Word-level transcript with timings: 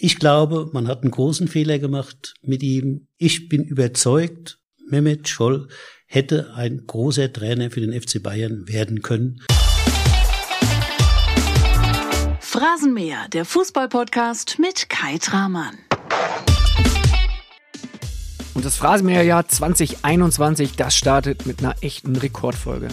Ich 0.00 0.20
glaube, 0.20 0.70
man 0.72 0.86
hat 0.86 1.02
einen 1.02 1.10
großen 1.10 1.48
Fehler 1.48 1.80
gemacht 1.80 2.34
mit 2.40 2.62
ihm. 2.62 3.08
Ich 3.16 3.48
bin 3.48 3.64
überzeugt, 3.64 4.60
Mehmet 4.88 5.28
Scholl 5.28 5.66
hätte 6.06 6.54
ein 6.54 6.84
großer 6.86 7.32
Trainer 7.32 7.72
für 7.72 7.80
den 7.80 8.00
FC 8.00 8.22
Bayern 8.22 8.68
werden 8.68 9.02
können. 9.02 9.40
Phrasenmäher, 12.38 13.26
der 13.32 13.44
Fußballpodcast 13.44 14.60
mit 14.60 14.88
Kai 14.88 15.18
Tramann. 15.18 15.76
Und 18.54 18.64
das 18.64 18.76
Phrasenmäherjahr 18.76 19.48
2021, 19.48 20.76
das 20.76 20.94
startet 20.94 21.44
mit 21.44 21.58
einer 21.58 21.74
echten 21.80 22.14
Rekordfolge. 22.14 22.86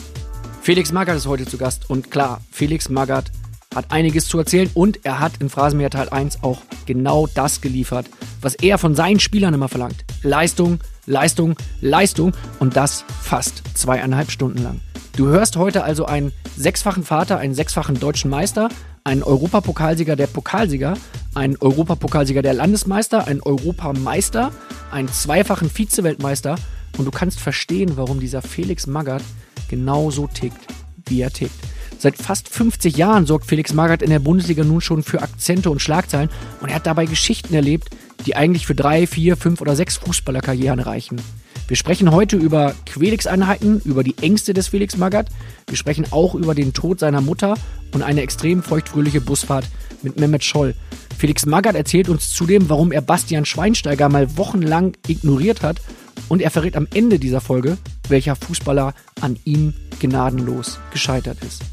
Felix 0.64 0.92
Magath 0.92 1.18
ist 1.18 1.28
heute 1.28 1.46
zu 1.46 1.60
Gast 1.60 1.88
und 1.88 2.10
klar, 2.10 2.42
Felix 2.50 2.90
Magath 2.90 3.32
hat 3.76 3.92
einiges 3.92 4.28
zu 4.28 4.40
erzählen 4.40 4.70
und 4.74 5.06
er 5.06 5.20
hat 5.20 5.34
in 5.40 5.50
Phrasenmäher 5.50 5.90
Teil 5.90 6.10
1 6.10 6.44
auch 6.44 6.62
genau 6.86 7.28
das 7.28 7.62
geliefert, 7.62 8.08
was 8.42 8.56
er 8.56 8.78
von 8.78 8.96
seinen 8.96 9.20
Spielern 9.20 9.54
immer 9.54 9.68
verlangt. 9.68 10.06
Leistung, 10.24 10.80
Leistung, 11.06 11.56
Leistung 11.82 12.34
und 12.60 12.76
das 12.76 13.04
fast 13.22 13.62
zweieinhalb 13.76 14.32
Stunden 14.32 14.64
lang. 14.64 14.80
Du 15.16 15.28
hörst 15.28 15.56
heute 15.58 15.84
also 15.84 16.06
einen 16.06 16.32
sechsfachen 16.58 17.04
Vater, 17.04 17.38
einen 17.38 17.54
sechsfachen 17.54 18.00
deutschen 18.00 18.30
Meister, 18.30 18.70
einen 19.04 19.24
Europapokalsieger 19.24 20.16
der 20.16 20.28
Pokalsieger, 20.28 20.96
einen 21.36 21.58
Europapokalsieger 21.58 22.42
der 22.42 22.54
Landesmeister, 22.54 23.28
einen 23.28 23.42
Europameister, 23.42 24.52
einen 24.92 25.08
zweifachen 25.10 25.70
Vizeweltmeister 25.70 26.56
und 26.98 27.06
du 27.06 27.12
kannst 27.12 27.40
verstehen, 27.40 27.98
warum 27.98 28.20
dieser 28.20 28.42
Felix 28.42 28.88
Magath 28.88 29.24
genau 29.70 30.12
so 30.12 30.28
tickt, 30.28 30.60
wie 31.06 31.22
er 31.22 31.32
tickt. 31.32 31.75
Seit 31.98 32.18
fast 32.18 32.50
50 32.50 32.98
Jahren 32.98 33.26
sorgt 33.26 33.46
Felix 33.46 33.74
Magath 33.74 34.02
in 34.02 34.10
der 34.10 34.20
Bundesliga 34.20 34.64
nun 34.64 34.82
schon 34.82 35.04
für 35.04 35.22
Akzente 35.22 35.70
und 35.70 35.82
Schlagzeilen 35.82 36.30
und 36.62 36.70
er 36.70 36.76
hat 36.76 36.86
dabei 36.86 37.06
Geschichten 37.06 37.54
erlebt, 37.54 37.90
die 38.26 38.36
eigentlich 38.36 38.68
für 38.68 38.76
drei, 38.76 39.08
vier, 39.08 39.38
fünf 39.38 39.62
oder 39.62 39.76
sechs 39.76 39.98
Fußballerkarrieren 39.98 40.80
reichen. 40.80 41.22
Wir 41.68 41.78
sprechen 41.78 42.12
heute 42.12 42.36
über 42.36 42.76
Quelix-Einheiten, 42.86 43.82
über 43.86 44.04
die 44.04 44.16
Ängste 44.22 44.54
des 44.54 44.68
Felix 44.68 44.98
Magath. 44.98 45.30
Wir 45.68 45.78
sprechen 45.78 46.06
auch 46.12 46.36
über 46.36 46.54
den 46.54 46.74
Tod 46.74 47.00
seiner 47.00 47.22
Mutter 47.22 47.56
und 47.92 48.04
eine 48.04 48.22
extrem 48.22 48.62
feuchtfröhliche 48.62 49.22
Busfahrt 49.22 49.66
mit 50.04 50.20
Mehmet 50.20 50.44
Scholl. 50.44 50.76
Felix 51.18 51.46
Magath 51.46 51.76
erzählt 51.76 52.10
uns 52.10 52.32
zudem, 52.32 52.70
warum 52.70 52.92
er 52.92 53.02
Bastian 53.02 53.46
Schweinsteiger 53.46 54.10
mal 54.10 54.38
wochenlang 54.38 54.94
ignoriert 55.08 55.64
hat 55.64 55.82
und 56.30 56.42
er 56.42 56.52
verrät 56.52 56.76
am 56.76 56.88
Ende 56.94 57.18
dieser 57.18 57.42
Folge, 57.42 57.78
welcher 58.10 58.36
Fußballer 58.36 58.94
an 59.22 59.38
ihm 59.46 59.74
gnadenlos 60.00 60.80
gescheitert 60.92 61.38
ist. 61.44 61.64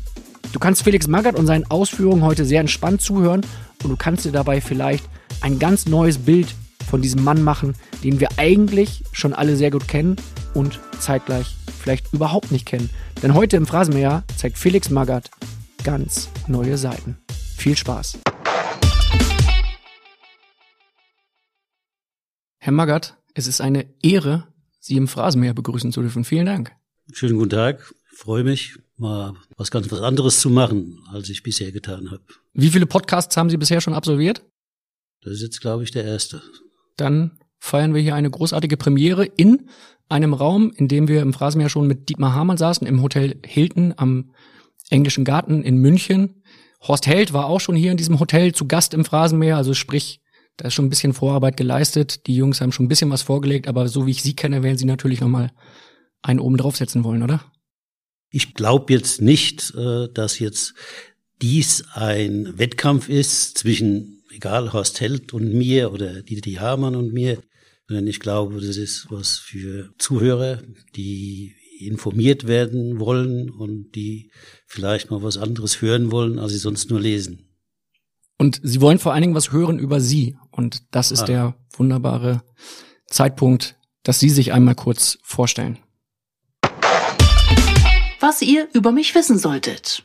Du 0.52 0.58
kannst 0.58 0.82
Felix 0.82 1.08
Magath 1.08 1.36
und 1.36 1.46
seinen 1.46 1.64
Ausführungen 1.70 2.22
heute 2.22 2.44
sehr 2.44 2.60
entspannt 2.60 3.00
zuhören 3.00 3.40
und 3.82 3.90
du 3.90 3.96
kannst 3.96 4.26
dir 4.26 4.32
dabei 4.32 4.60
vielleicht 4.60 5.08
ein 5.40 5.58
ganz 5.58 5.86
neues 5.86 6.18
Bild 6.18 6.54
von 6.90 7.00
diesem 7.00 7.24
Mann 7.24 7.42
machen, 7.42 7.74
den 8.04 8.20
wir 8.20 8.28
eigentlich 8.36 9.02
schon 9.12 9.32
alle 9.32 9.56
sehr 9.56 9.70
gut 9.70 9.88
kennen 9.88 10.16
und 10.52 10.78
zeitgleich 11.00 11.56
vielleicht 11.80 12.12
überhaupt 12.12 12.52
nicht 12.52 12.66
kennen. 12.66 12.90
Denn 13.22 13.32
heute 13.32 13.56
im 13.56 13.66
Phrasenmäher 13.66 14.24
zeigt 14.36 14.58
Felix 14.58 14.90
Magath 14.90 15.30
ganz 15.84 16.28
neue 16.46 16.76
Seiten. 16.76 17.16
Viel 17.56 17.76
Spaß! 17.76 18.18
Herr 22.58 22.72
Magath, 22.72 23.16
es 23.32 23.46
ist 23.46 23.62
eine 23.62 23.86
Ehre, 24.02 24.48
Sie 24.80 24.96
im 24.96 25.08
Phrasenmäher 25.08 25.54
begrüßen 25.54 25.92
zu 25.92 26.02
dürfen. 26.02 26.24
Vielen 26.24 26.46
Dank. 26.46 26.72
Schönen 27.10 27.38
guten 27.38 27.50
Tag. 27.50 27.94
Freue 28.14 28.44
mich, 28.44 28.78
mal 29.02 29.34
was 29.58 29.70
ganz 29.70 29.90
was 29.92 30.00
anderes 30.00 30.40
zu 30.40 30.48
machen, 30.48 31.00
als 31.12 31.28
ich 31.28 31.42
bisher 31.42 31.72
getan 31.72 32.10
habe. 32.10 32.22
Wie 32.54 32.70
viele 32.70 32.86
Podcasts 32.86 33.36
haben 33.36 33.50
Sie 33.50 33.58
bisher 33.58 33.82
schon 33.82 33.92
absolviert? 33.92 34.42
Das 35.22 35.34
ist 35.34 35.42
jetzt, 35.42 35.60
glaube 35.60 35.84
ich, 35.84 35.90
der 35.90 36.04
erste. 36.04 36.42
Dann 36.96 37.38
feiern 37.58 37.94
wir 37.94 38.00
hier 38.00 38.14
eine 38.14 38.30
großartige 38.30 38.76
Premiere 38.76 39.24
in 39.24 39.68
einem 40.08 40.34
Raum, 40.34 40.72
in 40.74 40.88
dem 40.88 41.08
wir 41.08 41.20
im 41.20 41.32
Phrasenmeer 41.32 41.68
schon 41.68 41.86
mit 41.86 42.08
Dietmar 42.08 42.34
Hamann 42.34 42.56
saßen, 42.56 42.86
im 42.86 43.02
Hotel 43.02 43.38
Hilton 43.44 43.94
am 43.96 44.32
Englischen 44.90 45.24
Garten 45.24 45.62
in 45.62 45.76
München. 45.76 46.42
Horst 46.80 47.06
Held 47.06 47.32
war 47.32 47.46
auch 47.46 47.60
schon 47.60 47.76
hier 47.76 47.92
in 47.92 47.96
diesem 47.96 48.18
Hotel 48.18 48.52
zu 48.52 48.66
Gast 48.66 48.94
im 48.94 49.04
Phrasenmeer, 49.04 49.56
also 49.56 49.74
sprich, 49.74 50.20
da 50.56 50.68
ist 50.68 50.74
schon 50.74 50.86
ein 50.86 50.90
bisschen 50.90 51.14
Vorarbeit 51.14 51.56
geleistet. 51.56 52.26
Die 52.26 52.34
Jungs 52.34 52.60
haben 52.60 52.72
schon 52.72 52.86
ein 52.86 52.88
bisschen 52.88 53.10
was 53.10 53.22
vorgelegt, 53.22 53.68
aber 53.68 53.88
so 53.88 54.06
wie 54.06 54.10
ich 54.10 54.22
sie 54.22 54.36
kenne, 54.36 54.62
werden 54.62 54.76
sie 54.76 54.84
natürlich 54.84 55.20
nochmal 55.20 55.50
einen 56.20 56.40
oben 56.40 56.56
draufsetzen 56.56 57.04
wollen, 57.04 57.22
oder? 57.22 57.40
Ich 58.32 58.54
glaube 58.54 58.92
jetzt 58.92 59.20
nicht, 59.20 59.74
äh, 59.76 60.08
dass 60.12 60.38
jetzt 60.38 60.74
dies 61.42 61.84
ein 61.92 62.58
Wettkampf 62.58 63.08
ist 63.08 63.58
zwischen, 63.58 64.22
egal, 64.32 64.72
Horst 64.72 65.00
Held 65.00 65.34
und 65.34 65.52
mir 65.52 65.92
oder 65.92 66.22
Dieter 66.22 66.60
Hamann 66.60 66.96
und 66.96 67.12
mir, 67.12 67.42
sondern 67.86 68.06
ich 68.06 68.20
glaube, 68.20 68.60
das 68.60 68.76
ist 68.78 69.08
was 69.10 69.38
für 69.38 69.92
Zuhörer, 69.98 70.62
die 70.96 71.54
informiert 71.78 72.46
werden 72.46 72.98
wollen 72.98 73.50
und 73.50 73.92
die 73.94 74.30
vielleicht 74.66 75.10
mal 75.10 75.22
was 75.22 75.36
anderes 75.36 75.82
hören 75.82 76.10
wollen, 76.10 76.38
als 76.38 76.52
sie 76.52 76.58
sonst 76.58 76.90
nur 76.90 77.00
lesen. 77.00 77.48
Und 78.38 78.60
sie 78.62 78.80
wollen 78.80 78.98
vor 78.98 79.12
allen 79.12 79.22
Dingen 79.22 79.34
was 79.34 79.52
hören 79.52 79.78
über 79.78 80.00
sie. 80.00 80.38
Und 80.50 80.82
das 80.90 81.12
ist 81.12 81.22
ah. 81.22 81.26
der 81.26 81.56
wunderbare 81.76 82.42
Zeitpunkt, 83.06 83.76
dass 84.02 84.20
Sie 84.20 84.30
sich 84.30 84.52
einmal 84.52 84.74
kurz 84.74 85.18
vorstellen 85.22 85.78
was 88.22 88.40
ihr 88.42 88.68
über 88.72 88.92
mich 88.92 89.14
wissen 89.14 89.38
solltet. 89.38 90.04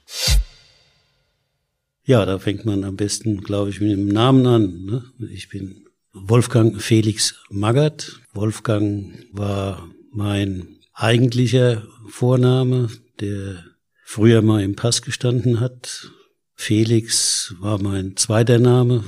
Ja, 2.04 2.26
da 2.26 2.40
fängt 2.40 2.66
man 2.66 2.84
am 2.84 2.96
besten, 2.96 3.42
glaube 3.42 3.70
ich, 3.70 3.82
mit 3.82 3.92
dem 3.92 4.08
Namen 4.08 4.46
an. 4.48 4.86
Ne? 4.86 5.04
Ich 5.30 5.50
bin 5.50 5.88
Wolfgang 6.14 6.82
Felix 6.82 7.36
Magath. 7.50 8.20
Wolfgang 8.34 9.14
war 9.32 9.90
mein 10.12 10.78
eigentlicher 10.94 11.86
Vorname, 12.10 12.90
der 13.20 13.64
früher 14.04 14.42
mal 14.42 14.64
im 14.64 14.76
Pass 14.76 15.02
gestanden 15.02 15.60
hat. 15.60 16.12
Felix 16.56 17.54
war 17.60 17.82
mein 17.82 18.16
zweiter 18.16 18.58
Name. 18.58 19.04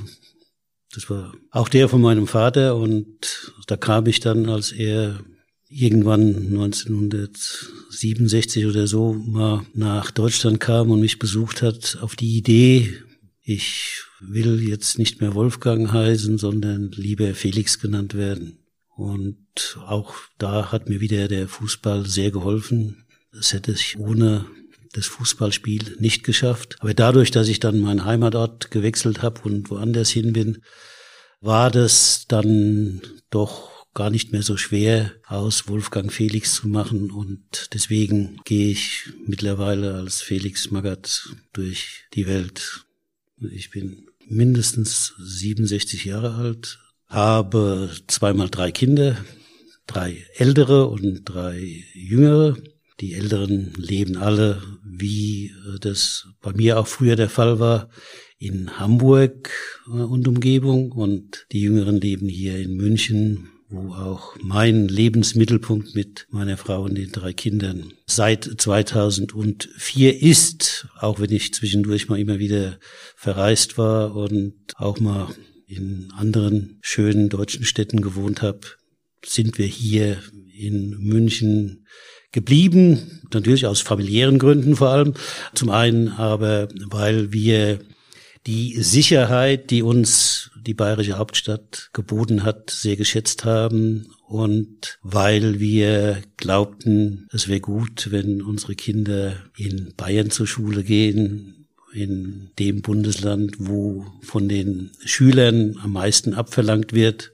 Das 0.94 1.10
war 1.10 1.34
auch 1.52 1.70
der 1.70 1.88
von 1.88 2.02
meinem 2.02 2.28
Vater 2.28 2.76
und 2.76 3.54
da 3.68 3.78
kam 3.78 4.08
ich 4.08 4.20
dann, 4.20 4.50
als 4.50 4.72
er 4.72 5.20
irgendwann 5.70 6.36
1967 6.36 8.66
oder 8.66 8.88
so 8.88 9.14
mal 9.14 9.66
nach 9.74 10.12
Deutschland 10.12 10.60
kam 10.60 10.90
und 10.90 11.00
mich 11.00 11.20
besucht 11.20 11.62
hat, 11.62 12.00
auf 12.02 12.16
die 12.16 12.38
Idee, 12.38 12.94
ich 13.42 14.04
will 14.20 14.68
jetzt 14.68 14.98
nicht 14.98 15.22
mehr 15.22 15.36
Wolfgang 15.36 15.92
heißen, 15.92 16.38
sondern 16.38 16.92
lieber 16.92 17.34
Felix 17.36 17.80
genannt 17.80 18.16
werden. 18.16 18.60
Und 18.96 19.78
auch 19.88 20.14
da 20.38 20.72
hat 20.72 20.90
mir 20.90 21.00
wieder 21.00 21.28
der 21.28 21.48
Fußball 21.48 22.06
sehr 22.06 22.32
geholfen. 22.32 23.06
Das 23.32 23.54
hätte 23.54 23.72
ich 23.72 23.98
ohne 23.98 24.46
das 24.94 25.06
Fußballspiel 25.06 25.98
nicht 26.00 26.24
geschafft. 26.24 26.78
Aber 26.80 26.94
dadurch, 26.94 27.32
dass 27.32 27.48
ich 27.48 27.60
dann 27.60 27.80
meinen 27.80 28.06
Heimatort 28.06 28.72
gewechselt 28.72 29.22
habe 29.22 29.42
und 29.44 29.70
woanders 29.70 30.10
hin 30.10 30.34
bin, 30.34 30.64
war 31.42 31.72
das 31.72 32.26
dann 32.28 33.02
doch 33.30 33.69
gar 33.94 34.10
nicht 34.10 34.32
mehr 34.32 34.44
so 34.44 34.58
schwer 34.58 35.12
aus 35.28 35.68
Wolfgang 35.68 36.12
Felix 36.12 36.56
zu 36.56 36.68
machen 36.68 37.12
und 37.12 37.70
deswegen 37.74 38.40
gehe 38.46 38.72
ich 38.72 39.10
mittlerweile 39.26 39.96
als 39.96 40.22
Felix 40.22 40.72
Magath 40.72 41.36
durch 41.54 42.06
die 42.14 42.28
Welt. 42.28 42.86
Ich 43.52 43.72
bin 43.72 44.08
mindestens 44.28 45.16
67 45.20 46.06
Jahre 46.06 46.36
alt, 46.36 46.80
habe 47.08 47.90
zweimal 48.08 48.50
drei 48.50 48.72
Kinder, 48.72 49.18
drei 49.88 50.24
ältere 50.36 50.88
und 50.88 51.24
drei 51.26 51.84
jüngere. 51.94 52.58
Die 53.00 53.14
Älteren 53.14 53.74
leben 53.76 54.18
alle, 54.18 54.62
wie 54.84 55.54
das 55.80 56.28
bei 56.42 56.54
mir 56.54 56.80
auch 56.80 56.88
früher 56.88 57.16
der 57.16 57.30
Fall 57.30 57.60
war, 57.60 57.90
in 58.38 58.80
Hamburg 58.80 59.52
und 59.88 60.28
Umgebung 60.28 60.92
und 60.92 61.46
die 61.52 61.62
Jüngeren 61.62 62.00
leben 62.00 62.28
hier 62.28 62.58
in 62.58 62.76
München, 62.76 63.50
wo 63.70 63.94
auch 63.94 64.36
mein 64.42 64.88
Lebensmittelpunkt 64.88 65.94
mit 65.94 66.26
meiner 66.32 66.58
Frau 66.58 66.84
und 66.84 66.96
den 66.96 67.12
drei 67.12 67.34
Kindern 67.34 67.94
seit 68.08 68.44
2004 68.44 70.24
ist, 70.24 70.88
auch 71.00 71.20
wenn 71.20 71.32
ich 71.32 71.54
zwischendurch 71.54 72.10
mal 72.10 72.20
immer 72.20 72.40
wieder 72.40 72.80
verreist 73.16 73.78
war 73.78 74.16
und 74.16 74.56
auch 74.76 75.00
mal 75.00 75.28
in 75.68 76.12
anderen 76.18 76.80
schönen 76.82 77.30
deutschen 77.30 77.64
Städten 77.64 78.02
gewohnt 78.02 78.42
habe, 78.42 78.62
sind 79.24 79.60
wir 79.60 79.68
hier 79.68 80.18
in 80.58 80.98
München 80.98 81.86
geblieben, 82.32 83.22
natürlich 83.32 83.68
aus 83.68 83.82
familiären 83.82 84.40
Gründen 84.40 84.76
vor 84.76 84.90
allem. 84.90 85.14
Zum 85.54 85.70
einen 85.70 86.10
aber, 86.10 86.70
weil 86.90 87.32
wir 87.34 87.80
die 88.48 88.82
Sicherheit, 88.82 89.70
die 89.70 89.84
uns 89.84 90.49
die 90.66 90.74
bayerische 90.74 91.18
Hauptstadt 91.18 91.90
geboten 91.94 92.44
hat, 92.44 92.70
sehr 92.70 92.96
geschätzt 92.96 93.46
haben 93.46 94.08
und 94.28 95.00
weil 95.02 95.60
wir 95.60 96.22
glaubten, 96.38 97.28
es 97.32 97.48
wäre 97.48 97.62
gut, 97.62 98.12
wenn 98.12 98.42
unsere 98.42 98.76
Kinder 98.76 99.36
in 99.58 99.94
Bayern 99.98 100.30
zur 100.30 100.48
Schule 100.48 100.84
gehen, 100.84 101.68
in 101.94 102.52
dem 102.60 102.82
Bundesland, 102.82 103.56
wo 103.60 104.06
von 104.22 104.48
den 104.48 104.92
Schülern 105.04 105.76
am 105.82 105.94
meisten 105.94 106.34
abverlangt 106.34 106.94
wird. 106.94 107.32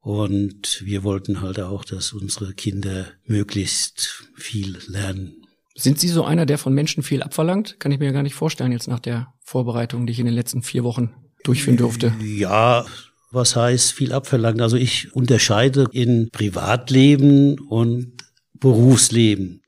Und 0.00 0.82
wir 0.84 1.04
wollten 1.04 1.42
halt 1.42 1.60
auch, 1.60 1.84
dass 1.84 2.12
unsere 2.12 2.54
Kinder 2.54 3.06
möglichst 3.24 4.24
viel 4.34 4.78
lernen. 4.88 5.36
Sind 5.74 6.00
Sie 6.00 6.08
so 6.08 6.24
einer, 6.24 6.44
der 6.44 6.58
von 6.58 6.74
Menschen 6.74 7.02
viel 7.02 7.22
abverlangt? 7.22 7.78
Kann 7.78 7.92
ich 7.92 7.98
mir 7.98 8.12
gar 8.12 8.22
nicht 8.22 8.34
vorstellen 8.34 8.72
jetzt 8.72 8.88
nach 8.88 9.00
der 9.00 9.32
Vorbereitung, 9.40 10.06
die 10.06 10.12
ich 10.12 10.18
in 10.18 10.26
den 10.26 10.34
letzten 10.34 10.62
vier 10.62 10.84
Wochen 10.84 11.14
durchführen 11.44 11.76
durfte. 11.76 12.14
Ja, 12.22 12.86
was 13.30 13.56
heißt 13.56 13.92
viel 13.92 14.12
abverlangt? 14.12 14.60
Also 14.60 14.76
ich 14.76 15.14
unterscheide 15.14 15.86
in 15.92 16.28
Privatleben 16.30 17.58
und 17.58 18.12
Berufsleben. 18.54 19.62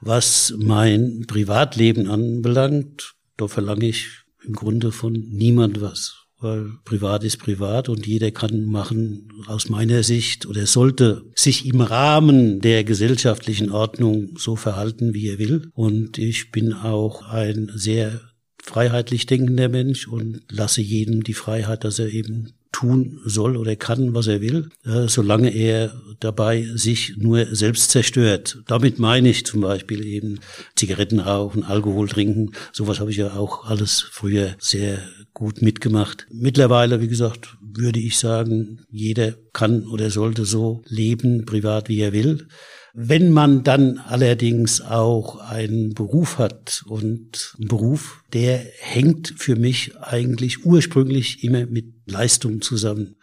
Was 0.00 0.54
mein 0.58 1.24
Privatleben 1.26 2.08
anbelangt, 2.08 3.14
da 3.36 3.48
verlange 3.48 3.86
ich 3.86 4.24
im 4.44 4.54
Grunde 4.54 4.92
von 4.92 5.12
niemand 5.12 5.80
was 5.80 6.24
weil 6.44 6.72
privat 6.84 7.24
ist 7.24 7.38
privat 7.38 7.88
und 7.88 8.06
jeder 8.06 8.30
kann 8.30 8.66
machen 8.66 9.32
aus 9.46 9.70
meiner 9.70 10.02
Sicht 10.02 10.46
oder 10.46 10.66
sollte 10.66 11.24
sich 11.34 11.66
im 11.66 11.80
Rahmen 11.80 12.60
der 12.60 12.84
gesellschaftlichen 12.84 13.70
Ordnung 13.70 14.36
so 14.36 14.54
verhalten, 14.54 15.14
wie 15.14 15.30
er 15.30 15.38
will. 15.38 15.70
Und 15.74 16.18
ich 16.18 16.52
bin 16.52 16.74
auch 16.74 17.22
ein 17.22 17.72
sehr 17.74 18.20
freiheitlich 18.64 19.26
denkender 19.26 19.68
Mensch 19.68 20.08
und 20.08 20.40
lasse 20.50 20.80
jedem 20.80 21.22
die 21.22 21.34
Freiheit, 21.34 21.84
dass 21.84 21.98
er 21.98 22.08
eben 22.08 22.54
tun 22.72 23.20
soll 23.24 23.56
oder 23.56 23.76
kann, 23.76 24.14
was 24.14 24.26
er 24.26 24.40
will, 24.40 24.68
äh, 24.84 25.06
solange 25.06 25.50
er 25.50 25.94
dabei 26.18 26.66
sich 26.74 27.14
nur 27.16 27.54
selbst 27.54 27.90
zerstört. 27.90 28.58
Damit 28.66 28.98
meine 28.98 29.28
ich 29.28 29.46
zum 29.46 29.60
Beispiel 29.60 30.04
eben 30.04 30.40
Zigaretten 30.74 31.20
rauchen, 31.20 31.62
Alkohol 31.62 32.08
trinken. 32.08 32.50
Sowas 32.72 32.98
habe 32.98 33.12
ich 33.12 33.18
ja 33.18 33.34
auch 33.36 33.66
alles 33.66 34.00
früher 34.00 34.56
sehr 34.58 34.98
gut 35.34 35.62
mitgemacht. 35.62 36.26
Mittlerweile, 36.32 37.00
wie 37.00 37.08
gesagt, 37.08 37.56
würde 37.60 38.00
ich 38.00 38.18
sagen, 38.18 38.80
jeder 38.90 39.34
kann 39.52 39.86
oder 39.86 40.10
sollte 40.10 40.44
so 40.44 40.82
leben, 40.88 41.44
privat 41.44 41.88
wie 41.88 42.00
er 42.00 42.12
will. 42.12 42.48
Wenn 42.96 43.32
man 43.32 43.64
dann 43.64 43.98
allerdings 43.98 44.80
auch 44.80 45.40
einen 45.40 45.94
Beruf 45.94 46.38
hat 46.38 46.84
und 46.86 47.56
ein 47.58 47.66
Beruf, 47.66 48.22
der 48.32 48.64
hängt 48.78 49.34
für 49.36 49.56
mich 49.56 49.96
eigentlich 50.00 50.64
ursprünglich 50.64 51.42
immer 51.42 51.66
mit 51.66 51.86
Leistung 52.06 52.60
zusammen. 52.60 53.16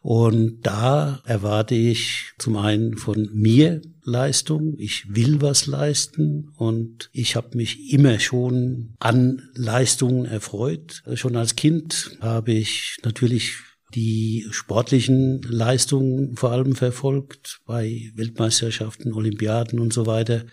Und 0.00 0.62
da 0.62 1.20
erwarte 1.26 1.74
ich 1.74 2.32
zum 2.38 2.56
einen 2.56 2.96
von 2.96 3.28
mir 3.34 3.82
Leistung, 4.04 4.74
ich 4.78 5.14
will 5.14 5.42
was 5.42 5.66
leisten 5.66 6.52
und 6.56 7.10
ich 7.12 7.36
habe 7.36 7.58
mich 7.58 7.92
immer 7.92 8.18
schon 8.18 8.94
an 9.00 9.42
Leistungen 9.54 10.24
erfreut. 10.24 11.02
Schon 11.14 11.36
als 11.36 11.56
Kind 11.56 12.16
habe 12.20 12.52
ich 12.52 12.96
natürlich 13.02 13.56
die 13.94 14.46
sportlichen 14.50 15.42
Leistungen 15.42 16.36
vor 16.36 16.50
allem 16.50 16.74
verfolgt 16.74 17.60
bei 17.66 18.10
Weltmeisterschaften, 18.14 19.12
Olympiaden 19.12 19.78
und 19.78 19.92
so 19.92 20.06
weiter. 20.06 20.44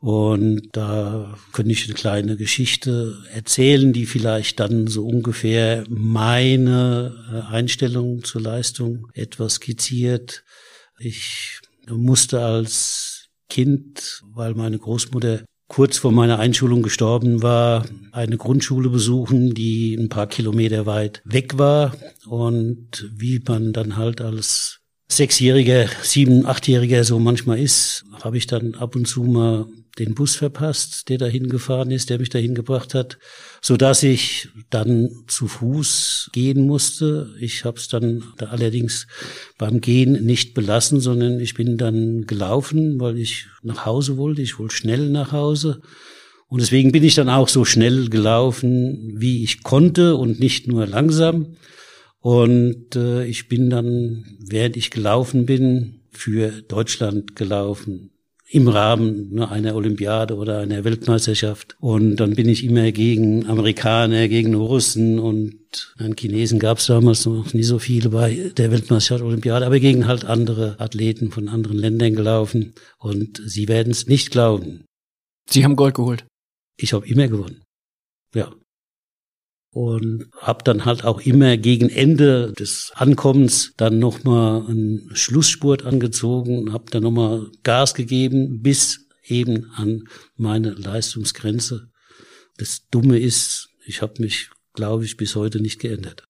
Und 0.00 0.68
da 0.72 1.36
könnte 1.52 1.72
ich 1.72 1.86
eine 1.86 1.94
kleine 1.94 2.36
Geschichte 2.36 3.18
erzählen, 3.32 3.92
die 3.92 4.06
vielleicht 4.06 4.60
dann 4.60 4.86
so 4.86 5.04
ungefähr 5.04 5.84
meine 5.88 7.16
äh, 7.32 7.52
Einstellung 7.52 8.22
zur 8.22 8.42
Leistung 8.42 9.08
etwas 9.14 9.54
skizziert. 9.54 10.44
Ich 11.00 11.58
musste 11.90 12.40
als 12.40 13.28
Kind, 13.48 14.22
weil 14.34 14.54
meine 14.54 14.78
Großmutter 14.78 15.42
kurz 15.68 15.98
vor 15.98 16.12
meiner 16.12 16.38
Einschulung 16.38 16.82
gestorben 16.82 17.42
war, 17.42 17.84
eine 18.10 18.36
Grundschule 18.36 18.88
besuchen, 18.88 19.54
die 19.54 19.94
ein 19.94 20.08
paar 20.08 20.26
Kilometer 20.26 20.86
weit 20.86 21.22
weg 21.24 21.58
war. 21.58 21.94
Und 22.26 23.08
wie 23.14 23.40
man 23.46 23.72
dann 23.72 23.96
halt 23.96 24.20
als 24.20 24.80
Sechsjähriger, 25.08 25.86
Sieben-, 26.02 26.46
Achtjähriger 26.46 27.04
so 27.04 27.18
manchmal 27.18 27.58
ist, 27.58 28.04
habe 28.22 28.38
ich 28.38 28.46
dann 28.46 28.74
ab 28.74 28.96
und 28.96 29.06
zu 29.06 29.22
mal 29.22 29.66
den 29.98 30.14
Bus 30.14 30.36
verpasst, 30.36 31.08
der 31.08 31.18
dahin 31.18 31.48
gefahren 31.48 31.90
ist, 31.90 32.10
der 32.10 32.18
mich 32.18 32.30
dahin 32.30 32.54
gebracht 32.54 32.94
hat, 32.94 33.18
so 33.60 33.76
dass 33.76 34.02
ich 34.02 34.48
dann 34.70 35.10
zu 35.26 35.48
Fuß 35.48 36.30
gehen 36.32 36.66
musste. 36.66 37.34
Ich 37.40 37.64
habe 37.64 37.78
es 37.78 37.88
dann 37.88 38.22
da 38.36 38.46
allerdings 38.46 39.06
beim 39.56 39.80
Gehen 39.80 40.24
nicht 40.24 40.54
belassen, 40.54 41.00
sondern 41.00 41.40
ich 41.40 41.54
bin 41.54 41.76
dann 41.76 42.26
gelaufen, 42.26 43.00
weil 43.00 43.18
ich 43.18 43.46
nach 43.62 43.86
Hause 43.86 44.16
wollte. 44.16 44.42
Ich 44.42 44.58
wollte 44.58 44.74
schnell 44.74 45.10
nach 45.10 45.32
Hause. 45.32 45.80
Und 46.48 46.60
deswegen 46.60 46.92
bin 46.92 47.04
ich 47.04 47.14
dann 47.14 47.28
auch 47.28 47.48
so 47.48 47.64
schnell 47.64 48.08
gelaufen, 48.08 49.14
wie 49.18 49.42
ich 49.44 49.62
konnte 49.62 50.16
und 50.16 50.40
nicht 50.40 50.66
nur 50.66 50.86
langsam. 50.86 51.56
Und 52.20 52.96
äh, 52.96 53.24
ich 53.26 53.48
bin 53.48 53.70
dann, 53.70 54.24
während 54.40 54.76
ich 54.76 54.90
gelaufen 54.90 55.46
bin, 55.46 56.00
für 56.10 56.62
Deutschland 56.62 57.36
gelaufen 57.36 58.10
im 58.50 58.68
Rahmen 58.68 59.34
ne, 59.34 59.50
einer 59.50 59.74
Olympiade 59.74 60.36
oder 60.36 60.58
einer 60.58 60.84
Weltmeisterschaft. 60.84 61.76
Und 61.80 62.16
dann 62.16 62.34
bin 62.34 62.48
ich 62.48 62.64
immer 62.64 62.90
gegen 62.92 63.46
Amerikaner, 63.46 64.28
gegen 64.28 64.54
Russen 64.54 65.18
und 65.18 65.94
an 65.98 66.14
Chinesen 66.18 66.58
gab 66.58 66.78
es 66.78 66.86
damals 66.86 67.26
noch 67.26 67.52
nie 67.52 67.62
so 67.62 67.78
viele 67.78 68.08
bei 68.08 68.50
der 68.56 68.70
Weltmeisterschaft 68.70 69.22
Olympiade, 69.22 69.66
aber 69.66 69.80
gegen 69.80 70.06
halt 70.06 70.24
andere 70.24 70.80
Athleten 70.80 71.30
von 71.30 71.48
anderen 71.48 71.76
Ländern 71.76 72.14
gelaufen. 72.14 72.74
Und 72.98 73.42
Sie 73.44 73.68
werden 73.68 73.90
es 73.90 74.06
nicht 74.06 74.30
glauben. 74.30 74.84
Sie 75.48 75.64
haben 75.64 75.76
Gold 75.76 75.94
geholt. 75.94 76.24
Ich 76.78 76.92
habe 76.92 77.06
immer 77.06 77.28
gewonnen. 77.28 77.62
Ja 78.34 78.52
und 79.78 80.26
habe 80.40 80.64
dann 80.64 80.84
halt 80.84 81.04
auch 81.04 81.20
immer 81.20 81.56
gegen 81.56 81.88
Ende 81.88 82.52
des 82.52 82.90
Ankommens 82.96 83.74
dann 83.76 84.00
nochmal 84.00 84.66
einen 84.66 85.08
Schlussspurt 85.12 85.86
angezogen 85.86 86.58
und 86.58 86.72
habe 86.72 86.86
dann 86.90 87.04
nochmal 87.04 87.46
Gas 87.62 87.94
gegeben 87.94 88.60
bis 88.60 89.06
eben 89.24 89.70
an 89.76 90.02
meine 90.36 90.70
Leistungsgrenze. 90.70 91.92
Das 92.56 92.88
Dumme 92.90 93.20
ist, 93.20 93.68
ich 93.86 94.02
habe 94.02 94.14
mich, 94.18 94.50
glaube 94.74 95.04
ich, 95.04 95.16
bis 95.16 95.36
heute 95.36 95.60
nicht 95.60 95.78
geändert. 95.78 96.24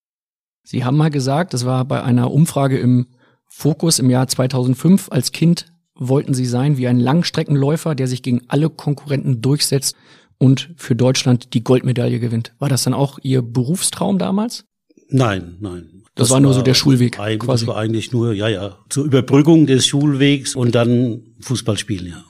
Sie 0.62 0.85
haben 0.85 0.99
mal 0.99 1.09
gesagt, 1.09 1.55
das 1.55 1.65
war 1.65 1.87
bei 1.87 2.03
einer 2.03 2.31
Umfrage 2.31 2.79
im 2.79 3.06
Fokus 3.47 3.99
im 3.99 4.11
Jahr 4.11 4.29
2005, 4.29 5.11
als 5.11 5.33
Kind 5.33 5.73
wollten 5.95 6.35
Sie 6.35 6.45
sein 6.45 6.77
wie 6.77 6.87
ein 6.87 7.00
Langstreckenläufer, 7.00 7.95
der 7.95 8.09
sich 8.09 8.23
gegen 8.23 8.43
alle 8.49 8.69
Konkurrenten 8.69 9.41
durchsetzt 9.41 9.97
und 10.38 10.70
für 10.76 10.94
Deutschland 10.94 11.55
die 11.55 11.64
Goldmedaille 11.64 12.20
gewinnt. 12.20 12.55
War 12.58 12.69
das 12.69 12.85
dann 12.85 12.94
auch 12.94 13.19
Ihr 13.23 13.43
Berufstraum 13.43 14.19
damals? 14.19 14.64
Nein, 15.08 15.56
nein. 15.61 16.02
Das, 16.14 16.29
das 16.29 16.31
war 16.31 16.40
nur 16.40 16.52
so 16.52 16.62
der 16.62 16.75
Schulweg. 16.75 17.12
Quasi. 17.17 17.38
Das 17.46 17.67
war 17.67 17.76
eigentlich 17.76 18.12
nur, 18.12 18.32
ja, 18.32 18.49
ja, 18.49 18.78
zur 18.88 19.04
Überbrückung 19.04 19.66
des 19.66 19.87
Schulwegs 19.87 20.57
und 20.57 20.75
dann 20.75 21.23
Fußball 21.40 21.78
spielen, 21.78 22.07
ja. 22.07 22.25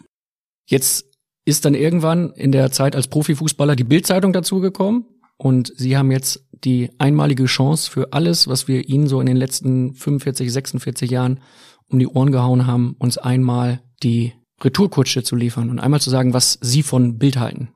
Jetzt 0.66 1.06
ist 1.46 1.64
dann 1.64 1.74
irgendwann 1.74 2.30
in 2.32 2.52
der 2.52 2.70
Zeit 2.70 2.94
als 2.94 3.08
Profifußballer 3.08 3.74
die 3.74 3.84
Bildzeitung 3.84 4.34
dazugekommen 4.34 5.06
und 5.38 5.72
Sie 5.74 5.96
haben 5.96 6.10
jetzt 6.10 6.44
die 6.52 6.90
einmalige 6.98 7.46
Chance 7.46 7.90
für 7.90 8.12
alles, 8.12 8.48
was 8.48 8.68
wir 8.68 8.88
Ihnen 8.88 9.06
so 9.06 9.20
in 9.20 9.26
den 9.26 9.36
letzten 9.36 9.94
45, 9.94 10.52
46 10.52 11.10
Jahren 11.10 11.40
um 11.88 11.98
die 11.98 12.06
Ohren 12.06 12.32
gehauen 12.32 12.66
haben, 12.66 12.94
uns 12.98 13.16
einmal 13.16 13.80
die 14.02 14.34
Retourkutsche 14.60 15.22
zu 15.22 15.36
liefern 15.36 15.70
und 15.70 15.78
einmal 15.78 16.00
zu 16.00 16.10
sagen, 16.10 16.34
was 16.34 16.58
Sie 16.60 16.82
von 16.82 17.18
Bild 17.18 17.38
halten. 17.38 17.70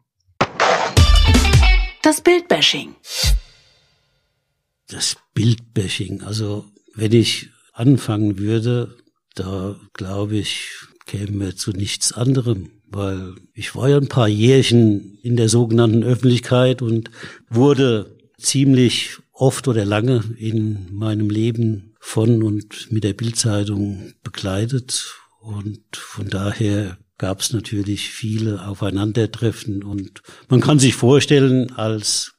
Das 2.03 2.21
Bildbashing. 2.21 2.97
Das 4.89 5.17
Bildbashing. 5.35 6.23
Also, 6.23 6.65
wenn 6.95 7.13
ich 7.13 7.51
anfangen 7.73 8.39
würde, 8.39 8.97
da 9.37 9.77
glaube 9.93 10.37
ich, 10.37 10.71
kämen 11.07 11.41
wir 11.41 11.55
zu 11.55 11.71
nichts 11.71 12.13
anderem, 12.13 12.71
weil 12.89 13.35
ich 13.55 13.77
war 13.77 13.89
ja 13.89 13.99
ein 13.99 14.09
paar 14.09 14.27
Jährchen 14.27 15.19
in 15.23 15.37
der 15.37 15.49
sogenannten 15.49 16.03
Öffentlichkeit 16.03 16.83
und 16.83 17.11
wurde 17.49 18.19
ziemlich 18.37 19.19
oft 19.33 19.69
oder 19.69 19.85
lange 19.85 20.25
in 20.39 20.93
meinem 20.93 21.31
Leben 21.31 21.95
von 22.01 22.43
und 22.43 22.91
mit 22.91 23.05
der 23.05 23.13
Bildzeitung 23.13 24.13
begleitet 24.25 25.15
und 25.41 25.97
von 25.97 26.29
daher 26.29 26.99
gab 27.23 27.39
es 27.39 27.53
natürlich 27.53 28.11
viele 28.11 28.67
Aufeinandertreffen 28.67 29.85
und 29.85 30.23
man 30.49 30.61
kann 30.61 30.81
sich 30.81 30.97
vorstellen, 30.97 31.71
als, 31.71 32.35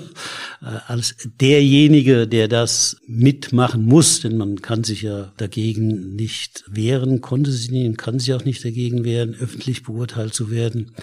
als 0.60 1.16
derjenige, 1.40 2.28
der 2.28 2.46
das 2.46 2.98
mitmachen 3.06 3.86
muss, 3.86 4.20
denn 4.20 4.36
man 4.36 4.60
kann 4.60 4.84
sich 4.84 5.00
ja 5.00 5.32
dagegen 5.38 6.14
nicht 6.14 6.62
wehren, 6.68 7.22
konnte 7.22 7.50
sich 7.50 7.70
nicht, 7.70 7.96
kann 7.96 8.18
sich 8.18 8.34
auch 8.34 8.44
nicht 8.44 8.62
dagegen 8.62 9.02
wehren, 9.02 9.34
öffentlich 9.34 9.82
beurteilt 9.82 10.34
zu 10.34 10.50
werden, 10.50 10.94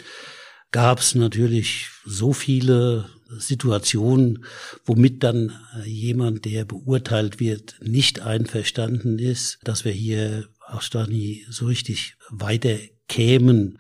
gab 0.70 1.00
es 1.00 1.16
natürlich 1.16 1.88
so 2.06 2.32
viele 2.32 3.10
Situationen, 3.40 4.46
womit 4.86 5.24
dann 5.24 5.58
jemand, 5.84 6.46
der 6.46 6.64
beurteilt 6.64 7.40
wird, 7.40 7.76
nicht 7.82 8.22
einverstanden 8.22 9.18
ist, 9.18 9.58
dass 9.64 9.84
wir 9.84 9.94
hier 9.94 10.48
auch 10.68 10.84
da 10.84 11.08
nie 11.08 11.44
so 11.50 11.66
richtig 11.66 12.14
weiter 12.30 12.78
kämen. 13.10 13.80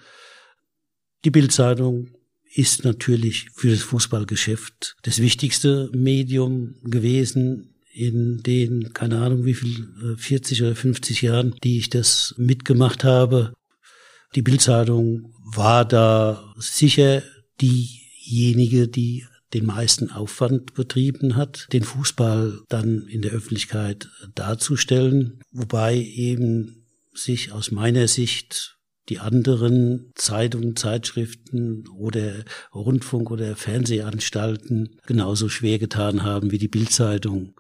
Die 1.24 1.31
Bildzeitung 1.31 2.09
ist 2.53 2.83
natürlich 2.83 3.50
für 3.53 3.69
das 3.69 3.81
Fußballgeschäft 3.81 4.98
das 5.03 5.19
wichtigste 5.19 5.89
Medium 5.93 6.75
gewesen 6.83 7.75
in 7.93 8.41
den, 8.43 8.93
keine 8.93 9.19
Ahnung 9.19 9.45
wie 9.45 9.53
viel, 9.53 9.88
40 10.17 10.59
äh, 10.59 10.63
oder 10.63 10.75
50 10.75 11.21
Jahren, 11.21 11.55
die 11.63 11.77
ich 11.77 11.89
das 11.89 12.33
mitgemacht 12.38 13.03
habe. 13.03 13.53
Die 14.36 14.41
Bildzeitung 14.41 15.33
war 15.43 15.86
da 15.86 16.53
sicher 16.57 17.24
diejenige, 17.62 18.88
die 18.88 19.25
den 19.53 19.65
meisten 19.65 20.12
Aufwand 20.12 20.75
betrieben 20.75 21.36
hat, 21.36 21.67
den 21.74 21.83
Fußball 21.83 22.62
dann 22.69 23.07
in 23.07 23.21
der 23.21 23.31
Öffentlichkeit 23.31 24.09
darzustellen, 24.36 25.41
wobei 25.51 25.98
eben 25.98 26.86
sich 27.13 27.51
aus 27.51 27.71
meiner 27.71 28.07
Sicht 28.07 28.77
die 29.10 29.20
anderen 29.20 30.12
Zeitungen, 30.16 30.75
Zeitschriften 30.75 31.88
oder 31.89 32.46
Rundfunk- 32.74 33.32
oder 33.32 33.56
Fernsehanstalten 33.56 35.00
genauso 35.06 35.50
schwer 35.50 35.80
getan 35.80 36.24
haben 36.24 36.51
wie 36.51 36.60
die 36.60 36.68
Bildzeitung, 36.68 37.56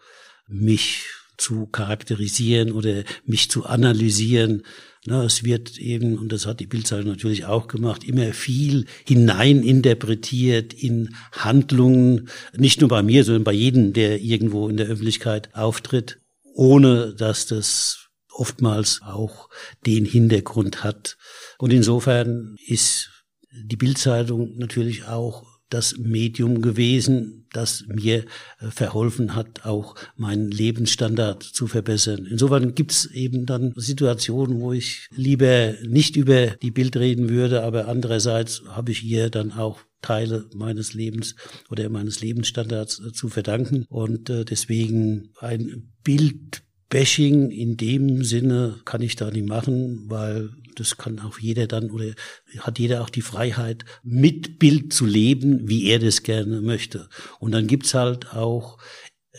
mich 0.47 1.05
zu 1.37 1.67
charakterisieren 1.67 2.71
oder 2.71 3.03
mich 3.25 3.49
zu 3.49 3.65
analysieren. 3.65 4.63
Na, 5.05 5.23
es 5.23 5.43
wird 5.43 5.77
eben, 5.77 6.17
und 6.17 6.31
das 6.31 6.45
hat 6.45 6.59
die 6.59 6.67
Bildzeitung 6.67 7.07
natürlich 7.07 7.45
auch 7.45 7.67
gemacht, 7.67 8.03
immer 8.03 8.33
viel 8.33 8.85
hineininterpretiert 9.07 10.73
in 10.73 11.15
Handlungen, 11.31 12.29
nicht 12.55 12.81
nur 12.81 12.89
bei 12.89 13.01
mir, 13.01 13.23
sondern 13.23 13.45
bei 13.45 13.53
jedem, 13.53 13.93
der 13.93 14.21
irgendwo 14.21 14.67
in 14.67 14.77
der 14.77 14.87
Öffentlichkeit 14.87 15.55
auftritt, 15.55 16.19
ohne 16.53 17.15
dass 17.15 17.45
das 17.45 18.09
oftmals 18.39 19.01
auch 19.03 19.49
den 19.85 20.05
Hintergrund 20.05 20.83
hat. 20.83 21.17
Und 21.59 21.73
insofern 21.73 22.55
ist 22.65 23.11
die 23.51 23.75
Bildzeitung 23.75 24.57
natürlich 24.57 25.05
auch 25.05 25.45
das 25.69 25.97
Medium 25.97 26.61
gewesen, 26.61 27.45
das 27.51 27.85
mir 27.87 28.25
äh, 28.59 28.67
verholfen 28.69 29.35
hat, 29.35 29.65
auch 29.65 29.95
meinen 30.15 30.49
Lebensstandard 30.49 31.43
zu 31.43 31.67
verbessern. 31.67 32.25
Insofern 32.25 32.73
gibt 32.73 32.91
es 32.91 33.05
eben 33.05 33.45
dann 33.45 33.73
Situationen, 33.75 34.61
wo 34.61 34.73
ich 34.73 35.07
lieber 35.11 35.75
nicht 35.87 36.15
über 36.15 36.47
die 36.47 36.71
Bild 36.71 36.97
reden 36.97 37.29
würde, 37.29 37.61
aber 37.61 37.87
andererseits 37.87 38.63
habe 38.67 38.91
ich 38.91 39.03
ihr 39.03 39.29
dann 39.29 39.51
auch 39.51 39.81
Teile 40.01 40.49
meines 40.55 40.93
Lebens 40.93 41.35
oder 41.69 41.89
meines 41.89 42.21
Lebensstandards 42.21 42.99
äh, 42.99 43.11
zu 43.11 43.29
verdanken. 43.29 43.85
Und 43.89 44.29
äh, 44.29 44.45
deswegen 44.45 45.33
ein 45.39 45.91
Bild 46.03 46.63
Bashing 46.89 47.51
in 47.51 47.77
dem 47.77 48.23
Sinne 48.23 48.79
kann 48.85 49.01
ich 49.01 49.15
da 49.15 49.29
nicht 49.29 49.47
machen, 49.47 50.05
weil 50.07 50.49
das 50.75 50.97
kann 50.97 51.19
auch 51.19 51.39
jeder 51.39 51.67
dann 51.67 51.91
oder 51.91 52.13
hat 52.59 52.79
jeder 52.79 53.01
auch 53.03 53.09
die 53.09 53.21
Freiheit, 53.21 53.85
mit 54.03 54.59
Bild 54.59 54.93
zu 54.93 55.05
leben, 55.05 55.67
wie 55.67 55.85
er 55.85 55.99
das 55.99 56.23
gerne 56.23 56.61
möchte. 56.61 57.09
Und 57.39 57.51
dann 57.51 57.67
gibt's 57.67 57.93
halt 57.93 58.33
auch 58.33 58.77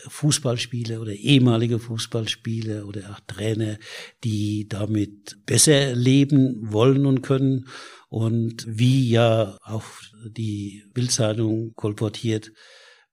Fußballspieler 0.06 1.00
oder 1.00 1.12
ehemalige 1.12 1.78
Fußballspieler 1.78 2.86
oder 2.86 3.10
auch 3.10 3.20
Trainer, 3.26 3.78
die 4.24 4.68
damit 4.68 5.44
besser 5.46 5.94
leben 5.94 6.72
wollen 6.72 7.06
und 7.06 7.22
können. 7.22 7.66
Und 8.08 8.64
wie 8.68 9.08
ja 9.10 9.56
auch 9.62 9.84
die 10.24 10.84
Bildzeitung 10.94 11.72
kolportiert, 11.74 12.52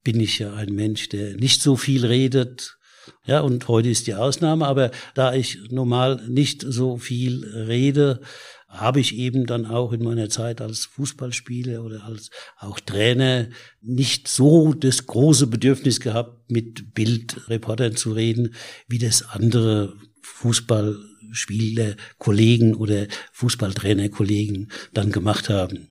bin 0.04 0.20
ich 0.20 0.40
ja 0.40 0.54
ein 0.54 0.74
Mensch, 0.74 1.10
der 1.10 1.36
nicht 1.36 1.62
so 1.62 1.76
viel 1.76 2.06
redet, 2.06 2.77
ja, 3.26 3.42
und 3.42 3.68
heute 3.68 3.90
ist 3.90 4.08
die 4.08 4.16
Ausnahme, 4.16 4.68
aber 4.68 4.92
da 5.16 5.34
ich 5.34 5.60
normal 5.70 6.22
nicht 6.28 6.64
so 6.68 6.98
viel 6.98 7.46
rede, 7.46 8.22
habe 8.68 9.00
ich 9.00 9.16
eben 9.16 9.46
dann 9.46 9.66
auch 9.66 9.94
in 9.94 10.04
meiner 10.04 10.30
Zeit 10.30 10.62
als 10.62 10.86
Fußballspieler 10.86 11.84
oder 11.84 12.04
als 12.04 12.30
auch 12.58 12.80
Trainer 12.80 13.48
nicht 13.82 14.28
so 14.28 14.74
das 14.74 15.08
große 15.08 15.48
Bedürfnis 15.48 16.00
gehabt, 16.00 16.52
mit 16.52 16.94
Bildreportern 16.94 17.96
zu 17.96 18.12
reden, 18.12 18.54
wie 18.88 19.00
das 19.00 19.30
andere 19.30 19.94
Fußballspieler, 20.22 21.96
Kollegen 22.18 22.76
oder 22.76 23.08
Fußballtrainerkollegen 23.32 24.70
dann 24.94 25.12
gemacht 25.12 25.50
haben. 25.50 25.90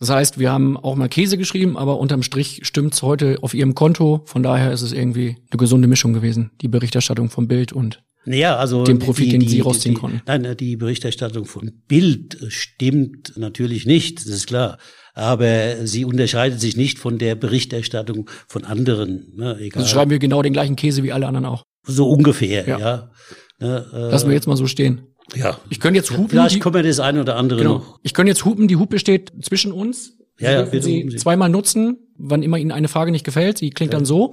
Das 0.00 0.08
heißt, 0.08 0.38
wir 0.38 0.50
haben 0.50 0.78
auch 0.78 0.96
mal 0.96 1.10
Käse 1.10 1.36
geschrieben, 1.36 1.76
aber 1.76 1.98
unterm 1.98 2.22
Strich 2.22 2.60
stimmt's 2.62 3.02
heute 3.02 3.38
auf 3.42 3.52
ihrem 3.52 3.74
Konto. 3.74 4.22
Von 4.24 4.42
daher 4.42 4.72
ist 4.72 4.80
es 4.80 4.92
irgendwie 4.92 5.36
eine 5.50 5.58
gesunde 5.58 5.88
Mischung 5.88 6.14
gewesen, 6.14 6.52
die 6.62 6.68
Berichterstattung 6.68 7.28
vom 7.28 7.46
Bild 7.46 7.72
und 7.72 8.02
naja, 8.26 8.56
also 8.56 8.84
den 8.84 8.98
Profit, 8.98 9.26
die, 9.26 9.30
den 9.30 9.40
die, 9.40 9.48
Sie 9.48 9.60
rausziehen 9.60 9.94
die, 9.94 10.00
konnten. 10.00 10.22
Nein, 10.26 10.54
die 10.58 10.76
Berichterstattung 10.76 11.46
von 11.46 11.72
Bild 11.88 12.36
stimmt 12.48 13.32
natürlich 13.36 13.86
nicht, 13.86 14.18
das 14.18 14.26
ist 14.26 14.46
klar. 14.46 14.78
Aber 15.14 15.86
sie 15.86 16.04
unterscheidet 16.04 16.60
sich 16.60 16.76
nicht 16.76 16.98
von 16.98 17.18
der 17.18 17.34
Berichterstattung 17.34 18.28
von 18.46 18.64
anderen. 18.64 19.32
Ne, 19.36 19.56
egal. 19.58 19.82
Also 19.82 19.94
schreiben 19.94 20.10
wir 20.10 20.18
genau 20.18 20.42
den 20.42 20.52
gleichen 20.52 20.76
Käse 20.76 21.02
wie 21.02 21.12
alle 21.12 21.26
anderen 21.26 21.46
auch. 21.46 21.64
So 21.86 22.08
ungefähr, 22.10 22.68
ja. 22.68 22.78
ja. 22.78 23.10
Ne, 23.58 23.86
äh, 23.92 24.10
Lassen 24.10 24.28
wir 24.28 24.34
jetzt 24.34 24.46
mal 24.46 24.56
so 24.56 24.66
stehen. 24.66 25.09
Ja. 25.34 25.58
Ich 25.68 25.80
könnte 25.80 25.98
jetzt 25.98 26.10
hupen. 26.10 26.28
Vielleicht 26.28 26.56
die, 26.56 26.58
kommt 26.60 26.74
mir 26.74 26.82
das 26.82 27.00
eine 27.00 27.20
oder 27.20 27.36
andere 27.36 27.60
genau. 27.60 27.74
noch. 27.74 28.00
Ich 28.02 28.14
könnte 28.14 28.30
jetzt 28.30 28.44
hupen, 28.44 28.68
die 28.68 28.76
Hupe 28.76 28.98
steht 28.98 29.32
zwischen 29.42 29.72
uns. 29.72 30.16
Ja, 30.38 30.52
ja, 30.52 30.72
wir 30.72 30.82
Sie, 30.82 31.06
Sie 31.08 31.16
zweimal 31.16 31.50
nutzen, 31.50 31.98
wann 32.16 32.42
immer 32.42 32.56
Ihnen 32.56 32.72
eine 32.72 32.88
Frage 32.88 33.10
nicht 33.10 33.24
gefällt. 33.24 33.58
Sie 33.58 33.70
klingt 33.70 33.92
ja. 33.92 33.98
dann 33.98 34.06
so. 34.06 34.30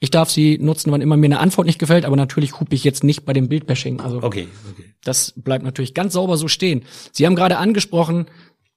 Ich 0.00 0.10
darf 0.10 0.30
sie 0.30 0.58
nutzen, 0.58 0.92
wann 0.92 1.00
immer 1.00 1.16
mir 1.16 1.26
eine 1.26 1.40
Antwort 1.40 1.66
nicht 1.66 1.80
gefällt, 1.80 2.04
aber 2.04 2.14
natürlich 2.14 2.60
hupe 2.60 2.74
ich 2.74 2.84
jetzt 2.84 3.02
nicht 3.02 3.24
bei 3.24 3.32
dem 3.32 3.48
Bildbashing. 3.48 4.00
Also 4.00 4.22
okay, 4.22 4.46
okay. 4.70 4.94
das 5.02 5.32
bleibt 5.36 5.64
natürlich 5.64 5.92
ganz 5.92 6.12
sauber 6.12 6.36
so 6.36 6.46
stehen. 6.46 6.84
Sie 7.12 7.26
haben 7.26 7.34
gerade 7.34 7.58
angesprochen, 7.58 8.26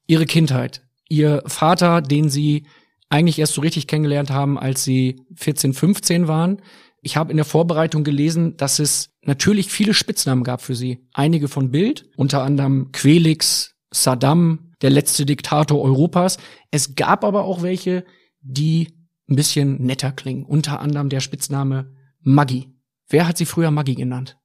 Ihre 0.08 0.25
Kindheit. 0.25 0.81
Ihr 1.10 1.43
Vater, 1.46 2.01
den 2.01 2.29
Sie 2.29 2.65
eigentlich 3.10 3.38
erst 3.38 3.53
so 3.53 3.62
richtig 3.62 3.86
kennengelernt 3.86 4.31
haben, 4.31 4.58
als 4.58 4.84
Sie 4.84 5.22
14, 5.36 5.74
15 5.74 6.27
waren. 6.27 6.62
Ich 7.01 7.17
habe 7.17 7.31
in 7.31 7.38
der 7.38 7.46
Vorbereitung 7.46 8.03
gelesen, 8.03 8.58
dass 8.58 8.79
es 8.79 9.10
natürlich 9.24 9.72
viele 9.72 9.93
Spitznamen 9.93 10.43
gab 10.43 10.62
für 10.62 10.75
sie. 10.75 11.08
Einige 11.13 11.48
von 11.48 11.72
Bild, 11.72 12.10
unter 12.15 12.43
anderem 12.43 12.91
Quelix, 12.91 13.75
Saddam, 13.91 14.72
der 14.81 14.91
letzte 14.91 15.25
Diktator 15.25 15.81
Europas. 15.81 16.38
Es 16.70 16.96
gab 16.96 17.24
aber 17.24 17.43
auch 17.43 17.62
welche, 17.62 18.05
die 18.41 18.93
ein 19.29 19.36
bisschen 19.36 19.81
netter 19.84 20.12
klingen. 20.12 20.46
Unter 20.46 20.79
anderem 20.79 21.10
der 21.10 21.20
Spitzname 21.20 21.93
Maggi. 22.22 22.70
Wer 23.10 23.27
hat 23.27 23.38
sie 23.38 23.46
früher 23.46 23.72
Maggi 23.72 23.96
genannt? 23.96 24.38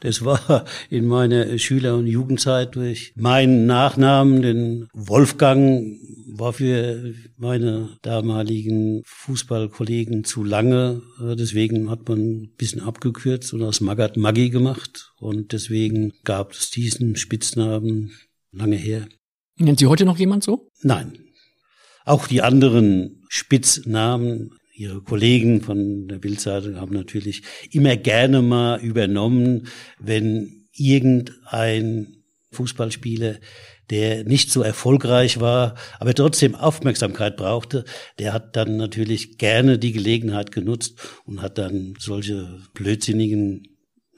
Das 0.00 0.24
war 0.24 0.64
in 0.90 1.06
meiner 1.06 1.58
Schüler- 1.58 1.96
und 1.96 2.06
Jugendzeit 2.06 2.74
durch 2.76 3.12
meinen 3.16 3.66
Nachnamen, 3.66 4.42
den 4.42 4.88
Wolfgang, 4.92 5.98
war 6.36 6.52
für 6.52 7.14
meine 7.36 7.90
damaligen 8.02 9.02
Fußballkollegen 9.04 10.24
zu 10.24 10.42
lange. 10.44 11.02
Deswegen 11.20 11.90
hat 11.90 12.08
man 12.08 12.18
ein 12.18 12.52
bisschen 12.56 12.80
abgekürzt 12.80 13.54
und 13.54 13.62
aus 13.62 13.80
Magat 13.80 14.16
Maggi 14.16 14.50
gemacht. 14.50 15.12
Und 15.18 15.52
deswegen 15.52 16.12
gab 16.24 16.52
es 16.52 16.70
diesen 16.70 17.16
Spitznamen 17.16 18.12
lange 18.52 18.76
her. 18.76 19.06
Nennt 19.56 19.78
Sie 19.78 19.86
heute 19.86 20.04
noch 20.04 20.18
jemand 20.18 20.42
so? 20.42 20.70
Nein. 20.82 21.18
Auch 22.04 22.26
die 22.26 22.42
anderen 22.42 23.24
Spitznamen 23.28 24.58
Ihre 24.76 25.02
Kollegen 25.02 25.60
von 25.60 26.08
der 26.08 26.18
Bildzeitung 26.18 26.80
haben 26.80 26.92
natürlich 26.92 27.42
immer 27.70 27.96
gerne 27.96 28.42
mal 28.42 28.80
übernommen, 28.80 29.68
wenn 30.00 30.66
irgendein 30.72 32.24
Fußballspieler, 32.50 33.36
der 33.90 34.24
nicht 34.24 34.50
so 34.50 34.62
erfolgreich 34.62 35.38
war, 35.38 35.76
aber 36.00 36.12
trotzdem 36.14 36.56
Aufmerksamkeit 36.56 37.36
brauchte, 37.36 37.84
der 38.18 38.32
hat 38.32 38.56
dann 38.56 38.76
natürlich 38.76 39.38
gerne 39.38 39.78
die 39.78 39.92
Gelegenheit 39.92 40.50
genutzt 40.50 40.98
und 41.24 41.40
hat 41.40 41.58
dann 41.58 41.94
solche 41.98 42.60
blödsinnigen 42.72 43.68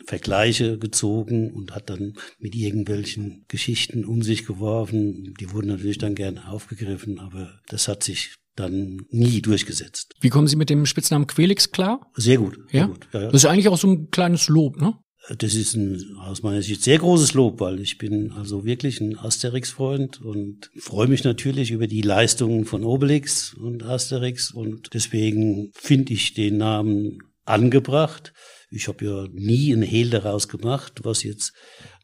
Vergleiche 0.07 0.79
gezogen 0.79 1.53
und 1.53 1.75
hat 1.75 1.91
dann 1.91 2.15
mit 2.39 2.55
irgendwelchen 2.55 3.45
Geschichten 3.49 4.05
um 4.07 4.23
sich 4.23 4.47
geworfen. 4.47 5.35
Die 5.39 5.53
wurden 5.53 5.69
natürlich 5.69 5.99
dann 5.99 6.15
gerne 6.15 6.49
aufgegriffen, 6.49 7.19
aber 7.19 7.59
das 7.69 7.89
hat 7.89 8.05
sich 8.05 8.37
dann 8.57 9.03
nie 9.11 9.41
durchgesetzt. 9.43 10.15
Wie 10.21 10.31
kommen 10.31 10.49
Sie 10.49 10.57
mit 10.57 10.71
dem 10.71 10.87
Spitznamen 10.87 11.27
Quelix 11.27 11.71
klar? 11.71 12.11
Sehr 12.15 12.39
gut. 12.39 12.59
Sehr 12.71 12.81
ja? 12.81 12.87
Gut. 12.87 13.09
ja, 13.13 13.21
ja? 13.23 13.27
Das 13.27 13.45
ist 13.45 13.47
eigentlich 13.47 13.69
auch 13.69 13.79
so 13.79 13.89
ein 13.89 14.11
kleines 14.11 14.49
Lob, 14.49 14.81
ne? 14.81 14.95
Das 15.39 15.55
ist 15.55 15.75
ein, 15.75 16.17
aus 16.21 16.43
meiner 16.43 16.63
Sicht 16.63 16.83
sehr 16.83 16.99
großes 16.99 17.35
Lob, 17.35 17.61
weil 17.61 17.81
ich 17.81 17.99
bin 17.99 18.31
also 18.31 18.65
wirklich 18.65 19.01
ein 19.01 19.19
Asterix-Freund 19.19 20.23
und 20.23 20.71
freue 20.79 21.09
mich 21.09 21.25
natürlich 21.25 21.73
über 21.73 21.89
die 21.89 22.03
Leistungen 22.03 22.65
von 22.65 22.85
Obelix 22.85 23.53
und 23.55 23.83
Asterix 23.83 24.53
und 24.53 24.95
deswegen 24.95 25.73
finde 25.75 26.13
ich 26.13 26.35
den 26.35 26.59
Namen 26.59 27.19
angebracht. 27.45 28.33
Ich 28.71 28.87
habe 28.87 29.05
ja 29.05 29.27
nie 29.33 29.73
ein 29.73 29.83
Hehl 29.83 30.11
daraus 30.11 30.49
gemacht, 30.49 31.01
was 31.03 31.25
jetzt 31.25 31.53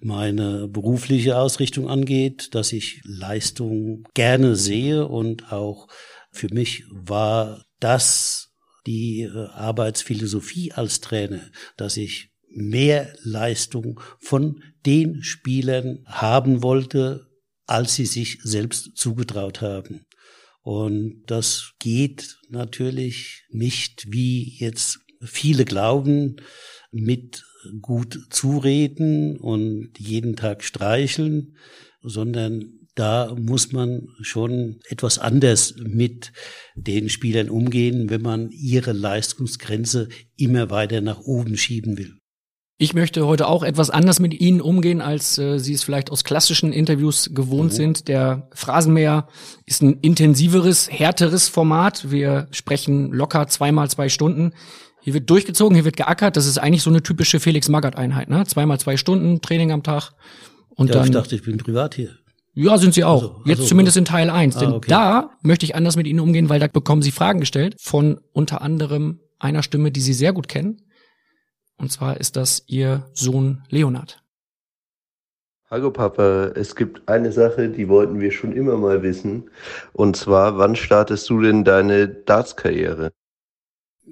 meine 0.00 0.68
berufliche 0.68 1.36
Ausrichtung 1.36 1.88
angeht, 1.88 2.54
dass 2.54 2.72
ich 2.72 3.02
Leistung 3.04 4.04
gerne 4.14 4.56
sehe 4.56 5.06
und 5.06 5.52
auch 5.52 5.86
für 6.32 6.52
mich 6.52 6.84
war 6.90 7.64
das 7.78 8.50
die 8.86 9.22
äh, 9.22 9.46
Arbeitsphilosophie 9.48 10.72
als 10.72 11.00
Trainer, 11.00 11.42
dass 11.76 11.96
ich 11.96 12.30
mehr 12.48 13.14
Leistung 13.22 14.00
von 14.18 14.62
den 14.84 15.22
Spielern 15.22 16.00
haben 16.06 16.62
wollte, 16.62 17.28
als 17.66 17.94
sie 17.94 18.06
sich 18.06 18.38
selbst 18.42 18.96
zugetraut 18.96 19.60
haben. 19.60 20.04
Und 20.62 21.22
das 21.26 21.72
geht 21.78 22.38
natürlich 22.48 23.44
nicht, 23.50 24.06
wie 24.12 24.56
jetzt 24.58 25.00
viele 25.22 25.64
glauben, 25.64 26.36
mit 26.90 27.44
gut 27.80 28.26
zureden 28.30 29.38
und 29.38 29.92
jeden 29.98 30.36
Tag 30.36 30.64
streicheln, 30.64 31.56
sondern 32.02 32.81
da 32.94 33.34
muss 33.38 33.72
man 33.72 34.08
schon 34.20 34.80
etwas 34.88 35.18
anders 35.18 35.74
mit 35.78 36.32
den 36.74 37.08
Spielern 37.08 37.48
umgehen, 37.48 38.10
wenn 38.10 38.22
man 38.22 38.50
ihre 38.50 38.92
Leistungsgrenze 38.92 40.08
immer 40.36 40.70
weiter 40.70 41.00
nach 41.00 41.20
oben 41.20 41.56
schieben 41.56 41.96
will. 41.96 42.16
Ich 42.78 42.94
möchte 42.94 43.26
heute 43.26 43.46
auch 43.46 43.62
etwas 43.62 43.90
anders 43.90 44.18
mit 44.18 44.34
Ihnen 44.40 44.60
umgehen, 44.60 45.00
als 45.00 45.38
äh, 45.38 45.58
Sie 45.58 45.72
es 45.72 45.84
vielleicht 45.84 46.10
aus 46.10 46.24
klassischen 46.24 46.72
Interviews 46.72 47.30
gewohnt 47.32 47.70
mhm. 47.72 47.76
sind. 47.76 48.08
Der 48.08 48.48
Phrasenmäher 48.54 49.28
ist 49.66 49.82
ein 49.82 50.00
intensiveres, 50.00 50.90
härteres 50.90 51.48
Format. 51.48 52.10
Wir 52.10 52.48
sprechen 52.50 53.12
locker 53.12 53.46
zweimal 53.46 53.88
zwei 53.88 54.08
Stunden. 54.08 54.52
Hier 55.00 55.14
wird 55.14 55.30
durchgezogen, 55.30 55.76
hier 55.76 55.84
wird 55.84 55.96
geackert. 55.96 56.36
Das 56.36 56.46
ist 56.46 56.58
eigentlich 56.58 56.82
so 56.82 56.90
eine 56.90 57.02
typische 57.04 57.38
Felix 57.38 57.68
Magath-Einheit, 57.68 58.28
ne? 58.28 58.44
Zweimal 58.46 58.80
zwei 58.80 58.96
Stunden 58.96 59.40
Training 59.40 59.70
am 59.70 59.84
Tag. 59.84 60.10
Und 60.70 60.88
ja, 60.88 60.94
dann, 60.94 61.04
ich 61.04 61.10
dachte, 61.12 61.36
ich 61.36 61.42
bin 61.42 61.58
privat 61.58 61.94
hier. 61.94 62.16
Ja, 62.54 62.76
sind 62.76 62.92
sie 62.92 63.04
auch. 63.04 63.22
Also, 63.22 63.42
Jetzt 63.46 63.58
also, 63.58 63.68
zumindest 63.70 63.96
in 63.96 64.04
Teil 64.04 64.28
1. 64.28 64.56
Ah, 64.56 64.60
denn 64.60 64.72
okay. 64.72 64.90
da 64.90 65.30
möchte 65.42 65.64
ich 65.64 65.74
anders 65.74 65.96
mit 65.96 66.06
Ihnen 66.06 66.20
umgehen, 66.20 66.48
weil 66.48 66.60
da 66.60 66.66
bekommen 66.66 67.02
Sie 67.02 67.10
Fragen 67.10 67.40
gestellt 67.40 67.76
von 67.80 68.20
unter 68.32 68.60
anderem 68.60 69.20
einer 69.38 69.62
Stimme, 69.62 69.90
die 69.90 70.00
Sie 70.00 70.12
sehr 70.12 70.32
gut 70.32 70.48
kennen. 70.48 70.82
Und 71.78 71.90
zwar 71.90 72.20
ist 72.20 72.36
das 72.36 72.64
Ihr 72.66 73.08
Sohn 73.14 73.64
Leonard. 73.70 74.22
Hallo 75.70 75.90
Papa, 75.90 76.52
es 76.54 76.76
gibt 76.76 77.08
eine 77.08 77.32
Sache, 77.32 77.70
die 77.70 77.88
wollten 77.88 78.20
wir 78.20 78.30
schon 78.30 78.52
immer 78.52 78.76
mal 78.76 79.02
wissen. 79.02 79.50
Und 79.94 80.16
zwar, 80.16 80.58
wann 80.58 80.76
startest 80.76 81.30
du 81.30 81.40
denn 81.40 81.64
deine 81.64 82.08
Darts-Karriere? 82.08 83.10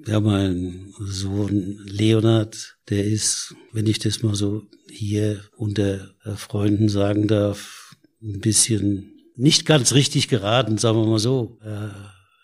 Ja, 0.07 0.19
mein 0.19 0.91
Sohn 0.99 1.79
Leonard, 1.85 2.77
der 2.89 3.05
ist, 3.05 3.53
wenn 3.71 3.85
ich 3.85 3.99
das 3.99 4.23
mal 4.23 4.33
so 4.33 4.63
hier 4.89 5.41
unter 5.55 6.09
Freunden 6.35 6.89
sagen 6.89 7.27
darf, 7.27 7.80
ein 8.21 8.39
bisschen 8.39 9.13
nicht 9.35 9.65
ganz 9.65 9.93
richtig 9.93 10.27
geraten, 10.27 10.77
sagen 10.77 10.99
wir 10.99 11.07
mal 11.07 11.19
so. 11.19 11.57
Er 11.61 11.93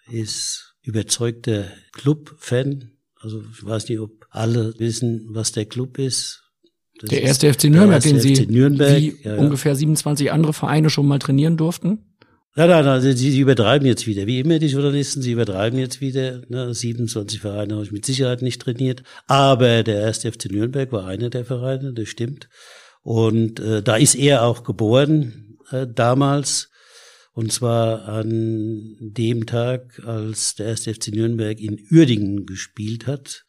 ist 0.09 0.75
überzeugter 0.81 1.65
Club-Fan. 1.93 2.91
Also 3.19 3.43
ich 3.51 3.65
weiß 3.65 3.89
nicht, 3.89 3.99
ob 3.99 4.25
alle 4.29 4.73
wissen, 4.79 5.27
was 5.29 5.51
der 5.51 5.65
Club 5.65 5.99
ist. 5.99 6.43
Das 6.99 7.09
der 7.09 7.21
erste 7.21 7.53
FC 7.53 7.65
Nürnberg, 7.65 8.01
den 8.01 8.19
Sie 8.19 8.47
Nürnberg. 8.47 8.97
wie 8.97 9.17
ja, 9.23 9.35
ja. 9.35 9.37
ungefähr 9.37 9.75
27 9.75 10.31
andere 10.31 10.53
Vereine 10.53 10.89
schon 10.89 11.07
mal 11.07 11.19
trainieren 11.19 11.57
durften? 11.57 12.15
Nein, 12.55 12.69
nein, 12.69 12.85
nein, 12.85 13.01
sie, 13.01 13.13
sie 13.13 13.39
übertreiben 13.39 13.85
jetzt 13.87 14.07
wieder. 14.07 14.25
Wie 14.25 14.39
immer 14.39 14.57
die 14.57 14.65
Journalisten, 14.67 15.21
sie 15.21 15.33
übertreiben 15.33 15.77
jetzt 15.77 16.01
wieder. 16.01 16.41
Ne, 16.49 16.73
27 16.73 17.39
Vereine 17.39 17.75
habe 17.75 17.83
ich 17.83 17.91
mit 17.91 18.03
Sicherheit 18.03 18.41
nicht 18.41 18.59
trainiert. 18.59 19.03
Aber 19.27 19.83
der 19.83 19.99
erste 19.99 20.31
FC 20.31 20.49
Nürnberg 20.51 20.91
war 20.91 21.05
einer 21.05 21.29
der 21.29 21.45
Vereine, 21.45 21.93
das 21.93 22.09
stimmt. 22.09 22.49
Und 23.03 23.59
äh, 23.59 23.83
da 23.83 23.95
ist 23.95 24.15
er 24.15 24.43
auch 24.43 24.63
geboren 24.63 25.46
äh, 25.71 25.87
damals. 25.87 26.69
Und 27.33 27.51
zwar 27.51 28.07
an 28.07 28.95
dem 28.99 29.45
Tag, 29.45 30.01
als 30.05 30.55
der 30.55 30.67
erste 30.67 30.93
FC 30.93 31.09
Nürnberg 31.09 31.59
in 31.59 31.79
Uerdingen 31.91 32.47
gespielt 32.47 33.05
hat. 33.05 33.45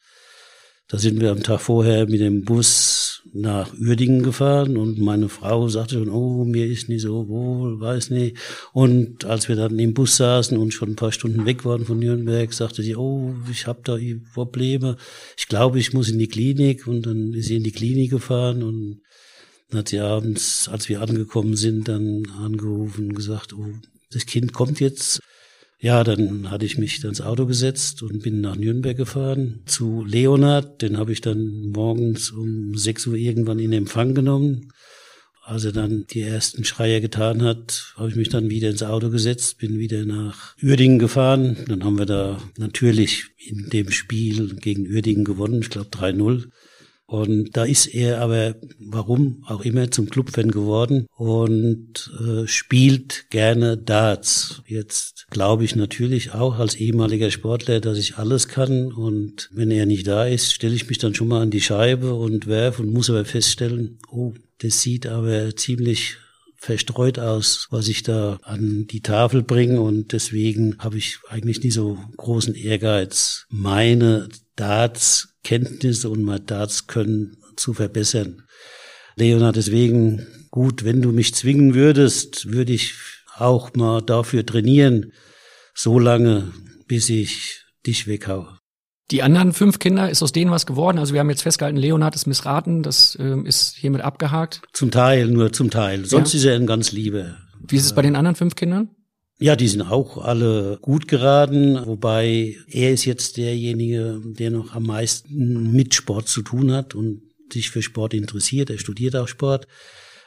Da 0.87 0.97
sind 0.97 1.19
wir 1.21 1.31
am 1.31 1.43
Tag 1.43 1.61
vorher 1.61 2.07
mit 2.07 2.19
dem 2.19 2.43
Bus 2.45 3.21
nach 3.33 3.73
Uerdingen 3.79 4.23
gefahren 4.23 4.75
und 4.77 4.99
meine 4.99 5.29
Frau 5.29 5.67
sagte 5.67 5.95
schon, 5.95 6.09
oh, 6.09 6.45
mir 6.45 6.65
ist 6.65 6.89
nicht 6.89 7.01
so 7.01 7.27
wohl, 7.27 7.79
weiß 7.79 8.09
nicht. 8.09 8.37
Und 8.73 9.25
als 9.25 9.49
wir 9.49 9.55
dann 9.55 9.77
im 9.77 9.93
Bus 9.93 10.17
saßen 10.17 10.57
und 10.57 10.73
schon 10.73 10.89
ein 10.89 10.95
paar 10.95 11.11
Stunden 11.11 11.45
weg 11.45 11.65
waren 11.65 11.85
von 11.85 11.99
Nürnberg, 11.99 12.51
sagte 12.53 12.81
sie, 12.81 12.95
oh, 12.95 13.35
ich 13.51 13.67
habe 13.67 13.81
da 13.83 13.97
Probleme. 14.33 14.97
Ich 15.37 15.47
glaube, 15.47 15.79
ich 15.79 15.93
muss 15.93 16.09
in 16.09 16.19
die 16.19 16.27
Klinik. 16.27 16.87
Und 16.87 17.05
dann 17.05 17.33
ist 17.33 17.47
sie 17.47 17.57
in 17.57 17.63
die 17.63 17.71
Klinik 17.71 18.11
gefahren 18.11 18.63
und 18.63 19.01
dann 19.69 19.79
hat 19.79 19.89
sie 19.89 19.99
abends, 19.99 20.67
als 20.67 20.89
wir 20.89 21.01
angekommen 21.01 21.55
sind, 21.55 21.87
dann 21.87 22.27
angerufen 22.39 23.09
und 23.09 23.15
gesagt, 23.15 23.53
oh, 23.53 23.73
das 24.11 24.25
Kind 24.25 24.53
kommt 24.53 24.79
jetzt. 24.79 25.19
Ja, 25.81 26.03
dann 26.03 26.51
hatte 26.51 26.65
ich 26.65 26.77
mich 26.77 27.03
ins 27.03 27.21
Auto 27.21 27.45
gesetzt 27.45 28.03
und 28.03 28.21
bin 28.23 28.41
nach 28.41 28.57
Nürnberg 28.57 28.97
gefahren 28.97 29.61
zu 29.65 30.03
Leonard. 30.03 30.81
Den 30.81 30.97
habe 30.97 31.13
ich 31.13 31.21
dann 31.21 31.69
morgens 31.69 32.31
um 32.31 32.75
6 32.75 33.07
Uhr 33.07 33.15
irgendwann 33.15 33.59
in 33.59 33.71
Empfang 33.71 34.13
genommen. 34.13 34.73
Als 35.41 35.63
er 35.63 35.71
dann 35.71 36.05
die 36.09 36.21
ersten 36.21 36.65
Schreier 36.65 36.99
getan 36.99 37.43
hat, 37.43 37.93
habe 37.95 38.09
ich 38.09 38.15
mich 38.15 38.29
dann 38.29 38.49
wieder 38.49 38.69
ins 38.69 38.83
Auto 38.83 39.09
gesetzt, 39.09 39.57
bin 39.57 39.79
wieder 39.79 40.03
nach 40.03 40.55
Uerdingen 40.61 40.99
gefahren. 40.99 41.57
Dann 41.67 41.83
haben 41.83 41.97
wir 41.97 42.05
da 42.05 42.41
natürlich 42.57 43.27
in 43.37 43.69
dem 43.69 43.89
Spiel 43.89 44.55
gegen 44.55 44.85
Uerdingen 44.87 45.23
gewonnen, 45.23 45.61
ich 45.61 45.69
glaube 45.69 45.89
3-0. 45.89 46.49
Und 47.09 47.57
da 47.57 47.63
ist 47.65 47.87
er 47.87 48.21
aber, 48.21 48.55
warum 48.77 49.43
auch 49.47 49.65
immer, 49.65 49.89
zum 49.89 50.11
Clubfan 50.11 50.51
geworden 50.51 51.07
und 51.17 52.11
äh, 52.23 52.45
spielt 52.45 53.25
gerne 53.31 53.77
Darts. 53.77 54.61
Jetzt 54.67 55.25
glaube 55.31 55.63
ich 55.63 55.75
natürlich 55.75 56.35
auch 56.35 56.59
als 56.59 56.75
ehemaliger 56.75 57.31
Sportler, 57.31 57.79
dass 57.79 57.97
ich 57.97 58.17
alles 58.17 58.47
kann. 58.47 58.91
Und 58.91 59.49
wenn 59.51 59.71
er 59.71 59.87
nicht 59.87 60.05
da 60.05 60.25
ist, 60.25 60.53
stelle 60.53 60.75
ich 60.75 60.87
mich 60.87 60.99
dann 60.99 61.15
schon 61.15 61.29
mal 61.29 61.41
an 61.41 61.49
die 61.49 61.61
Scheibe 61.61 62.13
und 62.13 62.45
werfe 62.45 62.83
und 62.83 62.93
muss 62.93 63.09
aber 63.09 63.25
feststellen, 63.25 63.97
oh, 64.11 64.35
das 64.59 64.83
sieht 64.83 65.07
aber 65.07 65.55
ziemlich 65.55 66.17
verstreut 66.59 67.19
aus, 67.19 67.67
was 67.71 67.87
ich 67.87 68.03
da 68.03 68.39
an 68.43 68.85
die 68.85 69.01
Tafel 69.01 69.43
bringe 69.43 69.81
und 69.81 70.11
deswegen 70.11 70.77
habe 70.79 70.97
ich 70.97 71.19
eigentlich 71.29 71.63
nie 71.63 71.71
so 71.71 71.97
großen 72.17 72.53
Ehrgeiz, 72.53 73.45
meine 73.49 74.27
Darts-Kenntnisse 74.57 76.09
und 76.09 76.21
mein 76.21 76.45
Darts-Können 76.45 77.37
zu 77.55 77.73
verbessern. 77.73 78.43
Leonard, 79.15 79.55
deswegen 79.55 80.27
gut, 80.51 80.83
wenn 80.83 81.01
du 81.01 81.11
mich 81.11 81.33
zwingen 81.33 81.75
würdest, 81.75 82.51
würde 82.51 82.73
ich 82.73 82.93
auch 83.35 83.73
mal 83.75 84.01
dafür 84.01 84.45
trainieren, 84.45 85.13
so 85.73 85.97
lange, 85.97 86.51
bis 86.87 87.09
ich 87.09 87.63
dich 87.85 88.05
weghaue. 88.05 88.58
Die 89.11 89.23
anderen 89.23 89.53
fünf 89.53 89.79
Kinder, 89.79 90.09
ist 90.09 90.21
aus 90.21 90.31
denen 90.31 90.51
was 90.51 90.67
geworden? 90.67 90.99
Also 90.99 91.13
wir 91.13 91.19
haben 91.19 91.29
jetzt 91.29 91.41
festgehalten, 91.41 91.77
Leonard 91.77 92.15
ist 92.15 92.27
missraten, 92.27 92.83
das 92.83 93.17
ähm, 93.19 93.45
ist 93.45 93.75
hiermit 93.75 94.01
abgehakt. 94.01 94.61
Zum 94.73 94.91
Teil, 94.91 95.27
nur 95.27 95.51
zum 95.51 95.71
Teil. 95.71 96.05
Sonst 96.05 96.33
ja. 96.33 96.39
ist 96.39 96.45
er 96.45 96.55
ein 96.55 96.67
ganz 96.67 96.91
Liebe. 96.91 97.35
Wie 97.67 97.75
ist 97.75 97.85
es 97.85 97.93
bei 97.93 98.03
den 98.03 98.15
anderen 98.15 98.35
fünf 98.35 98.55
Kindern? 98.55 98.89
Ja, 99.39 99.55
die 99.55 99.67
sind 99.67 99.81
auch 99.81 100.17
alle 100.17 100.77
gut 100.81 101.07
geraten, 101.07 101.79
wobei 101.85 102.55
er 102.67 102.91
ist 102.91 103.05
jetzt 103.05 103.37
derjenige, 103.37 104.21
der 104.23 104.51
noch 104.51 104.75
am 104.75 104.83
meisten 104.83 105.71
mit 105.71 105.95
Sport 105.95 106.27
zu 106.27 106.41
tun 106.41 106.71
hat 106.71 106.93
und 106.93 107.21
sich 107.51 107.71
für 107.71 107.81
Sport 107.81 108.13
interessiert. 108.13 108.69
Er 108.69 108.77
studiert 108.77 109.15
auch 109.15 109.27
Sport. 109.27 109.65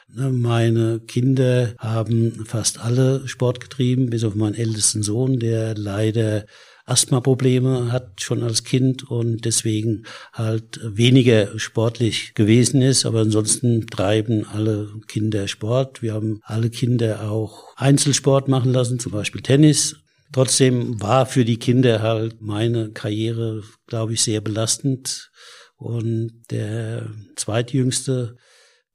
Meine 0.07 0.99
Kinder 0.99 1.73
haben 1.77 2.43
fast 2.45 2.79
alle 2.79 3.27
Sport 3.27 3.59
getrieben, 3.59 4.09
bis 4.09 4.23
auf 4.23 4.35
meinen 4.35 4.55
ältesten 4.55 5.03
Sohn, 5.03 5.39
der 5.39 5.75
leider 5.75 6.45
Asthma-Probleme 6.85 7.91
hat 7.91 8.21
schon 8.21 8.43
als 8.43 8.63
Kind 8.63 9.09
und 9.09 9.45
deswegen 9.45 10.05
halt 10.33 10.79
weniger 10.83 11.57
sportlich 11.57 12.33
gewesen 12.33 12.81
ist. 12.81 13.05
Aber 13.05 13.21
ansonsten 13.21 13.87
treiben 13.87 14.45
alle 14.45 14.89
Kinder 15.07 15.47
Sport. 15.47 16.01
Wir 16.01 16.13
haben 16.13 16.39
alle 16.43 16.69
Kinder 16.69 17.29
auch 17.29 17.75
Einzelsport 17.77 18.47
machen 18.47 18.73
lassen, 18.73 18.99
zum 18.99 19.13
Beispiel 19.13 19.41
Tennis. 19.41 19.95
Trotzdem 20.33 20.99
war 21.01 21.25
für 21.25 21.45
die 21.45 21.57
Kinder 21.57 22.01
halt 22.01 22.41
meine 22.41 22.91
Karriere, 22.91 23.63
glaube 23.87 24.13
ich, 24.13 24.23
sehr 24.23 24.41
belastend. 24.41 25.31
Und 25.77 26.43
der 26.49 27.09
zweitjüngste, 27.35 28.35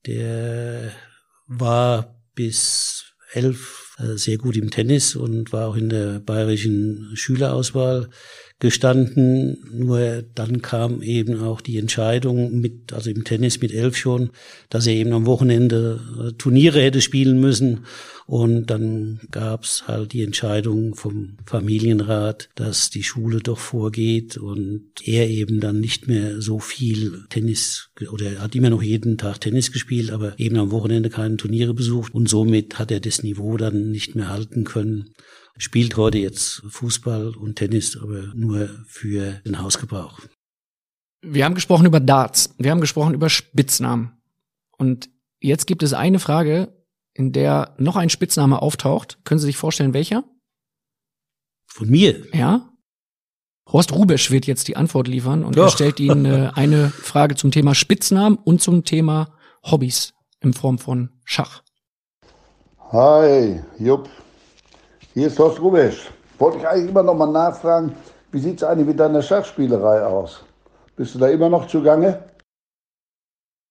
der 0.07 0.92
war 1.46 2.22
bis 2.35 3.14
elf 3.33 3.88
sehr 4.14 4.38
gut 4.38 4.56
im 4.56 4.70
Tennis 4.70 5.16
und 5.16 5.52
war 5.52 5.68
auch 5.68 5.76
in 5.76 5.88
der 5.88 6.20
bayerischen 6.20 7.11
Schülerauswahl 7.14 8.08
gestanden. 8.61 9.59
Nur 9.73 10.23
dann 10.35 10.62
kam 10.62 11.03
eben 11.03 11.40
auch 11.40 11.61
die 11.61 11.79
Entscheidung 11.79 12.61
mit, 12.61 12.92
also 12.92 13.11
im 13.11 13.25
Tennis 13.25 13.61
mit 13.61 13.73
elf 13.73 13.97
schon, 13.97 14.31
dass 14.68 14.87
er 14.87 14.94
eben 14.94 15.12
am 15.12 15.27
Wochenende 15.27 16.01
äh, 16.18 16.33
Turniere 16.33 16.81
hätte 16.83 17.01
spielen 17.01 17.40
müssen. 17.40 17.85
Und 18.27 18.66
dann 18.66 19.21
gab's 19.31 19.85
halt 19.87 20.12
die 20.12 20.23
Entscheidung 20.23 20.94
vom 20.94 21.38
Familienrat, 21.47 22.51
dass 22.57 22.90
die 22.90 23.03
Schule 23.03 23.38
doch 23.38 23.59
vorgeht 23.59 24.37
und 24.37 24.90
er 25.03 25.31
eben 25.31 25.61
dann 25.61 25.81
nicht 25.81 26.09
mehr 26.09 26.42
so 26.42 26.59
viel 26.59 27.25
Tennis 27.31 27.88
oder 28.12 28.33
er 28.33 28.42
hat 28.42 28.55
immer 28.55 28.68
noch 28.68 28.83
jeden 28.83 29.16
Tag 29.16 29.40
Tennis 29.40 29.73
gespielt, 29.73 30.11
aber 30.11 30.38
eben 30.38 30.59
am 30.59 30.73
Wochenende 30.73 31.09
keine 31.09 31.38
Turniere 31.38 31.73
besucht 31.73 32.12
und 32.12 32.29
somit 32.29 32.79
hat 32.79 32.90
er 32.90 33.01
das 33.01 33.23
Niveau 33.23 33.57
dann 33.57 33.92
nicht 33.92 34.14
mehr 34.14 34.29
halten 34.29 34.64
können 34.64 35.14
spielt 35.59 35.97
heute 35.97 36.18
jetzt 36.18 36.62
Fußball 36.68 37.37
und 37.37 37.57
Tennis, 37.57 37.97
aber 37.97 38.33
nur 38.35 38.68
für 38.87 39.33
den 39.44 39.61
Hausgebrauch. 39.61 40.21
Wir 41.21 41.44
haben 41.44 41.55
gesprochen 41.55 41.87
über 41.87 42.01
Darts, 42.01 42.55
wir 42.59 42.71
haben 42.71 42.81
gesprochen 42.81 43.14
über 43.14 43.29
Spitznamen. 43.29 44.12
Und 44.79 45.11
jetzt 45.40 45.66
gibt 45.66 45.83
es 45.83 45.92
eine 45.92 46.21
Frage, 46.21 46.73
in 47.12 47.33
der 47.33 47.75
noch 47.79 47.97
ein 47.97 48.11
Spitzname 48.11 48.62
auftaucht. 48.62 49.18
Können 49.25 49.40
Sie 49.40 49.47
sich 49.47 49.57
vorstellen, 49.57 49.92
welcher? 49.92 50.23
Von 51.66 51.88
mir? 51.88 52.25
Ja. 52.33 52.73
Horst 53.71 53.92
Rubesch 53.92 54.31
wird 54.31 54.47
jetzt 54.47 54.68
die 54.68 54.77
Antwort 54.77 55.09
liefern 55.09 55.44
und 55.44 55.57
Doch. 55.57 55.64
er 55.64 55.71
stellt 55.71 56.01
Ihnen 56.01 56.25
äh, 56.25 56.51
eine 56.55 56.88
Frage 56.88 57.35
zum 57.35 57.51
Thema 57.51 57.75
Spitznamen 57.75 58.38
und 58.38 58.62
zum 58.62 58.85
Thema 58.85 59.37
Hobbys 59.64 60.14
in 60.40 60.55
Form 60.55 60.79
von 60.79 61.11
Schach. 61.25 61.62
Hi, 62.92 63.61
Jupp. 63.79 64.09
Hier 65.18 65.26
ist 65.26 65.38
Horst 65.40 65.61
Rubesch. 65.61 66.11
Wollte 66.38 66.59
ich 66.59 66.68
eigentlich 66.68 66.90
immer 66.90 67.02
noch 67.02 67.16
mal 67.16 67.26
nachfragen, 67.26 67.92
wie 68.31 68.38
sieht 68.38 68.59
es 68.59 68.62
eigentlich 68.62 68.87
mit 68.87 69.00
deiner 69.00 69.20
Schachspielerei 69.20 70.00
aus? 70.04 70.44
Bist 70.94 71.16
du 71.16 71.18
da 71.18 71.26
immer 71.26 71.48
noch 71.48 71.66
zugange? 71.66 72.22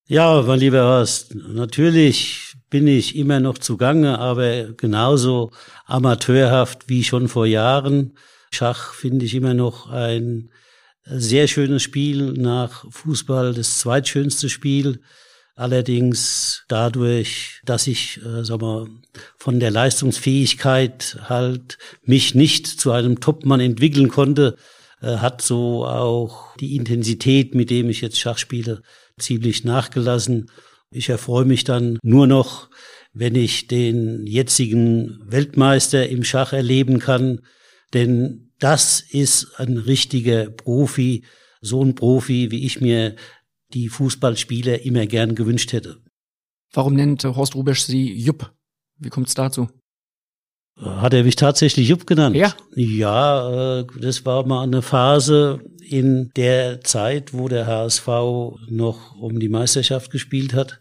Ja, 0.09 0.41
mein 0.41 0.59
lieber 0.59 0.83
Horst, 0.83 1.35
natürlich 1.35 2.53
bin 2.69 2.85
ich 2.85 3.15
immer 3.15 3.39
noch 3.39 3.59
zugange, 3.59 4.19
aber 4.19 4.73
genauso 4.73 5.51
amateurhaft 5.85 6.89
wie 6.89 7.05
schon 7.05 7.29
vor 7.29 7.45
Jahren. 7.45 8.17
Schach 8.51 8.93
finde 8.93 9.23
ich 9.23 9.33
immer 9.33 9.53
noch 9.53 9.89
ein 9.89 10.49
sehr 11.05 11.47
schönes 11.47 11.81
Spiel 11.81 12.33
nach 12.33 12.83
Fußball, 12.91 13.53
das 13.53 13.79
zweitschönste 13.79 14.49
Spiel. 14.49 14.99
Allerdings 15.57 16.65
dadurch, 16.67 17.61
dass 17.65 17.87
ich, 17.87 18.21
äh, 18.23 18.45
sag 18.45 18.61
mal, 18.61 18.85
von 19.39 19.59
der 19.59 19.71
Leistungsfähigkeit 19.71 21.17
halt 21.23 21.79
mich 22.03 22.35
nicht 22.35 22.67
zu 22.67 22.91
einem 22.91 23.19
Topmann 23.19 23.59
entwickeln 23.59 24.09
konnte, 24.09 24.55
äh, 25.01 25.17
hat 25.17 25.41
so 25.41 25.83
auch 25.83 26.55
die 26.57 26.75
Intensität, 26.75 27.55
mit 27.55 27.71
dem 27.71 27.89
ich 27.89 28.01
jetzt 28.01 28.19
Schach 28.19 28.37
spiele, 28.37 28.83
ziemlich 29.17 29.63
nachgelassen. 29.63 30.51
Ich 30.91 31.09
erfreue 31.09 31.45
mich 31.45 31.63
dann 31.63 31.97
nur 32.03 32.27
noch, 32.27 32.69
wenn 33.13 33.33
ich 33.33 33.65
den 33.65 34.27
jetzigen 34.27 35.23
Weltmeister 35.25 36.07
im 36.07 36.23
Schach 36.23 36.53
erleben 36.53 36.99
kann, 36.99 37.41
denn 37.95 38.51
das 38.59 39.01
ist 39.01 39.59
ein 39.59 39.77
richtiger 39.77 40.51
Profi, 40.51 41.23
so 41.61 41.83
ein 41.83 41.95
Profi, 41.95 42.51
wie 42.51 42.63
ich 42.63 42.79
mir 42.79 43.15
die 43.73 43.89
Fußballspieler 43.89 44.81
immer 44.83 45.05
gern 45.07 45.35
gewünscht 45.35 45.73
hätte. 45.73 45.97
Warum 46.73 46.93
nennt 46.95 47.23
Horst 47.23 47.55
Rubesch 47.55 47.81
Sie 47.81 48.13
Jupp? 48.13 48.53
Wie 48.97 49.09
kommt 49.09 49.27
es 49.27 49.33
dazu? 49.33 49.69
Hat 50.79 51.13
er 51.13 51.23
mich 51.23 51.35
tatsächlich 51.35 51.87
Jupp 51.87 52.05
genannt? 52.05 52.35
Ja. 52.35 52.55
Ja, 52.75 53.79
äh, 53.79 53.85
das 53.99 54.25
war 54.25 54.45
mal 54.45 54.63
eine 54.63 54.81
Phase 54.81 55.59
in 55.81 56.29
der 56.35 56.81
Zeit, 56.81 57.33
wo 57.33 57.47
der 57.47 57.65
HSV 57.65 58.07
noch 58.69 59.15
um 59.19 59.39
die 59.39 59.49
Meisterschaft 59.49 60.11
gespielt 60.11 60.53
hat. 60.53 60.79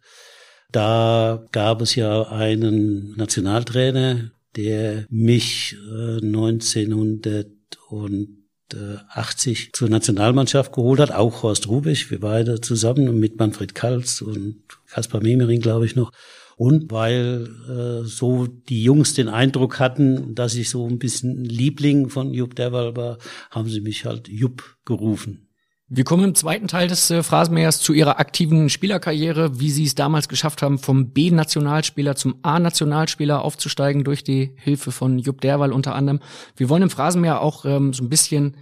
Da 0.70 1.46
gab 1.52 1.80
es 1.80 1.94
ja 1.94 2.24
einen 2.24 3.16
Nationaltrainer, 3.16 4.32
der 4.56 5.06
mich 5.08 5.76
1900 5.90 7.46
äh, 7.46 7.50
und 7.88 8.35
80 8.74 9.72
zur 9.72 9.88
Nationalmannschaft 9.88 10.72
geholt 10.72 11.00
hat, 11.00 11.12
auch 11.12 11.42
Horst 11.42 11.68
Rubisch, 11.68 12.10
wir 12.10 12.20
beide 12.20 12.60
zusammen 12.60 13.18
mit 13.18 13.38
Manfred 13.38 13.74
Kalz 13.74 14.22
und 14.22 14.62
Kaspar 14.88 15.22
Memering, 15.22 15.60
glaube 15.60 15.86
ich 15.86 15.96
noch. 15.96 16.12
Und 16.56 16.90
weil 16.90 17.48
äh, 17.68 18.06
so 18.06 18.46
die 18.46 18.82
Jungs 18.82 19.12
den 19.12 19.28
Eindruck 19.28 19.78
hatten, 19.78 20.34
dass 20.34 20.54
ich 20.54 20.70
so 20.70 20.86
ein 20.86 20.98
bisschen 20.98 21.44
Liebling 21.44 22.08
von 22.08 22.32
Jupp 22.32 22.54
Derwal 22.56 22.96
war, 22.96 23.18
haben 23.50 23.68
sie 23.68 23.82
mich 23.82 24.06
halt 24.06 24.28
Jupp 24.28 24.76
gerufen. 24.86 25.45
Wir 25.88 26.02
kommen 26.02 26.24
im 26.24 26.34
zweiten 26.34 26.66
Teil 26.66 26.88
des 26.88 27.12
äh, 27.12 27.22
Phrasenmähers 27.22 27.78
zu 27.78 27.92
Ihrer 27.92 28.18
aktiven 28.18 28.68
Spielerkarriere, 28.68 29.60
wie 29.60 29.70
Sie 29.70 29.84
es 29.84 29.94
damals 29.94 30.28
geschafft 30.28 30.60
haben, 30.60 30.80
vom 30.80 31.10
B-Nationalspieler 31.10 32.16
zum 32.16 32.40
A-Nationalspieler 32.42 33.40
aufzusteigen 33.40 34.02
durch 34.02 34.24
die 34.24 34.50
Hilfe 34.56 34.90
von 34.90 35.20
Jupp 35.20 35.40
Derwal 35.42 35.72
unter 35.72 35.94
anderem. 35.94 36.18
Wir 36.56 36.68
wollen 36.68 36.82
im 36.82 36.90
Phrasenmäher 36.90 37.40
auch 37.40 37.64
ähm, 37.64 37.92
so 37.92 38.02
ein 38.02 38.08
bisschen 38.08 38.56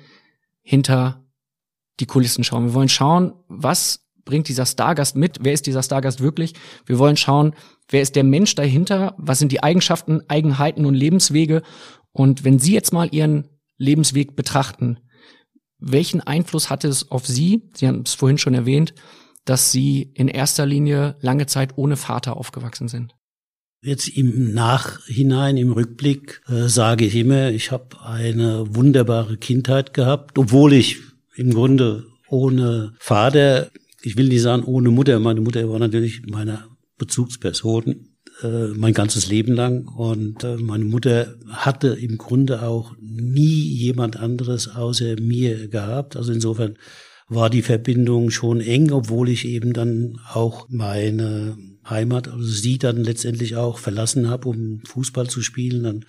hinter 0.61 1.25
die 1.99 2.05
Kulissen 2.05 2.45
schauen. 2.45 2.67
Wir 2.67 2.75
wollen 2.75 2.91
schauen, 2.91 3.33
was 3.49 4.05
bringt 4.27 4.49
dieser 4.49 4.67
Stargast 4.67 5.17
mit? 5.17 5.39
Wer 5.41 5.55
ist 5.55 5.67
dieser 5.67 5.83
Stargast 5.83 6.21
wirklich? 6.21 6.53
Wir 6.85 6.99
wollen 6.99 7.17
schauen, 7.17 7.55
wer 7.89 8.03
ist 8.03 8.17
der 8.17 8.25
Mensch 8.25 8.55
dahinter? 8.55 9.15
Was 9.17 9.39
sind 9.39 9.51
die 9.51 9.63
Eigenschaften, 9.63 10.21
Eigenheiten 10.29 10.85
und 10.85 10.95
Lebenswege? 10.95 11.63
Und 12.13 12.45
wenn 12.45 12.59
Sie 12.59 12.75
jetzt 12.75 12.93
mal 12.93 13.09
Ihren 13.15 13.49
Lebensweg 13.79 14.37
betrachten, 14.37 14.99
welchen 15.85 16.21
Einfluss 16.21 16.71
hatte 16.71 16.89
es 16.89 17.11
auf 17.11 17.27
Sie? 17.27 17.63
Sie 17.75 17.87
haben 17.87 18.03
es 18.05 18.15
vorhin 18.15 18.39
schon 18.39 18.55
erwähnt, 18.55 18.95
dass 19.45 19.71
Sie 19.71 20.11
in 20.15 20.29
erster 20.29 20.67
Linie 20.67 21.17
lange 21.21 21.47
Zeit 21.47 21.77
ohne 21.77 21.97
Vater 21.97 22.37
aufgewachsen 22.37 22.89
sind. 22.89 23.15
Jetzt 23.83 24.09
im 24.09 24.55
Nachhinein, 24.55 25.59
im 25.59 25.73
Rückblick 25.73 26.41
äh, 26.49 26.69
sage 26.69 27.05
ich 27.05 27.15
immer, 27.17 27.51
ich 27.51 27.71
habe 27.71 28.01
eine 28.03 28.75
wunderbare 28.75 29.37
Kindheit 29.37 29.93
gehabt, 29.93 30.39
obwohl 30.39 30.73
ich 30.73 31.01
im 31.37 31.53
Grunde 31.53 32.07
ohne 32.29 32.95
Vater, 32.99 33.71
ich 34.01 34.17
will 34.17 34.29
nicht 34.29 34.41
sagen 34.41 34.65
ohne 34.65 34.91
Mutter, 34.91 35.21
meine 35.21 35.43
Mutter 35.43 35.69
war 35.69 35.79
natürlich 35.79 36.23
meine 36.25 36.65
Bezugsperson, 36.97 38.14
äh, 38.43 38.69
mein 38.75 38.95
ganzes 38.95 39.29
Leben 39.29 39.55
lang. 39.55 39.87
Und 39.87 40.43
äh, 40.43 40.57
meine 40.57 40.85
Mutter 40.85 41.37
hatte 41.49 41.89
im 41.89 42.19
Grunde 42.19 42.63
auch 42.63 42.95
nie 43.01 43.63
jemand 43.63 44.17
anderes 44.17 44.75
außer 44.75 45.21
mir 45.21 45.69
gehabt. 45.69 46.17
Also 46.17 46.33
insofern 46.33 46.77
war 47.29 47.49
die 47.49 47.63
Verbindung 47.63 48.31
schon 48.31 48.61
eng, 48.61 48.91
obwohl 48.91 49.29
ich 49.29 49.47
eben 49.47 49.73
dann 49.73 50.19
auch 50.33 50.67
meine 50.69 51.57
Heimat, 51.89 52.29
also 52.29 52.45
sie 52.45 52.79
dann 52.79 53.05
letztendlich 53.05 53.57
auch 53.57 53.79
verlassen 53.79 54.29
habe, 54.29 54.49
um 54.49 54.83
Fußball 54.85 55.29
zu 55.29 55.41
spielen. 55.41 55.85
Dann 55.85 56.05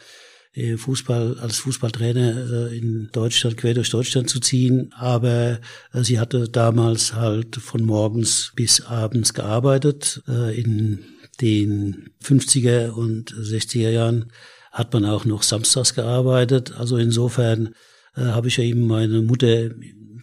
äh, 0.54 0.78
Fußball 0.78 1.38
als 1.40 1.58
Fußballtrainer 1.58 2.72
in 2.72 3.10
Deutschland 3.12 3.58
quer 3.58 3.76
durch 3.76 3.92
Deutschland 3.92 4.30
zu 4.30 4.40
ziehen, 4.40 4.92
aber 4.98 5.60
sie 5.94 6.20
hatte 6.20 6.50
damals 6.50 7.14
halt 7.14 7.58
von 7.58 7.84
morgens 7.84 8.52
bis 8.56 8.82
abends 8.82 9.34
gearbeitet 9.34 10.24
in 10.28 11.00
den 11.42 12.10
50er 12.24 12.90
und 12.90 13.32
60er 13.34 13.90
Jahren 13.90 14.32
hat 14.72 14.94
man 14.94 15.06
auch 15.06 15.26
noch 15.26 15.44
samstags 15.44 15.94
gearbeitet. 15.94 16.74
Also 16.78 16.98
insofern 16.98 17.74
äh, 18.16 18.22
habe 18.22 18.48
ich 18.48 18.58
ja 18.58 18.64
eben 18.64 18.88
meine 18.88 19.22
Mutter 19.22 19.72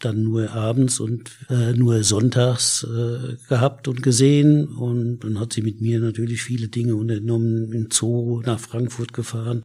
dann 0.01 0.23
nur 0.23 0.51
abends 0.51 1.01
und 1.01 1.31
äh, 1.49 1.73
nur 1.73 2.03
sonntags 2.03 2.85
äh, 2.85 3.37
gehabt 3.49 3.89
und 3.89 4.03
gesehen. 4.03 4.67
Und 4.67 5.21
dann 5.21 5.39
hat 5.39 5.53
sie 5.53 5.63
mit 5.63 5.81
mir 5.81 6.01
natürlich 6.01 6.43
viele 6.43 6.69
Dinge 6.69 6.97
unternommen, 6.97 7.73
in 7.73 7.89
Zoo 7.91 8.43
nach 8.45 8.59
Frankfurt 8.59 9.13
gefahren 9.13 9.65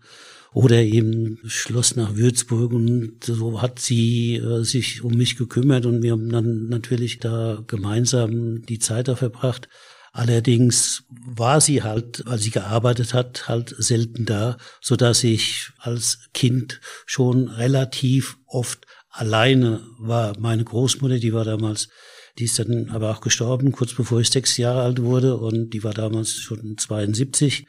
oder 0.53 0.81
eben 0.81 1.39
Schloss 1.45 1.95
nach 1.95 2.15
Würzburg 2.15 2.71
und 2.73 3.23
so 3.23 3.61
hat 3.61 3.79
sie 3.79 4.37
äh, 4.37 4.63
sich 4.63 5.03
um 5.03 5.13
mich 5.13 5.37
gekümmert 5.37 5.85
und 5.85 6.01
wir 6.01 6.13
haben 6.13 6.29
dann 6.29 6.67
natürlich 6.67 7.19
da 7.19 7.63
gemeinsam 7.67 8.63
die 8.63 8.79
Zeit 8.79 9.07
da 9.07 9.15
verbracht. 9.15 9.67
Allerdings 10.17 11.03
war 11.09 11.61
sie 11.61 11.83
halt, 11.83 12.23
weil 12.25 12.39
sie 12.39 12.49
gearbeitet 12.49 13.13
hat, 13.13 13.47
halt 13.47 13.75
selten 13.77 14.25
da, 14.25 14.57
so 14.81 14.95
dass 14.95 15.23
ich 15.23 15.69
als 15.77 16.29
Kind 16.33 16.81
schon 17.05 17.49
relativ 17.49 18.39
oft 18.47 18.87
alleine 19.11 19.85
war. 19.99 20.35
Meine 20.39 20.63
Großmutter, 20.63 21.19
die 21.19 21.33
war 21.33 21.45
damals, 21.45 21.89
die 22.39 22.45
ist 22.45 22.57
dann 22.57 22.89
aber 22.89 23.11
auch 23.11 23.21
gestorben, 23.21 23.71
kurz 23.71 23.93
bevor 23.93 24.19
ich 24.19 24.31
sechs 24.31 24.57
Jahre 24.57 24.81
alt 24.81 25.03
wurde 25.03 25.37
und 25.37 25.69
die 25.69 25.83
war 25.83 25.93
damals 25.93 26.33
schon 26.33 26.79
72 26.79 27.67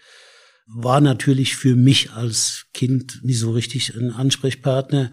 war 0.70 1.02
natürlich 1.02 1.54
für 1.54 1.76
mich 1.76 2.12
als 2.12 2.64
Kind 2.72 3.20
nicht 3.24 3.40
so 3.40 3.52
richtig 3.52 3.94
ein 3.94 4.10
Ansprechpartner, 4.10 5.12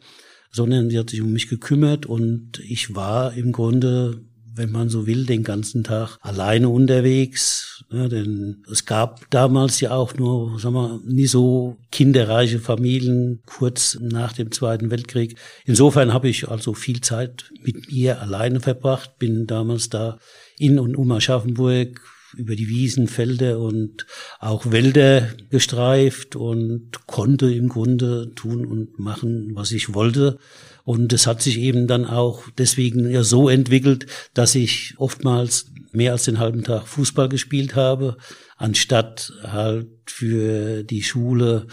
sondern 0.52 0.90
sie 0.90 0.98
hat 0.98 1.10
sich 1.10 1.22
um 1.22 1.34
mich 1.34 1.50
gekümmert 1.50 2.06
und 2.06 2.60
ich 2.60 2.96
war 2.96 3.34
im 3.34 3.52
Grunde 3.52 4.25
wenn 4.56 4.72
man 4.72 4.90
so 4.90 5.06
will, 5.06 5.26
den 5.26 5.44
ganzen 5.44 5.84
Tag 5.84 6.18
alleine 6.22 6.70
unterwegs. 6.70 7.84
Ja, 7.92 8.08
denn 8.08 8.64
es 8.72 8.86
gab 8.86 9.30
damals 9.30 9.80
ja 9.82 9.92
auch 9.92 10.16
nur, 10.16 10.60
sagen 10.60 10.76
wir, 10.76 11.02
nie 11.06 11.28
so 11.28 11.78
kinderreiche 11.92 12.60
Familien 12.60 13.42
kurz 13.46 13.98
nach 14.02 14.34
dem 14.34 14.52
Zweiten 14.52 14.92
Weltkrieg. 14.92 15.38
Insofern 15.66 16.14
habe 16.14 16.30
ich 16.30 16.48
also 16.48 16.74
viel 16.74 17.02
Zeit 17.02 17.52
mit 17.64 17.92
mir 17.92 18.22
alleine 18.22 18.60
verbracht, 18.60 19.20
bin 19.20 19.46
damals 19.46 19.90
da 19.90 20.20
in 20.58 20.80
und 20.80 20.96
um 20.96 21.12
Aschaffenburg 21.12 22.02
über 22.38 22.56
die 22.56 22.68
Wiesen, 22.68 23.08
Felder 23.08 23.60
und 23.60 24.06
auch 24.40 24.72
Wälder 24.72 25.30
gestreift 25.50 26.36
und 26.36 27.08
konnte 27.08 27.54
im 27.54 27.70
Grunde 27.70 28.34
tun 28.36 28.66
und 28.66 29.00
machen, 29.00 29.52
was 29.54 29.72
ich 29.72 29.94
wollte. 29.94 30.38
Und 30.86 31.12
es 31.14 31.26
hat 31.26 31.42
sich 31.42 31.58
eben 31.60 31.88
dann 31.88 32.06
auch 32.06 32.44
deswegen 32.58 33.10
ja 33.10 33.24
so 33.24 33.50
entwickelt, 33.50 34.06
dass 34.36 34.54
ich 34.54 34.94
oftmals 34.98 35.66
mehr 35.92 36.12
als 36.12 36.26
den 36.26 36.40
halben 36.40 36.64
Tag 36.64 36.88
Fußball 36.88 37.28
gespielt 37.28 37.76
habe, 37.76 38.18
anstatt 38.56 39.34
halt 39.42 39.88
für 40.06 40.84
die 40.84 41.02
Schule 41.02 41.66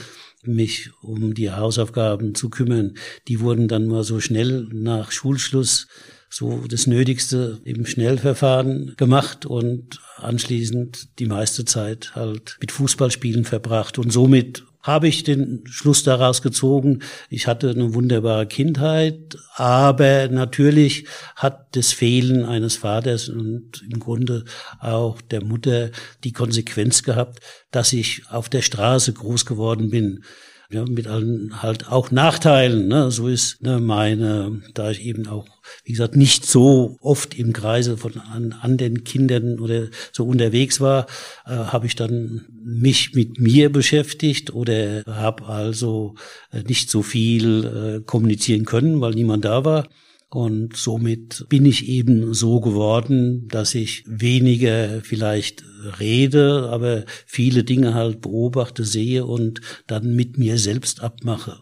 mich 0.44 0.90
um 1.02 1.34
die 1.34 1.50
Hausaufgaben 1.50 2.34
zu 2.34 2.48
kümmern. 2.48 2.94
Die 3.28 3.40
wurden 3.40 3.68
dann 3.68 3.86
mal 3.86 4.02
so 4.02 4.18
schnell 4.18 4.68
nach 4.72 5.12
Schulschluss 5.12 5.86
so 6.30 6.64
das 6.66 6.86
Nötigste 6.86 7.60
im 7.64 7.84
Schnellverfahren 7.84 8.94
gemacht 8.96 9.44
und 9.44 10.00
anschließend 10.16 11.18
die 11.18 11.26
meiste 11.26 11.66
Zeit 11.66 12.14
halt 12.14 12.56
mit 12.60 12.72
Fußballspielen 12.72 13.44
verbracht 13.44 13.98
und 13.98 14.10
somit 14.10 14.64
habe 14.82 15.08
ich 15.08 15.22
den 15.22 15.62
Schluss 15.66 16.02
daraus 16.02 16.42
gezogen, 16.42 17.00
ich 17.30 17.46
hatte 17.46 17.70
eine 17.70 17.94
wunderbare 17.94 18.46
Kindheit, 18.46 19.36
aber 19.54 20.28
natürlich 20.28 21.06
hat 21.36 21.76
das 21.76 21.92
Fehlen 21.92 22.44
eines 22.44 22.76
Vaters 22.76 23.28
und 23.28 23.82
im 23.88 24.00
Grunde 24.00 24.44
auch 24.80 25.20
der 25.20 25.44
Mutter 25.44 25.90
die 26.24 26.32
Konsequenz 26.32 27.02
gehabt, 27.02 27.40
dass 27.70 27.92
ich 27.92 28.24
auf 28.30 28.48
der 28.48 28.62
Straße 28.62 29.12
groß 29.12 29.46
geworden 29.46 29.90
bin 29.90 30.24
ja, 30.72 30.84
mit 30.86 31.06
allen 31.06 31.62
halt 31.62 31.88
auch 31.88 32.10
Nachteilen. 32.10 32.88
Ne? 32.88 33.10
So 33.10 33.28
ist 33.28 33.62
ne, 33.62 33.78
meine, 33.78 34.62
da 34.74 34.90
ich 34.90 35.02
eben 35.04 35.26
auch, 35.26 35.46
wie 35.84 35.92
gesagt, 35.92 36.16
nicht 36.16 36.46
so 36.46 36.96
oft 37.00 37.38
im 37.38 37.52
Kreise 37.52 37.96
von 37.96 38.18
an, 38.18 38.54
an 38.60 38.76
den 38.76 39.04
Kindern 39.04 39.60
oder 39.60 39.88
so 40.12 40.24
unterwegs 40.24 40.80
war, 40.80 41.06
äh, 41.46 41.50
habe 41.50 41.86
ich 41.86 41.94
dann 41.94 42.46
mich 42.64 43.14
mit 43.14 43.38
mir 43.38 43.70
beschäftigt 43.70 44.54
oder 44.54 45.02
habe 45.06 45.46
also 45.46 46.14
äh, 46.50 46.62
nicht 46.62 46.90
so 46.90 47.02
viel 47.02 47.64
äh, 47.64 48.04
kommunizieren 48.04 48.64
können, 48.64 49.00
weil 49.00 49.14
niemand 49.14 49.44
da 49.44 49.64
war. 49.64 49.88
Und 50.34 50.78
somit 50.78 51.44
bin 51.50 51.66
ich 51.66 51.88
eben 51.88 52.32
so 52.32 52.60
geworden, 52.60 53.48
dass 53.48 53.74
ich 53.74 54.02
weniger 54.06 55.02
vielleicht 55.02 55.62
rede, 56.00 56.70
aber 56.70 57.04
viele 57.26 57.64
Dinge 57.64 57.92
halt 57.92 58.22
beobachte, 58.22 58.86
sehe 58.86 59.26
und 59.26 59.60
dann 59.86 60.16
mit 60.16 60.38
mir 60.38 60.56
selbst 60.56 61.02
abmache. 61.02 61.60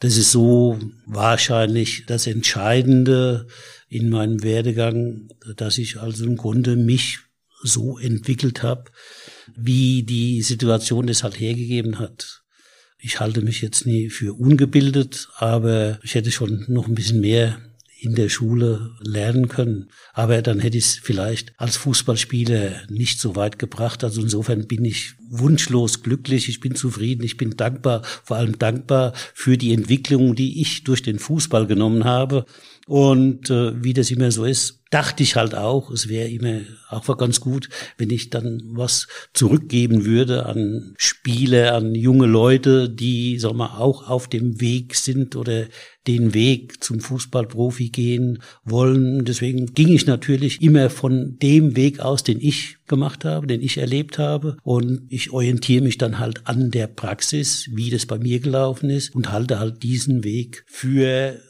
Das 0.00 0.16
ist 0.16 0.32
so 0.32 0.80
wahrscheinlich 1.06 2.04
das 2.08 2.26
Entscheidende 2.26 3.46
in 3.88 4.10
meinem 4.10 4.42
Werdegang, 4.42 5.28
dass 5.56 5.78
ich 5.78 6.00
also 6.00 6.24
im 6.24 6.36
Grunde 6.36 6.74
mich 6.74 7.20
so 7.62 7.98
entwickelt 7.98 8.64
habe, 8.64 8.90
wie 9.54 10.02
die 10.02 10.42
Situation 10.42 11.06
das 11.06 11.22
halt 11.22 11.38
hergegeben 11.38 12.00
hat. 12.00 12.42
Ich 12.98 13.20
halte 13.20 13.42
mich 13.42 13.62
jetzt 13.62 13.86
nie 13.86 14.10
für 14.10 14.34
ungebildet, 14.34 15.28
aber 15.36 16.00
ich 16.02 16.16
hätte 16.16 16.32
schon 16.32 16.64
noch 16.66 16.88
ein 16.88 16.96
bisschen 16.96 17.20
mehr 17.20 17.60
in 18.02 18.14
der 18.14 18.28
Schule 18.28 18.90
lernen 19.00 19.48
können. 19.48 19.88
Aber 20.12 20.42
dann 20.42 20.58
hätte 20.58 20.76
ich 20.76 20.84
es 20.84 20.94
vielleicht 20.94 21.52
als 21.56 21.76
Fußballspieler 21.76 22.88
nicht 22.88 23.20
so 23.20 23.36
weit 23.36 23.58
gebracht. 23.58 24.02
Also 24.02 24.20
insofern 24.20 24.66
bin 24.66 24.84
ich 24.84 25.14
wunschlos 25.30 26.02
glücklich, 26.02 26.48
ich 26.48 26.60
bin 26.60 26.74
zufrieden, 26.74 27.22
ich 27.22 27.36
bin 27.36 27.56
dankbar, 27.56 28.02
vor 28.24 28.36
allem 28.36 28.58
dankbar 28.58 29.12
für 29.34 29.56
die 29.56 29.72
Entwicklung, 29.72 30.34
die 30.34 30.60
ich 30.60 30.84
durch 30.84 31.02
den 31.02 31.18
Fußball 31.18 31.66
genommen 31.66 32.04
habe. 32.04 32.44
Und 32.86 33.48
äh, 33.50 33.82
wie 33.82 33.92
das 33.92 34.10
immer 34.10 34.30
so 34.30 34.44
ist, 34.44 34.82
dachte 34.90 35.22
ich 35.22 35.36
halt 35.36 35.54
auch, 35.54 35.90
es 35.90 36.08
wäre 36.08 36.28
immer 36.28 36.60
auch 36.90 37.08
war 37.08 37.16
ganz 37.16 37.40
gut, 37.40 37.68
wenn 37.96 38.10
ich 38.10 38.28
dann 38.28 38.62
was 38.66 39.08
zurückgeben 39.32 40.04
würde 40.04 40.44
an 40.46 40.94
Spiele, 40.98 41.72
an 41.72 41.94
junge 41.94 42.26
Leute, 42.26 42.90
die, 42.90 43.38
sag 43.38 43.54
mal, 43.54 43.78
auch 43.78 44.08
auf 44.08 44.28
dem 44.28 44.60
Weg 44.60 44.94
sind 44.94 45.34
oder 45.34 45.66
den 46.06 46.34
Weg 46.34 46.82
zum 46.84 47.00
Fußballprofi 47.00 47.88
gehen 47.88 48.42
wollen. 48.64 49.24
Deswegen 49.24 49.72
ging 49.72 49.88
ich 49.88 50.06
natürlich 50.06 50.60
immer 50.60 50.90
von 50.90 51.38
dem 51.40 51.76
Weg 51.76 52.00
aus, 52.00 52.24
den 52.24 52.40
ich 52.40 52.76
gemacht 52.86 53.24
habe, 53.24 53.46
den 53.46 53.62
ich 53.62 53.78
erlebt 53.78 54.18
habe. 54.18 54.56
Und 54.62 55.06
ich 55.08 55.32
orientiere 55.32 55.84
mich 55.84 55.96
dann 55.96 56.18
halt 56.18 56.46
an 56.46 56.70
der 56.70 56.88
Praxis, 56.88 57.70
wie 57.72 57.88
das 57.88 58.04
bei 58.04 58.18
mir 58.18 58.40
gelaufen 58.40 58.90
ist 58.90 59.14
und 59.14 59.32
halte 59.32 59.58
halt 59.58 59.82
diesen 59.82 60.24
Weg 60.24 60.64
für 60.66 61.40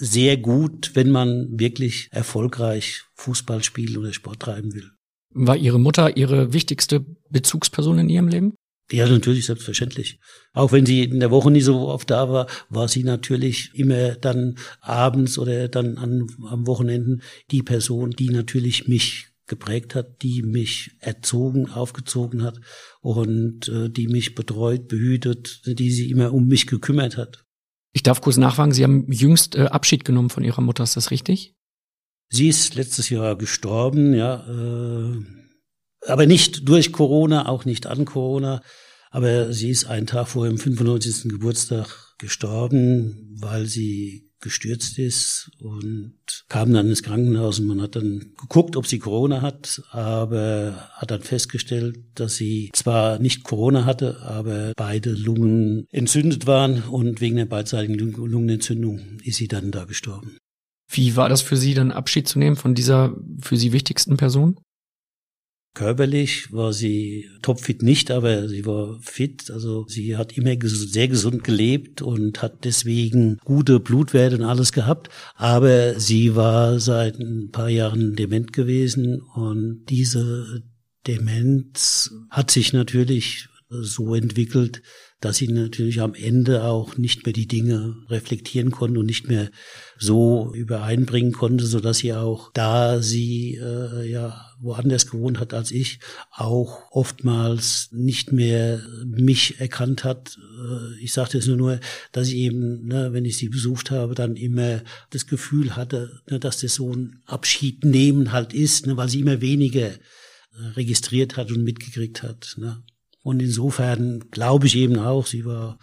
sehr 0.00 0.36
gut, 0.36 0.92
wenn 0.94 1.10
man 1.10 1.58
wirklich 1.58 2.08
erfolgreich 2.10 3.02
Fußball 3.14 3.62
spielen 3.62 3.96
oder 3.96 4.12
Sport 4.12 4.40
treiben 4.40 4.74
will. 4.74 4.90
War 5.34 5.56
Ihre 5.56 5.78
Mutter 5.78 6.16
Ihre 6.16 6.52
wichtigste 6.52 7.04
Bezugsperson 7.30 7.98
in 7.98 8.08
Ihrem 8.08 8.28
Leben? 8.28 8.54
Ja, 8.90 9.06
natürlich, 9.06 9.44
selbstverständlich. 9.44 10.18
Auch 10.54 10.72
wenn 10.72 10.86
sie 10.86 11.04
in 11.04 11.20
der 11.20 11.30
Woche 11.30 11.50
nie 11.50 11.60
so 11.60 11.88
oft 11.88 12.10
da 12.10 12.30
war, 12.30 12.46
war 12.70 12.88
sie 12.88 13.04
natürlich 13.04 13.70
immer 13.74 14.14
dann 14.14 14.56
abends 14.80 15.38
oder 15.38 15.68
dann 15.68 15.98
an, 15.98 16.26
am 16.48 16.66
Wochenenden 16.66 17.22
die 17.50 17.62
Person, 17.62 18.12
die 18.12 18.30
natürlich 18.30 18.88
mich 18.88 19.26
geprägt 19.46 19.94
hat, 19.94 20.22
die 20.22 20.42
mich 20.42 20.92
erzogen, 21.00 21.68
aufgezogen 21.70 22.42
hat 22.42 22.60
und 23.00 23.68
äh, 23.68 23.90
die 23.90 24.08
mich 24.08 24.34
betreut, 24.34 24.88
behütet, 24.88 25.62
die 25.66 25.90
sie 25.90 26.10
immer 26.10 26.32
um 26.32 26.46
mich 26.46 26.66
gekümmert 26.66 27.18
hat. 27.18 27.44
Ich 27.98 28.04
darf 28.04 28.20
kurz 28.20 28.36
nachfragen, 28.36 28.70
Sie 28.70 28.84
haben 28.84 29.10
jüngst 29.10 29.56
äh, 29.56 29.64
Abschied 29.64 30.04
genommen 30.04 30.30
von 30.30 30.44
Ihrer 30.44 30.60
Mutter, 30.60 30.84
ist 30.84 30.96
das 30.96 31.10
richtig? 31.10 31.56
Sie 32.28 32.46
ist 32.46 32.76
letztes 32.76 33.10
Jahr 33.10 33.34
gestorben, 33.34 34.14
ja, 34.14 34.46
äh, 34.48 35.16
aber 36.06 36.26
nicht 36.26 36.68
durch 36.68 36.92
Corona, 36.92 37.48
auch 37.48 37.64
nicht 37.64 37.88
an 37.88 38.04
Corona. 38.04 38.62
Aber 39.10 39.52
sie 39.52 39.70
ist 39.70 39.86
einen 39.86 40.06
Tag 40.06 40.28
vor 40.28 40.44
ihrem 40.46 40.58
95. 40.58 41.28
Geburtstag 41.28 41.88
gestorben, 42.18 43.36
weil 43.40 43.66
sie 43.66 44.27
gestürzt 44.40 44.98
ist 44.98 45.50
und 45.60 46.14
kam 46.48 46.72
dann 46.72 46.88
ins 46.88 47.02
Krankenhaus 47.02 47.58
und 47.58 47.66
man 47.66 47.82
hat 47.82 47.96
dann 47.96 48.32
geguckt, 48.40 48.76
ob 48.76 48.86
sie 48.86 48.98
Corona 48.98 49.42
hat, 49.42 49.82
aber 49.90 50.90
hat 50.92 51.10
dann 51.10 51.22
festgestellt, 51.22 51.98
dass 52.14 52.36
sie 52.36 52.70
zwar 52.72 53.18
nicht 53.18 53.44
Corona 53.44 53.84
hatte, 53.84 54.22
aber 54.22 54.72
beide 54.76 55.10
Lungen 55.10 55.86
entzündet 55.90 56.46
waren 56.46 56.82
und 56.84 57.20
wegen 57.20 57.36
der 57.36 57.46
beidseitigen 57.46 57.98
Lungenentzündung 57.98 59.18
ist 59.24 59.36
sie 59.36 59.48
dann 59.48 59.70
da 59.70 59.84
gestorben. 59.84 60.38
Wie 60.90 61.16
war 61.16 61.28
das 61.28 61.42
für 61.42 61.56
Sie 61.56 61.74
dann 61.74 61.92
Abschied 61.92 62.26
zu 62.26 62.38
nehmen 62.38 62.56
von 62.56 62.74
dieser 62.74 63.14
für 63.42 63.58
Sie 63.58 63.72
wichtigsten 63.72 64.16
Person? 64.16 64.58
Körperlich 65.74 66.52
war 66.52 66.72
sie 66.72 67.28
topfit 67.42 67.82
nicht, 67.82 68.10
aber 68.10 68.48
sie 68.48 68.66
war 68.66 68.98
fit. 69.00 69.50
Also 69.50 69.86
sie 69.86 70.16
hat 70.16 70.36
immer 70.36 70.56
sehr 70.62 71.08
gesund 71.08 71.44
gelebt 71.44 72.02
und 72.02 72.42
hat 72.42 72.64
deswegen 72.64 73.38
gute 73.44 73.78
Blutwerte 73.78 74.36
und 74.38 74.44
alles 74.44 74.72
gehabt. 74.72 75.08
Aber 75.36 75.98
sie 76.00 76.34
war 76.34 76.80
seit 76.80 77.20
ein 77.20 77.50
paar 77.52 77.68
Jahren 77.68 78.16
dement 78.16 78.52
gewesen 78.52 79.20
und 79.20 79.84
diese 79.88 80.62
Demenz 81.06 82.12
hat 82.30 82.50
sich 82.50 82.72
natürlich 82.72 83.48
so 83.68 84.14
entwickelt, 84.14 84.82
dass 85.20 85.36
sie 85.36 85.48
natürlich 85.48 86.00
am 86.00 86.14
Ende 86.14 86.64
auch 86.64 86.96
nicht 86.96 87.26
mehr 87.26 87.32
die 87.32 87.46
Dinge 87.46 87.96
reflektieren 88.08 88.70
konnte 88.70 89.00
und 89.00 89.06
nicht 89.06 89.28
mehr 89.28 89.50
so 89.98 90.52
übereinbringen 90.54 91.32
konnte, 91.32 91.66
so 91.66 91.80
dass 91.80 91.98
sie 91.98 92.14
auch, 92.14 92.50
da 92.52 93.02
sie 93.02 93.56
äh, 93.56 94.08
ja 94.10 94.47
woanders 94.60 95.10
gewohnt 95.10 95.38
hat 95.38 95.54
als 95.54 95.70
ich, 95.70 96.00
auch 96.30 96.90
oftmals 96.90 97.88
nicht 97.92 98.32
mehr 98.32 98.80
mich 99.04 99.60
erkannt 99.60 100.04
hat. 100.04 100.38
Äh, 100.38 101.02
ich 101.02 101.12
sagte 101.12 101.38
es 101.38 101.46
nur, 101.46 101.56
nur, 101.56 101.80
dass 102.12 102.28
ich 102.28 102.36
eben, 102.36 102.86
ne, 102.86 103.12
wenn 103.12 103.24
ich 103.24 103.36
sie 103.36 103.48
besucht 103.48 103.90
habe, 103.90 104.14
dann 104.14 104.36
immer 104.36 104.82
das 105.10 105.26
Gefühl 105.26 105.76
hatte, 105.76 106.20
ne, 106.30 106.38
dass 106.38 106.60
das 106.60 106.74
so 106.74 106.92
ein 106.92 107.22
Abschied 107.26 107.84
nehmen 107.84 108.32
halt 108.32 108.52
ist, 108.52 108.86
ne, 108.86 108.96
weil 108.96 109.08
sie 109.08 109.20
immer 109.20 109.40
weniger 109.40 109.88
äh, 109.88 109.98
registriert 110.74 111.36
hat 111.36 111.50
und 111.50 111.62
mitgekriegt 111.64 112.22
hat. 112.22 112.54
Ne. 112.58 112.82
Und 113.22 113.40
insofern 113.40 114.30
glaube 114.30 114.66
ich 114.66 114.76
eben 114.76 114.98
auch, 114.98 115.26
sie 115.26 115.44
war 115.44 115.78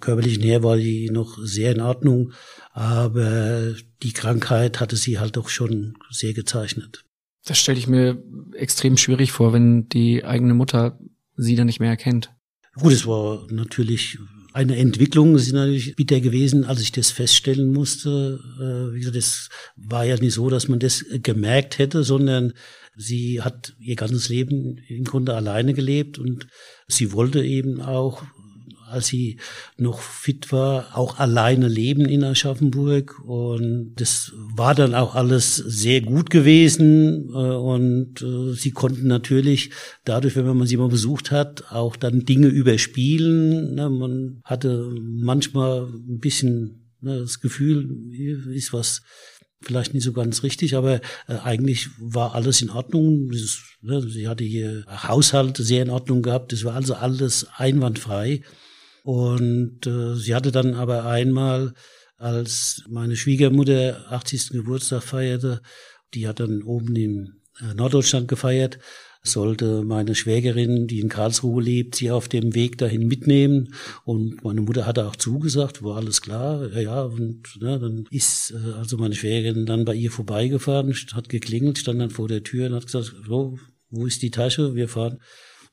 körperlich 0.00 0.38
näher 0.38 0.62
war 0.62 0.76
sie 0.76 1.08
noch 1.10 1.38
sehr 1.42 1.72
in 1.72 1.80
Ordnung, 1.80 2.32
aber 2.72 3.74
die 4.02 4.12
Krankheit 4.12 4.80
hatte 4.80 4.96
sie 4.96 5.18
halt 5.18 5.36
doch 5.36 5.48
schon 5.48 5.96
sehr 6.10 6.32
gezeichnet. 6.32 7.04
Das 7.44 7.58
stelle 7.58 7.78
ich 7.78 7.86
mir 7.86 8.22
extrem 8.54 8.96
schwierig 8.96 9.32
vor, 9.32 9.52
wenn 9.52 9.88
die 9.88 10.24
eigene 10.24 10.54
Mutter 10.54 10.98
sie 11.36 11.56
dann 11.56 11.66
nicht 11.66 11.80
mehr 11.80 11.90
erkennt. 11.90 12.32
Gut, 12.76 12.92
es 12.92 13.06
war 13.06 13.46
natürlich 13.50 14.18
eine 14.52 14.76
Entwicklung. 14.76 15.36
Ist 15.36 15.52
natürlich 15.52 15.96
bitter 15.96 16.20
gewesen, 16.20 16.64
als 16.64 16.80
ich 16.80 16.92
das 16.92 17.10
feststellen 17.10 17.72
musste. 17.72 18.92
Äh, 18.96 19.10
das 19.10 19.48
war 19.76 20.04
ja 20.04 20.16
nicht 20.16 20.34
so, 20.34 20.48
dass 20.48 20.68
man 20.68 20.78
das 20.78 21.04
gemerkt 21.22 21.78
hätte, 21.78 22.02
sondern 22.02 22.54
Sie 22.96 23.42
hat 23.42 23.74
ihr 23.78 23.96
ganzes 23.96 24.28
Leben 24.28 24.78
im 24.88 25.04
Grunde 25.04 25.34
alleine 25.34 25.74
gelebt 25.74 26.18
und 26.18 26.46
sie 26.86 27.12
wollte 27.12 27.44
eben 27.44 27.80
auch, 27.80 28.22
als 28.94 29.08
sie 29.08 29.38
noch 29.76 30.00
fit 30.00 30.52
war, 30.52 30.96
auch 30.96 31.18
alleine 31.18 31.68
leben 31.68 32.06
in 32.06 32.24
Aschaffenburg. 32.24 33.20
Und 33.24 33.94
das 33.96 34.32
war 34.34 34.74
dann 34.74 34.94
auch 34.94 35.14
alles 35.14 35.56
sehr 35.56 36.00
gut 36.00 36.30
gewesen. 36.30 37.28
Äh, 37.28 37.32
und 37.32 38.22
äh, 38.22 38.54
sie 38.54 38.70
konnten 38.70 39.06
natürlich 39.06 39.70
dadurch, 40.04 40.36
wenn 40.36 40.46
man 40.46 40.66
sie 40.66 40.76
mal 40.76 40.88
besucht 40.88 41.30
hat, 41.30 41.70
auch 41.70 41.96
dann 41.96 42.24
Dinge 42.24 42.48
überspielen. 42.48 43.74
Ne, 43.74 43.90
man 43.90 44.40
hatte 44.44 44.94
manchmal 45.00 45.86
ein 45.86 46.20
bisschen 46.20 46.94
ne, 47.00 47.20
das 47.20 47.40
Gefühl, 47.40 47.88
ist 48.52 48.72
was 48.72 49.02
vielleicht 49.64 49.94
nicht 49.94 50.04
so 50.04 50.12
ganz 50.12 50.42
richtig, 50.42 50.76
aber 50.76 50.96
äh, 51.26 51.36
eigentlich 51.42 51.88
war 51.98 52.34
alles 52.34 52.62
in 52.62 52.70
Ordnung. 52.70 53.30
Ne, 53.80 54.02
sie 54.02 54.28
hatte 54.28 54.44
hier 54.44 54.84
Haushalt 54.88 55.56
sehr 55.56 55.82
in 55.82 55.90
Ordnung 55.90 56.22
gehabt. 56.22 56.52
Das 56.52 56.64
war 56.64 56.74
also 56.74 56.94
alles 56.94 57.46
einwandfrei. 57.56 58.42
Und 59.04 59.86
äh, 59.86 60.16
sie 60.16 60.34
hatte 60.34 60.50
dann 60.50 60.72
aber 60.74 61.04
einmal, 61.04 61.74
als 62.16 62.82
meine 62.88 63.16
Schwiegermutter 63.16 64.06
80. 64.10 64.48
Geburtstag 64.50 65.02
feierte, 65.02 65.60
die 66.14 66.26
hat 66.26 66.40
dann 66.40 66.62
oben 66.62 66.96
in 66.96 67.42
äh, 67.60 67.74
Norddeutschland 67.74 68.28
gefeiert, 68.28 68.78
sollte 69.22 69.84
meine 69.84 70.14
Schwägerin, 70.14 70.86
die 70.86 71.00
in 71.00 71.10
Karlsruhe 71.10 71.62
lebt, 71.62 71.96
sie 71.96 72.10
auf 72.10 72.28
dem 72.28 72.54
Weg 72.54 72.78
dahin 72.78 73.06
mitnehmen. 73.06 73.74
Und 74.04 74.42
meine 74.42 74.62
Mutter 74.62 74.86
hatte 74.86 75.06
auch 75.06 75.16
zugesagt, 75.16 75.82
war 75.82 75.96
alles 75.96 76.22
klar, 76.22 76.72
ja, 76.72 76.80
ja. 76.80 77.02
Und 77.02 77.60
ne, 77.60 77.78
dann 77.78 78.06
ist 78.10 78.52
äh, 78.52 78.72
also 78.72 78.96
meine 78.96 79.14
Schwägerin 79.14 79.66
dann 79.66 79.84
bei 79.84 79.94
ihr 79.94 80.10
vorbeigefahren, 80.10 80.94
hat 81.12 81.28
geklingelt, 81.28 81.76
stand 81.76 82.00
dann 82.00 82.10
vor 82.10 82.28
der 82.28 82.42
Tür 82.42 82.68
und 82.68 82.74
hat 82.74 82.86
gesagt, 82.86 83.14
so, 83.26 83.58
wo 83.90 84.06
ist 84.06 84.22
die 84.22 84.30
Tasche? 84.30 84.74
Wir 84.74 84.88
fahren. 84.88 85.20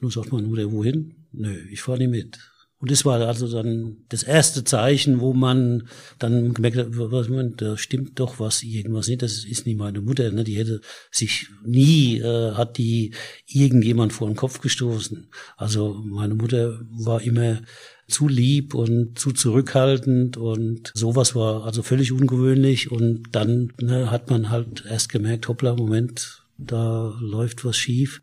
Dann 0.02 0.10
sagt 0.10 0.34
meine 0.34 0.48
Mutter, 0.48 0.70
wohin? 0.74 1.28
Nö, 1.32 1.56
ich 1.70 1.82
fahre 1.82 2.00
nicht 2.00 2.10
mit. 2.10 2.51
Und 2.82 2.89
das 2.89 3.06
war 3.06 3.22
also 3.22 3.48
dann 3.48 3.98
das 4.10 4.24
erste 4.24 4.63
Zeichen, 4.63 5.20
wo 5.20 5.34
man 5.34 5.88
dann 6.17 6.54
gemerkt 6.54 6.78
hat, 6.78 6.88
was 6.89 7.30
man, 7.30 7.56
da 7.56 7.78
stimmt 7.78 8.20
doch 8.20 8.39
was 8.39 8.63
irgendwas 8.63 9.08
nicht. 9.08 9.22
Das 9.22 9.46
ist 9.46 9.67
nicht 9.67 9.78
meine 9.78 10.02
Mutter. 10.02 10.32
Ne? 10.32 10.44
Die 10.44 10.58
hätte 10.58 10.82
sich 11.12 11.48
nie 11.63 12.20
äh, 12.20 12.54
hat 12.54 12.80
die 12.80 13.13
irgendjemand 13.46 14.13
vor 14.13 14.28
den 14.28 14.36
Kopf 14.36 14.62
gestoßen. 14.62 15.28
Also 15.58 16.02
meine 16.04 16.34
Mutter 16.34 16.80
war 16.89 17.22
immer 17.22 17.62
zu 18.08 18.28
lieb 18.28 18.74
und 18.74 19.17
zu 19.17 19.32
zurückhaltend 19.32 20.38
und 20.38 20.91
sowas 20.96 21.36
war 21.36 21.65
also 21.65 21.84
völlig 21.84 22.12
ungewöhnlich 22.12 22.91
und 22.91 23.24
dann 23.32 23.72
ne, 23.80 24.12
hat 24.12 24.30
man 24.30 24.50
halt 24.50 24.84
erst 24.89 25.10
gemerkt, 25.10 25.48
hoppla, 25.48 25.76
Moment, 25.76 26.44
da 26.58 27.15
läuft 27.20 27.63
was 27.63 27.78
schief. 27.78 28.22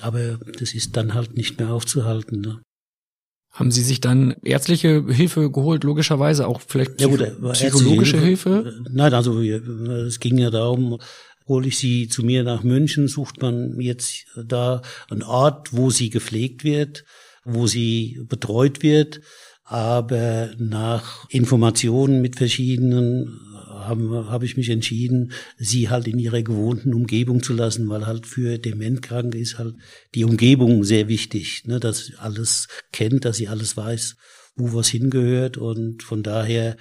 Aber 0.00 0.38
das 0.58 0.74
ist 0.74 0.96
dann 0.96 1.14
halt 1.14 1.36
nicht 1.36 1.58
mehr 1.58 1.70
aufzuhalten. 1.70 2.40
Ne? 2.40 2.60
Haben 3.54 3.70
Sie 3.70 3.82
sich 3.82 4.00
dann 4.00 4.34
ärztliche 4.42 5.04
Hilfe 5.08 5.48
geholt, 5.48 5.84
logischerweise 5.84 6.48
auch 6.48 6.60
vielleicht 6.60 7.00
ja, 7.00 7.06
gut, 7.06 7.22
psychologische 7.52 8.18
Hilfe? 8.18 8.64
Hilfe? 8.64 8.84
Nein, 8.90 9.14
also 9.14 9.40
es 9.40 10.18
ging 10.18 10.38
ja 10.38 10.50
darum, 10.50 10.98
hole 11.46 11.68
ich 11.68 11.78
sie 11.78 12.08
zu 12.08 12.24
mir 12.24 12.42
nach 12.42 12.64
München, 12.64 13.06
sucht 13.06 13.40
man 13.42 13.80
jetzt 13.80 14.26
da 14.34 14.82
einen 15.08 15.22
Ort, 15.22 15.72
wo 15.72 15.90
sie 15.90 16.10
gepflegt 16.10 16.64
wird, 16.64 17.04
wo 17.44 17.68
sie 17.68 18.20
betreut 18.28 18.82
wird. 18.82 19.20
Aber 19.62 20.50
nach 20.58 21.30
Informationen 21.30 22.20
mit 22.22 22.36
verschiedenen 22.36 23.40
habe 23.86 24.26
hab 24.28 24.42
ich 24.42 24.56
mich 24.56 24.70
entschieden, 24.70 25.32
sie 25.56 25.88
halt 25.88 26.06
in 26.08 26.18
ihrer 26.18 26.42
gewohnten 26.42 26.94
Umgebung 26.94 27.42
zu 27.42 27.52
lassen, 27.52 27.88
weil 27.88 28.06
halt 28.06 28.26
für 28.26 28.58
Dementkranke 28.58 29.38
ist 29.38 29.58
halt 29.58 29.74
die 30.14 30.24
Umgebung 30.24 30.84
sehr 30.84 31.08
wichtig, 31.08 31.64
ne, 31.66 31.80
dass 31.80 32.06
sie 32.06 32.14
alles 32.16 32.68
kennt, 32.92 33.24
dass 33.24 33.36
sie 33.36 33.48
alles 33.48 33.76
weiß, 33.76 34.16
wo 34.56 34.72
was 34.74 34.88
hingehört 34.88 35.56
und 35.56 36.02
von 36.02 36.22
daher 36.22 36.76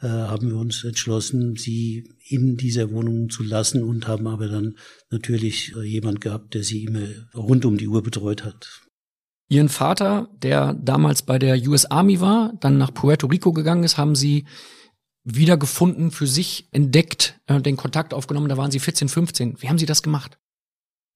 äh, 0.00 0.08
haben 0.08 0.50
wir 0.50 0.56
uns 0.56 0.84
entschlossen, 0.84 1.56
sie 1.56 2.12
in 2.28 2.56
dieser 2.56 2.90
Wohnung 2.90 3.30
zu 3.30 3.42
lassen 3.42 3.82
und 3.82 4.06
haben 4.06 4.26
aber 4.26 4.48
dann 4.48 4.76
natürlich 5.10 5.74
äh, 5.76 5.82
jemand 5.82 6.20
gehabt, 6.20 6.54
der 6.54 6.62
sie 6.62 6.84
immer 6.84 7.06
rund 7.34 7.64
um 7.64 7.78
die 7.78 7.88
Uhr 7.88 8.02
betreut 8.02 8.44
hat. 8.44 8.82
Ihren 9.48 9.68
Vater, 9.68 10.28
der 10.42 10.74
damals 10.74 11.22
bei 11.22 11.38
der 11.38 11.56
US 11.68 11.86
Army 11.86 12.20
war, 12.20 12.54
dann 12.60 12.78
nach 12.78 12.92
Puerto 12.92 13.28
Rico 13.28 13.52
gegangen 13.52 13.84
ist, 13.84 13.96
haben 13.96 14.16
Sie 14.16 14.44
wiedergefunden, 15.26 16.10
für 16.10 16.26
sich 16.26 16.68
entdeckt, 16.70 17.38
äh, 17.46 17.60
den 17.60 17.76
Kontakt 17.76 18.14
aufgenommen. 18.14 18.48
Da 18.48 18.56
waren 18.56 18.70
Sie 18.70 18.80
14, 18.80 19.08
15. 19.08 19.60
Wie 19.60 19.68
haben 19.68 19.78
Sie 19.78 19.86
das 19.86 20.02
gemacht? 20.02 20.38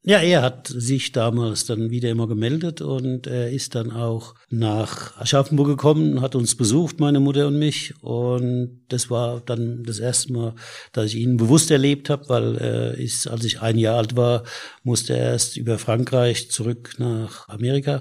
Ja, 0.03 0.19
er 0.19 0.41
hat 0.41 0.67
sich 0.67 1.13
damals 1.13 1.67
dann 1.67 1.91
wieder 1.91 2.09
immer 2.09 2.27
gemeldet 2.27 2.81
und 2.81 3.27
er 3.27 3.51
ist 3.51 3.75
dann 3.75 3.91
auch 3.91 4.35
nach 4.49 5.15
Aschaffenburg 5.19 5.69
gekommen, 5.69 6.23
hat 6.23 6.35
uns 6.35 6.55
besucht, 6.55 7.01
meine 7.01 7.21
Mutter 7.21 7.47
und 7.47 7.59
mich. 7.59 7.93
Und 8.01 8.81
das 8.89 9.11
war 9.11 9.43
dann 9.43 9.85
das 9.85 9.99
erste 9.99 10.33
Mal, 10.33 10.55
dass 10.93 11.13
ich 11.13 11.17
ihn 11.17 11.37
bewusst 11.37 11.71
erlebt 11.71 12.09
habe, 12.09 12.31
weil 12.31 12.57
er 12.57 12.95
ist, 12.95 13.29
als 13.29 13.45
ich 13.45 13.61
ein 13.61 13.79
Jahr 13.79 13.99
alt 13.99 14.17
war, 14.17 14.45
musste 14.85 15.15
er 15.15 15.33
erst 15.33 15.59
über 15.59 15.79
Frankreich 15.79 16.51
zurück 16.51 16.95
nach 16.97 17.47
Amerika. 17.51 18.01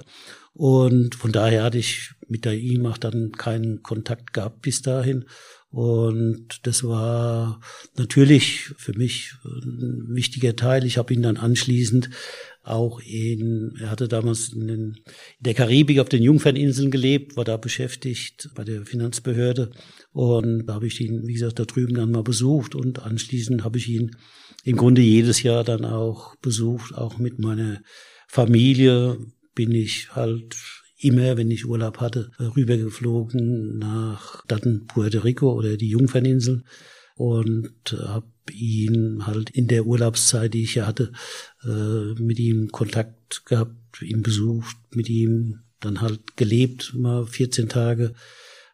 Und 0.54 1.14
von 1.14 1.32
daher 1.32 1.64
hatte 1.64 1.78
ich 1.78 2.12
mit 2.28 2.46
der 2.46 2.54
ihm 2.54 2.86
auch 2.86 2.98
dann 2.98 3.32
keinen 3.32 3.82
Kontakt 3.82 4.32
gehabt 4.32 4.62
bis 4.62 4.80
dahin. 4.80 5.26
Und 5.70 6.66
das 6.66 6.82
war 6.82 7.60
natürlich 7.96 8.72
für 8.76 8.92
mich 8.96 9.34
ein 9.44 10.08
wichtiger 10.08 10.56
Teil. 10.56 10.84
Ich 10.84 10.98
habe 10.98 11.14
ihn 11.14 11.22
dann 11.22 11.36
anschließend 11.36 12.10
auch 12.62 13.00
in, 13.00 13.76
er 13.80 13.90
hatte 13.90 14.08
damals 14.08 14.52
in, 14.52 14.66
den, 14.66 14.80
in 14.80 14.94
der 15.40 15.54
Karibik 15.54 15.98
auf 16.00 16.08
den 16.08 16.22
Jungferninseln 16.22 16.90
gelebt, 16.90 17.36
war 17.36 17.44
da 17.44 17.56
beschäftigt 17.56 18.50
bei 18.54 18.64
der 18.64 18.84
Finanzbehörde. 18.84 19.70
Und 20.12 20.66
da 20.66 20.74
habe 20.74 20.88
ich 20.88 21.00
ihn, 21.00 21.26
wie 21.26 21.34
gesagt, 21.34 21.58
da 21.58 21.64
drüben 21.64 21.94
dann 21.94 22.10
mal 22.10 22.24
besucht 22.24 22.74
und 22.74 23.00
anschließend 23.00 23.64
habe 23.64 23.78
ich 23.78 23.88
ihn 23.88 24.16
im 24.64 24.76
Grunde 24.76 25.02
jedes 25.02 25.42
Jahr 25.42 25.64
dann 25.64 25.84
auch 25.84 26.36
besucht, 26.36 26.94
auch 26.94 27.18
mit 27.18 27.38
meiner 27.38 27.80
Familie 28.28 29.18
bin 29.54 29.72
ich 29.72 30.14
halt 30.14 30.56
immer, 31.00 31.36
wenn 31.36 31.50
ich 31.50 31.66
Urlaub 31.66 31.98
hatte, 31.98 32.30
rübergeflogen 32.38 33.78
nach 33.78 34.44
dann 34.46 34.86
Puerto 34.86 35.20
Rico 35.20 35.52
oder 35.52 35.76
die 35.76 35.88
Jungferninseln 35.90 36.64
und 37.16 37.92
habe 37.92 38.26
ihn 38.52 39.26
halt 39.26 39.50
in 39.50 39.68
der 39.68 39.86
Urlaubszeit, 39.86 40.54
die 40.54 40.62
ich 40.62 40.74
ja 40.74 40.86
hatte, 40.86 41.12
äh, 41.64 42.20
mit 42.20 42.38
ihm 42.38 42.68
Kontakt 42.70 43.44
gehabt, 43.46 44.02
ihn 44.02 44.22
besucht, 44.22 44.76
mit 44.90 45.08
ihm 45.08 45.60
dann 45.80 46.00
halt 46.00 46.36
gelebt, 46.36 46.94
mal 46.94 47.26
14 47.26 47.68
Tage. 47.68 48.14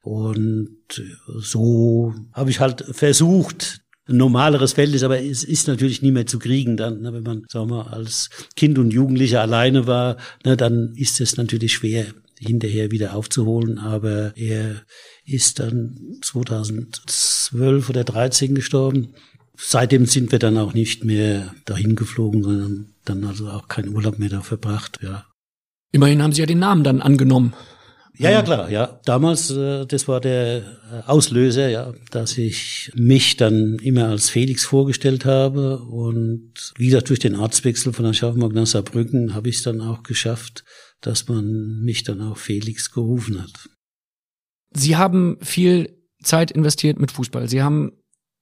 Und 0.02 1.02
so 1.38 2.14
habe 2.32 2.50
ich 2.50 2.60
halt 2.60 2.84
versucht, 2.90 3.80
ein 4.08 4.16
normaleres 4.16 4.74
Feld 4.74 4.94
ist, 4.94 5.02
aber 5.02 5.20
es 5.20 5.42
ist 5.42 5.66
natürlich 5.66 6.02
nie 6.02 6.12
mehr 6.12 6.26
zu 6.26 6.38
kriegen 6.38 6.76
dann, 6.76 7.00
ne, 7.00 7.12
wenn 7.12 7.22
man, 7.22 7.42
sagen 7.48 7.70
wir, 7.70 7.92
als 7.92 8.30
Kind 8.54 8.78
und 8.78 8.92
Jugendlicher 8.92 9.40
alleine 9.40 9.86
war, 9.86 10.16
ne, 10.44 10.56
dann 10.56 10.94
ist 10.94 11.20
es 11.20 11.36
natürlich 11.36 11.74
schwer, 11.74 12.06
hinterher 12.38 12.90
wieder 12.90 13.14
aufzuholen, 13.14 13.78
aber 13.78 14.36
er 14.36 14.82
ist 15.24 15.58
dann 15.58 16.18
2012 16.22 17.88
oder 17.90 18.04
13 18.04 18.54
gestorben. 18.54 19.14
Seitdem 19.56 20.06
sind 20.06 20.32
wir 20.32 20.38
dann 20.38 20.58
auch 20.58 20.74
nicht 20.74 21.04
mehr 21.04 21.54
dahin 21.64 21.96
geflogen, 21.96 22.42
sondern 22.42 22.94
dann 23.04 23.24
also 23.24 23.48
auch 23.48 23.68
keinen 23.68 23.94
Urlaub 23.94 24.18
mehr 24.18 24.28
da 24.28 24.42
verbracht, 24.42 25.00
ja. 25.02 25.26
Immerhin 25.92 26.22
haben 26.22 26.32
Sie 26.32 26.40
ja 26.40 26.46
den 26.46 26.58
Namen 26.58 26.84
dann 26.84 27.00
angenommen. 27.00 27.54
Ja, 28.18 28.30
ja, 28.30 28.42
klar, 28.42 28.70
ja. 28.70 29.00
Damals, 29.04 29.50
äh, 29.50 29.86
das 29.86 30.08
war 30.08 30.20
der 30.20 30.58
äh, 30.58 31.02
Auslöser, 31.06 31.68
ja, 31.68 31.92
dass 32.10 32.38
ich 32.38 32.90
mich 32.94 33.36
dann 33.36 33.78
immer 33.82 34.08
als 34.08 34.30
Felix 34.30 34.64
vorgestellt 34.64 35.24
habe. 35.24 35.78
Und 35.82 36.72
wie 36.76 36.86
gesagt, 36.86 37.10
durch 37.10 37.18
den 37.18 37.34
Arztwechsel 37.34 37.92
von 37.92 38.06
Aschaffenburg 38.06 38.54
nach 38.54 38.66
Saarbrücken 38.66 39.34
habe 39.34 39.48
ich 39.48 39.56
es 39.56 39.62
dann 39.62 39.80
auch 39.80 40.02
geschafft, 40.02 40.64
dass 41.00 41.28
man 41.28 41.80
mich 41.82 42.04
dann 42.04 42.22
auch 42.22 42.38
Felix 42.38 42.90
gerufen 42.90 43.42
hat. 43.42 43.68
Sie 44.72 44.96
haben 44.96 45.38
viel 45.42 45.96
Zeit 46.22 46.50
investiert 46.50 46.98
mit 46.98 47.12
Fußball. 47.12 47.48
Sie 47.48 47.62
haben 47.62 47.92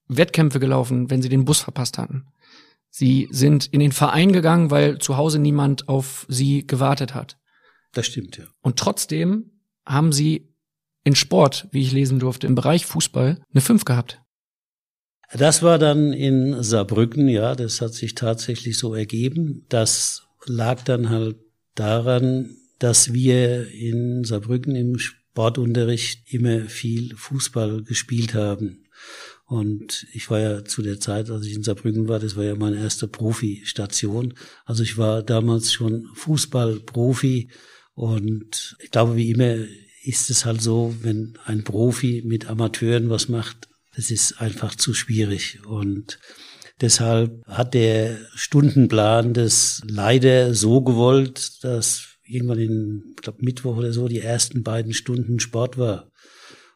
Wettkämpfe 0.07 0.59
gelaufen, 0.59 1.09
wenn 1.09 1.21
Sie 1.21 1.29
den 1.29 1.45
Bus 1.45 1.59
verpasst 1.59 1.97
hatten. 1.97 2.27
Sie 2.89 3.27
sind 3.31 3.65
in 3.67 3.81
den 3.81 3.91
Verein 3.91 4.31
gegangen, 4.31 4.71
weil 4.71 4.99
zu 4.99 5.17
Hause 5.17 5.39
niemand 5.39 5.89
auf 5.89 6.25
Sie 6.29 6.65
gewartet 6.65 7.13
hat. 7.13 7.37
Das 7.91 8.05
stimmt, 8.05 8.37
ja. 8.37 8.45
Und 8.61 8.77
trotzdem 8.77 9.51
haben 9.85 10.11
sie 10.11 10.49
in 11.03 11.15
Sport, 11.15 11.67
wie 11.71 11.81
ich 11.81 11.91
lesen 11.91 12.19
durfte, 12.19 12.47
im 12.47 12.55
Bereich 12.55 12.85
Fußball 12.85 13.41
eine 13.51 13.61
5 13.61 13.85
gehabt. 13.85 14.21
Das 15.33 15.63
war 15.63 15.79
dann 15.79 16.13
in 16.13 16.61
Saarbrücken, 16.63 17.27
ja, 17.27 17.55
das 17.55 17.81
hat 17.81 17.93
sich 17.93 18.15
tatsächlich 18.15 18.77
so 18.77 18.93
ergeben. 18.93 19.65
Das 19.69 20.23
lag 20.45 20.83
dann 20.83 21.09
halt 21.09 21.37
daran, 21.73 22.57
dass 22.79 23.13
wir 23.13 23.69
in 23.71 24.23
Saarbrücken 24.23 24.75
im 24.75 24.97
Sportunterricht 24.97 26.31
immer 26.31 26.61
viel 26.61 27.15
Fußball 27.15 27.83
gespielt 27.83 28.33
haben. 28.33 28.85
Und 29.45 30.07
ich 30.13 30.29
war 30.31 30.39
ja 30.39 30.65
zu 30.65 30.81
der 30.81 30.99
Zeit, 30.99 31.29
als 31.29 31.45
ich 31.45 31.53
in 31.53 31.63
Saarbrücken 31.63 32.07
war, 32.07 32.19
das 32.19 32.35
war 32.35 32.43
ja 32.43 32.55
meine 32.55 32.77
erste 32.77 33.07
Profi-Station. 33.07 34.33
Also 34.65 34.81
ich 34.81 34.97
war 34.97 35.21
damals 35.21 35.71
schon 35.71 36.07
Fußballprofi 36.15 37.49
und 37.95 38.75
ich 38.79 38.91
glaube, 38.91 39.15
wie 39.15 39.31
immer 39.31 39.55
ist 40.03 40.29
es 40.29 40.45
halt 40.45 40.61
so, 40.61 40.93
wenn 41.01 41.37
ein 41.45 41.63
Profi 41.63 42.21
mit 42.25 42.47
Amateuren 42.47 43.09
was 43.09 43.27
macht, 43.27 43.67
das 43.95 44.11
ist 44.11 44.39
einfach 44.39 44.75
zu 44.75 44.93
schwierig. 44.93 45.59
Und 45.65 46.19
deshalb 46.81 47.41
hat 47.47 47.73
der 47.73 48.17
Stundenplan 48.35 49.33
das 49.33 49.81
leider 49.87 50.53
so 50.53 50.81
gewollt, 50.81 51.63
dass 51.63 52.17
irgendwann 52.23 52.59
in, 52.59 53.03
ich 53.15 53.23
glaube, 53.23 53.43
Mittwoch 53.43 53.77
oder 53.77 53.93
so 53.93 54.07
die 54.07 54.19
ersten 54.19 54.63
beiden 54.63 54.93
Stunden 54.93 55.39
Sport 55.39 55.77
war. 55.77 56.11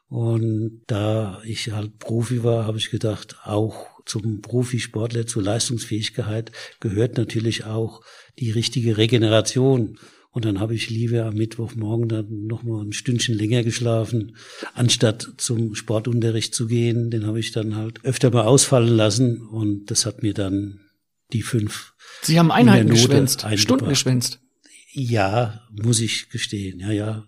Und 0.07 0.81
da 0.87 1.41
ich 1.45 1.71
halt 1.71 1.99
Profi 1.99 2.43
war, 2.43 2.65
habe 2.65 2.79
ich 2.79 2.89
gedacht, 2.89 3.35
auch 3.43 3.99
zum 4.05 4.41
Profisportler, 4.41 5.27
zur 5.27 5.43
Leistungsfähigkeit 5.43 6.51
gehört 6.79 7.17
natürlich 7.17 7.65
auch 7.65 8.01
die 8.39 8.49
richtige 8.49 8.97
Regeneration. 8.97 9.99
Und 10.31 10.45
dann 10.45 10.59
habe 10.59 10.75
ich 10.75 10.89
lieber 10.89 11.25
am 11.25 11.33
Mittwochmorgen 11.33 12.07
dann 12.07 12.45
noch 12.45 12.61
mal 12.61 12.83
ein 12.83 12.93
Stündchen 12.93 13.35
länger 13.35 13.63
geschlafen, 13.63 14.35
anstatt 14.75 15.27
zum 15.37 15.73
Sportunterricht 15.73 16.53
zu 16.53 16.67
gehen. 16.67 17.09
Den 17.09 17.25
habe 17.25 17.39
ich 17.39 17.51
dann 17.51 17.75
halt 17.75 18.05
öfter 18.05 18.29
mal 18.29 18.43
ausfallen 18.43 18.95
lassen 18.95 19.41
und 19.41 19.89
das 19.89 20.05
hat 20.05 20.21
mir 20.21 20.35
dann 20.35 20.81
die 21.33 21.41
fünf. 21.41 21.93
Sie 22.21 22.37
haben 22.37 22.51
Einheiten 22.51 22.89
geschwänzt, 22.89 23.45
Stunden 23.55 23.89
geschwänzt. 23.89 24.39
Ja, 24.91 25.61
muss 25.71 25.99
ich 25.99 26.29
gestehen. 26.29 26.79
Ja, 26.79 26.91
ja. 26.91 27.25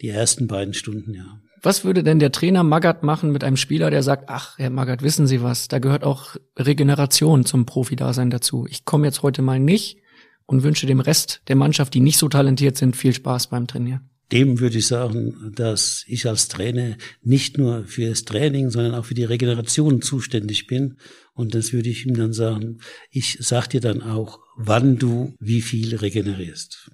Die 0.00 0.08
ersten 0.08 0.46
beiden 0.46 0.74
Stunden, 0.74 1.14
ja. 1.14 1.40
Was 1.62 1.84
würde 1.84 2.04
denn 2.04 2.18
der 2.18 2.32
Trainer 2.32 2.62
Magath 2.62 3.02
machen 3.02 3.32
mit 3.32 3.42
einem 3.42 3.56
Spieler, 3.56 3.90
der 3.90 4.02
sagt, 4.02 4.24
ach, 4.28 4.58
Herr 4.58 4.70
Magath, 4.70 5.02
wissen 5.02 5.26
Sie 5.26 5.42
was, 5.42 5.68
da 5.68 5.78
gehört 5.78 6.04
auch 6.04 6.36
Regeneration 6.56 7.44
zum 7.44 7.66
Profidasein 7.66 8.30
dazu. 8.30 8.66
Ich 8.68 8.84
komme 8.84 9.06
jetzt 9.06 9.22
heute 9.22 9.42
mal 9.42 9.58
nicht 9.58 9.98
und 10.46 10.62
wünsche 10.62 10.86
dem 10.86 11.00
Rest 11.00 11.42
der 11.48 11.56
Mannschaft, 11.56 11.94
die 11.94 12.00
nicht 12.00 12.18
so 12.18 12.28
talentiert 12.28 12.76
sind, 12.76 12.96
viel 12.96 13.12
Spaß 13.12 13.48
beim 13.48 13.66
Trainieren. 13.66 14.08
Dem 14.32 14.58
würde 14.58 14.78
ich 14.78 14.88
sagen, 14.88 15.52
dass 15.54 16.04
ich 16.08 16.26
als 16.26 16.48
Trainer 16.48 16.96
nicht 17.22 17.58
nur 17.58 17.84
für 17.84 18.08
das 18.08 18.24
Training, 18.24 18.70
sondern 18.70 18.94
auch 18.94 19.04
für 19.04 19.14
die 19.14 19.24
Regeneration 19.24 20.02
zuständig 20.02 20.66
bin. 20.66 20.96
Und 21.32 21.54
das 21.54 21.72
würde 21.72 21.90
ich 21.90 22.06
ihm 22.06 22.16
dann 22.16 22.32
sagen, 22.32 22.78
ich 23.10 23.38
sag 23.40 23.68
dir 23.68 23.80
dann 23.80 24.02
auch, 24.02 24.40
wann 24.56 24.98
du 24.98 25.34
wie 25.38 25.60
viel 25.60 25.94
regenerierst. 25.94 26.90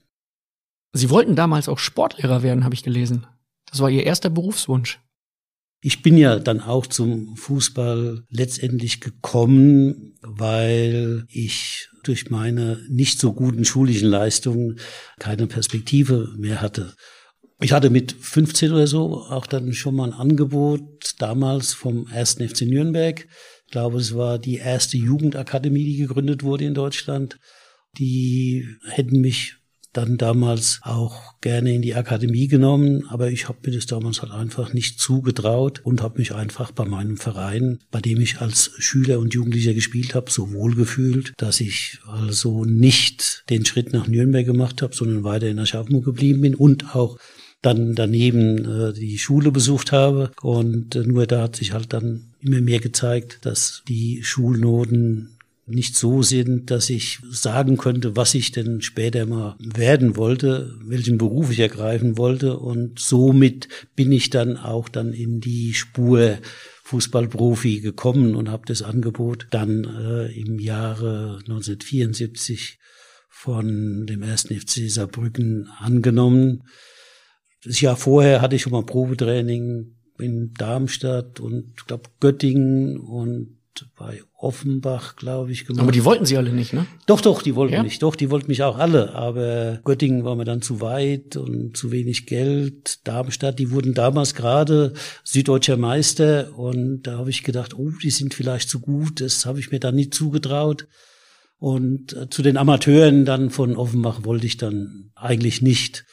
Sie 0.92 1.08
wollten 1.08 1.34
damals 1.34 1.68
auch 1.68 1.78
Sportlehrer 1.78 2.42
werden, 2.42 2.64
habe 2.64 2.74
ich 2.74 2.82
gelesen. 2.82 3.26
Das 3.64 3.80
war 3.80 3.88
Ihr 3.88 4.04
erster 4.04 4.28
Berufswunsch. 4.28 5.00
Ich 5.84 6.00
bin 6.00 6.16
ja 6.16 6.38
dann 6.38 6.60
auch 6.60 6.86
zum 6.86 7.36
Fußball 7.36 8.22
letztendlich 8.30 9.00
gekommen, 9.00 10.14
weil 10.22 11.24
ich 11.28 11.88
durch 12.04 12.30
meine 12.30 12.78
nicht 12.88 13.18
so 13.18 13.32
guten 13.32 13.64
schulischen 13.64 14.08
Leistungen 14.08 14.78
keine 15.18 15.48
Perspektive 15.48 16.32
mehr 16.38 16.60
hatte. 16.60 16.94
Ich 17.60 17.72
hatte 17.72 17.90
mit 17.90 18.12
15 18.12 18.72
oder 18.72 18.86
so 18.86 19.22
auch 19.22 19.46
dann 19.46 19.72
schon 19.72 19.96
mal 19.96 20.12
ein 20.12 20.18
Angebot 20.18 21.14
damals 21.18 21.74
vom 21.74 22.06
ersten 22.06 22.48
FC 22.48 22.62
Nürnberg. 22.62 23.26
Ich 23.66 23.72
glaube, 23.72 23.98
es 23.98 24.14
war 24.14 24.38
die 24.38 24.58
erste 24.58 24.96
Jugendakademie, 24.96 25.84
die 25.84 25.96
gegründet 25.96 26.44
wurde 26.44 26.64
in 26.64 26.74
Deutschland. 26.74 27.40
Die 27.98 28.68
hätten 28.84 29.20
mich 29.20 29.56
dann 29.92 30.16
damals 30.16 30.80
auch 30.82 31.38
gerne 31.40 31.74
in 31.74 31.82
die 31.82 31.94
Akademie 31.94 32.48
genommen, 32.48 33.04
aber 33.08 33.30
ich 33.30 33.48
habe 33.48 33.58
mir 33.64 33.74
das 33.74 33.86
damals 33.86 34.22
halt 34.22 34.32
einfach 34.32 34.72
nicht 34.72 34.98
zugetraut 34.98 35.80
und 35.84 36.02
habe 36.02 36.18
mich 36.18 36.34
einfach 36.34 36.70
bei 36.70 36.84
meinem 36.84 37.16
Verein, 37.16 37.80
bei 37.90 38.00
dem 38.00 38.20
ich 38.20 38.40
als 38.40 38.72
Schüler 38.78 39.18
und 39.18 39.34
Jugendlicher 39.34 39.74
gespielt 39.74 40.14
habe, 40.14 40.30
so 40.30 40.52
wohl 40.52 40.74
gefühlt, 40.74 41.34
dass 41.36 41.60
ich 41.60 41.98
also 42.06 42.64
nicht 42.64 43.44
den 43.50 43.66
Schritt 43.66 43.92
nach 43.92 44.08
Nürnberg 44.08 44.46
gemacht 44.46 44.82
habe, 44.82 44.94
sondern 44.94 45.24
weiter 45.24 45.48
in 45.48 45.58
Aschaffenburg 45.58 46.04
geblieben 46.04 46.40
bin 46.40 46.54
und 46.54 46.94
auch 46.94 47.18
dann 47.62 47.94
daneben 47.94 48.64
äh, 48.64 48.92
die 48.92 49.18
Schule 49.18 49.52
besucht 49.52 49.92
habe. 49.92 50.32
Und 50.42 50.96
äh, 50.96 51.04
nur 51.04 51.26
da 51.26 51.42
hat 51.42 51.56
sich 51.56 51.72
halt 51.72 51.92
dann 51.92 52.32
immer 52.40 52.60
mehr 52.60 52.80
gezeigt, 52.80 53.38
dass 53.42 53.82
die 53.88 54.22
Schulnoten 54.22 55.38
nicht 55.66 55.96
so 55.96 56.22
sind, 56.22 56.70
dass 56.70 56.90
ich 56.90 57.20
sagen 57.30 57.76
könnte, 57.76 58.16
was 58.16 58.34
ich 58.34 58.50
denn 58.50 58.80
später 58.80 59.26
mal 59.26 59.56
werden 59.60 60.16
wollte, 60.16 60.74
welchen 60.84 61.18
Beruf 61.18 61.50
ich 61.50 61.60
ergreifen 61.60 62.18
wollte. 62.18 62.58
Und 62.58 62.98
somit 62.98 63.68
bin 63.94 64.10
ich 64.10 64.30
dann 64.30 64.56
auch 64.56 64.88
dann 64.88 65.12
in 65.12 65.40
die 65.40 65.72
Spur 65.74 66.38
Fußballprofi 66.84 67.80
gekommen 67.80 68.34
und 68.34 68.50
habe 68.50 68.64
das 68.66 68.82
Angebot 68.82 69.46
dann 69.50 69.84
äh, 69.84 70.32
im 70.32 70.58
Jahre 70.58 71.38
1974 71.42 72.78
von 73.28 74.06
dem 74.06 74.22
ersten 74.22 74.58
FC 74.58 74.90
Saarbrücken 74.90 75.68
angenommen. 75.78 76.64
Das 77.64 77.80
Jahr 77.80 77.96
vorher 77.96 78.40
hatte 78.40 78.56
ich 78.56 78.62
schon 78.62 78.72
mal 78.72 78.84
Probetraining 78.84 79.94
in 80.18 80.52
Darmstadt 80.54 81.40
und 81.40 81.86
glaube 81.86 82.10
Göttingen 82.20 82.98
und 82.98 83.61
bei 83.96 84.22
Offenbach, 84.36 85.16
glaube 85.16 85.52
ich, 85.52 85.66
gemacht. 85.66 85.82
Aber 85.82 85.92
die 85.92 86.04
wollten 86.04 86.26
sie 86.26 86.36
alle 86.36 86.52
nicht, 86.52 86.72
ne? 86.72 86.86
Doch, 87.06 87.20
doch, 87.20 87.42
die 87.42 87.54
wollten 87.54 87.74
ja? 87.74 87.82
mich. 87.82 87.98
Doch, 87.98 88.16
die 88.16 88.30
wollten 88.30 88.48
mich 88.48 88.62
auch 88.62 88.78
alle. 88.78 89.14
Aber 89.14 89.80
Göttingen 89.84 90.24
war 90.24 90.36
mir 90.36 90.44
dann 90.44 90.62
zu 90.62 90.80
weit 90.80 91.36
und 91.36 91.76
zu 91.76 91.90
wenig 91.92 92.26
Geld. 92.26 93.06
Darmstadt, 93.06 93.58
die 93.58 93.70
wurden 93.70 93.94
damals 93.94 94.34
gerade 94.34 94.92
süddeutscher 95.24 95.76
Meister. 95.76 96.56
Und 96.56 97.02
da 97.02 97.18
habe 97.18 97.30
ich 97.30 97.44
gedacht, 97.44 97.74
oh, 97.74 97.90
die 98.02 98.10
sind 98.10 98.34
vielleicht 98.34 98.68
zu 98.68 98.80
gut. 98.80 99.20
Das 99.20 99.46
habe 99.46 99.60
ich 99.60 99.70
mir 99.70 99.80
dann 99.80 99.94
nicht 99.94 100.14
zugetraut. 100.14 100.86
Und 101.58 102.12
äh, 102.14 102.28
zu 102.28 102.42
den 102.42 102.56
Amateuren 102.56 103.24
dann 103.24 103.50
von 103.50 103.76
Offenbach 103.76 104.24
wollte 104.24 104.46
ich 104.46 104.56
dann 104.56 105.12
eigentlich 105.14 105.62
nicht. 105.62 106.04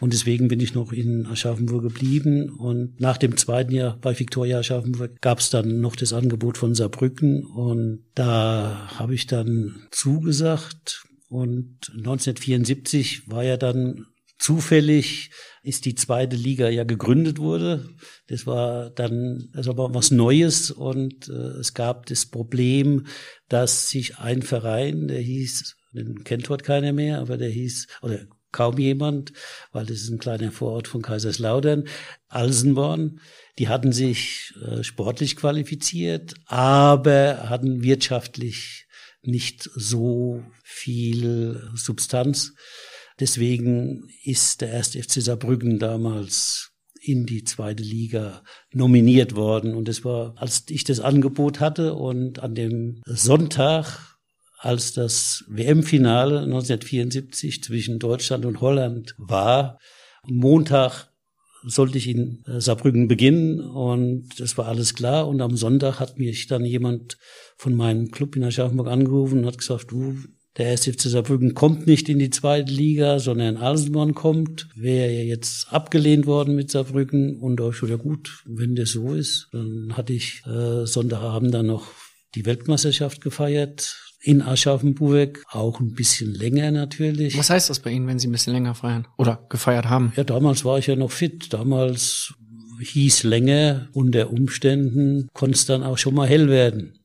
Und 0.00 0.12
deswegen 0.12 0.48
bin 0.48 0.60
ich 0.60 0.74
noch 0.74 0.92
in 0.92 1.26
Aschaffenburg 1.26 1.82
geblieben. 1.82 2.50
Und 2.50 3.00
nach 3.00 3.16
dem 3.16 3.36
zweiten 3.36 3.72
Jahr 3.72 3.96
bei 3.98 4.18
Victoria 4.18 4.58
Aschaffenburg 4.58 5.20
gab 5.20 5.38
es 5.38 5.50
dann 5.50 5.80
noch 5.80 5.96
das 5.96 6.12
Angebot 6.12 6.58
von 6.58 6.74
Saarbrücken. 6.74 7.44
Und 7.44 8.04
da 8.14 8.90
habe 8.96 9.14
ich 9.14 9.26
dann 9.26 9.86
zugesagt. 9.90 11.04
Und 11.28 11.90
1974 11.96 13.28
war 13.28 13.42
ja 13.42 13.56
dann 13.56 14.06
zufällig 14.38 15.30
ist 15.62 15.84
die 15.84 15.94
zweite 15.94 16.36
Liga 16.36 16.68
ja 16.68 16.84
gegründet 16.84 17.38
wurde. 17.38 17.88
Das 18.28 18.46
war 18.46 18.90
dann 18.90 19.48
also 19.54 19.76
war 19.76 19.94
was 19.94 20.10
Neues 20.10 20.70
und 20.70 21.28
äh, 21.28 21.58
es 21.58 21.74
gab 21.74 22.06
das 22.06 22.26
Problem, 22.26 23.06
dass 23.48 23.88
sich 23.88 24.18
ein 24.18 24.42
Verein, 24.42 25.08
der 25.08 25.20
hieß, 25.20 25.76
den 25.92 26.22
kennt 26.22 26.48
dort 26.48 26.62
keiner 26.62 26.92
mehr, 26.92 27.18
aber 27.20 27.36
der 27.36 27.48
hieß 27.48 27.88
oder 28.02 28.26
kaum 28.56 28.78
jemand, 28.78 29.34
weil 29.70 29.84
das 29.84 29.98
ist 29.98 30.08
ein 30.08 30.18
kleiner 30.18 30.50
Vorort 30.50 30.88
von 30.88 31.02
Kaiserslautern, 31.02 31.84
Alsenborn. 32.28 33.20
Die 33.58 33.68
hatten 33.68 33.92
sich 33.92 34.54
äh, 34.66 34.82
sportlich 34.82 35.36
qualifiziert, 35.36 36.34
aber 36.46 37.50
hatten 37.50 37.82
wirtschaftlich 37.82 38.86
nicht 39.20 39.68
so 39.74 40.42
viel 40.64 41.70
Substanz. 41.74 42.54
Deswegen 43.20 44.08
ist 44.24 44.62
der 44.62 44.70
erste 44.70 45.02
FC 45.02 45.20
Saarbrücken 45.20 45.78
damals 45.78 46.72
in 46.98 47.26
die 47.26 47.44
zweite 47.44 47.82
Liga 47.82 48.42
nominiert 48.72 49.36
worden. 49.36 49.74
Und 49.74 49.88
es 49.88 50.02
war, 50.02 50.34
als 50.36 50.64
ich 50.68 50.84
das 50.84 51.00
Angebot 51.00 51.60
hatte 51.60 51.94
und 51.94 52.38
an 52.38 52.54
dem 52.54 53.02
Sonntag 53.04 54.15
als 54.66 54.92
das 54.92 55.44
WM-Finale 55.48 56.40
1974 56.40 57.62
zwischen 57.62 57.98
Deutschland 57.98 58.44
und 58.44 58.60
Holland 58.60 59.14
war. 59.16 59.78
Montag 60.24 61.08
sollte 61.64 61.98
ich 61.98 62.08
in 62.08 62.44
äh, 62.46 62.60
Saarbrücken 62.60 63.08
beginnen 63.08 63.60
und 63.60 64.28
das 64.38 64.58
war 64.58 64.66
alles 64.66 64.94
klar. 64.94 65.28
Und 65.28 65.40
am 65.40 65.56
Sonntag 65.56 66.00
hat 66.00 66.18
mich 66.18 66.46
dann 66.46 66.64
jemand 66.64 67.18
von 67.56 67.74
meinem 67.74 68.10
Club 68.10 68.36
in 68.36 68.44
Aschaffenburg 68.44 68.88
angerufen 68.88 69.40
und 69.40 69.46
hat 69.46 69.58
gesagt, 69.58 69.90
du, 69.90 70.16
der 70.56 70.72
SFC 70.72 71.02
Saarbrücken 71.02 71.54
kommt 71.54 71.86
nicht 71.86 72.08
in 72.08 72.18
die 72.18 72.30
zweite 72.30 72.72
Liga, 72.72 73.18
sondern 73.18 73.58
Alsenborn 73.58 74.14
kommt. 74.14 74.68
Wäre 74.74 75.12
ja 75.12 75.22
jetzt 75.22 75.72
abgelehnt 75.72 76.26
worden 76.26 76.54
mit 76.54 76.70
Saarbrücken 76.70 77.38
und 77.40 77.60
ich 77.60 77.88
ja 77.88 77.96
gut, 77.96 78.42
wenn 78.46 78.74
das 78.74 78.90
so 78.90 79.12
ist, 79.12 79.48
dann 79.52 79.96
hatte 79.96 80.12
ich 80.12 80.42
äh, 80.46 80.86
Sonntagabend 80.86 81.52
dann 81.52 81.66
noch 81.66 81.86
die 82.34 82.46
Weltmeisterschaft 82.46 83.20
gefeiert 83.20 84.05
in 84.26 84.42
Aschaffenburg, 84.42 85.44
auch 85.50 85.78
ein 85.78 85.92
bisschen 85.92 86.34
länger 86.34 86.72
natürlich. 86.72 87.38
Was 87.38 87.48
heißt 87.48 87.70
das 87.70 87.78
bei 87.78 87.90
Ihnen, 87.90 88.08
wenn 88.08 88.18
Sie 88.18 88.26
ein 88.26 88.32
bisschen 88.32 88.54
länger 88.54 88.74
feiern 88.74 89.06
oder 89.16 89.46
gefeiert 89.48 89.88
haben? 89.88 90.12
Ja, 90.16 90.24
damals 90.24 90.64
war 90.64 90.78
ich 90.78 90.88
ja 90.88 90.96
noch 90.96 91.12
fit. 91.12 91.52
Damals 91.52 92.34
hieß 92.80 93.22
länger, 93.22 93.88
unter 93.92 94.30
Umständen 94.30 95.28
konnte 95.32 95.54
es 95.54 95.64
dann 95.66 95.84
auch 95.84 95.96
schon 95.96 96.14
mal 96.14 96.26
hell 96.26 96.48
werden. 96.48 96.98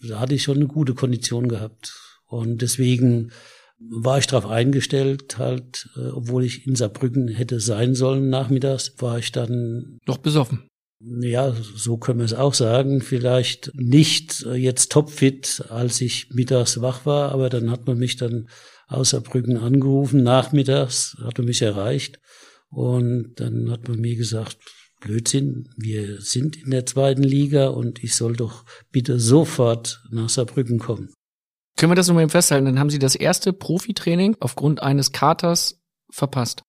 Da 0.00 0.18
hatte 0.18 0.34
ich 0.34 0.42
schon 0.42 0.56
eine 0.56 0.66
gute 0.66 0.94
Kondition 0.94 1.46
gehabt. 1.46 1.94
Und 2.26 2.62
deswegen 2.62 3.30
war 3.78 4.18
ich 4.18 4.26
darauf 4.26 4.50
eingestellt, 4.50 5.38
halt, 5.38 5.88
äh, 5.96 6.08
obwohl 6.08 6.44
ich 6.44 6.66
in 6.66 6.74
Saarbrücken 6.74 7.28
hätte 7.28 7.60
sein 7.60 7.94
sollen 7.94 8.28
nachmittags, 8.28 8.94
war 8.98 9.18
ich 9.18 9.30
dann 9.30 10.00
noch 10.04 10.18
besoffen. 10.18 10.68
Ja, 11.00 11.54
so 11.74 11.98
können 11.98 12.20
wir 12.20 12.24
es 12.24 12.32
auch 12.32 12.54
sagen. 12.54 13.02
Vielleicht 13.02 13.70
nicht 13.74 14.46
jetzt 14.54 14.90
topfit, 14.92 15.64
als 15.68 16.00
ich 16.00 16.30
mittags 16.30 16.80
wach 16.80 17.04
war, 17.04 17.32
aber 17.32 17.50
dann 17.50 17.70
hat 17.70 17.86
man 17.86 17.98
mich 17.98 18.16
dann 18.16 18.48
außer 18.88 19.20
Brücken 19.20 19.58
angerufen. 19.58 20.22
Nachmittags 20.22 21.16
hat 21.22 21.38
man 21.38 21.46
mich 21.46 21.60
erreicht 21.60 22.18
und 22.70 23.34
dann 23.36 23.70
hat 23.70 23.88
man 23.88 24.00
mir 24.00 24.16
gesagt, 24.16 24.56
Blödsinn, 25.00 25.68
wir 25.76 26.20
sind 26.22 26.56
in 26.56 26.70
der 26.70 26.86
zweiten 26.86 27.22
Liga 27.22 27.68
und 27.68 28.02
ich 28.02 28.16
soll 28.16 28.34
doch 28.34 28.64
bitte 28.90 29.20
sofort 29.20 30.02
nach 30.10 30.30
Saarbrücken 30.30 30.78
kommen. 30.78 31.12
Können 31.76 31.92
wir 31.92 31.96
das 31.96 32.08
nochmal 32.08 32.28
festhalten? 32.30 32.64
Dann 32.64 32.78
haben 32.78 32.88
Sie 32.88 32.98
das 32.98 33.14
erste 33.14 33.52
Profitraining 33.52 34.36
aufgrund 34.40 34.82
eines 34.82 35.12
Katers 35.12 35.78
verpasst. 36.10 36.62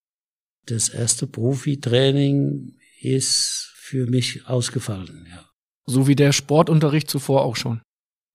Das 0.66 0.90
erste 0.90 1.28
Profitraining 1.28 2.76
ist 3.00 3.67
für 3.88 4.06
mich 4.06 4.46
ausgefallen, 4.48 5.26
ja. 5.30 5.46
So 5.86 6.08
wie 6.08 6.16
der 6.16 6.34
Sportunterricht 6.34 7.10
zuvor 7.10 7.46
auch 7.46 7.56
schon. 7.56 7.82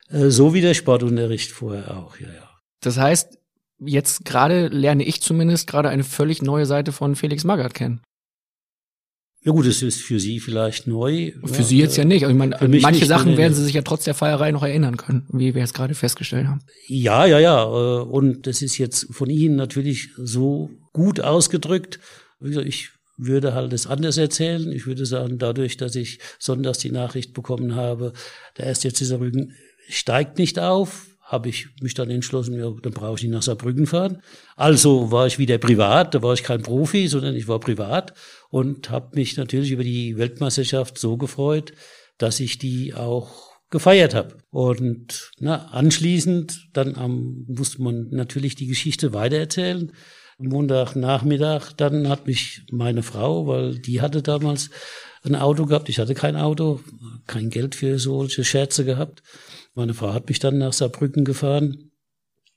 Äh, 0.08 0.30
so 0.30 0.54
wie 0.54 0.62
der 0.62 0.72
Sportunterricht 0.72 1.50
vorher 1.52 1.94
auch, 1.98 2.18
ja, 2.18 2.28
ja. 2.32 2.48
Das 2.80 2.96
heißt, 2.96 3.38
jetzt 3.78 4.24
gerade 4.24 4.68
lerne 4.68 5.04
ich 5.04 5.20
zumindest 5.20 5.66
gerade 5.66 5.90
eine 5.90 6.04
völlig 6.04 6.40
neue 6.40 6.64
Seite 6.64 6.90
von 6.90 7.16
Felix 7.16 7.44
Magath 7.44 7.74
kennen. 7.74 8.00
Ja 9.44 9.52
gut, 9.52 9.66
es 9.66 9.82
ist 9.82 10.00
für 10.00 10.18
Sie 10.20 10.40
vielleicht 10.40 10.86
neu. 10.86 11.32
Für 11.44 11.64
Sie 11.64 11.78
jetzt 11.78 11.96
ja 11.96 12.04
nicht. 12.04 12.22
Also 12.22 12.32
ich 12.32 12.38
meine, 12.38 12.56
manche 12.60 13.00
nicht, 13.00 13.08
Sachen 13.08 13.36
werden. 13.36 13.52
Sie 13.52 13.64
sich 13.64 13.74
ja 13.74 13.82
trotz 13.82 14.04
der 14.04 14.14
Feierei 14.14 14.52
noch 14.52 14.62
erinnern 14.62 14.96
können, 14.96 15.26
wie 15.32 15.52
wir 15.54 15.60
jetzt 15.60 15.74
gerade 15.74 15.94
festgestellt 15.94 16.46
haben. 16.46 16.60
Ja, 16.86 17.26
ja, 17.26 17.40
ja. 17.40 17.64
äh, 17.64 18.02
Und 18.04 18.46
das 18.46 18.62
ist 18.62 18.78
jetzt 18.78 19.08
von 19.10 19.28
Ihnen 19.28 19.56
natürlich 19.56 20.10
so 20.16 20.70
gut 20.92 21.20
ausgedrückt. 21.20 21.98
Ich 22.40 22.90
würde 23.26 23.54
halt 23.54 23.72
es 23.72 23.86
anders 23.86 24.16
erzählen. 24.16 24.70
Ich 24.72 24.86
würde 24.86 25.06
sagen, 25.06 25.38
dadurch, 25.38 25.76
dass 25.76 25.94
ich 25.94 26.18
sonntags 26.38 26.78
die 26.78 26.90
Nachricht 26.90 27.32
bekommen 27.32 27.74
habe, 27.74 28.12
der 28.58 28.66
erste 28.66 28.88
jetzt 28.88 28.98
Saarbrücken 28.98 29.54
steigt 29.88 30.38
nicht 30.38 30.58
auf, 30.58 31.06
habe 31.32 31.48
ich 31.48 31.68
mich 31.80 31.94
dann 31.94 32.10
entschlossen, 32.10 32.58
ja, 32.58 32.70
dann 32.82 32.92
brauche 32.92 33.16
ich 33.16 33.22
nicht 33.22 33.32
nach 33.32 33.42
Saarbrücken 33.42 33.86
fahren. 33.86 34.22
Also 34.54 35.10
war 35.10 35.26
ich 35.26 35.38
wieder 35.38 35.56
privat, 35.58 36.14
da 36.14 36.22
war 36.22 36.34
ich 36.34 36.42
kein 36.42 36.62
Profi, 36.62 37.08
sondern 37.08 37.34
ich 37.34 37.48
war 37.48 37.58
privat 37.58 38.12
und 38.50 38.90
habe 38.90 39.16
mich 39.16 39.36
natürlich 39.36 39.70
über 39.70 39.82
die 39.82 40.18
Weltmeisterschaft 40.18 40.98
so 40.98 41.16
gefreut, 41.16 41.72
dass 42.18 42.38
ich 42.38 42.58
die 42.58 42.92
auch 42.92 43.52
gefeiert 43.70 44.14
habe. 44.14 44.36
Und 44.50 45.32
na, 45.38 45.68
anschließend, 45.68 46.68
dann 46.74 46.94
am, 46.96 47.46
musste 47.48 47.82
man 47.82 48.08
natürlich 48.10 48.54
die 48.54 48.66
Geschichte 48.66 49.14
weitererzählen. 49.14 49.92
Montagnachmittag, 50.48 51.72
dann 51.76 52.08
hat 52.08 52.26
mich 52.26 52.62
meine 52.70 53.02
Frau, 53.02 53.46
weil 53.46 53.78
die 53.78 54.00
hatte 54.00 54.22
damals 54.22 54.70
ein 55.24 55.36
Auto 55.36 55.66
gehabt, 55.66 55.88
ich 55.88 55.98
hatte 55.98 56.14
kein 56.14 56.36
Auto, 56.36 56.80
kein 57.26 57.50
Geld 57.50 57.74
für 57.74 57.98
solche 57.98 58.44
Scherze 58.44 58.84
gehabt. 58.84 59.22
Meine 59.74 59.94
Frau 59.94 60.12
hat 60.12 60.28
mich 60.28 60.38
dann 60.38 60.58
nach 60.58 60.72
Saarbrücken 60.72 61.24
gefahren. 61.24 61.92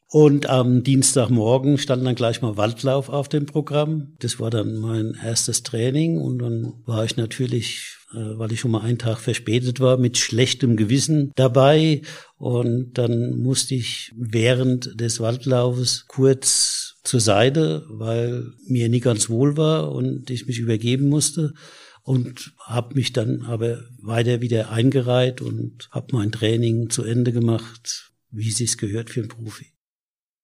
Und 0.08 0.48
am 0.50 0.84
Dienstagmorgen 0.84 1.78
stand 1.78 2.06
dann 2.06 2.16
gleich 2.16 2.42
mal 2.42 2.58
Waldlauf 2.58 3.10
auf 3.10 3.28
dem 3.28 3.48
Programm. 3.48 4.14
Das 4.20 4.40
war 4.40 4.50
dann 4.50 4.78
mein 4.78 5.18
erstes 5.22 5.64
Training 5.64 6.20
und 6.20 6.40
dann 6.40 6.74
war 6.86 7.04
ich 7.04 7.18
natürlich, 7.18 7.98
äh, 8.14 8.38
weil 8.38 8.52
ich 8.52 8.60
schon 8.60 8.72
mal 8.72 8.82
einen 8.82 9.00
Tag 9.00 9.18
verspätet 9.18 9.80
war, 9.80 9.98
mit 9.98 10.18
schlechtem 10.18 10.78
Gewissen 10.78 11.32
dabei. 11.36 12.02
Und 12.38 12.94
dann 12.94 13.40
musste 13.40 13.76
ich 13.76 14.12
während 14.16 15.00
des 15.00 15.20
Waldlaufes 15.20 16.06
kurz 16.08 16.85
zur 17.06 17.20
Seite, 17.20 17.86
weil 17.90 18.52
mir 18.68 18.90
nie 18.90 19.00
ganz 19.00 19.30
wohl 19.30 19.58
war 19.58 19.92
und 19.92 20.30
ich 20.30 20.48
mich 20.48 20.60
übergeben 20.60 21.08
musste 21.08 21.54
und 22.02 22.54
habe 22.60 22.96
mich 22.96 23.14
dann 23.14 23.44
aber 23.44 23.84
weiter 24.02 24.42
wieder 24.42 24.72
eingereiht 24.72 25.42
und 25.42 25.88
habe 25.92 26.16
mein 26.16 26.32
Training 26.32 26.90
zu 26.90 27.04
Ende 27.04 27.32
gemacht, 27.32 28.12
wie 28.32 28.50
es 28.50 28.58
sich 28.58 28.78
gehört 28.78 29.10
für 29.10 29.22
einen 29.22 29.30
Profi. 29.30 29.68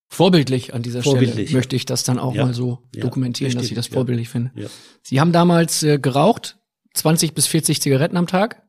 Vorbildlich 0.08 0.74
an 0.74 0.82
dieser 0.82 1.02
Stelle 1.02 1.18
Vorbildlich, 1.26 1.54
möchte 1.54 1.76
ich 1.76 1.86
das 1.86 2.04
dann 2.04 2.20
auch 2.20 2.36
Ja. 2.36 2.46
mal 2.46 2.54
so 2.54 2.80
Ja, 2.94 3.02
dokumentieren, 3.02 3.54
dass 3.54 3.66
ich 3.66 3.76
das 3.76 3.88
vorbildlich 3.88 4.28
finde. 4.30 4.52
Ja. 4.56 4.68
Sie 5.04 5.20
haben 5.22 5.32
damals 5.32 5.84
äh, 5.84 6.00
geraucht, 6.00 6.58
20 6.94 7.34
bis 7.34 7.48
40 7.48 7.82
Zigaretten 7.82 8.18
am 8.18 8.28
Tag. 8.28 8.62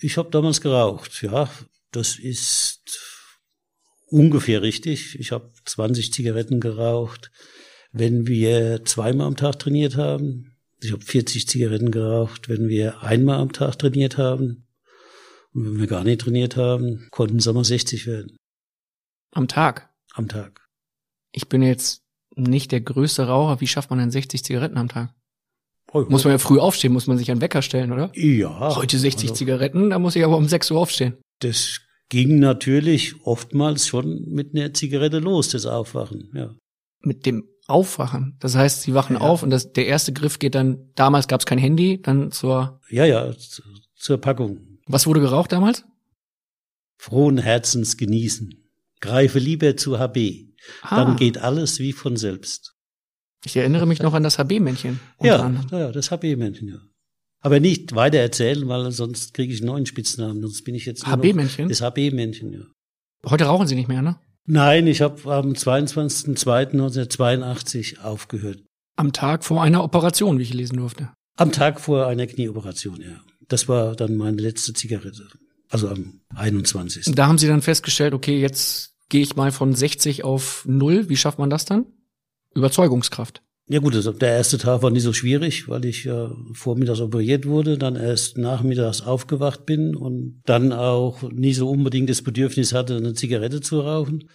Ich 0.00 0.16
habe 0.16 0.30
damals 0.30 0.60
geraucht, 0.60 1.22
ja. 1.22 1.48
Das 1.92 2.18
ist 2.18 2.77
ungefähr 4.10 4.62
richtig. 4.62 5.18
Ich 5.18 5.32
habe 5.32 5.50
20 5.64 6.12
Zigaretten 6.12 6.60
geraucht, 6.60 7.30
wenn 7.92 8.26
wir 8.26 8.84
zweimal 8.84 9.26
am 9.26 9.36
Tag 9.36 9.58
trainiert 9.58 9.96
haben. 9.96 10.56
Ich 10.80 10.92
habe 10.92 11.02
40 11.04 11.48
Zigaretten 11.48 11.90
geraucht, 11.90 12.48
wenn 12.48 12.68
wir 12.68 13.02
einmal 13.02 13.38
am 13.40 13.52
Tag 13.52 13.78
trainiert 13.78 14.18
haben. 14.18 14.66
Und 15.52 15.64
wenn 15.64 15.80
wir 15.80 15.86
gar 15.86 16.04
nicht 16.04 16.20
trainiert 16.20 16.56
haben, 16.56 17.08
konnten 17.10 17.38
es 17.38 17.48
auch 17.48 17.54
mal 17.54 17.64
60 17.64 18.06
werden 18.06 18.36
Am 19.32 19.48
Tag. 19.48 19.90
am 20.14 20.28
Tag. 20.28 20.66
Ich 21.32 21.48
bin 21.48 21.62
jetzt 21.62 22.02
nicht 22.36 22.70
der 22.70 22.80
größte 22.80 23.26
Raucher. 23.26 23.60
Wie 23.60 23.66
schafft 23.66 23.90
man 23.90 23.98
denn 23.98 24.10
60 24.10 24.44
Zigaretten 24.44 24.76
am 24.78 24.88
Tag? 24.88 25.12
Oh, 25.92 26.04
Muss 26.08 26.24
man 26.24 26.32
ja 26.34 26.38
früh 26.38 26.58
aufstehen, 26.58 26.92
muss 26.92 27.06
man 27.06 27.16
sich 27.16 27.30
einen 27.30 27.40
Wecker 27.40 27.62
stellen, 27.62 27.92
oder? 27.92 28.10
ja. 28.14 28.76
Heute 28.76 28.98
60 28.98 29.30
also 29.30 29.34
Zigaretten, 29.38 29.88
da 29.90 29.98
muss 29.98 30.16
ich 30.16 30.24
aber 30.24 30.36
um 30.36 30.46
6 30.46 30.70
Uhr 30.70 30.78
aufstehen. 30.78 31.16
Das 31.40 31.80
ging 32.08 32.38
natürlich 32.38 33.14
oftmals 33.24 33.86
schon 33.86 34.24
mit 34.28 34.54
einer 34.54 34.72
Zigarette 34.72 35.18
los, 35.18 35.50
das 35.50 35.66
Aufwachen, 35.66 36.30
ja. 36.34 36.54
Mit 37.00 37.26
dem 37.26 37.44
Aufwachen. 37.66 38.36
Das 38.40 38.54
heißt, 38.56 38.82
sie 38.82 38.94
wachen 38.94 39.14
Ja. 39.16 39.20
auf 39.20 39.42
und 39.42 39.50
das, 39.50 39.72
der 39.72 39.86
erste 39.86 40.12
Griff 40.12 40.38
geht 40.38 40.54
dann, 40.54 40.90
damals 40.94 41.28
gab 41.28 41.40
es 41.40 41.46
kein 41.46 41.58
Handy, 41.58 42.00
dann 42.00 42.30
zur, 42.32 42.80
Ja, 42.90 43.04
ja, 43.04 43.30
zu- 43.36 43.62
zur 43.94 44.18
Packung. 44.18 44.78
was 44.86 45.06
wurde 45.06 45.20
geraucht 45.20 45.52
damals? 45.52 45.84
Frohen 46.96 47.38
Herzens 47.38 47.96
genießen. 47.96 48.54
Greife 49.00 49.38
lieber 49.38 49.76
zu 49.76 49.98
HB. 49.98 50.46
Dann 50.90 51.08
Ah, 51.12 51.14
geht 51.14 51.38
alles 51.38 51.78
wie 51.78 51.92
von 51.92 52.16
selbst. 52.16 52.74
ich 53.44 53.56
erinnere 53.56 53.86
mich 53.86 54.00
noch 54.02 54.14
an 54.14 54.22
das 54.24 54.38
HB-Männchen. 54.38 54.98
Ja, 55.22 55.48
ja, 55.70 55.92
das 55.92 56.10
HB-Männchen, 56.10 56.68
ja. 56.68 56.78
Aber 57.40 57.60
nicht 57.60 57.94
weiter 57.94 58.18
erzählen, 58.18 58.66
weil 58.68 58.90
sonst 58.90 59.34
kriege 59.34 59.52
ich 59.52 59.60
einen 59.60 59.68
neuen 59.68 59.86
Spitznamen. 59.86 60.42
Sonst 60.42 60.64
bin 60.64 60.74
ich 60.74 60.86
jetzt 60.86 61.06
HB-Männchen? 61.06 61.68
Das 61.68 61.82
HB-Männchen, 61.82 62.52
ja. 62.52 62.62
Heute 63.24 63.44
rauchen 63.44 63.66
sie 63.66 63.76
nicht 63.76 63.88
mehr, 63.88 64.02
ne? 64.02 64.18
Nein, 64.44 64.86
ich 64.86 65.02
habe 65.02 65.32
am 65.32 65.52
22.02.1982 65.52 68.00
aufgehört. 68.00 68.62
Am 68.96 69.12
Tag 69.12 69.44
vor 69.44 69.62
einer 69.62 69.84
Operation, 69.84 70.38
wie 70.38 70.42
ich 70.42 70.54
lesen 70.54 70.78
durfte. 70.78 71.10
Am 71.36 71.52
Tag 71.52 71.80
vor 71.80 72.06
einer 72.06 72.26
Knieoperation, 72.26 73.00
ja. 73.00 73.20
Das 73.46 73.68
war 73.68 73.94
dann 73.94 74.16
meine 74.16 74.40
letzte 74.40 74.72
Zigarette. 74.72 75.28
Also 75.70 75.88
am 75.88 76.20
21. 76.34 77.14
Da 77.14 77.26
haben 77.26 77.38
sie 77.38 77.46
dann 77.46 77.62
festgestellt, 77.62 78.14
okay, 78.14 78.40
jetzt 78.40 78.94
gehe 79.08 79.22
ich 79.22 79.36
mal 79.36 79.52
von 79.52 79.74
60 79.74 80.24
auf 80.24 80.64
null. 80.66 81.08
Wie 81.08 81.16
schafft 81.16 81.38
man 81.38 81.50
das 81.50 81.64
dann? 81.64 81.86
Überzeugungskraft. 82.54 83.42
Ja 83.70 83.80
gut, 83.80 83.94
also 83.94 84.12
der 84.12 84.30
erste 84.30 84.56
Tag 84.56 84.82
war 84.82 84.90
nicht 84.90 85.02
so 85.02 85.12
schwierig, 85.12 85.68
weil 85.68 85.84
ich 85.84 86.04
ja 86.04 86.34
vormittags 86.54 87.02
operiert 87.02 87.44
wurde, 87.44 87.76
dann 87.76 87.96
erst 87.96 88.38
nachmittags 88.38 89.02
aufgewacht 89.02 89.66
bin 89.66 89.94
und 89.94 90.40
dann 90.46 90.72
auch 90.72 91.22
nie 91.30 91.52
so 91.52 91.68
unbedingt 91.68 92.08
das 92.08 92.22
Bedürfnis 92.22 92.72
hatte, 92.72 92.96
eine 92.96 93.12
Zigarette 93.12 93.60
zu 93.60 93.80
rauchen. 93.80 94.30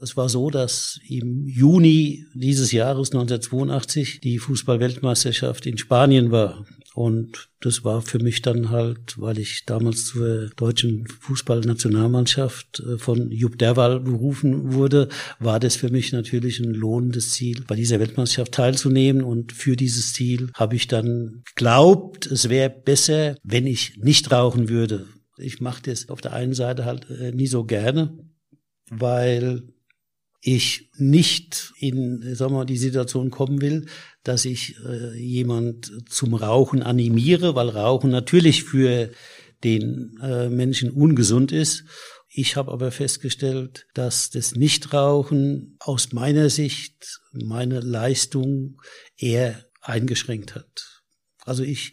Es 0.00 0.16
war 0.16 0.28
so, 0.28 0.50
dass 0.50 0.98
im 1.08 1.46
Juni 1.46 2.26
dieses 2.34 2.72
Jahres 2.72 3.12
1982 3.12 4.18
die 4.20 4.40
Fußball-Weltmeisterschaft 4.40 5.66
in 5.66 5.78
Spanien 5.78 6.32
war. 6.32 6.66
Und 6.94 7.48
das 7.58 7.82
war 7.82 8.02
für 8.02 8.20
mich 8.20 8.40
dann 8.40 8.70
halt, 8.70 9.18
weil 9.18 9.38
ich 9.38 9.64
damals 9.66 10.06
zur 10.06 10.50
deutschen 10.50 11.08
Fußballnationalmannschaft 11.08 12.78
äh, 12.78 12.98
von 12.98 13.32
Jupp 13.32 13.58
Derwal 13.58 13.98
berufen 13.98 14.74
wurde, 14.74 15.08
war 15.40 15.58
das 15.58 15.74
für 15.74 15.90
mich 15.90 16.12
natürlich 16.12 16.60
ein 16.60 16.72
lohnendes 16.72 17.32
Ziel, 17.32 17.64
bei 17.66 17.74
dieser 17.74 17.98
Weltmeisterschaft 17.98 18.52
teilzunehmen. 18.52 19.24
Und 19.24 19.50
für 19.50 19.74
dieses 19.74 20.12
Ziel 20.12 20.50
habe 20.54 20.76
ich 20.76 20.86
dann 20.86 21.42
geglaubt, 21.44 22.26
es 22.26 22.48
wäre 22.48 22.70
besser, 22.70 23.38
wenn 23.42 23.66
ich 23.66 23.96
nicht 23.96 24.30
rauchen 24.30 24.68
würde. 24.68 25.08
Ich 25.36 25.60
mache 25.60 25.82
das 25.82 26.08
auf 26.10 26.20
der 26.20 26.32
einen 26.32 26.54
Seite 26.54 26.84
halt 26.84 27.10
äh, 27.10 27.32
nie 27.32 27.48
so 27.48 27.64
gerne, 27.64 28.16
weil 28.88 29.73
ich 30.46 30.90
nicht 30.98 31.72
in, 31.78 32.34
sagen 32.34 32.52
wir 32.52 32.66
die 32.66 32.76
Situation 32.76 33.30
kommen 33.30 33.62
will, 33.62 33.86
dass 34.24 34.44
ich 34.44 34.76
äh, 34.86 35.18
jemand 35.18 35.90
zum 36.06 36.34
Rauchen 36.34 36.82
animiere, 36.82 37.54
weil 37.54 37.70
Rauchen 37.70 38.10
natürlich 38.10 38.62
für 38.62 39.10
den 39.64 40.18
äh, 40.22 40.50
Menschen 40.50 40.90
ungesund 40.90 41.50
ist. 41.50 41.84
Ich 42.28 42.56
habe 42.56 42.72
aber 42.72 42.90
festgestellt, 42.90 43.86
dass 43.94 44.28
das 44.28 44.54
Nichtrauchen 44.54 45.76
aus 45.80 46.12
meiner 46.12 46.50
Sicht 46.50 47.20
meine 47.32 47.80
Leistung 47.80 48.82
eher 49.16 49.64
eingeschränkt 49.80 50.54
hat. 50.54 51.02
Also 51.46 51.62
ich 51.62 51.92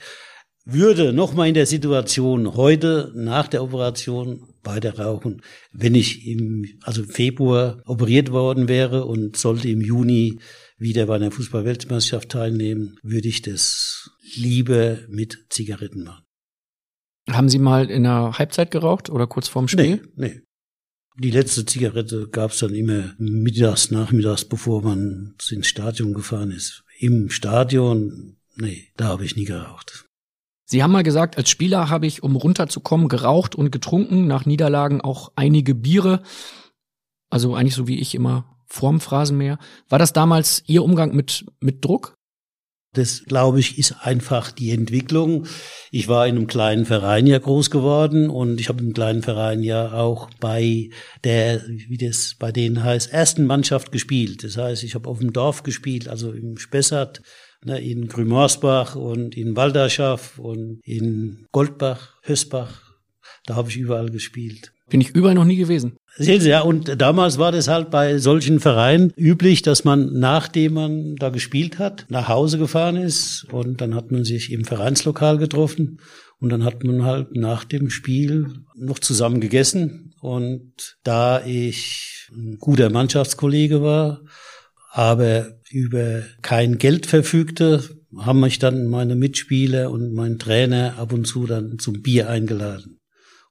würde 0.65 1.13
noch 1.13 1.33
mal 1.33 1.47
in 1.47 1.53
der 1.53 1.67
Situation 1.67 2.55
heute 2.55 3.13
nach 3.15 3.47
der 3.47 3.63
Operation 3.63 4.50
weiter 4.63 4.97
rauchen, 4.97 5.41
wenn 5.71 5.95
ich 5.95 6.27
im 6.27 6.65
also 6.81 7.03
im 7.03 7.09
Februar 7.09 7.81
operiert 7.85 8.31
worden 8.31 8.67
wäre 8.67 9.05
und 9.05 9.37
sollte 9.37 9.69
im 9.69 9.81
Juni 9.81 10.39
wieder 10.77 11.05
bei 11.05 11.15
einer 11.15 11.31
Fußball-Weltmeisterschaft 11.31 12.29
teilnehmen, 12.29 12.97
würde 13.03 13.27
ich 13.27 13.41
das 13.41 14.09
lieber 14.35 14.99
mit 15.07 15.45
Zigaretten 15.49 16.03
machen. 16.03 16.25
Haben 17.29 17.49
Sie 17.49 17.59
mal 17.59 17.89
in 17.89 18.03
der 18.03 18.37
Halbzeit 18.37 18.71
geraucht 18.71 19.09
oder 19.09 19.27
kurz 19.27 19.47
vorm 19.47 19.67
Spiel? 19.67 20.01
Nee, 20.15 20.29
nee. 20.29 20.41
Die 21.17 21.31
letzte 21.31 21.65
Zigarette 21.65 22.29
gab's 22.29 22.59
dann 22.59 22.73
immer 22.73 23.13
mittags, 23.19 23.91
nachmittags, 23.91 24.45
bevor 24.45 24.81
man 24.81 25.35
ins 25.49 25.67
Stadion 25.67 26.13
gefahren 26.13 26.51
ist. 26.51 26.83
Im 26.99 27.29
Stadion, 27.29 28.37
nee, 28.55 28.87
da 28.97 29.09
habe 29.09 29.25
ich 29.25 29.35
nie 29.35 29.45
geraucht. 29.45 30.05
Sie 30.71 30.81
haben 30.81 30.93
mal 30.93 31.03
gesagt, 31.03 31.37
als 31.37 31.49
Spieler 31.49 31.89
habe 31.89 32.07
ich, 32.07 32.23
um 32.23 32.37
runterzukommen, 32.37 33.09
geraucht 33.09 33.55
und 33.55 33.71
getrunken, 33.71 34.25
nach 34.25 34.45
Niederlagen 34.45 35.01
auch 35.01 35.33
einige 35.35 35.75
Biere. 35.75 36.23
Also 37.29 37.55
eigentlich 37.55 37.75
so 37.75 37.89
wie 37.89 37.99
ich 37.99 38.15
immer 38.15 38.55
vorm 38.67 39.01
Phrasenmäher. 39.01 39.59
War 39.89 39.99
das 39.99 40.13
damals 40.13 40.63
Ihr 40.67 40.85
Umgang 40.85 41.13
mit, 41.13 41.45
mit 41.59 41.83
Druck? 41.83 42.15
Das, 42.93 43.25
glaube 43.25 43.59
ich, 43.59 43.79
ist 43.79 43.97
einfach 43.99 44.49
die 44.49 44.71
Entwicklung. 44.71 45.45
Ich 45.91 46.07
war 46.07 46.25
in 46.25 46.37
einem 46.37 46.47
kleinen 46.47 46.85
Verein 46.85 47.27
ja 47.27 47.39
groß 47.39 47.69
geworden 47.69 48.29
und 48.29 48.61
ich 48.61 48.69
habe 48.69 48.81
im 48.81 48.93
kleinen 48.93 49.23
Verein 49.23 49.63
ja 49.63 49.91
auch 49.91 50.29
bei 50.39 50.89
der, 51.25 51.63
wie 51.67 51.97
das 51.97 52.37
bei 52.39 52.53
denen 52.53 52.81
heißt, 52.81 53.11
ersten 53.11 53.45
Mannschaft 53.45 53.91
gespielt. 53.91 54.45
Das 54.45 54.55
heißt, 54.55 54.83
ich 54.83 54.95
habe 54.95 55.09
auf 55.09 55.19
dem 55.19 55.33
Dorf 55.33 55.63
gespielt, 55.63 56.07
also 56.07 56.31
im 56.31 56.57
Spessart 56.57 57.21
ne, 57.65 57.79
in 57.79 58.07
Grümorsbach 58.07 58.95
und 58.95 59.35
in 59.37 59.55
Walderschaff 59.55 60.39
und 60.39 60.79
in 60.83 61.45
Goldbach, 61.51 62.17
Hösbach. 62.23 62.81
Da 63.45 63.55
habe 63.55 63.69
ich 63.69 63.77
überall 63.77 64.09
gespielt. 64.09 64.71
Bin 64.89 65.01
ich 65.01 65.15
überall 65.15 65.35
noch 65.35 65.45
nie 65.45 65.55
gewesen. 65.55 65.97
Sehen 66.17 66.41
Sie, 66.41 66.49
ja, 66.49 66.61
und 66.61 67.01
damals 67.01 67.37
war 67.37 67.53
das 67.53 67.69
halt 67.69 67.89
bei 67.89 68.17
solchen 68.17 68.59
Vereinen 68.59 69.13
üblich, 69.15 69.61
dass 69.61 69.85
man, 69.85 70.19
nachdem 70.19 70.73
man 70.73 71.15
da 71.15 71.29
gespielt 71.29 71.79
hat, 71.79 72.05
nach 72.09 72.27
Hause 72.27 72.57
gefahren 72.57 72.97
ist 72.97 73.47
und 73.51 73.79
dann 73.79 73.95
hat 73.95 74.11
man 74.11 74.25
sich 74.25 74.51
im 74.51 74.65
Vereinslokal 74.65 75.37
getroffen 75.37 75.99
und 76.39 76.49
dann 76.49 76.65
hat 76.65 76.83
man 76.83 77.05
halt 77.05 77.37
nach 77.37 77.63
dem 77.63 77.89
Spiel 77.89 78.47
noch 78.75 78.99
zusammen 78.99 79.39
gegessen 79.39 80.13
und 80.19 80.97
da 81.03 81.45
ich 81.45 82.29
ein 82.33 82.57
guter 82.59 82.89
Mannschaftskollege 82.89 83.81
war, 83.81 84.21
aber 84.91 85.57
über 85.69 86.23
kein 86.41 86.77
Geld 86.77 87.05
verfügte, 87.05 87.83
haben 88.17 88.41
mich 88.41 88.59
dann 88.59 88.87
meine 88.87 89.15
Mitspieler 89.15 89.89
und 89.89 90.13
mein 90.13 90.37
Trainer 90.37 90.97
ab 90.97 91.13
und 91.13 91.25
zu 91.25 91.47
dann 91.47 91.79
zum 91.79 92.01
Bier 92.01 92.29
eingeladen. 92.29 92.99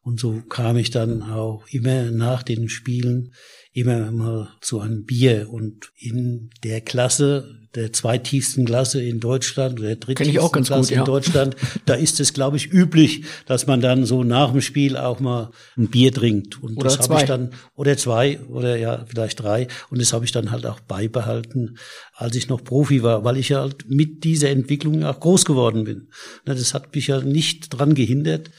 Und 0.03 0.20
so 0.20 0.43
kam 0.49 0.76
ich 0.76 0.91
dann 0.91 1.22
auch 1.22 1.66
immer 1.68 2.11
nach 2.11 2.43
den 2.43 2.68
Spielen 2.68 3.32
immer 3.72 4.11
mal 4.11 4.49
zu 4.61 4.80
einem 4.80 5.05
Bier. 5.05 5.49
Und 5.51 5.93
in 5.97 6.51
der 6.62 6.80
Klasse, 6.80 7.60
der 7.75 7.93
zweitiefsten 7.93 8.64
Klasse 8.64 9.03
in 9.03 9.21
Deutschland 9.21 9.79
oder 9.79 9.89
der 9.89 9.97
dritttiefsten 9.97 10.64
Klasse 10.64 10.89
gut, 10.89 10.91
ja. 10.91 10.99
in 10.99 11.05
Deutschland, 11.05 11.57
da 11.87 11.95
ist 11.95 12.18
es, 12.18 12.33
glaube 12.33 12.57
ich, 12.57 12.73
üblich, 12.73 13.25
dass 13.47 13.66
man 13.66 13.81
dann 13.81 14.05
so 14.05 14.25
nach 14.25 14.51
dem 14.51 14.61
Spiel 14.61 14.97
auch 14.97 15.21
mal 15.21 15.51
ein 15.77 15.89
Bier 15.89 16.12
trinkt. 16.12 16.62
Und 16.62 16.77
oder 16.77 16.85
das 16.85 16.99
habe 17.09 17.21
ich 17.21 17.27
dann, 17.27 17.51
oder 17.75 17.97
zwei, 17.97 18.41
oder 18.41 18.77
ja, 18.77 19.05
vielleicht 19.07 19.41
drei. 19.41 19.68
Und 19.91 20.01
das 20.01 20.12
habe 20.12 20.25
ich 20.25 20.33
dann 20.33 20.51
halt 20.51 20.66
auch 20.66 20.81
beibehalten, 20.81 21.79
als 22.14 22.35
ich 22.35 22.49
noch 22.49 22.64
Profi 22.64 23.03
war, 23.03 23.25
weil 23.25 23.37
ich 23.37 23.51
ja 23.51 23.61
halt 23.61 23.89
mit 23.89 24.25
dieser 24.25 24.51
Entwicklung 24.51 25.05
auch 25.05 25.21
groß 25.21 25.45
geworden 25.45 25.85
bin. 25.85 26.09
Das 26.45 26.75
hat 26.75 26.95
mich 26.95 27.07
ja 27.07 27.21
nicht 27.21 27.68
dran 27.71 27.95
gehindert, 27.95 28.51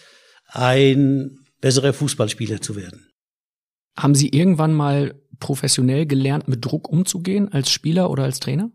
ein 0.47 1.39
besserer 1.59 1.93
Fußballspieler 1.93 2.61
zu 2.61 2.75
werden. 2.75 3.07
Haben 3.97 4.15
Sie 4.15 4.29
irgendwann 4.29 4.73
mal 4.73 5.15
professionell 5.39 6.05
gelernt, 6.05 6.47
mit 6.47 6.63
Druck 6.63 6.89
umzugehen 6.89 7.51
als 7.51 7.69
Spieler 7.69 8.09
oder 8.09 8.23
als 8.23 8.39
Trainer? 8.39 8.71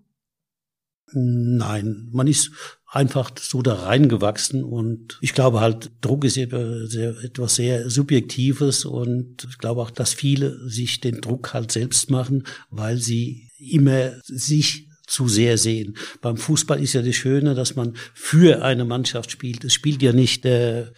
Nein, 1.13 2.09
man 2.13 2.27
ist 2.27 2.51
einfach 2.87 3.31
so 3.39 3.63
da 3.63 3.75
reingewachsen 3.75 4.65
und 4.65 5.19
ich 5.21 5.35
glaube 5.35 5.61
halt, 5.61 5.91
Druck 6.01 6.25
ist 6.25 6.37
etwas 6.37 7.57
sehr 7.57 7.89
Subjektives 7.91 8.85
und 8.85 9.47
ich 9.49 9.59
glaube 9.59 9.83
auch, 9.83 9.91
dass 9.91 10.15
viele 10.15 10.69
sich 10.69 11.01
den 11.01 11.21
Druck 11.21 11.53
halt 11.53 11.71
selbst 11.71 12.11
machen, 12.11 12.45
weil 12.71 12.99
sie 12.99 13.51
immer 13.59 14.13
sich 14.25 14.89
zu 15.07 15.29
sehr 15.29 15.59
sehen. 15.59 15.97
Beim 16.21 16.37
Fußball 16.37 16.83
ist 16.83 16.95
ja 16.95 17.03
das 17.03 17.15
Schöne, 17.15 17.55
dass 17.55 17.77
man 17.77 17.95
für 18.13 18.63
eine 18.63 18.85
Mannschaft 18.85 19.31
spielt. 19.31 19.65
Es 19.65 19.75
spielt 19.75 20.03
ja 20.03 20.13
nicht 20.13 20.45
der 20.45 20.93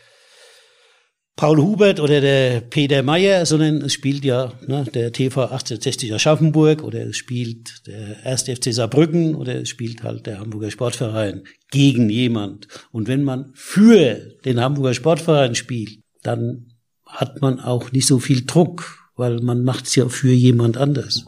Paul 1.39 1.59
Hubert 1.59 2.01
oder 2.01 2.21
der 2.21 2.61
Peter 2.63 3.05
Meyer, 3.05 3.47
sondern 3.47 3.81
es 3.83 3.93
spielt 3.93 4.25
ja 4.25 4.53
ne, 4.67 4.85
der 4.93 5.13
TV 5.13 5.43
1860 5.43 6.13
Aschaffenburg 6.13 6.83
oder 6.83 7.07
es 7.07 7.17
spielt 7.17 7.87
der 7.87 8.27
1. 8.27 8.43
FC 8.43 8.75
Saarbrücken 8.75 9.37
oder 9.37 9.55
es 9.55 9.69
spielt 9.69 10.03
halt 10.03 10.27
der 10.27 10.41
Hamburger 10.41 10.73
Sportverein 10.73 11.45
gegen 11.71 12.11
jemand. 12.11 12.67
Und 12.91 13.07
wenn 13.07 13.23
man 13.23 13.53
für 13.55 14.15
den 14.45 14.59
Hamburger 14.61 14.95
Sportverein 14.95 15.55
spielt, 15.55 16.01
dann 16.25 16.73
hat 17.07 17.41
man 17.41 17.61
auch 17.61 17.93
nicht 17.93 18.09
so 18.09 18.19
viel 18.19 18.45
Druck, 18.45 19.13
weil 19.15 19.39
man 19.39 19.63
macht 19.63 19.87
es 19.87 19.95
ja 19.95 20.09
für 20.09 20.33
jemand 20.33 20.77
anders. 20.77 21.27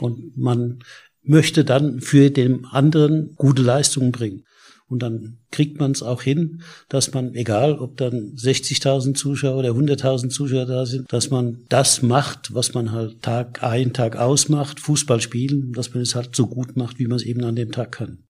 Und 0.00 0.36
man 0.36 0.80
möchte 1.22 1.64
dann 1.64 2.00
für 2.00 2.32
den 2.32 2.64
anderen 2.64 3.36
gute 3.36 3.62
Leistungen 3.62 4.10
bringen. 4.10 4.43
Und 4.86 5.02
dann 5.02 5.38
kriegt 5.50 5.80
man 5.80 5.92
es 5.92 6.02
auch 6.02 6.22
hin, 6.22 6.62
dass 6.88 7.12
man, 7.14 7.34
egal 7.34 7.78
ob 7.78 7.96
dann 7.96 8.34
60.000 8.36 9.14
Zuschauer 9.14 9.56
oder 9.56 9.70
100.000 9.70 10.28
Zuschauer 10.28 10.66
da 10.66 10.84
sind, 10.84 11.10
dass 11.12 11.30
man 11.30 11.64
das 11.68 12.02
macht, 12.02 12.54
was 12.54 12.74
man 12.74 12.92
halt 12.92 13.22
Tag 13.22 13.62
ein, 13.62 13.92
Tag 13.94 14.16
aus 14.16 14.48
macht, 14.48 14.80
Fußball 14.80 15.20
spielen, 15.20 15.72
dass 15.72 15.94
man 15.94 16.02
es 16.02 16.14
halt 16.14 16.36
so 16.36 16.46
gut 16.46 16.76
macht, 16.76 16.98
wie 16.98 17.06
man 17.06 17.16
es 17.16 17.24
eben 17.24 17.42
an 17.44 17.56
dem 17.56 17.72
Tag 17.72 17.92
kann. 17.92 18.24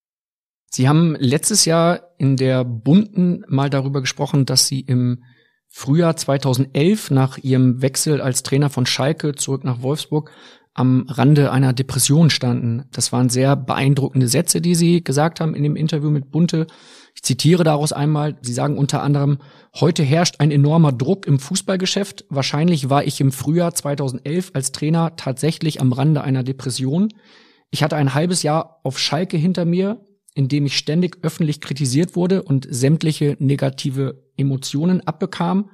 Sie 0.71 0.89
haben 0.89 1.17
letztes 1.19 1.65
Jahr 1.65 2.15
in 2.19 2.37
der 2.37 2.65
Bunten 2.65 3.45
mal 3.49 3.71
darüber 3.71 4.01
gesprochen, 4.01 4.45
dass 4.45 4.67
Sie 4.67 4.81
im 4.81 5.23
Frühjahr 5.69 6.17
2011 6.17 7.11
nach 7.11 7.39
Ihrem 7.39 7.83
Wechsel 7.83 8.21
als 8.21 8.43
Trainer 8.43 8.71
von 8.71 8.87
Schalke 8.87 9.35
zurück 9.35 9.65
nach 9.65 9.83
Wolfsburg 9.83 10.31
am 10.75 11.07
Rande 11.09 11.53
einer 11.53 11.73
Depression 11.73 12.31
standen. 12.31 12.85
Das 12.93 13.13
waren 13.13 13.29
sehr 13.29 13.55
beeindruckende 13.55 14.29
Sätze, 14.29 14.61
die 14.61 14.75
Sie 14.75 15.03
gesagt 15.03 15.41
haben 15.41 15.55
in 15.55 15.63
dem 15.63 15.77
Interview 15.77 16.11
mit 16.11 16.31
Bunte. 16.33 16.67
Ich 17.15 17.23
zitiere 17.23 17.63
daraus 17.63 17.93
einmal. 17.93 18.37
Sie 18.43 18.53
sagen 18.53 18.77
unter 18.77 19.03
anderem, 19.03 19.39
heute 19.77 20.03
herrscht 20.03 20.41
ein 20.41 20.51
enormer 20.51 20.91
Druck 20.91 21.27
im 21.27 21.39
Fußballgeschäft. 21.39 22.25
Wahrscheinlich 22.29 22.91
war 22.91 23.05
ich 23.05 23.21
im 23.21 23.31
Frühjahr 23.31 23.73
2011 23.73 24.51
als 24.53 24.73
Trainer 24.73 25.15
tatsächlich 25.17 25.81
am 25.81 25.93
Rande 25.93 26.23
einer 26.23 26.43
Depression. 26.43 27.09
Ich 27.71 27.85
hatte 27.85 27.97
ein 27.97 28.15
halbes 28.15 28.43
Jahr 28.43 28.81
auf 28.83 28.99
Schalke 28.99 29.37
hinter 29.37 29.65
mir, 29.65 30.01
in 30.35 30.49
dem 30.49 30.67
ich 30.67 30.77
ständig 30.77 31.19
öffentlich 31.23 31.61
kritisiert 31.61 32.17
wurde 32.17 32.43
und 32.43 32.67
sämtliche 32.69 33.37
negative 33.39 34.25
Emotionen 34.37 35.07
abbekam. 35.07 35.71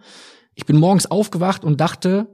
Ich 0.55 0.66
bin 0.66 0.78
morgens 0.78 1.11
aufgewacht 1.11 1.64
und 1.64 1.80
dachte, 1.80 2.28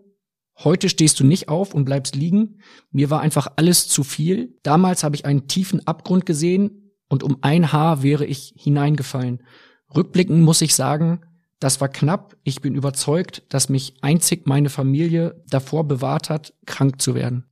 Heute 0.58 0.88
stehst 0.88 1.20
du 1.20 1.24
nicht 1.24 1.48
auf 1.48 1.74
und 1.74 1.84
bleibst 1.84 2.16
liegen. 2.16 2.60
Mir 2.90 3.10
war 3.10 3.20
einfach 3.20 3.48
alles 3.56 3.88
zu 3.88 4.04
viel. 4.04 4.56
Damals 4.62 5.04
habe 5.04 5.14
ich 5.14 5.26
einen 5.26 5.48
tiefen 5.48 5.86
Abgrund 5.86 6.24
gesehen 6.24 6.92
und 7.08 7.22
um 7.22 7.38
ein 7.42 7.72
Haar 7.72 8.02
wäre 8.02 8.24
ich 8.24 8.54
hineingefallen. 8.56 9.42
Rückblickend 9.94 10.42
muss 10.42 10.62
ich 10.62 10.74
sagen, 10.74 11.20
das 11.60 11.80
war 11.80 11.88
knapp. 11.88 12.36
Ich 12.42 12.60
bin 12.60 12.74
überzeugt, 12.74 13.44
dass 13.50 13.68
mich 13.68 13.94
einzig 14.02 14.46
meine 14.46 14.70
Familie 14.70 15.42
davor 15.48 15.84
bewahrt 15.84 16.30
hat, 16.30 16.54
krank 16.64 17.00
zu 17.00 17.14
werden. 17.14 17.44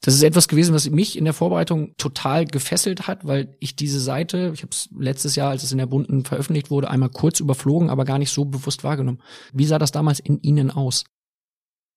Das 0.00 0.14
ist 0.14 0.22
etwas 0.22 0.46
gewesen, 0.46 0.74
was 0.74 0.88
mich 0.88 1.16
in 1.18 1.24
der 1.24 1.34
Vorbereitung 1.34 1.94
total 1.96 2.44
gefesselt 2.44 3.08
hat, 3.08 3.26
weil 3.26 3.56
ich 3.60 3.76
diese 3.76 3.98
Seite, 3.98 4.52
ich 4.54 4.62
habe 4.62 4.70
es 4.70 4.88
letztes 4.96 5.36
Jahr, 5.36 5.50
als 5.50 5.62
es 5.62 5.72
in 5.72 5.78
der 5.78 5.86
Bunten 5.86 6.24
veröffentlicht 6.24 6.70
wurde, 6.70 6.90
einmal 6.90 7.08
kurz 7.08 7.40
überflogen, 7.40 7.90
aber 7.90 8.04
gar 8.04 8.18
nicht 8.18 8.30
so 8.30 8.44
bewusst 8.44 8.84
wahrgenommen. 8.84 9.20
Wie 9.52 9.64
sah 9.64 9.78
das 9.78 9.92
damals 9.92 10.20
in 10.20 10.40
Ihnen 10.42 10.70
aus? 10.70 11.04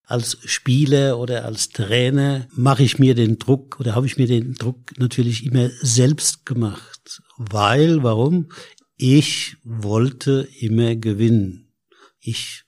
Als 0.09 0.39
Spieler 0.43 1.19
oder 1.19 1.45
als 1.45 1.69
Trainer 1.69 2.47
mache 2.51 2.81
ich 2.81 2.97
mir 2.97 3.13
den 3.13 3.37
Druck 3.37 3.79
oder 3.79 3.93
habe 3.93 4.07
ich 4.07 4.17
mir 4.17 4.25
den 4.25 4.55
Druck 4.55 4.97
natürlich 4.97 5.45
immer 5.45 5.69
selbst 5.81 6.47
gemacht. 6.47 7.21
Weil, 7.37 8.01
warum? 8.01 8.51
Ich 8.97 9.57
wollte 9.63 10.49
immer 10.59 10.95
gewinnen. 10.95 11.71
Ich 12.19 12.63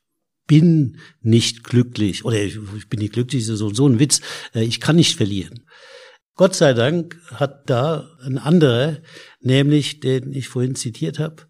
bin 0.45 0.99
nicht 1.21 1.63
glücklich 1.63 2.25
oder 2.25 2.37
ich 2.43 2.59
bin 2.89 2.99
nicht 2.99 3.13
glücklich, 3.13 3.41
ist 3.41 3.57
so, 3.57 3.73
so 3.73 3.87
ein 3.87 3.97
Witz. 3.97 4.21
Ich 4.53 4.79
kann 4.79 4.95
nicht 4.95 5.17
verlieren. 5.17 5.65
Gott 6.35 6.55
sei 6.55 6.73
Dank 6.73 7.19
hat 7.33 7.67
da 7.71 8.07
ein 8.23 8.37
anderer, 8.37 8.99
nämlich 9.39 9.99
den 9.99 10.31
ich 10.31 10.47
vorhin 10.47 10.75
zitiert 10.75 11.17
habe, 11.17 11.47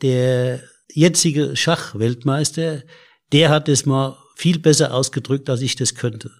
der 0.00 0.62
jetzige 0.92 1.56
Schachweltmeister, 1.56 2.84
der 3.32 3.50
hat 3.50 3.68
es 3.68 3.84
mal 3.84 4.16
viel 4.34 4.58
besser 4.58 4.92
ausgedrückt, 4.94 5.48
als 5.50 5.60
ich 5.60 5.76
das 5.76 5.94
könnte. 5.94 6.30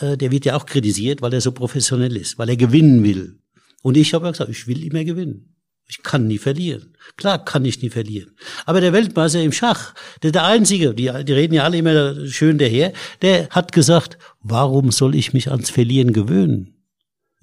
Äh, 0.00 0.16
der 0.16 0.30
wird 0.30 0.44
ja 0.44 0.56
auch 0.56 0.66
kritisiert, 0.66 1.22
weil 1.22 1.32
er 1.32 1.40
so 1.40 1.52
professionell 1.52 2.16
ist, 2.16 2.38
weil 2.38 2.48
er 2.48 2.56
gewinnen 2.56 3.02
will. 3.04 3.38
Und 3.82 3.96
ich 3.96 4.14
habe 4.14 4.26
ja 4.26 4.32
gesagt, 4.32 4.50
ich 4.50 4.66
will 4.66 4.82
immer 4.84 5.04
gewinnen. 5.04 5.54
Ich 5.90 6.02
kann 6.02 6.26
nie 6.26 6.36
verlieren. 6.36 6.94
Klar 7.16 7.42
kann 7.42 7.64
ich 7.64 7.80
nie 7.80 7.88
verlieren. 7.88 8.32
Aber 8.66 8.82
der 8.82 8.92
Weltmeister 8.92 9.42
im 9.42 9.52
Schach, 9.52 9.94
der, 10.22 10.32
der 10.32 10.44
Einzige, 10.44 10.94
die, 10.94 11.10
die 11.24 11.32
reden 11.32 11.54
ja 11.54 11.64
alle 11.64 11.78
immer 11.78 12.26
schön 12.26 12.58
daher, 12.58 12.92
der 13.22 13.48
hat 13.48 13.72
gesagt, 13.72 14.18
warum 14.42 14.92
soll 14.92 15.14
ich 15.14 15.32
mich 15.32 15.50
ans 15.50 15.70
Verlieren 15.70 16.12
gewöhnen? 16.12 16.74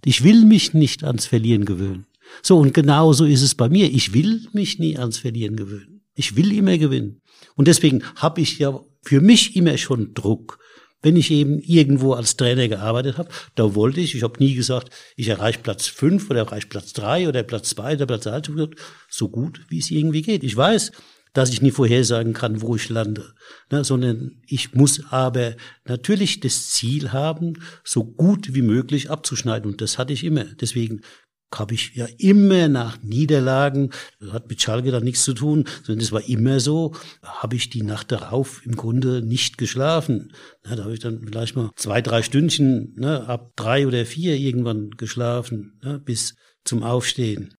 Ich 0.03 0.23
will 0.23 0.45
mich 0.45 0.75
nicht 0.75 1.03
ans 1.03 1.25
Verlieren 1.25 1.65
gewöhnen. 1.65 2.05
So, 2.43 2.59
und 2.59 2.75
genau 2.75 3.13
so 3.13 3.25
ist 3.25 3.41
es 3.41 3.55
bei 3.55 3.69
mir. 3.69 3.91
Ich 3.91 4.13
will 4.13 4.47
mich 4.53 4.77
nie 4.77 4.97
ans 4.97 5.17
Verlieren 5.17 5.55
gewöhnen. 5.55 6.01
Ich 6.13 6.35
will 6.35 6.55
immer 6.55 6.77
gewinnen. 6.77 7.21
Und 7.55 7.67
deswegen 7.67 8.03
habe 8.15 8.41
ich 8.41 8.59
ja 8.59 8.79
für 9.05 9.21
mich 9.21 9.55
immer 9.55 9.77
schon 9.77 10.13
Druck. 10.13 10.59
Wenn 11.01 11.15
ich 11.15 11.29
eben 11.29 11.59
irgendwo 11.59 12.13
als 12.13 12.35
Trainer 12.35 12.67
gearbeitet 12.67 13.19
habe, 13.19 13.29
da 13.53 13.75
wollte 13.75 14.01
ich, 14.01 14.15
ich 14.15 14.23
habe 14.23 14.39
nie 14.39 14.55
gesagt, 14.55 14.89
ich 15.15 15.27
erreiche 15.27 15.59
Platz 15.59 15.85
fünf 15.85 16.31
oder 16.31 16.39
erreiche 16.39 16.67
Platz 16.67 16.93
drei 16.93 17.29
oder 17.29 17.43
Platz 17.43 17.69
zwei 17.69 17.93
oder 17.93 18.07
Platz 18.07 18.25
eins, 18.25 18.49
so 19.07 19.29
gut, 19.29 19.61
wie 19.69 19.77
es 19.77 19.91
irgendwie 19.91 20.23
geht. 20.23 20.43
Ich 20.43 20.57
weiß, 20.57 20.91
dass 21.35 21.51
ich 21.51 21.61
nie 21.61 21.71
vorhersagen 21.71 22.33
kann, 22.33 22.61
wo 22.61 22.75
ich 22.75 22.89
lande, 22.89 23.33
ne, 23.69 23.83
sondern 23.83 24.41
ich 24.47 24.73
muss 24.73 25.03
aber 25.11 25.55
natürlich 25.83 26.39
das 26.39 26.69
Ziel 26.69 27.11
haben, 27.11 27.61
so 27.83 28.05
gut 28.05 28.55
wie 28.55 28.61
möglich 28.61 29.11
abzuschneiden. 29.11 29.69
Und 29.69 29.81
das 29.81 29.99
hatte 29.99 30.13
ich 30.13 30.23
immer. 30.23 30.45
Deswegen 30.45 31.01
habe 31.53 31.73
ich 31.73 31.95
ja 31.95 32.07
immer 32.17 32.67
nach 32.67 33.01
Niederlagen, 33.01 33.91
das 34.19 34.33
hat 34.33 34.49
mit 34.49 34.61
Schalke 34.61 34.91
dann 34.91 35.03
nichts 35.03 35.23
zu 35.23 35.33
tun, 35.33 35.65
sondern 35.83 36.03
es 36.03 36.11
war 36.11 36.27
immer 36.27 36.59
so, 36.59 36.93
habe 37.23 37.55
ich 37.55 37.69
die 37.69 37.83
Nacht 37.83 38.11
darauf 38.11 38.65
im 38.65 38.75
Grunde 38.75 39.21
nicht 39.21 39.57
geschlafen. 39.57 40.33
Ja, 40.65 40.75
da 40.75 40.83
habe 40.83 40.93
ich 40.93 40.99
dann 40.99 41.21
vielleicht 41.25 41.55
mal 41.55 41.71
zwei, 41.75 42.01
drei 42.01 42.21
Stündchen, 42.23 42.93
ne, 42.97 43.27
ab 43.27 43.53
drei 43.55 43.87
oder 43.87 44.05
vier 44.05 44.35
irgendwann 44.35 44.91
geschlafen, 44.91 45.79
ne, 45.83 45.99
bis 45.99 46.35
zum 46.63 46.83
Aufstehen. 46.83 47.53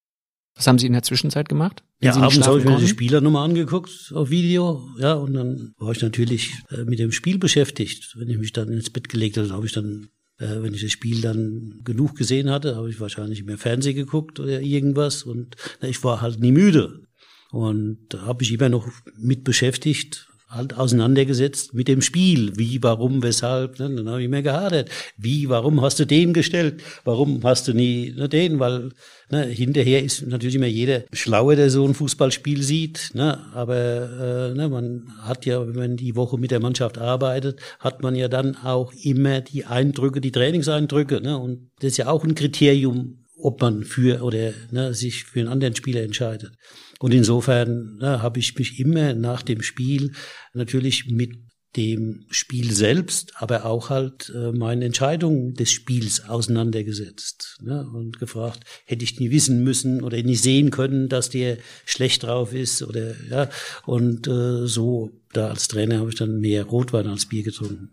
Was 0.56 0.66
haben 0.66 0.78
Sie 0.78 0.86
in 0.86 0.94
der 0.94 1.02
Zwischenzeit 1.02 1.48
gemacht? 1.48 1.82
Ja, 2.00 2.14
abends 2.14 2.46
habe 2.46 2.58
ich 2.58 2.64
mir 2.64 2.78
die 2.78 2.88
Spieler 2.88 3.20
nochmal 3.20 3.48
angeguckt 3.48 4.12
auf 4.14 4.30
Video, 4.30 4.86
ja, 4.98 5.14
und 5.14 5.34
dann 5.34 5.72
war 5.78 5.92
ich 5.92 6.02
natürlich 6.02 6.52
äh, 6.70 6.84
mit 6.84 6.98
dem 6.98 7.12
Spiel 7.12 7.38
beschäftigt. 7.38 8.14
Wenn 8.16 8.28
ich 8.28 8.38
mich 8.38 8.52
dann 8.52 8.68
ins 8.68 8.90
Bett 8.90 9.08
gelegt 9.08 9.38
habe, 9.38 9.48
habe 9.50 9.66
ich 9.66 9.72
dann 9.72 10.08
äh, 10.38 10.62
wenn 10.62 10.74
ich 10.74 10.82
das 10.82 10.92
Spiel 10.92 11.20
dann 11.20 11.80
genug 11.84 12.16
gesehen 12.16 12.50
hatte, 12.50 12.76
habe 12.76 12.90
ich 12.90 13.00
wahrscheinlich 13.00 13.44
mehr 13.44 13.58
Fernsehen 13.58 13.96
geguckt 13.96 14.40
oder 14.40 14.60
irgendwas 14.60 15.22
und 15.22 15.56
na, 15.80 15.88
ich 15.88 16.02
war 16.04 16.20
halt 16.20 16.40
nie 16.40 16.52
müde. 16.52 17.02
Und 17.50 17.98
da 18.08 18.22
habe 18.22 18.42
ich 18.42 18.52
immer 18.52 18.68
noch 18.68 18.88
mit 19.16 19.44
beschäftigt, 19.44 20.28
halt 20.56 20.76
auseinandergesetzt 20.76 21.74
mit 21.74 21.88
dem 21.88 22.02
Spiel. 22.02 22.56
Wie, 22.56 22.82
warum, 22.82 23.22
weshalb. 23.22 23.78
Ne? 23.78 23.90
Dann 23.90 24.08
habe 24.08 24.22
ich 24.22 24.28
mir 24.28 24.42
gehadert. 24.42 24.90
Wie, 25.16 25.48
warum 25.48 25.80
hast 25.82 25.98
du 25.98 26.06
den 26.06 26.32
gestellt? 26.32 26.82
Warum 27.04 27.42
hast 27.44 27.68
du 27.68 27.74
nie 27.74 28.12
ne, 28.16 28.28
den? 28.28 28.58
Weil 28.58 28.90
ne, 29.30 29.44
hinterher 29.46 30.02
ist 30.02 30.26
natürlich 30.26 30.56
immer 30.56 30.66
jeder 30.66 31.04
schlauer, 31.12 31.56
der 31.56 31.70
so 31.70 31.86
ein 31.86 31.94
Fußballspiel 31.94 32.62
sieht. 32.62 33.10
Ne? 33.14 33.38
Aber 33.54 33.76
äh, 33.76 34.54
ne, 34.54 34.68
man 34.68 35.12
hat 35.20 35.46
ja, 35.46 35.66
wenn 35.66 35.76
man 35.76 35.96
die 35.96 36.16
Woche 36.16 36.38
mit 36.38 36.50
der 36.50 36.60
Mannschaft 36.60 36.98
arbeitet, 36.98 37.60
hat 37.80 38.02
man 38.02 38.14
ja 38.14 38.28
dann 38.28 38.56
auch 38.56 38.92
immer 39.02 39.40
die 39.40 39.64
Eindrücke, 39.64 40.20
die 40.20 40.32
Trainingseindrücke. 40.32 41.20
Ne? 41.20 41.38
Und 41.38 41.70
das 41.80 41.92
ist 41.92 41.96
ja 41.98 42.08
auch 42.08 42.24
ein 42.24 42.34
Kriterium, 42.34 43.24
ob 43.38 43.60
man 43.60 43.84
für 43.84 44.22
oder 44.22 44.52
ne, 44.70 44.94
sich 44.94 45.24
für 45.24 45.40
einen 45.40 45.48
anderen 45.48 45.76
Spieler 45.76 46.02
entscheidet. 46.02 46.52
Und 46.98 47.12
insofern 47.12 47.96
ne, 47.96 48.22
habe 48.22 48.38
ich 48.38 48.56
mich 48.58 48.78
immer 48.80 49.14
nach 49.14 49.42
dem 49.42 49.62
Spiel 49.62 50.12
natürlich 50.54 51.06
mit 51.10 51.34
dem 51.76 52.24
Spiel 52.30 52.72
selbst, 52.72 53.32
aber 53.36 53.66
auch 53.66 53.90
halt 53.90 54.32
äh, 54.34 54.52
meine 54.52 54.86
Entscheidungen 54.86 55.54
des 55.54 55.70
Spiels 55.70 56.26
auseinandergesetzt 56.26 57.58
ne, 57.62 57.86
und 57.92 58.18
gefragt, 58.18 58.64
hätte 58.86 59.04
ich 59.04 59.20
nie 59.20 59.30
wissen 59.30 59.62
müssen 59.62 60.02
oder 60.02 60.20
nie 60.22 60.36
sehen 60.36 60.70
können, 60.70 61.08
dass 61.08 61.28
der 61.28 61.58
schlecht 61.84 62.22
drauf 62.22 62.54
ist 62.54 62.82
oder 62.82 63.14
ja 63.28 63.50
und 63.84 64.26
äh, 64.26 64.66
so 64.66 65.10
da 65.32 65.48
als 65.48 65.68
Trainer 65.68 65.98
habe 65.98 66.08
ich 66.08 66.16
dann 66.16 66.40
mehr 66.40 66.64
Rotwein 66.64 67.08
als 67.08 67.26
Bier 67.26 67.42
getrunken. 67.42 67.90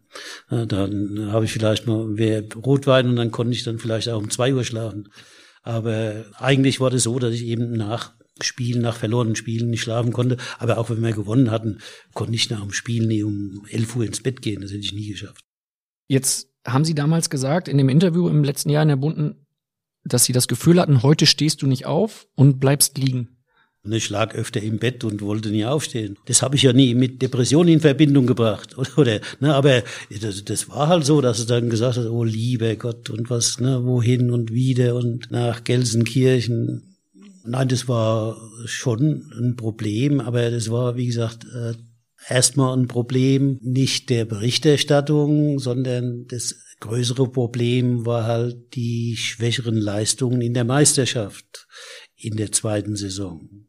Ja, 0.49 0.65
dann 0.65 1.31
habe 1.31 1.43
ich 1.43 1.51
vielleicht 1.51 1.85
mal 1.85 2.05
mehr 2.05 2.43
Rotwein 2.55 3.09
und 3.09 3.17
dann 3.17 3.31
konnte 3.31 3.53
ich 3.53 3.63
dann 3.63 3.79
vielleicht 3.79 4.07
auch 4.07 4.19
um 4.19 4.29
zwei 4.29 4.53
Uhr 4.53 4.63
schlafen. 4.63 5.09
Aber 5.61 6.25
eigentlich 6.35 6.79
war 6.79 6.89
das 6.89 7.03
so, 7.03 7.19
dass 7.19 7.33
ich 7.33 7.45
eben 7.45 7.73
nach 7.73 8.13
Spielen, 8.45 8.81
nach 8.81 8.97
verlorenen 8.97 9.35
Spielen 9.35 9.69
nicht 9.69 9.81
schlafen 9.81 10.13
konnte. 10.13 10.37
Aber 10.59 10.77
auch 10.77 10.89
wenn 10.89 11.01
wir 11.01 11.13
gewonnen 11.13 11.51
hatten, 11.51 11.79
konnte 12.13 12.35
ich 12.35 12.49
nach 12.49 12.61
dem 12.61 12.71
Spiel 12.71 13.07
nie 13.07 13.23
um 13.23 13.65
11 13.69 13.95
Uhr 13.95 14.05
ins 14.05 14.21
Bett 14.21 14.41
gehen. 14.41 14.61
Das 14.61 14.71
hätte 14.71 14.81
ich 14.81 14.93
nie 14.93 15.09
geschafft. 15.09 15.43
Jetzt 16.07 16.49
haben 16.65 16.85
Sie 16.85 16.95
damals 16.95 17.29
gesagt, 17.29 17.67
in 17.67 17.77
dem 17.77 17.89
Interview 17.89 18.27
im 18.27 18.43
letzten 18.43 18.69
Jahr 18.69 18.83
in 18.83 18.89
der 18.89 18.95
Bunden, 18.95 19.45
dass 20.03 20.25
Sie 20.25 20.33
das 20.33 20.47
Gefühl 20.47 20.79
hatten, 20.79 21.03
heute 21.03 21.25
stehst 21.25 21.61
du 21.61 21.67
nicht 21.67 21.85
auf 21.85 22.27
und 22.35 22.59
bleibst 22.59 22.97
liegen. 22.97 23.33
Und 23.85 23.91
ich 23.91 24.09
lag 24.09 24.33
öfter 24.33 24.61
im 24.61 24.79
Bett 24.79 25.03
und 25.03 25.21
wollte 25.21 25.49
nie 25.49 25.65
aufstehen. 25.65 26.17
Das 26.25 26.41
habe 26.41 26.55
ich 26.55 26.61
ja 26.61 26.71
nie 26.71 26.95
mit 26.95 27.21
Depression 27.21 27.67
in 27.67 27.81
Verbindung 27.81 28.25
gebracht. 28.25 28.77
Oder, 28.77 28.97
oder 28.97 29.19
ne, 29.41 29.53
aber 29.53 29.83
das, 30.21 30.45
das 30.45 30.69
war 30.69 30.87
halt 30.87 31.05
so, 31.05 31.19
dass 31.19 31.41
er 31.41 31.47
dann 31.47 31.69
gesagt 31.69 31.97
hat, 31.97 32.05
oh 32.05 32.23
lieber 32.23 32.75
Gott 32.77 33.09
und 33.09 33.29
was, 33.29 33.59
ne, 33.59 33.83
wohin 33.83 34.31
und 34.31 34.53
wieder 34.53 34.95
und 34.95 35.31
nach 35.31 35.65
Gelsenkirchen. 35.65 36.92
Nein, 37.45 37.67
das 37.67 37.87
war 37.87 38.37
schon 38.65 39.29
ein 39.37 39.55
Problem, 39.55 40.21
aber 40.21 40.49
das 40.49 40.71
war, 40.71 40.95
wie 40.95 41.07
gesagt, 41.07 41.45
äh, 41.45 41.73
erstmal 42.27 42.77
ein 42.77 42.87
Problem 42.87 43.59
nicht 43.61 44.09
der 44.09 44.25
Berichterstattung, 44.25 45.59
sondern 45.59 46.25
das 46.27 46.55
größere 46.79 47.29
Problem 47.29 48.05
war 48.05 48.25
halt 48.25 48.75
die 48.75 49.15
schwächeren 49.17 49.75
Leistungen 49.75 50.41
in 50.41 50.53
der 50.53 50.63
Meisterschaft 50.63 51.67
in 52.15 52.37
der 52.37 52.51
zweiten 52.51 52.95
Saison. 52.95 53.62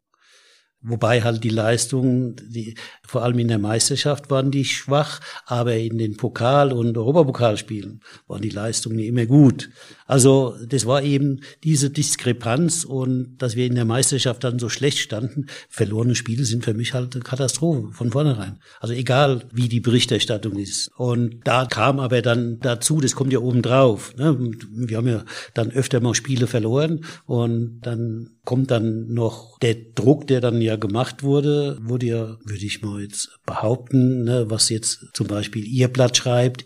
Wobei 0.86 1.22
halt 1.22 1.42
die 1.44 1.48
Leistungen, 1.48 2.36
die, 2.46 2.74
vor 3.02 3.22
allem 3.22 3.38
in 3.38 3.48
der 3.48 3.58
Meisterschaft 3.58 4.30
waren 4.30 4.50
die 4.50 4.66
schwach, 4.66 5.20
aber 5.46 5.76
in 5.76 5.96
den 5.96 6.18
Pokal- 6.18 6.74
und 6.74 6.98
Europapokalspielen 6.98 8.02
waren 8.26 8.42
die 8.42 8.50
Leistungen 8.50 8.98
immer 8.98 9.24
gut. 9.24 9.70
Also 10.06 10.54
das 10.66 10.84
war 10.84 11.02
eben 11.02 11.40
diese 11.62 11.88
Diskrepanz 11.88 12.84
und 12.84 13.38
dass 13.38 13.56
wir 13.56 13.64
in 13.64 13.74
der 13.74 13.86
Meisterschaft 13.86 14.44
dann 14.44 14.58
so 14.58 14.68
schlecht 14.68 14.98
standen. 14.98 15.46
Verlorene 15.70 16.14
Spiele 16.14 16.44
sind 16.44 16.66
für 16.66 16.74
mich 16.74 16.92
halt 16.92 17.14
eine 17.14 17.24
Katastrophe 17.24 17.88
von 17.92 18.10
vornherein. 18.10 18.58
Also 18.78 18.92
egal, 18.92 19.44
wie 19.52 19.68
die 19.68 19.80
Berichterstattung 19.80 20.58
ist. 20.58 20.90
Und 20.96 21.40
da 21.44 21.64
kam 21.64 21.98
aber 21.98 22.20
dann 22.20 22.60
dazu, 22.60 23.00
das 23.00 23.14
kommt 23.14 23.32
ja 23.32 23.38
oben 23.38 23.62
drauf. 23.62 24.14
Ne? 24.16 24.36
Wir 24.70 24.98
haben 24.98 25.08
ja 25.08 25.24
dann 25.54 25.70
öfter 25.70 26.00
mal 26.00 26.14
Spiele 26.14 26.46
verloren 26.46 27.06
und 27.24 27.80
dann 27.80 28.34
kommt 28.44 28.70
dann 28.70 29.12
noch 29.12 29.58
der 29.58 29.74
Druck, 29.74 30.26
der 30.26 30.40
dann 30.40 30.60
ja 30.60 30.76
gemacht 30.76 31.22
wurde, 31.22 31.78
wurde 31.80 32.06
ja, 32.06 32.36
würde 32.44 32.64
ich 32.64 32.82
mal 32.82 33.02
jetzt 33.02 33.30
behaupten, 33.46 34.24
ne, 34.24 34.50
was 34.50 34.68
jetzt 34.68 35.06
zum 35.14 35.26
Beispiel 35.26 35.64
Ihr 35.64 35.88
Blatt 35.88 36.16
schreibt. 36.16 36.64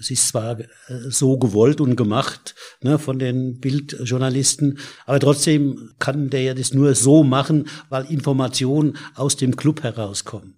Es 0.00 0.10
ist 0.10 0.28
zwar 0.28 0.60
äh, 0.60 0.66
so 1.08 1.38
gewollt 1.38 1.80
und 1.80 1.96
gemacht 1.96 2.54
ne, 2.82 2.98
von 2.98 3.18
den 3.18 3.58
Bildjournalisten, 3.58 4.78
aber 5.06 5.20
trotzdem 5.20 5.90
kann 5.98 6.30
der 6.30 6.42
ja 6.42 6.54
das 6.54 6.72
nur 6.72 6.94
so 6.94 7.24
machen, 7.24 7.68
weil 7.88 8.06
Informationen 8.06 8.96
aus 9.14 9.36
dem 9.36 9.56
Club 9.56 9.82
herauskommen. 9.82 10.54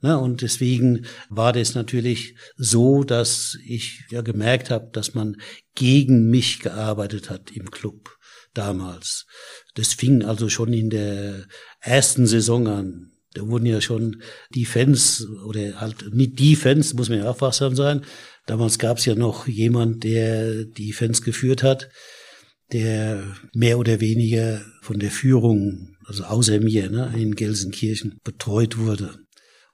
Ne, 0.00 0.16
und 0.16 0.42
deswegen 0.42 1.06
war 1.28 1.52
das 1.52 1.74
natürlich 1.74 2.36
so, 2.56 3.02
dass 3.02 3.58
ich 3.66 4.04
ja 4.10 4.20
gemerkt 4.20 4.70
habe, 4.70 4.90
dass 4.92 5.14
man 5.14 5.40
gegen 5.74 6.30
mich 6.30 6.60
gearbeitet 6.60 7.30
hat 7.30 7.50
im 7.50 7.70
Club 7.72 8.17
damals. 8.58 9.26
Das 9.74 9.94
fing 9.94 10.24
also 10.24 10.48
schon 10.48 10.72
in 10.72 10.90
der 10.90 11.46
ersten 11.80 12.26
Saison 12.26 12.66
an. 12.66 13.12
Da 13.34 13.46
wurden 13.46 13.66
ja 13.66 13.80
schon 13.80 14.22
die 14.54 14.64
Fans 14.64 15.26
oder 15.46 15.80
halt 15.80 16.14
nicht 16.14 16.38
die 16.38 16.56
Fans, 16.56 16.94
muss 16.94 17.08
man 17.08 17.18
ja 17.18 17.30
auch 17.30 17.40
wachsam 17.40 17.76
sein. 17.76 18.04
Damals 18.46 18.78
gab 18.78 18.98
es 18.98 19.04
ja 19.04 19.14
noch 19.14 19.46
jemand, 19.46 20.04
der 20.04 20.64
die 20.64 20.92
Fans 20.92 21.22
geführt 21.22 21.62
hat, 21.62 21.90
der 22.72 23.22
mehr 23.54 23.78
oder 23.78 24.00
weniger 24.00 24.62
von 24.82 24.98
der 24.98 25.10
Führung, 25.10 25.96
also 26.06 26.24
außer 26.24 26.60
mir, 26.60 26.90
ne, 26.90 27.12
in 27.16 27.34
Gelsenkirchen 27.34 28.18
betreut 28.24 28.78
wurde. 28.78 29.18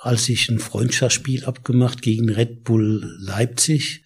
als 0.00 0.28
ich 0.28 0.48
ein 0.48 0.60
Freundschaftsspiel 0.60 1.44
abgemacht 1.44 2.02
gegen 2.02 2.28
Red 2.28 2.62
Bull 2.62 3.16
Leipzig 3.18 4.04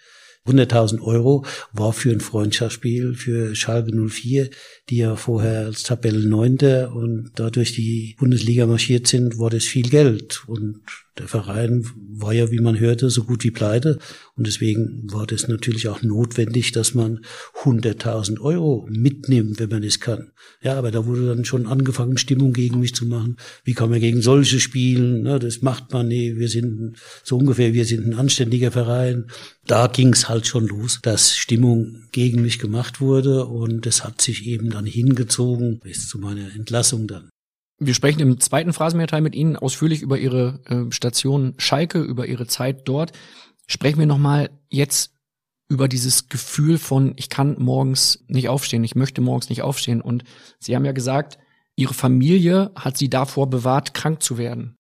100.000 0.49 1.03
Euro 1.03 1.45
war 1.73 1.93
für 1.93 2.11
ein 2.11 2.21
Freundschaftsspiel 2.21 3.15
für 3.15 3.55
Schalke 3.55 3.93
04, 3.93 4.49
die 4.89 4.97
ja 4.97 5.17
vorher 5.17 5.67
als 5.67 5.83
Tabellenneunter 5.83 6.95
und 6.95 7.33
dadurch 7.35 7.75
die 7.75 8.17
Bundesliga 8.19 8.67
marschiert 8.67 9.07
sind, 9.07 9.39
war 9.39 9.51
das 9.51 9.65
viel 9.65 9.91
Geld. 9.91 10.45
Und 10.47 10.81
der 11.19 11.29
Verein 11.29 11.85
war 12.21 12.33
ja, 12.33 12.51
wie 12.51 12.61
man 12.61 12.79
hörte, 12.79 13.11
so 13.11 13.25
gut 13.25 13.45
wie 13.45 13.51
pleite. 13.51 13.99
Und 14.37 14.47
deswegen 14.47 15.03
war 15.13 15.27
das 15.27 15.49
natürlich 15.49 15.89
auch 15.89 16.03
notwendig, 16.03 16.73
dass 16.73 16.95
man 16.95 17.21
100.000 17.63 18.41
Euro 18.41 18.87
mitnimmt, 18.91 19.59
wenn 19.59 19.71
man 19.71 19.83
es 19.83 20.01
kann. 20.01 20.33
Ja, 20.63 20.79
aber 20.79 20.91
da 20.91 21.07
wurde 21.07 21.27
dann 21.27 21.45
schon 21.45 21.67
angefangen, 21.67 22.19
Stimmung 22.19 22.53
gegen 22.53 22.81
mich 22.81 22.95
zu 22.95 23.07
machen. 23.07 23.37
Wie 23.65 23.75
kann 23.75 23.91
man 23.91 24.01
gegen 24.01 24.23
solche 24.23 24.61
spielen? 24.61 25.23
Na, 25.23 25.39
das 25.39 25.63
macht 25.63 25.93
man 25.93 26.09
nie. 26.09 26.37
Wir 26.37 26.49
sind 26.49 26.97
so 27.25 27.37
ungefähr, 27.37 27.75
wir 27.75 27.85
sind 27.85 28.07
ein 28.07 28.15
anständiger 28.15 28.71
Verein. 28.71 29.27
Da 29.67 29.87
ging 29.87 30.13
es 30.13 30.29
halt 30.29 30.47
schon 30.47 30.67
los, 30.67 31.01
dass 31.03 31.37
Stimmung 31.37 32.05
gegen 32.13 32.43
mich 32.43 32.59
gemacht 32.59 33.01
wurde 33.01 33.47
und 33.47 33.87
es 33.87 34.05
hat 34.05 34.21
sich 34.21 34.47
eben 34.47 34.71
dann 34.71 34.87
hingezogen 34.87 35.81
bis 35.81 36.09
zu 36.09 36.19
meiner 36.19 36.55
Entlassung 36.55 37.07
dann. 37.07 37.29
Wir 37.79 37.95
sprechen 37.95 38.21
im 38.21 38.41
zweiten 38.41 38.73
Phrasenmehrteil 38.73 39.21
mit 39.21 39.35
Ihnen 39.35 39.57
ausführlich 39.57 40.03
über 40.03 40.19
Ihre 40.19 40.61
äh, 40.67 40.93
Station 40.93 41.55
Schalke, 41.59 42.01
über 42.01 42.27
Ihre 42.27 42.47
Zeit 42.47 42.89
dort. 42.89 43.13
Sprechen 43.67 43.99
wir 43.99 44.07
nochmal 44.07 44.51
jetzt 44.69 45.13
über 45.69 45.87
dieses 45.87 46.29
Gefühl 46.29 46.79
von, 46.79 47.13
ich 47.17 47.29
kann 47.29 47.57
morgens 47.59 48.25
nicht 48.27 48.49
aufstehen, 48.49 48.83
ich 48.85 48.95
möchte 48.95 49.21
morgens 49.21 49.49
nicht 49.51 49.63
aufstehen. 49.63 50.01
Und 50.01 50.25
Sie 50.59 50.75
haben 50.75 50.85
ja 50.85 50.93
gesagt, 50.93 51.39
Ihre 51.77 51.95
Familie 51.95 52.73
hat 52.75 52.97
Sie 52.97 53.11
davor 53.11 53.49
bewahrt, 53.49 53.95
krank 53.95 54.23
zu 54.23 54.39
werden. 54.39 54.78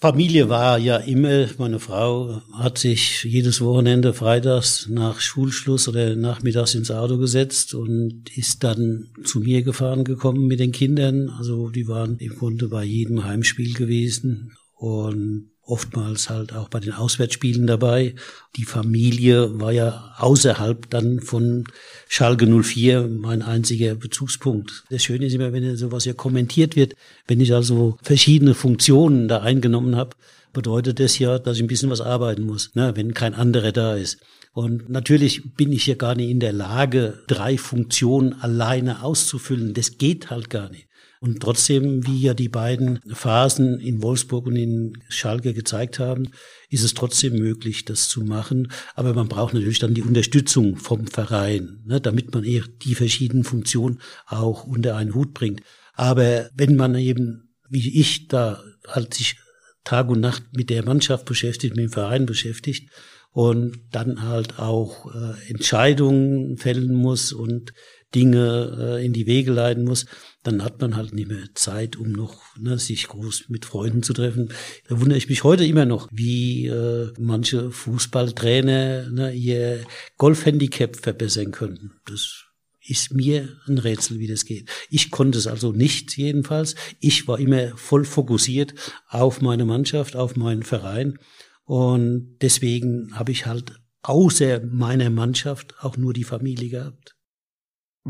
Familie 0.00 0.48
war 0.48 0.78
ja 0.78 0.98
immer, 0.98 1.48
meine 1.58 1.80
Frau 1.80 2.40
hat 2.52 2.78
sich 2.78 3.24
jedes 3.24 3.60
Wochenende 3.60 4.14
freitags 4.14 4.86
nach 4.88 5.18
Schulschluss 5.18 5.88
oder 5.88 6.14
nachmittags 6.14 6.76
ins 6.76 6.92
Auto 6.92 7.18
gesetzt 7.18 7.74
und 7.74 8.30
ist 8.36 8.62
dann 8.62 9.08
zu 9.24 9.40
mir 9.40 9.62
gefahren 9.62 10.04
gekommen 10.04 10.46
mit 10.46 10.60
den 10.60 10.70
Kindern. 10.70 11.30
Also 11.30 11.70
die 11.70 11.88
waren 11.88 12.16
im 12.18 12.36
Grunde 12.36 12.68
bei 12.68 12.84
jedem 12.84 13.24
Heimspiel 13.24 13.74
gewesen 13.74 14.52
und 14.76 15.50
oftmals 15.68 16.30
halt 16.30 16.54
auch 16.54 16.68
bei 16.68 16.80
den 16.80 16.92
Auswärtsspielen 16.92 17.66
dabei. 17.66 18.14
Die 18.56 18.64
Familie 18.64 19.60
war 19.60 19.72
ja 19.72 20.14
außerhalb 20.16 20.88
dann 20.90 21.20
von 21.20 21.64
Schalke 22.08 22.46
04 22.46 23.06
mein 23.06 23.42
einziger 23.42 23.94
Bezugspunkt. 23.94 24.84
Das 24.90 25.04
Schöne 25.04 25.26
ist 25.26 25.34
immer, 25.34 25.52
wenn 25.52 25.76
sowas 25.76 26.04
ja 26.06 26.14
kommentiert 26.14 26.74
wird, 26.74 26.94
wenn 27.26 27.40
ich 27.40 27.52
also 27.54 27.98
verschiedene 28.02 28.54
Funktionen 28.54 29.28
da 29.28 29.42
eingenommen 29.42 29.96
habe, 29.96 30.16
bedeutet 30.52 31.00
das 31.00 31.18
ja, 31.18 31.38
dass 31.38 31.58
ich 31.58 31.62
ein 31.62 31.68
bisschen 31.68 31.90
was 31.90 32.00
arbeiten 32.00 32.42
muss, 32.42 32.74
ne, 32.74 32.92
wenn 32.96 33.12
kein 33.12 33.34
anderer 33.34 33.72
da 33.72 33.94
ist. 33.94 34.18
Und 34.52 34.88
natürlich 34.88 35.54
bin 35.54 35.70
ich 35.70 35.86
ja 35.86 35.94
gar 35.94 36.14
nicht 36.14 36.30
in 36.30 36.40
der 36.40 36.52
Lage, 36.52 37.22
drei 37.28 37.58
Funktionen 37.58 38.32
alleine 38.40 39.04
auszufüllen. 39.04 39.74
Das 39.74 39.98
geht 39.98 40.30
halt 40.30 40.50
gar 40.50 40.70
nicht. 40.70 40.87
Und 41.20 41.40
trotzdem, 41.40 42.06
wie 42.06 42.20
ja 42.20 42.34
die 42.34 42.48
beiden 42.48 43.00
Phasen 43.12 43.80
in 43.80 44.02
Wolfsburg 44.02 44.46
und 44.46 44.56
in 44.56 44.98
Schalke 45.08 45.52
gezeigt 45.52 45.98
haben, 45.98 46.30
ist 46.70 46.84
es 46.84 46.94
trotzdem 46.94 47.34
möglich, 47.34 47.84
das 47.84 48.08
zu 48.08 48.22
machen. 48.22 48.70
Aber 48.94 49.14
man 49.14 49.28
braucht 49.28 49.54
natürlich 49.54 49.80
dann 49.80 49.94
die 49.94 50.02
Unterstützung 50.02 50.76
vom 50.76 51.06
Verein, 51.06 51.82
ne, 51.86 52.00
damit 52.00 52.32
man 52.32 52.44
eher 52.44 52.64
die 52.82 52.94
verschiedenen 52.94 53.44
Funktionen 53.44 54.00
auch 54.26 54.64
unter 54.64 54.96
einen 54.96 55.14
Hut 55.14 55.34
bringt. 55.34 55.62
Aber 55.94 56.48
wenn 56.54 56.76
man 56.76 56.94
eben, 56.94 57.50
wie 57.68 58.00
ich, 58.00 58.28
da 58.28 58.62
halt 58.86 59.14
sich 59.14 59.36
Tag 59.82 60.08
und 60.10 60.20
Nacht 60.20 60.44
mit 60.54 60.70
der 60.70 60.84
Mannschaft 60.84 61.24
beschäftigt, 61.24 61.74
mit 61.74 61.84
dem 61.84 61.92
Verein 61.92 62.26
beschäftigt 62.26 62.90
und 63.32 63.80
dann 63.90 64.22
halt 64.22 64.58
auch 64.58 65.12
äh, 65.14 65.50
Entscheidungen 65.50 66.58
fällen 66.58 66.94
muss 66.94 67.32
und 67.32 67.72
Dinge 68.14 68.76
äh, 68.98 69.04
in 69.04 69.12
die 69.12 69.26
Wege 69.26 69.52
leiten 69.52 69.84
muss, 69.84 70.06
dann 70.48 70.64
hat 70.64 70.80
man 70.80 70.96
halt 70.96 71.12
nicht 71.12 71.28
mehr 71.28 71.44
Zeit, 71.54 71.96
um 71.96 72.10
noch 72.10 72.56
ne, 72.56 72.78
sich 72.78 73.08
groß 73.08 73.44
mit 73.48 73.66
Freunden 73.66 74.02
zu 74.02 74.14
treffen. 74.14 74.48
Da 74.88 74.98
wundere 74.98 75.18
ich 75.18 75.28
mich 75.28 75.44
heute 75.44 75.64
immer 75.66 75.84
noch, 75.84 76.08
wie 76.10 76.66
äh, 76.66 77.12
manche 77.18 77.70
Fußballtrainer 77.70 79.10
ne, 79.10 79.32
ihr 79.34 79.84
Golfhandicap 80.16 80.96
verbessern 80.96 81.50
könnten. 81.50 81.92
Das 82.06 82.44
ist 82.80 83.12
mir 83.12 83.58
ein 83.66 83.76
Rätsel, 83.76 84.18
wie 84.18 84.26
das 84.26 84.46
geht. 84.46 84.70
Ich 84.88 85.10
konnte 85.10 85.36
es 85.36 85.46
also 85.46 85.72
nicht 85.72 86.16
jedenfalls. 86.16 86.74
Ich 87.00 87.28
war 87.28 87.38
immer 87.38 87.76
voll 87.76 88.06
fokussiert 88.06 88.72
auf 89.08 89.42
meine 89.42 89.66
Mannschaft, 89.66 90.16
auf 90.16 90.36
meinen 90.36 90.62
Verein. 90.62 91.18
Und 91.64 92.38
deswegen 92.40 93.10
habe 93.18 93.32
ich 93.32 93.44
halt 93.44 93.78
außer 94.02 94.62
meiner 94.64 95.10
Mannschaft 95.10 95.74
auch 95.80 95.98
nur 95.98 96.14
die 96.14 96.24
Familie 96.24 96.70
gehabt. 96.70 97.17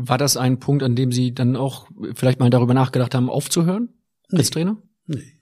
War 0.01 0.17
das 0.17 0.37
ein 0.37 0.59
Punkt, 0.59 0.81
an 0.81 0.95
dem 0.95 1.11
Sie 1.11 1.33
dann 1.33 1.55
auch 1.57 1.89
vielleicht 2.15 2.39
mal 2.39 2.49
darüber 2.49 2.73
nachgedacht 2.73 3.13
haben, 3.13 3.29
aufzuhören 3.29 3.89
als 4.31 4.49
nee. 4.49 4.53
Trainer? 4.53 4.77
Nee. 5.07 5.39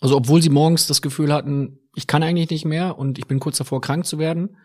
Also 0.00 0.16
obwohl 0.16 0.40
Sie 0.40 0.48
morgens 0.48 0.86
das 0.86 1.02
Gefühl 1.02 1.32
hatten, 1.32 1.78
ich 1.94 2.06
kann 2.06 2.22
eigentlich 2.22 2.48
nicht 2.48 2.64
mehr 2.64 2.98
und 2.98 3.18
ich 3.18 3.26
bin 3.26 3.38
kurz 3.38 3.58
davor, 3.58 3.80
krank 3.80 4.06
zu 4.06 4.18
werden, 4.18 4.56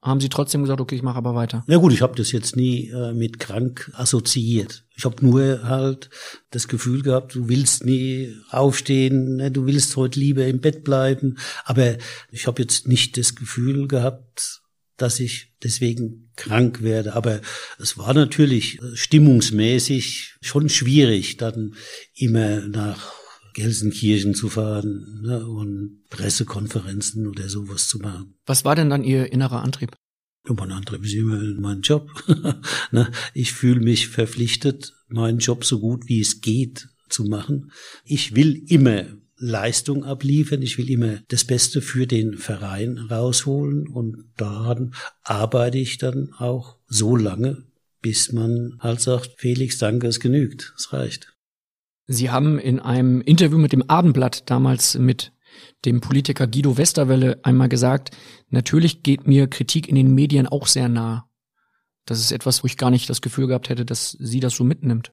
haben 0.00 0.20
Sie 0.20 0.28
trotzdem 0.28 0.62
gesagt, 0.62 0.80
okay, 0.80 0.94
ich 0.94 1.02
mache 1.02 1.18
aber 1.18 1.34
weiter. 1.34 1.64
Na 1.66 1.76
gut, 1.76 1.92
ich 1.92 2.00
habe 2.00 2.14
das 2.16 2.32
jetzt 2.32 2.56
nie 2.56 2.88
äh, 2.88 3.12
mit 3.12 3.38
krank 3.38 3.90
assoziiert. 3.94 4.84
Ich 4.94 5.04
habe 5.04 5.24
nur 5.24 5.64
halt 5.64 6.10
das 6.50 6.68
Gefühl 6.68 7.02
gehabt, 7.02 7.34
du 7.34 7.48
willst 7.48 7.84
nie 7.84 8.34
aufstehen, 8.50 9.36
ne, 9.36 9.50
du 9.50 9.66
willst 9.66 9.96
heute 9.96 10.20
lieber 10.20 10.46
im 10.46 10.60
Bett 10.60 10.84
bleiben. 10.84 11.38
Aber 11.64 11.96
ich 12.30 12.46
habe 12.46 12.62
jetzt 12.62 12.86
nicht 12.86 13.18
das 13.18 13.34
Gefühl 13.34 13.88
gehabt, 13.88 14.62
dass 14.96 15.20
ich 15.20 15.52
deswegen 15.62 16.30
krank 16.36 16.82
werde. 16.82 17.14
Aber 17.14 17.40
es 17.78 17.98
war 17.98 18.14
natürlich 18.14 18.80
äh, 18.80 18.96
stimmungsmäßig 18.96 20.36
schon 20.40 20.68
schwierig, 20.68 21.36
dann 21.36 21.74
immer 22.14 22.60
nach 22.68 23.12
Gelsenkirchen 23.54 24.34
zu 24.34 24.50
fahren 24.50 25.22
ne, 25.22 25.46
und 25.46 26.02
Pressekonferenzen 26.10 27.26
oder 27.26 27.48
sowas 27.48 27.88
zu 27.88 27.98
machen. 27.98 28.34
Was 28.44 28.64
war 28.64 28.76
denn 28.76 28.90
dann 28.90 29.02
Ihr 29.02 29.32
innerer 29.32 29.62
Antrieb? 29.62 29.96
Ja, 30.46 30.54
mein 30.54 30.72
Antrieb 30.72 31.04
ist 31.04 31.14
immer 31.14 31.40
mein 31.58 31.80
Job. 31.80 32.10
ne, 32.90 33.10
ich 33.32 33.52
fühle 33.52 33.80
mich 33.80 34.08
verpflichtet, 34.08 34.92
meinen 35.08 35.38
Job 35.38 35.64
so 35.64 35.80
gut 35.80 36.08
wie 36.08 36.20
es 36.20 36.42
geht 36.42 36.88
zu 37.08 37.24
machen. 37.24 37.72
Ich 38.04 38.34
will 38.34 38.62
immer 38.68 39.06
Leistung 39.38 40.04
abliefern. 40.04 40.62
Ich 40.62 40.78
will 40.78 40.90
immer 40.90 41.18
das 41.28 41.44
Beste 41.44 41.82
für 41.82 42.06
den 42.06 42.36
Verein 42.38 42.98
rausholen 42.98 43.88
und 43.88 44.24
daran 44.36 44.94
arbeite 45.22 45.78
ich 45.78 45.98
dann 45.98 46.32
auch 46.38 46.76
so 46.86 47.16
lange, 47.16 47.64
bis 48.00 48.32
man 48.32 48.78
halt 48.80 49.00
sagt, 49.00 49.34
Felix, 49.38 49.78
danke, 49.78 50.06
es 50.06 50.20
genügt, 50.20 50.74
es 50.76 50.92
reicht. 50.92 51.36
Sie 52.06 52.30
haben 52.30 52.58
in 52.58 52.78
einem 52.78 53.20
Interview 53.20 53.58
mit 53.58 53.72
dem 53.72 53.88
Abendblatt 53.90 54.48
damals 54.48 54.96
mit 54.96 55.32
dem 55.84 56.00
Politiker 56.00 56.46
Guido 56.46 56.76
Westerwelle 56.76 57.40
einmal 57.42 57.68
gesagt, 57.68 58.16
natürlich 58.48 59.02
geht 59.02 59.26
mir 59.26 59.48
Kritik 59.48 59.88
in 59.88 59.94
den 59.94 60.14
Medien 60.14 60.46
auch 60.46 60.66
sehr 60.66 60.88
nah. 60.88 61.28
Das 62.04 62.20
ist 62.20 62.30
etwas, 62.30 62.62
wo 62.62 62.66
ich 62.66 62.76
gar 62.76 62.90
nicht 62.90 63.10
das 63.10 63.20
Gefühl 63.20 63.48
gehabt 63.48 63.68
hätte, 63.68 63.84
dass 63.84 64.12
sie 64.12 64.40
das 64.40 64.54
so 64.54 64.64
mitnimmt. 64.64 65.12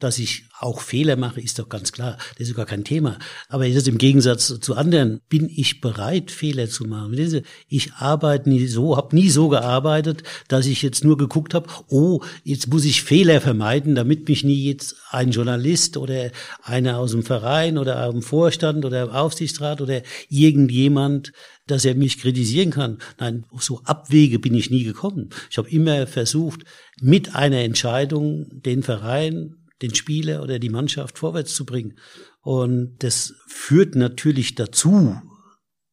Dass 0.00 0.18
ich 0.18 0.44
auch 0.58 0.80
Fehler 0.80 1.16
mache, 1.16 1.40
ist 1.40 1.58
doch 1.58 1.68
ganz 1.68 1.92
klar. 1.92 2.18
Das 2.38 2.48
ist 2.48 2.56
gar 2.56 2.66
kein 2.66 2.84
Thema. 2.84 3.18
Aber 3.48 3.64
jetzt 3.64 3.86
im 3.86 3.98
Gegensatz 3.98 4.58
zu 4.60 4.74
anderen 4.74 5.20
bin 5.28 5.48
ich 5.48 5.80
bereit, 5.80 6.30
Fehler 6.30 6.68
zu 6.68 6.84
machen. 6.84 7.44
Ich 7.68 7.92
arbeite 7.94 8.48
nie 8.48 8.66
so, 8.66 8.96
habe 8.96 9.14
nie 9.14 9.30
so 9.30 9.48
gearbeitet, 9.48 10.22
dass 10.48 10.66
ich 10.66 10.82
jetzt 10.82 11.04
nur 11.04 11.16
geguckt 11.16 11.54
habe, 11.54 11.68
oh, 11.88 12.20
jetzt 12.42 12.68
muss 12.68 12.84
ich 12.84 13.02
Fehler 13.02 13.40
vermeiden, 13.40 13.94
damit 13.94 14.28
mich 14.28 14.42
nie 14.42 14.64
jetzt 14.64 14.96
ein 15.10 15.30
Journalist 15.30 15.96
oder 15.96 16.30
einer 16.62 16.98
aus 16.98 17.12
dem 17.12 17.22
Verein 17.22 17.78
oder 17.78 18.10
dem 18.10 18.22
Vorstand 18.22 18.84
oder 18.84 19.04
im 19.04 19.10
Aufsichtsrat 19.10 19.80
oder 19.80 20.02
irgendjemand 20.28 21.32
dass 21.66 21.84
er 21.84 21.94
mich 21.94 22.18
kritisieren 22.18 22.70
kann. 22.70 22.98
Nein, 23.18 23.46
so 23.58 23.80
Abwege 23.84 24.38
bin 24.38 24.54
ich 24.54 24.70
nie 24.70 24.84
gekommen. 24.84 25.30
Ich 25.50 25.58
habe 25.58 25.70
immer 25.70 26.06
versucht, 26.06 26.64
mit 27.00 27.34
einer 27.34 27.60
Entscheidung 27.60 28.46
den 28.62 28.82
Verein 28.82 29.56
den 29.84 29.94
Spieler 29.94 30.42
oder 30.42 30.58
die 30.58 30.70
Mannschaft 30.70 31.18
vorwärts 31.18 31.54
zu 31.54 31.64
bringen. 31.64 31.98
Und 32.40 32.96
das 32.98 33.34
führt 33.46 33.94
natürlich 33.94 34.54
dazu, 34.54 35.16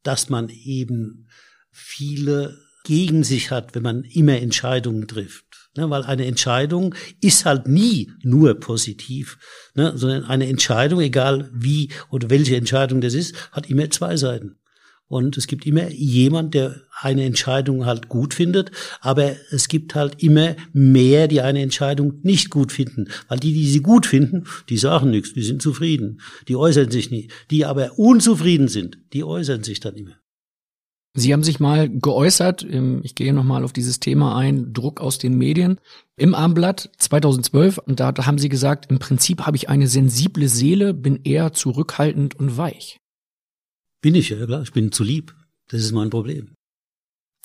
dass 0.03 0.29
man 0.29 0.49
eben 0.49 1.27
viele 1.71 2.57
gegen 2.83 3.23
sich 3.23 3.51
hat, 3.51 3.75
wenn 3.75 3.83
man 3.83 4.03
immer 4.03 4.37
Entscheidungen 4.37 5.07
trifft. 5.07 5.45
Ne, 5.77 5.89
weil 5.89 6.03
eine 6.03 6.25
Entscheidung 6.25 6.93
ist 7.21 7.45
halt 7.45 7.65
nie 7.65 8.11
nur 8.23 8.59
positiv, 8.59 9.37
ne, 9.73 9.93
sondern 9.95 10.25
eine 10.25 10.47
Entscheidung, 10.47 10.99
egal 10.99 11.49
wie 11.53 11.89
oder 12.09 12.29
welche 12.29 12.57
Entscheidung 12.57 12.99
das 12.99 13.13
ist, 13.13 13.53
hat 13.53 13.69
immer 13.69 13.89
zwei 13.89 14.17
Seiten. 14.17 14.57
Und 15.11 15.35
es 15.35 15.47
gibt 15.47 15.65
immer 15.65 15.89
jemand, 15.89 16.53
der 16.53 16.83
eine 17.01 17.25
Entscheidung 17.25 17.85
halt 17.85 18.07
gut 18.07 18.33
findet, 18.33 18.71
aber 19.01 19.33
es 19.51 19.67
gibt 19.67 19.93
halt 19.93 20.23
immer 20.23 20.55
mehr, 20.71 21.27
die 21.27 21.41
eine 21.41 21.61
Entscheidung 21.61 22.21
nicht 22.23 22.49
gut 22.49 22.71
finden. 22.71 23.09
Weil 23.27 23.37
die, 23.37 23.51
die 23.51 23.67
sie 23.67 23.81
gut 23.81 24.05
finden, 24.05 24.45
die 24.69 24.77
sagen 24.77 25.09
nichts, 25.09 25.33
die 25.33 25.43
sind 25.43 25.61
zufrieden, 25.61 26.21
die 26.47 26.55
äußern 26.55 26.89
sich 26.91 27.11
nicht. 27.11 27.29
Die 27.51 27.65
aber 27.65 27.99
unzufrieden 27.99 28.69
sind, 28.69 28.99
die 29.11 29.25
äußern 29.25 29.65
sich 29.65 29.81
dann 29.81 29.95
immer. 29.95 30.15
Sie 31.13 31.33
haben 31.33 31.43
sich 31.43 31.59
mal 31.59 31.89
geäußert, 31.89 32.65
ich 33.03 33.15
gehe 33.15 33.33
nochmal 33.33 33.65
auf 33.65 33.73
dieses 33.73 33.99
Thema 33.99 34.37
ein, 34.37 34.71
Druck 34.71 35.01
aus 35.01 35.17
den 35.17 35.37
Medien, 35.37 35.81
im 36.15 36.33
Armblatt 36.33 36.89
2012, 36.99 37.79
und 37.79 37.99
da 37.99 38.13
haben 38.25 38.37
Sie 38.37 38.47
gesagt, 38.47 38.89
im 38.89 38.99
Prinzip 38.99 39.41
habe 39.41 39.57
ich 39.57 39.67
eine 39.67 39.89
sensible 39.89 40.47
Seele, 40.47 40.93
bin 40.93 41.19
eher 41.25 41.51
zurückhaltend 41.51 42.39
und 42.39 42.55
weich. 42.55 43.00
Bin 44.01 44.15
ich, 44.15 44.29
ja 44.29 44.45
klar. 44.45 44.63
Ich 44.63 44.73
bin 44.73 44.91
zu 44.91 45.03
lieb. 45.03 45.35
Das 45.67 45.81
ist 45.81 45.91
mein 45.91 46.09
Problem. 46.09 46.53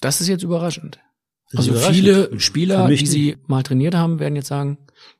Das 0.00 0.20
ist 0.20 0.28
jetzt 0.28 0.42
überraschend. 0.42 0.98
Ist 1.50 1.58
also 1.58 1.70
überraschend. 1.72 1.96
viele 1.96 2.40
Spieler, 2.40 2.88
die 2.88 3.06
Sie 3.06 3.36
mal 3.46 3.62
trainiert 3.62 3.94
haben, 3.94 4.18
werden 4.18 4.36
jetzt 4.36 4.48
sagen, 4.48 4.78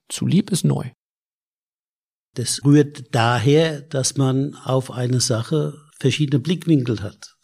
zu 0.08 0.26
lieb 0.26 0.50
ist 0.50 0.64
neu. 0.64 0.90
Das 2.34 2.64
rührt 2.64 3.14
daher, 3.14 3.80
dass 3.80 4.16
man 4.16 4.54
auf 4.54 4.90
eine 4.90 5.20
Sache 5.20 5.74
verschiedene 5.98 6.40
Blickwinkel 6.40 7.00
hat. 7.00 7.36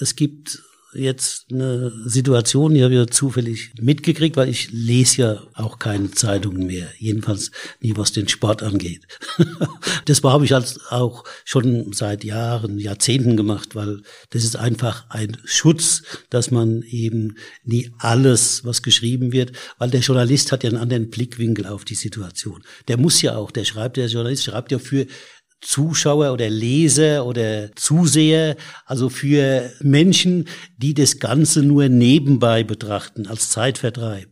Es 0.00 0.16
gibt 0.16 0.62
jetzt 0.94 1.52
eine 1.52 1.92
Situation, 2.06 2.74
die 2.74 2.82
habe 2.82 2.94
ich 2.94 3.00
ja 3.00 3.06
zufällig 3.06 3.72
mitgekriegt, 3.80 4.36
weil 4.36 4.48
ich 4.48 4.70
lese 4.72 5.22
ja 5.22 5.42
auch 5.54 5.78
keine 5.78 6.10
Zeitungen 6.10 6.66
mehr, 6.66 6.88
jedenfalls 6.98 7.50
nie 7.80 7.96
was 7.96 8.12
den 8.12 8.28
Sport 8.28 8.62
angeht. 8.62 9.06
das 10.06 10.22
habe 10.22 10.44
ich 10.44 10.54
als 10.54 10.80
auch 10.90 11.24
schon 11.44 11.92
seit 11.92 12.24
Jahren, 12.24 12.78
Jahrzehnten 12.78 13.36
gemacht, 13.36 13.74
weil 13.74 14.02
das 14.30 14.44
ist 14.44 14.56
einfach 14.56 15.06
ein 15.10 15.36
Schutz, 15.44 16.02
dass 16.30 16.50
man 16.50 16.82
eben 16.82 17.36
nie 17.64 17.90
alles, 17.98 18.64
was 18.64 18.82
geschrieben 18.82 19.32
wird, 19.32 19.52
weil 19.78 19.90
der 19.90 20.00
Journalist 20.00 20.52
hat 20.52 20.64
ja 20.64 20.70
einen 20.70 20.78
anderen 20.78 21.10
Blickwinkel 21.10 21.66
auf 21.66 21.84
die 21.84 21.94
Situation. 21.94 22.62
Der 22.88 22.96
muss 22.96 23.22
ja 23.22 23.36
auch, 23.36 23.50
der 23.50 23.64
schreibt, 23.64 23.96
der 23.96 24.06
Journalist 24.06 24.44
schreibt 24.44 24.72
ja 24.72 24.78
für 24.78 25.06
Zuschauer 25.64 26.32
oder 26.32 26.48
Leser 26.50 27.26
oder 27.26 27.74
Zuseher, 27.74 28.56
also 28.86 29.08
für 29.08 29.72
Menschen, 29.80 30.46
die 30.76 30.94
das 30.94 31.18
Ganze 31.18 31.62
nur 31.62 31.88
nebenbei 31.88 32.62
betrachten, 32.62 33.26
als 33.26 33.50
Zeitvertreib. 33.50 34.28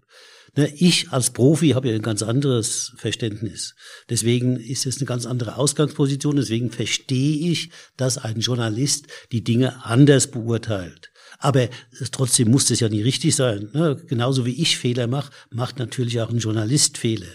Ne, 0.55 0.71
ich 0.77 1.11
als 1.11 1.31
Profi 1.31 1.71
habe 1.71 1.89
ja 1.89 1.95
ein 1.95 2.03
ganz 2.03 2.23
anderes 2.23 2.93
Verständnis. 2.97 3.75
Deswegen 4.11 4.57
ist 4.59 4.85
es 4.85 4.99
eine 4.99 5.07
ganz 5.07 5.25
andere 5.25 5.57
Ausgangsposition. 5.57 6.37
Deswegen 6.37 6.71
verstehe 6.71 7.51
ich, 7.51 7.71
dass 7.97 8.19
ein 8.19 8.41
Journalist 8.41 9.07
die 9.33 9.43
Dinge 9.43 9.83
anders 9.87 10.31
beurteilt. 10.31 11.11
Aber 11.39 11.69
trotzdem 12.11 12.51
muss 12.51 12.67
das 12.67 12.81
ja 12.81 12.91
nie 12.91 13.01
richtig 13.01 13.35
sein. 13.35 13.71
Ne? 13.73 13.97
Genauso 14.07 14.45
wie 14.45 14.61
ich 14.61 14.77
Fehler 14.77 15.07
mache, 15.07 15.33
macht 15.51 15.79
natürlich 15.79 16.21
auch 16.21 16.31
ein 16.31 16.39
Journalist 16.39 16.99
Fehler. 16.99 17.27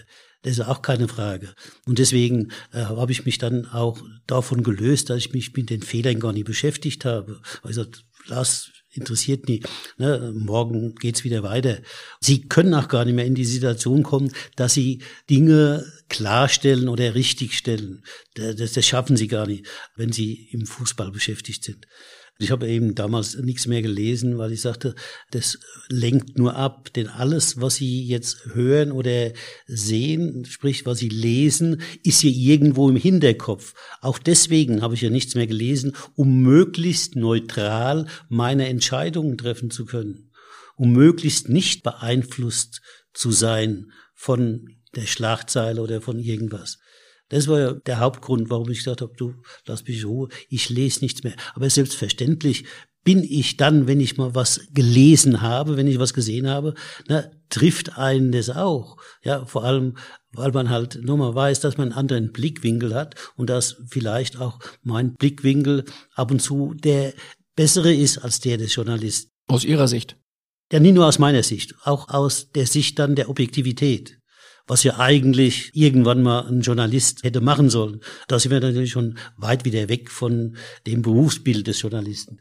Das 0.42 0.52
ist 0.52 0.60
auch 0.60 0.82
keine 0.82 1.08
Frage. 1.08 1.52
Und 1.84 1.98
deswegen 1.98 2.52
äh, 2.72 2.80
habe 2.80 3.12
ich 3.12 3.24
mich 3.24 3.38
dann 3.38 3.66
auch 3.66 4.00
davon 4.26 4.62
gelöst, 4.62 5.10
dass 5.10 5.18
ich 5.18 5.32
mich 5.32 5.54
mit 5.54 5.70
den 5.70 5.82
Fehlern 5.82 6.20
gar 6.20 6.32
nicht 6.32 6.46
beschäftigt 6.46 7.04
habe. 7.04 7.40
Gesagt, 7.64 8.04
lass, 8.26 8.70
interessiert 8.90 9.48
nie. 9.48 9.62
Ne, 9.96 10.32
morgen 10.34 10.94
geht's 10.94 11.24
wieder 11.24 11.42
weiter. 11.42 11.78
Sie 12.20 12.48
können 12.48 12.74
auch 12.74 12.88
gar 12.88 13.04
nicht 13.04 13.14
mehr 13.14 13.26
in 13.26 13.34
die 13.34 13.44
Situation 13.44 14.02
kommen, 14.02 14.32
dass 14.56 14.74
sie 14.74 15.02
Dinge 15.28 15.84
klarstellen 16.08 16.88
oder 16.88 17.14
richtigstellen. 17.14 18.04
Das, 18.34 18.72
das 18.72 18.86
schaffen 18.86 19.16
sie 19.16 19.28
gar 19.28 19.46
nicht, 19.46 19.66
wenn 19.96 20.12
sie 20.12 20.48
im 20.52 20.66
Fußball 20.66 21.10
beschäftigt 21.10 21.64
sind. 21.64 21.86
Ich 22.40 22.52
habe 22.52 22.68
eben 22.68 22.94
damals 22.94 23.34
nichts 23.36 23.66
mehr 23.66 23.82
gelesen, 23.82 24.38
weil 24.38 24.52
ich 24.52 24.60
sagte, 24.60 24.94
das 25.32 25.58
lenkt 25.88 26.38
nur 26.38 26.54
ab, 26.54 26.92
denn 26.92 27.08
alles, 27.08 27.60
was 27.60 27.74
Sie 27.74 28.06
jetzt 28.06 28.54
hören 28.54 28.92
oder 28.92 29.32
sehen, 29.66 30.44
sprich, 30.44 30.86
was 30.86 30.98
Sie 30.98 31.08
lesen, 31.08 31.82
ist 32.04 32.20
hier 32.20 32.30
irgendwo 32.30 32.88
im 32.88 32.94
Hinterkopf. 32.94 33.74
Auch 34.00 34.18
deswegen 34.18 34.82
habe 34.82 34.94
ich 34.94 35.00
ja 35.00 35.10
nichts 35.10 35.34
mehr 35.34 35.48
gelesen, 35.48 35.96
um 36.14 36.42
möglichst 36.42 37.16
neutral 37.16 38.06
meine 38.28 38.68
Entscheidungen 38.68 39.36
treffen 39.36 39.72
zu 39.72 39.84
können, 39.84 40.30
um 40.76 40.92
möglichst 40.92 41.48
nicht 41.48 41.82
beeinflusst 41.82 42.82
zu 43.12 43.32
sein 43.32 43.90
von 44.14 44.76
der 44.94 45.06
Schlagzeile 45.06 45.82
oder 45.82 46.00
von 46.00 46.20
irgendwas. 46.20 46.78
Das 47.28 47.46
war 47.48 47.60
ja 47.60 47.72
der 47.72 48.00
Hauptgrund, 48.00 48.50
warum 48.50 48.70
ich 48.70 48.78
gesagt 48.78 49.02
habe, 49.02 49.12
du, 49.16 49.34
lass 49.66 49.84
mich 49.86 50.04
Ruhe, 50.04 50.28
ich 50.48 50.68
lese 50.70 51.00
nichts 51.00 51.22
mehr. 51.24 51.34
Aber 51.54 51.68
selbstverständlich 51.68 52.64
bin 53.04 53.22
ich 53.22 53.56
dann, 53.56 53.86
wenn 53.86 54.00
ich 54.00 54.16
mal 54.16 54.34
was 54.34 54.60
gelesen 54.72 55.40
habe, 55.40 55.76
wenn 55.76 55.86
ich 55.86 55.98
was 55.98 56.14
gesehen 56.14 56.48
habe, 56.48 56.74
na, 57.08 57.24
trifft 57.48 57.96
einen 57.96 58.32
das 58.32 58.50
auch. 58.50 58.96
Ja, 59.22 59.46
vor 59.46 59.64
allem, 59.64 59.96
weil 60.32 60.52
man 60.52 60.68
halt 60.68 61.00
nur 61.02 61.16
mal 61.16 61.34
weiß, 61.34 61.60
dass 61.60 61.78
man 61.78 61.88
einen 61.88 61.98
anderen 61.98 62.32
Blickwinkel 62.32 62.94
hat 62.94 63.14
und 63.36 63.48
dass 63.48 63.76
vielleicht 63.88 64.38
auch 64.38 64.58
mein 64.82 65.14
Blickwinkel 65.14 65.84
ab 66.14 66.30
und 66.30 66.40
zu 66.40 66.74
der 66.74 67.14
bessere 67.56 67.94
ist 67.94 68.18
als 68.18 68.40
der 68.40 68.58
des 68.58 68.74
Journalisten. 68.74 69.30
Aus 69.46 69.64
Ihrer 69.64 69.88
Sicht? 69.88 70.16
Ja, 70.70 70.80
nicht 70.80 70.94
nur 70.94 71.06
aus 71.06 71.18
meiner 71.18 71.42
Sicht, 71.42 71.74
auch 71.84 72.08
aus 72.10 72.52
der 72.52 72.66
Sicht 72.66 72.98
dann 72.98 73.14
der 73.14 73.30
Objektivität 73.30 74.17
was 74.68 74.84
ja 74.84 74.98
eigentlich 74.98 75.70
irgendwann 75.74 76.22
mal 76.22 76.46
ein 76.46 76.60
Journalist 76.60 77.24
hätte 77.24 77.40
machen 77.40 77.70
sollen. 77.70 78.00
Da 78.28 78.38
sind 78.38 78.52
wir 78.52 78.60
natürlich 78.60 78.92
schon 78.92 79.18
weit 79.36 79.64
wieder 79.64 79.88
weg 79.88 80.10
von 80.10 80.56
dem 80.86 81.02
Berufsbild 81.02 81.66
des 81.66 81.82
Journalisten. 81.82 82.40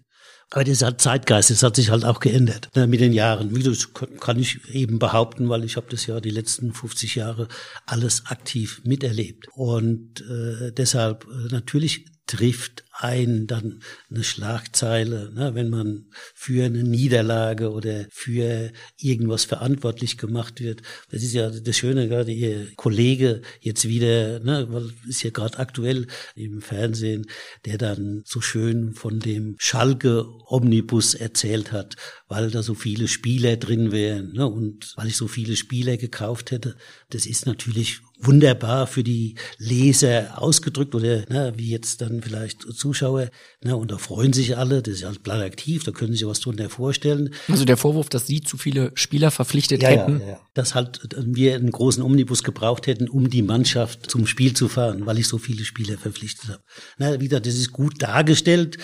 Aber 0.51 0.63
dieser 0.63 0.97
Zeitgeist, 0.97 1.49
das 1.49 1.63
hat 1.63 1.75
sich 1.75 1.89
halt 1.89 2.05
auch 2.05 2.21
geändert 2.21 2.69
ne, 2.73 2.87
mit 2.87 3.01
den 3.01 3.11
Jahren. 3.11 3.53
Wie 3.53 3.63
das 3.63 3.91
kann 3.93 4.39
ich 4.39 4.59
eben 4.73 4.97
behaupten, 4.97 5.49
weil 5.49 5.65
ich 5.65 5.75
habe 5.75 5.87
das 5.89 6.05
ja 6.05 6.21
die 6.21 6.29
letzten 6.29 6.73
50 6.73 7.15
Jahre 7.15 7.49
alles 7.85 8.27
aktiv 8.27 8.81
miterlebt. 8.85 9.47
Und 9.55 10.21
äh, 10.21 10.71
deshalb 10.71 11.25
äh, 11.25 11.51
natürlich 11.51 12.05
trifft 12.27 12.83
ein 12.99 13.47
dann 13.47 13.81
eine 14.09 14.23
Schlagzeile, 14.23 15.31
ne, 15.33 15.53
wenn 15.53 15.69
man 15.69 16.07
für 16.33 16.65
eine 16.65 16.83
Niederlage 16.83 17.71
oder 17.71 18.05
für 18.09 18.71
irgendwas 18.99 19.45
verantwortlich 19.45 20.17
gemacht 20.17 20.59
wird. 20.59 20.81
Das 21.11 21.23
ist 21.23 21.33
ja 21.33 21.49
das 21.49 21.77
Schöne, 21.77 22.07
gerade 22.07 22.31
Ihr 22.31 22.67
Kollege 22.75 23.41
jetzt 23.61 23.87
wieder, 23.87 24.39
ne, 24.39 24.67
weil 24.69 24.91
ist 25.07 25.23
ja 25.23 25.29
gerade 25.29 25.59
aktuell 25.59 26.07
im 26.35 26.61
Fernsehen, 26.61 27.27
der 27.65 27.77
dann 27.77 28.23
so 28.25 28.41
schön 28.41 28.93
von 28.93 29.19
dem 29.19 29.55
Schalke 29.59 30.25
Omnibus 30.47 31.13
erzählt 31.13 31.71
hat, 31.71 31.95
weil 32.27 32.49
da 32.49 32.63
so 32.63 32.73
viele 32.73 33.07
Spieler 33.07 33.57
drin 33.57 33.91
wären 33.91 34.33
ne, 34.33 34.47
und 34.47 34.93
weil 34.95 35.07
ich 35.07 35.17
so 35.17 35.27
viele 35.27 35.55
Spieler 35.55 35.97
gekauft 35.97 36.51
hätte. 36.51 36.75
Das 37.09 37.25
ist 37.25 37.45
natürlich 37.45 38.01
wunderbar 38.19 38.87
für 38.87 39.03
die 39.03 39.35
Leser 39.57 40.41
ausgedrückt 40.41 40.95
oder 40.95 41.23
ne, 41.29 41.53
wie 41.55 41.69
jetzt 41.69 42.01
dann 42.01 42.21
vielleicht 42.21 42.61
Zuschauer. 42.61 43.29
Ne, 43.63 43.75
und 43.75 43.91
da 43.91 43.97
freuen 43.97 44.33
sich 44.33 44.57
alle, 44.57 44.81
das 44.81 44.95
ist 44.95 45.01
ja 45.01 45.11
platt 45.21 45.41
aktiv, 45.41 45.83
da 45.83 45.91
können 45.91 46.13
Sie 46.13 46.19
sich 46.19 46.27
was 46.27 46.39
drunter 46.39 46.69
vorstellen. 46.69 47.33
Also 47.47 47.65
der 47.65 47.77
Vorwurf, 47.77 48.09
dass 48.09 48.27
Sie 48.27 48.41
zu 48.41 48.57
viele 48.57 48.91
Spieler 48.95 49.31
verpflichtet 49.31 49.83
ja, 49.83 49.89
hätten? 49.89 50.19
Ja, 50.21 50.27
ja. 50.27 50.39
Dass 50.53 50.75
halt 50.75 51.07
wir 51.15 51.55
einen 51.55 51.71
großen 51.71 52.01
Omnibus 52.01 52.43
gebraucht 52.43 52.87
hätten, 52.87 53.07
um 53.07 53.29
die 53.29 53.43
Mannschaft 53.43 54.09
zum 54.09 54.25
Spiel 54.25 54.53
zu 54.53 54.67
fahren, 54.67 55.05
weil 55.05 55.19
ich 55.19 55.27
so 55.27 55.37
viele 55.37 55.63
Spieler 55.63 55.97
verpflichtet 55.97 56.49
habe. 56.49 56.63
Na, 56.97 57.19
wie 57.19 57.27
gesagt, 57.27 57.45
das 57.45 57.55
ist 57.55 57.71
gut 57.71 58.01
dargestellt, 58.01 58.77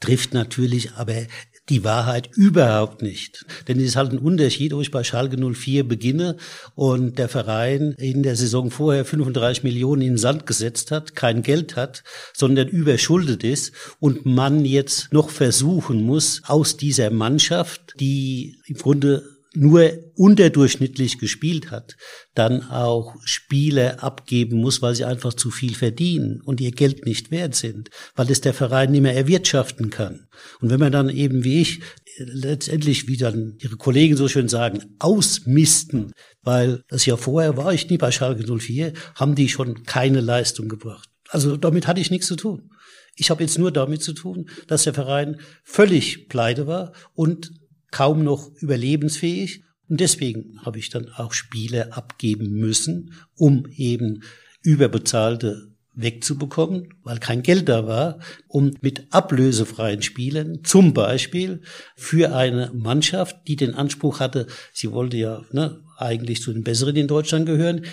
trifft 0.00 0.32
natürlich 0.32 0.92
aber 0.92 1.26
die 1.68 1.84
Wahrheit 1.84 2.30
überhaupt 2.34 3.02
nicht. 3.02 3.44
Denn 3.66 3.78
es 3.78 3.84
ist 3.84 3.96
halt 3.96 4.12
ein 4.12 4.18
Unterschied, 4.18 4.72
ob 4.72 4.82
ich 4.82 4.90
bei 4.90 5.04
Schalke 5.04 5.36
04 5.36 5.86
beginne 5.86 6.36
und 6.74 7.18
der 7.18 7.28
Verein 7.28 7.94
in 7.98 8.22
der 8.22 8.36
Saison 8.36 8.70
vorher 8.70 9.04
35 9.04 9.64
Millionen 9.64 10.02
in 10.02 10.12
den 10.12 10.18
Sand 10.18 10.46
gesetzt 10.46 10.90
hat, 10.90 11.14
kein 11.14 11.42
Geld 11.42 11.76
hat, 11.76 12.04
sondern 12.32 12.68
überschuldet 12.68 13.44
ist 13.44 13.72
und 14.00 14.26
man 14.26 14.64
jetzt 14.64 15.12
noch 15.12 15.30
versuchen 15.30 16.02
muss, 16.02 16.42
aus 16.46 16.76
dieser 16.76 17.10
Mannschaft, 17.10 17.94
die 18.00 18.58
im 18.66 18.76
Grunde 18.76 19.37
nur 19.54 19.90
unterdurchschnittlich 20.14 21.18
gespielt 21.18 21.70
hat, 21.70 21.96
dann 22.34 22.62
auch 22.62 23.14
Spiele 23.24 24.02
abgeben 24.02 24.60
muss, 24.60 24.82
weil 24.82 24.94
sie 24.94 25.04
einfach 25.04 25.34
zu 25.34 25.50
viel 25.50 25.74
verdienen 25.74 26.40
und 26.42 26.60
ihr 26.60 26.72
Geld 26.72 27.06
nicht 27.06 27.30
wert 27.30 27.54
sind, 27.54 27.90
weil 28.14 28.30
es 28.30 28.40
der 28.40 28.54
Verein 28.54 28.90
nicht 28.90 29.02
mehr 29.02 29.16
erwirtschaften 29.16 29.90
kann. 29.90 30.28
Und 30.60 30.70
wenn 30.70 30.80
man 30.80 30.92
dann 30.92 31.08
eben 31.08 31.44
wie 31.44 31.62
ich 31.62 31.80
letztendlich, 32.18 33.08
wie 33.08 33.16
dann 33.16 33.56
ihre 33.58 33.76
Kollegen 33.76 34.16
so 34.16 34.28
schön 34.28 34.48
sagen, 34.48 34.96
ausmisten, 34.98 36.12
weil 36.42 36.82
das 36.88 37.06
ja 37.06 37.16
vorher 37.16 37.56
war 37.56 37.72
ich 37.72 37.88
nie 37.88 37.98
bei 37.98 38.10
Schalke 38.10 38.44
04, 38.44 38.92
haben 39.14 39.34
die 39.34 39.48
schon 39.48 39.84
keine 39.84 40.20
Leistung 40.20 40.68
gebracht. 40.68 41.08
Also 41.28 41.56
damit 41.56 41.86
hatte 41.86 42.00
ich 42.00 42.10
nichts 42.10 42.26
zu 42.26 42.36
tun. 42.36 42.70
Ich 43.14 43.30
habe 43.30 43.42
jetzt 43.42 43.58
nur 43.58 43.72
damit 43.72 44.02
zu 44.02 44.12
tun, 44.12 44.48
dass 44.68 44.84
der 44.84 44.94
Verein 44.94 45.40
völlig 45.64 46.28
pleite 46.28 46.66
war 46.66 46.92
und 47.14 47.50
kaum 47.90 48.24
noch 48.24 48.50
überlebensfähig. 48.56 49.64
Und 49.88 50.00
deswegen 50.00 50.60
habe 50.64 50.78
ich 50.78 50.90
dann 50.90 51.08
auch 51.08 51.32
Spiele 51.32 51.94
abgeben 51.94 52.50
müssen, 52.52 53.14
um 53.36 53.66
eben 53.74 54.22
überbezahlte 54.62 55.72
wegzubekommen, 55.94 56.94
weil 57.02 57.18
kein 57.18 57.42
Geld 57.42 57.68
da 57.68 57.86
war, 57.86 58.20
um 58.46 58.72
mit 58.80 59.08
ablösefreien 59.10 60.02
Spielen, 60.02 60.62
zum 60.62 60.94
Beispiel 60.94 61.62
für 61.96 62.34
eine 62.34 62.70
Mannschaft, 62.72 63.36
die 63.48 63.56
den 63.56 63.74
Anspruch 63.74 64.20
hatte, 64.20 64.46
sie 64.72 64.92
wollte 64.92 65.16
ja 65.16 65.42
ne, 65.50 65.80
eigentlich 65.96 66.40
zu 66.40 66.52
den 66.52 66.62
Besseren 66.62 66.94
in 66.94 67.08
Deutschland 67.08 67.46
gehören, 67.46 67.84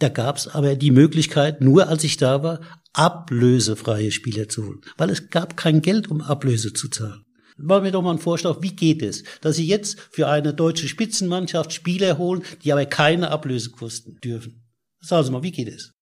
da 0.00 0.08
gab 0.08 0.38
es 0.38 0.48
aber 0.48 0.74
die 0.74 0.90
Möglichkeit, 0.90 1.60
nur 1.60 1.86
als 1.86 2.02
ich 2.02 2.16
da 2.16 2.42
war, 2.42 2.60
ablösefreie 2.92 4.10
Spieler 4.10 4.48
zu 4.48 4.66
holen, 4.66 4.80
weil 4.96 5.10
es 5.10 5.30
gab 5.30 5.56
kein 5.56 5.80
Geld, 5.82 6.10
um 6.10 6.20
Ablöse 6.20 6.72
zu 6.72 6.88
zahlen. 6.88 7.24
Machen 7.56 7.84
wir 7.84 7.90
doch 7.90 8.02
mal 8.02 8.10
einen 8.10 8.18
Vorschlag, 8.18 8.58
wie 8.60 8.74
geht 8.74 9.02
es, 9.02 9.24
dass 9.40 9.56
Sie 9.56 9.66
jetzt 9.66 9.98
für 10.10 10.28
eine 10.28 10.54
deutsche 10.54 10.88
Spitzenmannschaft 10.88 11.72
Spieler 11.72 12.18
holen, 12.18 12.42
die 12.64 12.72
aber 12.72 12.86
keine 12.86 13.30
Ablöse 13.30 13.70
kosten 13.70 14.18
dürfen? 14.22 14.62
Sagen 15.00 15.24
Sie 15.24 15.32
mal, 15.32 15.42
wie 15.42 15.52
geht 15.52 15.68
es? 15.68 15.92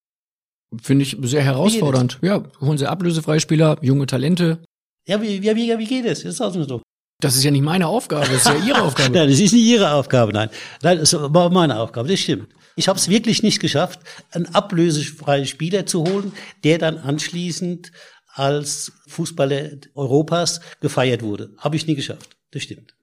Finde 0.83 1.03
ich 1.03 1.17
sehr 1.23 1.43
herausfordernd. 1.43 2.19
Ja, 2.23 2.45
holen 2.61 2.79
Sie 2.79 2.87
ablösefreie 2.87 3.41
Spieler, 3.41 3.79
junge 3.83 4.07
Talente. 4.07 4.63
Ja, 5.07 5.21
wie, 5.21 5.43
wie, 5.43 5.57
wie, 5.57 5.79
wie 5.79 5.87
geht 5.87 6.05
es? 6.05 6.23
Das 6.23 6.37
sagen 6.37 6.55
Sie 6.55 6.67
doch. 6.67 6.83
Das 7.21 7.37
ist 7.37 7.45
ja 7.45 7.51
nicht 7.51 7.63
meine 7.63 7.87
Aufgabe, 7.87 8.27
das 8.27 8.37
ist 8.37 8.47
ja 8.47 8.57
Ihre 8.67 8.83
Aufgabe. 8.83 9.11
nein, 9.11 9.29
das 9.29 9.41
ist 9.41 9.53
nicht 9.53 9.65
Ihre 9.65 9.93
Aufgabe, 9.93 10.33
nein. 10.33 10.49
Nein, 10.83 10.99
das 10.99 11.13
war 11.13 11.51
meine 11.51 11.79
Aufgabe, 11.79 12.09
das 12.09 12.21
stimmt. 12.21 12.49
Ich 12.77 12.89
habe 12.89 12.99
es 12.99 13.09
wirklich 13.09 13.43
nicht 13.43 13.61
geschafft, 13.61 14.01
einen 14.31 14.47
ablösefreien 14.47 15.47
Spieler 15.47 15.85
zu 15.87 16.05
holen, 16.05 16.33
der 16.65 16.79
dann 16.79 16.99
anschließend 16.99 17.91
als 18.33 18.93
Fußballer 19.09 19.71
Europas 19.95 20.61
gefeiert 20.81 21.23
wurde. 21.23 21.53
Habe 21.59 21.77
ich 21.77 21.87
nie 21.87 21.95
geschafft. 21.95 22.37
Das 22.51 22.63
stimmt. 22.63 22.95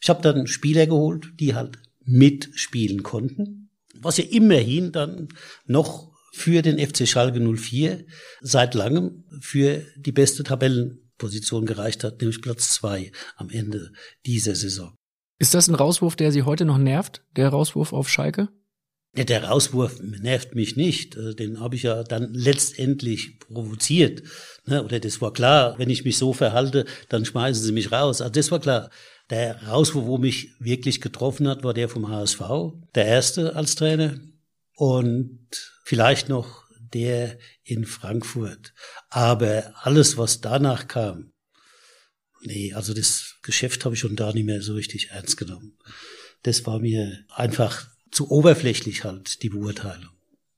Ich 0.00 0.08
habe 0.08 0.22
dann 0.22 0.46
Spieler 0.46 0.86
geholt, 0.86 1.32
die 1.40 1.54
halt 1.54 1.78
mitspielen 2.04 3.02
konnten, 3.02 3.70
was 3.94 4.18
ja 4.18 4.24
immerhin 4.24 4.92
dann 4.92 5.28
noch 5.64 6.12
für 6.32 6.62
den 6.62 6.78
FC 6.78 7.08
Schalke 7.08 7.40
04 7.40 8.04
seit 8.40 8.74
langem 8.74 9.24
für 9.40 9.84
die 9.96 10.12
beste 10.12 10.44
Tabellenposition 10.44 11.64
gereicht 11.64 12.04
hat, 12.04 12.20
nämlich 12.20 12.42
Platz 12.42 12.74
zwei 12.74 13.10
am 13.36 13.48
Ende 13.48 13.92
dieser 14.26 14.54
Saison. 14.54 14.94
Ist 15.38 15.54
das 15.54 15.68
ein 15.68 15.74
Rauswurf, 15.74 16.16
der 16.16 16.32
Sie 16.32 16.42
heute 16.42 16.64
noch 16.64 16.78
nervt, 16.78 17.22
der 17.36 17.48
Rauswurf 17.48 17.92
auf 17.92 18.08
Schalke? 18.08 18.48
Der 19.24 19.44
Rauswurf 19.44 20.00
nervt 20.00 20.54
mich 20.54 20.76
nicht. 20.76 21.16
Äh, 21.16 21.34
den 21.34 21.60
habe 21.60 21.74
ich 21.74 21.84
ja 21.84 22.02
dann 22.02 22.34
letztendlich 22.34 23.38
provoziert. 23.38 24.22
Ne, 24.66 24.84
oder 24.84 25.00
das 25.00 25.20
war 25.20 25.32
klar, 25.32 25.78
wenn 25.78 25.90
ich 25.90 26.04
mich 26.04 26.18
so 26.18 26.32
verhalte, 26.32 26.84
dann 27.08 27.24
schmeißen 27.24 27.62
sie 27.64 27.72
mich 27.72 27.92
raus. 27.92 28.20
Also 28.20 28.32
das 28.32 28.50
war 28.50 28.60
klar. 28.60 28.90
Der 29.30 29.62
Rauswurf, 29.64 30.06
wo 30.06 30.18
mich 30.18 30.50
wirklich 30.60 31.00
getroffen 31.00 31.48
hat, 31.48 31.64
war 31.64 31.74
der 31.74 31.88
vom 31.88 32.08
HSV. 32.08 32.40
Der 32.94 33.06
erste 33.06 33.56
als 33.56 33.74
Trainer. 33.74 34.20
Und 34.76 35.48
vielleicht 35.84 36.28
noch 36.28 36.64
der 36.92 37.38
in 37.64 37.86
Frankfurt. 37.86 38.72
Aber 39.08 39.72
alles, 39.82 40.16
was 40.16 40.40
danach 40.40 40.86
kam, 40.86 41.32
nee, 42.42 42.72
also 42.74 42.94
das 42.94 43.36
Geschäft 43.42 43.84
habe 43.84 43.94
ich 43.94 44.00
schon 44.00 44.16
da 44.16 44.32
nicht 44.32 44.44
mehr 44.44 44.62
so 44.62 44.74
richtig 44.74 45.10
ernst 45.10 45.36
genommen. 45.36 45.76
Das 46.42 46.66
war 46.66 46.78
mir 46.78 47.24
einfach 47.30 47.88
zu 48.10 48.30
oberflächlich 48.30 49.04
halt, 49.04 49.42
die 49.42 49.48
Beurteilung. 49.48 50.10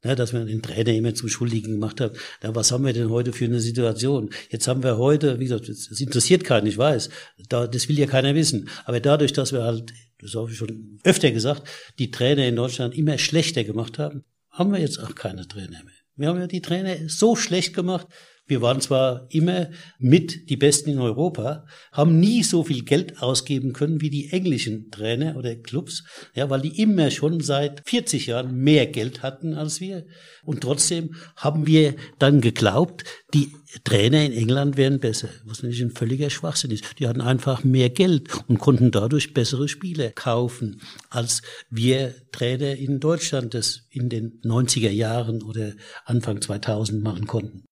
Ja, 0.04 0.14
dass 0.14 0.32
man 0.32 0.46
den 0.46 0.62
Trainer 0.62 0.94
immer 0.94 1.14
zum 1.14 1.28
Schuldigen 1.28 1.72
gemacht 1.72 2.00
hat. 2.00 2.16
Ja, 2.42 2.54
was 2.54 2.70
haben 2.70 2.86
wir 2.86 2.92
denn 2.92 3.10
heute 3.10 3.32
für 3.32 3.46
eine 3.46 3.58
Situation? 3.58 4.30
Jetzt 4.48 4.68
haben 4.68 4.84
wir 4.84 4.96
heute, 4.96 5.40
wie 5.40 5.44
gesagt, 5.44 5.68
das 5.68 6.00
interessiert 6.00 6.44
keinen, 6.44 6.68
ich 6.68 6.78
weiß. 6.78 7.10
Da, 7.48 7.66
das 7.66 7.88
will 7.88 7.98
ja 7.98 8.06
keiner 8.06 8.36
wissen. 8.36 8.68
Aber 8.84 9.00
dadurch, 9.00 9.32
dass 9.32 9.52
wir 9.52 9.64
halt, 9.64 9.92
das 10.20 10.36
habe 10.36 10.52
ich 10.52 10.56
schon 10.56 11.00
öfter 11.02 11.32
gesagt, 11.32 11.68
die 11.98 12.12
Trainer 12.12 12.46
in 12.46 12.54
Deutschland 12.54 12.96
immer 12.96 13.18
schlechter 13.18 13.64
gemacht 13.64 13.98
haben, 13.98 14.24
haben 14.50 14.72
wir 14.72 14.78
jetzt 14.78 15.02
auch 15.02 15.16
keine 15.16 15.48
Trainer 15.48 15.82
mehr. 15.82 15.94
Wir 16.14 16.28
haben 16.28 16.38
ja 16.38 16.46
die 16.46 16.62
Trainer 16.62 16.96
so 17.08 17.34
schlecht 17.34 17.74
gemacht. 17.74 18.06
Wir 18.48 18.62
waren 18.62 18.80
zwar 18.80 19.26
immer 19.28 19.68
mit 19.98 20.48
die 20.48 20.56
Besten 20.56 20.90
in 20.90 20.98
Europa, 20.98 21.66
haben 21.92 22.18
nie 22.18 22.42
so 22.42 22.64
viel 22.64 22.82
Geld 22.82 23.22
ausgeben 23.22 23.74
können 23.74 24.00
wie 24.00 24.08
die 24.08 24.30
englischen 24.30 24.90
Trainer 24.90 25.36
oder 25.36 25.54
Clubs, 25.54 26.04
ja, 26.34 26.48
weil 26.48 26.62
die 26.62 26.80
immer 26.80 27.10
schon 27.10 27.40
seit 27.40 27.86
40 27.86 28.26
Jahren 28.26 28.56
mehr 28.56 28.86
Geld 28.86 29.22
hatten 29.22 29.52
als 29.52 29.80
wir. 29.80 30.06
Und 30.44 30.62
trotzdem 30.62 31.14
haben 31.36 31.66
wir 31.66 31.94
dann 32.18 32.40
geglaubt, 32.40 33.04
die 33.34 33.52
Trainer 33.84 34.24
in 34.24 34.32
England 34.32 34.78
wären 34.78 34.98
besser, 34.98 35.28
was 35.44 35.62
natürlich 35.62 35.82
ein 35.82 35.90
völliger 35.90 36.30
Schwachsinn 36.30 36.70
ist. 36.70 36.98
Die 36.98 37.06
hatten 37.06 37.20
einfach 37.20 37.64
mehr 37.64 37.90
Geld 37.90 38.30
und 38.48 38.58
konnten 38.58 38.90
dadurch 38.90 39.34
bessere 39.34 39.68
Spieler 39.68 40.10
kaufen, 40.10 40.80
als 41.10 41.42
wir 41.68 42.14
Trainer 42.32 42.76
in 42.76 42.98
Deutschland 42.98 43.52
das 43.52 43.82
in 43.90 44.08
den 44.08 44.40
90er 44.40 44.90
Jahren 44.90 45.42
oder 45.42 45.74
Anfang 46.06 46.40
2000 46.40 47.02
machen 47.02 47.26
konnten. 47.26 47.67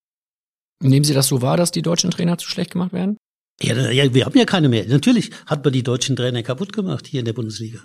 Nehmen 0.81 1.03
Sie 1.03 1.13
das 1.13 1.27
so 1.27 1.41
wahr, 1.41 1.57
dass 1.57 1.71
die 1.71 1.81
deutschen 1.81 2.11
Trainer 2.11 2.37
zu 2.37 2.47
schlecht 2.47 2.71
gemacht 2.71 2.93
werden? 2.93 3.17
Ja, 3.61 3.89
ja, 3.89 4.13
wir 4.13 4.25
haben 4.25 4.37
ja 4.37 4.45
keine 4.45 4.69
mehr. 4.69 4.85
Natürlich 4.87 5.31
hat 5.47 5.63
man 5.63 5.73
die 5.73 5.83
deutschen 5.83 6.15
Trainer 6.15 6.43
kaputt 6.43 6.73
gemacht 6.73 7.07
hier 7.07 7.19
in 7.19 7.25
der 7.25 7.33
Bundesliga. 7.33 7.79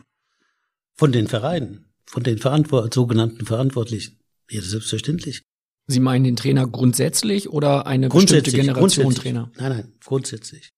Von 0.96 1.12
den 1.12 1.28
Vereinen, 1.28 1.86
von 2.04 2.22
den 2.22 2.38
Verantwort 2.38 2.92
sogenannten 2.92 3.46
Verantwortlichen. 3.46 4.18
Ja, 4.50 4.60
selbstverständlich. 4.60 5.42
Sie 5.86 6.00
meinen 6.00 6.24
den 6.24 6.36
Trainer 6.36 6.66
grundsätzlich 6.66 7.48
oder 7.48 7.86
eine 7.86 8.08
bestimmte 8.08 8.52
Generation 8.52 9.14
Trainer? 9.14 9.50
Nein, 9.56 9.72
nein, 9.72 9.92
grundsätzlich. 10.04 10.70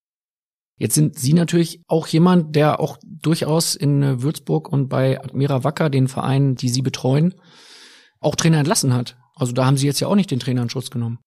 Jetzt 0.77 0.95
sind 0.95 1.19
Sie 1.19 1.35
natürlich 1.35 1.83
auch 1.87 2.07
jemand, 2.07 2.57
der 2.57 2.81
auch 2.81 2.99
durchaus 3.05 3.75
in 3.75 4.23
Würzburg 4.23 4.69
und 4.69 4.89
bei 4.89 5.21
Admira 5.23 5.63
Wacker, 5.63 5.91
den 5.91 6.09
Vereinen, 6.09 6.57
die 6.57 6.69
Sie 6.69 6.83
betreuen, 6.83 7.35
auch 8.21 8.35
Trainer 8.35 8.59
entlassen 8.59 8.95
hat. 8.95 9.17
Also 9.35 9.53
da 9.53 9.67
haben 9.67 9.77
Sie 9.77 9.87
jetzt 9.87 10.01
ja 10.01 10.09
auch 10.09 10.17
nicht 10.17 10.31
den 10.31 10.41
Trainer 10.41 10.63
in 10.63 10.71
Schutz 10.71 10.91
genommen. 10.91 11.19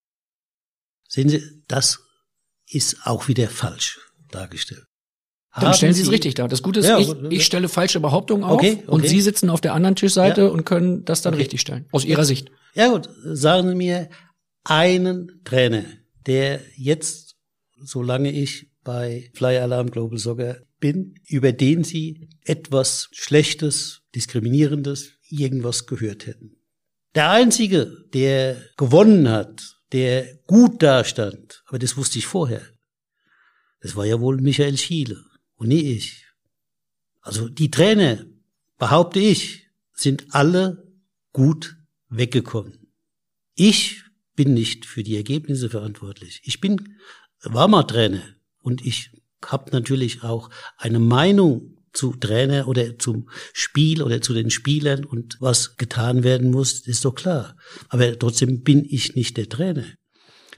Sehen 1.08 1.30
Sie, 1.30 1.42
das 1.68 2.00
ist 2.70 3.06
auch 3.06 3.28
wieder 3.28 3.48
falsch 3.50 4.00
dargestellt. 4.30 4.86
Dann 5.60 5.74
stellen 5.74 5.94
Sie 5.94 6.04
es 6.04 6.12
richtig 6.12 6.36
dar. 6.36 6.48
Das 6.48 6.62
Gute 6.62 6.82
ist, 6.82 6.88
ja, 6.88 7.00
ich, 7.00 7.12
ich 7.30 7.46
stelle 7.46 7.68
falsche 7.68 8.00
Behauptungen 8.00 8.44
auf 8.44 8.58
okay, 8.58 8.80
okay. 8.84 8.84
und 8.88 9.08
Sie 9.08 9.22
sitzen 9.22 9.50
auf 9.50 9.62
der 9.62 9.74
anderen 9.74 9.96
Tischseite 9.96 10.42
ja. 10.42 10.48
und 10.48 10.66
können 10.66 11.04
das 11.04 11.22
dann 11.22 11.34
okay. 11.34 11.44
richtig 11.44 11.62
stellen. 11.62 11.88
Aus 11.92 12.06
Ihrer 12.06 12.26
Sicht. 12.26 12.52
Ja 12.76 12.90
gut, 12.90 13.10
sagen 13.24 13.70
Sie 13.70 13.76
mir 13.76 14.10
einen 14.64 15.42
Trainer, 15.46 15.86
der 16.26 16.62
jetzt, 16.76 17.38
solange 17.82 18.32
ich 18.32 18.72
bei 18.84 19.32
Fly 19.34 19.58
Alarm 19.58 19.90
Global 19.90 20.20
Soccer 20.20 20.58
bin, 20.80 21.16
über 21.26 21.52
den 21.54 21.84
Sie 21.84 22.30
etwas 22.46 23.10
Schlechtes, 23.14 24.02
Diskriminierendes, 24.14 25.14
irgendwas 25.30 25.88
gehört 25.88 26.28
hätten. 26.28 26.58
Der 27.16 27.32
einzige, 27.32 28.06
der 28.14 28.58
gewonnen 28.78 29.28
hat 29.30 29.77
der 29.92 30.36
gut 30.48 30.84
dastand, 30.84 31.64
aber 31.68 31.80
das 31.80 31.98
wusste 31.98 32.20
ich 32.20 32.26
vorher. 32.26 32.62
Das 33.82 33.96
war 33.96 34.06
ja 34.06 34.20
wohl 34.20 34.42
Michael 34.42 34.78
Schiele 34.78 35.24
und 35.56 35.70
nie 35.70 35.92
ich. 35.94 36.26
Also 37.22 37.50
die 37.50 37.72
Trainer, 37.72 38.26
behaupte 38.78 39.20
ich, 39.20 39.68
sind 39.94 40.28
alle 40.36 40.92
gut 41.34 41.78
weggekommen. 42.10 42.92
Ich 43.56 44.04
bin 44.36 44.54
nicht 44.54 44.86
für 44.86 45.04
die 45.04 45.16
Ergebnisse 45.16 45.70
verantwortlich. 45.70 46.42
Ich 46.44 46.62
bin 46.62 46.98
war 47.42 47.68
mal 47.68 47.84
Trainer 47.84 48.24
und 48.62 48.86
ich 48.86 49.12
habe 49.46 49.72
natürlich 49.72 50.24
auch 50.24 50.50
eine 50.78 51.00
Meinung 51.00 51.77
zu 51.98 52.14
Trainer 52.14 52.68
oder 52.68 52.98
zum 53.00 53.30
Spiel 53.54 54.04
oder 54.04 54.22
zu 54.22 54.34
den 54.34 54.50
Spielern 54.52 55.04
und 55.04 55.38
was 55.40 55.76
getan 55.78 56.24
werden 56.24 56.52
muss, 56.52 56.88
ist 56.88 57.04
doch 57.04 57.16
klar. 57.16 57.58
Aber 57.90 58.18
trotzdem 58.18 58.62
bin 58.62 58.86
ich 58.88 59.16
nicht 59.16 59.36
der 59.38 59.50
Trainer. 59.50 59.86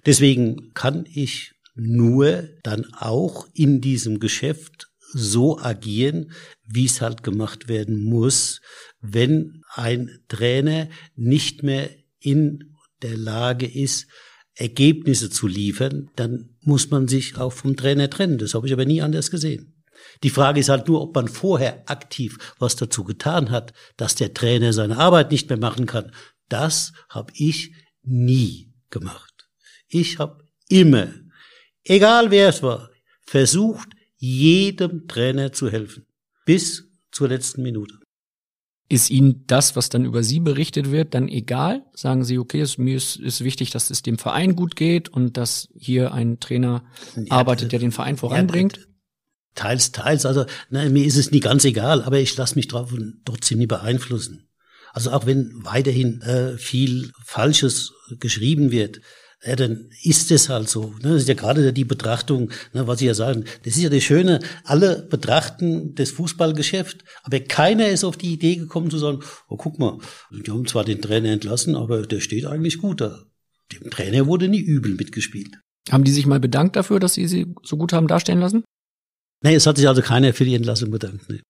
Deswegen 0.05 0.73
kann 0.73 1.05
ich 1.11 1.53
nur 1.75 2.49
dann 2.63 2.85
auch 2.93 3.47
in 3.53 3.79
diesem 3.79 4.19
Geschäft 4.19 4.87
so 5.13 5.59
agieren, 5.59 6.31
wie 6.65 6.85
es 6.85 7.01
halt 7.01 7.23
gemacht 7.23 7.67
werden 7.67 8.03
muss, 8.03 8.61
wenn 8.99 9.61
ein 9.73 10.19
Trainer 10.27 10.89
nicht 11.15 11.63
mehr 11.63 11.89
in 12.19 12.75
der 13.01 13.17
Lage 13.17 13.65
ist, 13.65 14.07
Ergebnisse 14.55 15.29
zu 15.29 15.47
liefern, 15.47 16.09
dann 16.17 16.57
muss 16.61 16.91
man 16.91 17.07
sich 17.07 17.37
auch 17.37 17.53
vom 17.53 17.77
Trainer 17.77 18.09
trennen. 18.09 18.37
Das 18.37 18.53
habe 18.53 18.67
ich 18.67 18.73
aber 18.73 18.85
nie 18.85 19.01
anders 19.01 19.31
gesehen. 19.31 19.78
Die 20.23 20.29
Frage 20.29 20.59
ist 20.59 20.69
halt 20.69 20.87
nur, 20.87 21.01
ob 21.01 21.15
man 21.15 21.27
vorher 21.27 21.83
aktiv 21.89 22.37
was 22.59 22.75
dazu 22.75 23.03
getan 23.03 23.51
hat, 23.51 23.73
dass 23.95 24.15
der 24.15 24.33
Trainer 24.33 24.73
seine 24.73 24.97
Arbeit 24.97 25.31
nicht 25.31 25.49
mehr 25.49 25.59
machen 25.59 25.85
kann. 25.85 26.11
Das 26.49 26.91
habe 27.09 27.31
ich 27.35 27.73
nie 28.03 28.73
gemacht. 28.89 29.47
Ich 29.87 30.19
habe 30.19 30.43
immer, 30.67 31.07
egal 31.83 32.31
wer 32.31 32.49
es 32.49 32.61
war, 32.61 32.89
versucht, 33.21 33.89
jedem 34.17 35.07
Trainer 35.07 35.51
zu 35.53 35.69
helfen. 35.69 36.05
Bis 36.45 36.89
zur 37.11 37.29
letzten 37.29 37.61
Minute. 37.61 37.95
Ist 38.91 39.11
Ihnen 39.11 39.43
das, 39.45 39.75
was 39.75 39.89
dann 39.89 40.03
über 40.03 40.23
Sie 40.23 40.39
berichtet 40.39 40.89
wird, 40.89 41.13
dann 41.13 41.29
egal? 41.29 41.85
Sagen 41.93 42.23
Sie, 42.23 42.39
okay, 42.39 42.59
es, 42.61 42.79
mir 42.79 42.97
ist, 42.97 43.17
ist 43.17 43.43
wichtig, 43.43 43.69
dass 43.69 43.91
es 43.91 44.01
dem 44.01 44.17
Verein 44.17 44.55
gut 44.55 44.75
geht 44.75 45.09
und 45.09 45.37
dass 45.37 45.69
hier 45.77 46.11
ein 46.11 46.39
Trainer 46.39 46.83
ja, 47.15 47.23
arbeitet, 47.29 47.71
der 47.71 47.79
den 47.79 47.91
Verein 47.91 48.17
voranbringt? 48.17 48.88
Teils, 49.55 49.91
teils. 49.91 50.25
Also 50.25 50.45
ne, 50.69 50.89
mir 50.89 51.05
ist 51.05 51.17
es 51.17 51.31
nie 51.31 51.39
ganz 51.39 51.65
egal, 51.65 52.03
aber 52.03 52.19
ich 52.19 52.35
lasse 52.37 52.55
mich 52.55 52.67
davon 52.67 53.21
trotzdem 53.25 53.59
nie 53.59 53.67
beeinflussen. 53.67 54.47
Also 54.93 55.11
auch 55.11 55.25
wenn 55.25 55.51
weiterhin 55.63 56.21
äh, 56.21 56.57
viel 56.57 57.11
Falsches 57.23 57.93
geschrieben 58.19 58.71
wird, 58.71 59.01
ja, 59.45 59.55
dann 59.55 59.89
ist 60.03 60.31
es 60.31 60.49
halt 60.49 60.67
so. 60.67 60.93
Ne? 61.01 61.13
Das 61.13 61.21
ist 61.21 61.29
ja 61.29 61.33
gerade 61.33 61.71
die 61.71 61.85
Betrachtung, 61.85 62.51
ne, 62.73 62.87
was 62.87 62.99
Sie 62.99 63.05
ja 63.05 63.13
sagen. 63.13 63.45
Das 63.63 63.77
ist 63.77 63.81
ja 63.81 63.89
das 63.89 64.03
Schöne, 64.03 64.39
alle 64.65 65.07
betrachten 65.09 65.95
das 65.95 66.11
Fußballgeschäft, 66.11 67.05
aber 67.23 67.39
keiner 67.39 67.87
ist 67.87 68.03
auf 68.03 68.17
die 68.17 68.33
Idee 68.33 68.57
gekommen 68.57 68.89
zu 68.89 68.97
sagen, 68.97 69.19
oh 69.47 69.55
guck 69.55 69.79
mal, 69.79 69.97
die 70.31 70.51
haben 70.51 70.67
zwar 70.67 70.83
den 70.83 71.01
Trainer 71.01 71.29
entlassen, 71.29 71.75
aber 71.75 72.05
der 72.05 72.19
steht 72.19 72.45
eigentlich 72.45 72.79
gut 72.79 72.99
da. 72.99 73.23
Dem 73.71 73.89
Trainer 73.89 74.27
wurde 74.27 74.49
nie 74.49 74.59
übel 74.59 74.95
mitgespielt. 74.95 75.55
Haben 75.89 76.03
die 76.03 76.11
sich 76.11 76.25
mal 76.25 76.39
bedankt 76.39 76.75
dafür, 76.75 76.99
dass 76.99 77.13
Sie 77.13 77.27
sie 77.27 77.53
so 77.63 77.77
gut 77.77 77.93
haben 77.93 78.07
dastehen 78.07 78.39
lassen? 78.39 78.63
Nee, 79.41 79.55
es 79.55 79.65
hat 79.65 79.77
sich 79.77 79.87
also 79.87 80.01
keiner 80.01 80.33
für 80.33 80.45
die 80.45 80.55
Entlassung 80.55 80.91
bedankt. 80.91 81.29
Nee. 81.29 81.41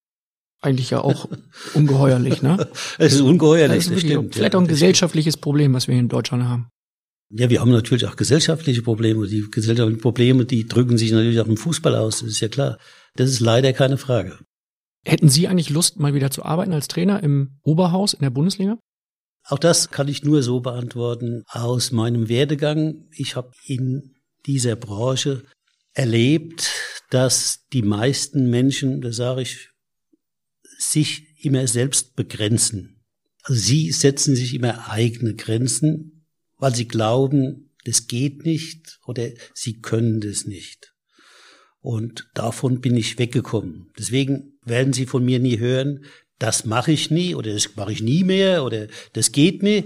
Eigentlich 0.62 0.90
ja 0.90 1.02
auch 1.02 1.30
ungeheuerlich, 1.74 2.42
ne? 2.42 2.68
es 2.98 3.14
ist 3.14 3.22
ungeheuerlich, 3.22 3.86
das, 3.86 3.94
das 3.94 4.02
stimmt. 4.02 4.36
Vielleicht 4.36 4.54
ja, 4.54 4.60
auch 4.60 4.64
ein 4.64 4.68
gesellschaftliches 4.68 5.34
stimmt. 5.34 5.44
Problem, 5.44 5.74
was 5.74 5.88
wir 5.88 5.94
hier 5.94 6.02
in 6.02 6.10
Deutschland 6.10 6.44
haben. 6.44 6.70
Ja, 7.32 7.50
wir 7.50 7.62
haben 7.62 7.72
natürlich 7.72 8.08
auch 8.08 8.16
gesellschaftliche 8.16 8.82
Probleme. 8.82 9.28
Die 9.28 9.50
gesellschaftlichen 9.50 10.02
Probleme, 10.02 10.46
die 10.46 10.68
drücken 10.68 10.98
sich 10.98 11.12
natürlich 11.12 11.40
auch 11.40 11.48
im 11.48 11.58
Fußball 11.58 11.96
aus, 11.96 12.20
das 12.20 12.30
ist 12.30 12.40
ja 12.40 12.48
klar. 12.48 12.78
Das 13.16 13.30
ist 13.30 13.40
leider 13.40 13.72
keine 13.72 13.98
Frage. 13.98 14.40
Hätten 15.06 15.30
Sie 15.30 15.48
eigentlich 15.48 15.70
Lust, 15.70 16.00
mal 16.00 16.14
wieder 16.14 16.32
zu 16.32 16.44
arbeiten 16.44 16.74
als 16.74 16.88
Trainer 16.88 17.24
im 17.24 17.60
Oberhaus 17.64 18.14
in 18.14 18.22
der 18.22 18.32
Bundesliga? 18.32 18.78
Auch 19.48 19.60
das 19.60 19.90
kann 19.92 20.08
ich 20.08 20.24
nur 20.24 20.44
so 20.44 20.60
beantworten 20.60 21.44
aus 21.48 21.92
meinem 21.92 22.28
Werdegang. 22.28 23.08
Ich 23.16 23.36
habe 23.36 23.52
in 23.66 24.16
dieser 24.46 24.76
Branche 24.76 25.44
erlebt, 25.94 26.72
dass 27.10 27.68
die 27.74 27.82
meisten 27.82 28.50
Menschen, 28.50 29.02
das 29.02 29.16
sage 29.16 29.42
ich 29.42 29.70
sich 30.78 31.44
immer 31.44 31.68
selbst 31.68 32.16
begrenzen. 32.16 33.04
Also 33.44 33.60
sie 33.60 33.92
setzen 33.92 34.36
sich 34.36 34.54
immer 34.54 34.90
eigene 34.90 35.36
Grenzen, 35.36 36.26
weil 36.58 36.76
sie 36.76 36.88
glauben, 36.88 37.72
das 37.86 38.08
geht 38.08 38.46
nicht 38.46 39.00
oder 39.06 39.30
sie 39.54 39.80
können 39.80 40.22
das 40.22 40.46
nicht. 40.46 40.94
Und 41.82 42.30
davon 42.34 42.82
bin 42.82 42.96
ich 42.98 43.18
weggekommen. 43.18 43.92
Deswegen 43.98 44.60
werden 44.66 44.92
Sie 44.92 45.06
von 45.06 45.24
mir 45.24 45.40
nie 45.40 45.60
hören, 45.60 46.04
das 46.38 46.66
mache 46.66 46.92
ich 46.92 47.10
nie 47.10 47.36
oder 47.36 47.54
das 47.54 47.76
mache 47.76 47.92
ich 47.92 48.02
nie 48.02 48.24
mehr 48.24 48.64
oder 48.64 48.88
das 49.14 49.32
geht 49.32 49.64
nie. 49.64 49.86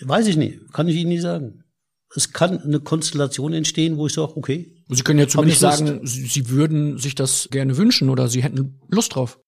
Weiß 0.00 0.26
ich 0.26 0.36
nicht, 0.36 0.72
kann 0.72 0.88
ich 0.88 0.96
Ihnen 0.96 1.10
nie 1.10 1.20
sagen. 1.20 1.64
Es 2.14 2.32
kann 2.32 2.58
eine 2.58 2.80
Konstellation 2.80 3.52
entstehen, 3.52 3.96
wo 3.96 4.06
ich 4.06 4.14
sage, 4.14 4.36
okay. 4.36 4.74
Sie 4.88 5.02
können 5.02 5.18
ja 5.18 5.28
zumindest 5.28 5.60
sagen, 5.60 6.00
Sie 6.06 6.48
würden 6.48 6.98
sich 6.98 7.14
das 7.14 7.48
gerne 7.50 7.76
wünschen 7.76 8.08
oder 8.08 8.28
Sie 8.28 8.42
hätten 8.42 8.80
Lust 8.88 9.14
drauf. 9.14 9.38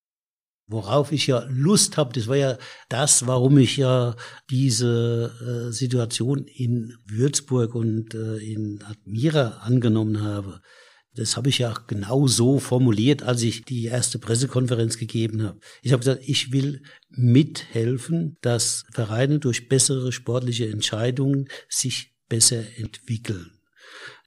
Worauf 0.67 1.11
ich 1.11 1.27
ja 1.27 1.47
Lust 1.49 1.97
habe, 1.97 2.13
das 2.13 2.29
war 2.29 2.37
ja 2.37 2.57
das, 2.89 3.27
warum 3.27 3.59
ich 3.59 3.77
ja 3.77 4.15
diese 4.51 5.33
äh, 5.69 5.73
Situation 5.73 6.45
in 6.45 6.97
Würzburg 7.07 7.75
und 7.75 8.15
äh, 8.15 8.37
in 8.37 8.81
Admira 8.85 9.63
angenommen 9.63 10.23
habe. 10.23 10.61
Das 11.15 11.37
habe 11.37 11.49
ich 11.49 11.59
ja 11.59 11.75
genau 11.89 12.29
so 12.29 12.61
formuliert, 12.61 13.25
als 13.25 13.43
ich 13.43 13.65
die 13.65 13.87
erste 13.87 14.21
Pressekonferenz 14.21 14.97
gegeben 14.97 15.43
habe. 15.43 15.59
Ich 15.83 15.93
habe 15.93 16.01
gesagt, 16.01 16.23
ich 16.25 16.53
will 16.53 16.83
mithelfen, 17.09 18.37
dass 18.43 18.85
Vereine 18.93 19.41
durch 19.41 19.69
bessere 19.69 20.13
sportliche 20.13 20.69
Entscheidungen 20.69 21.49
sich 21.69 22.15
besser 22.31 22.65
entwickeln. 22.79 23.51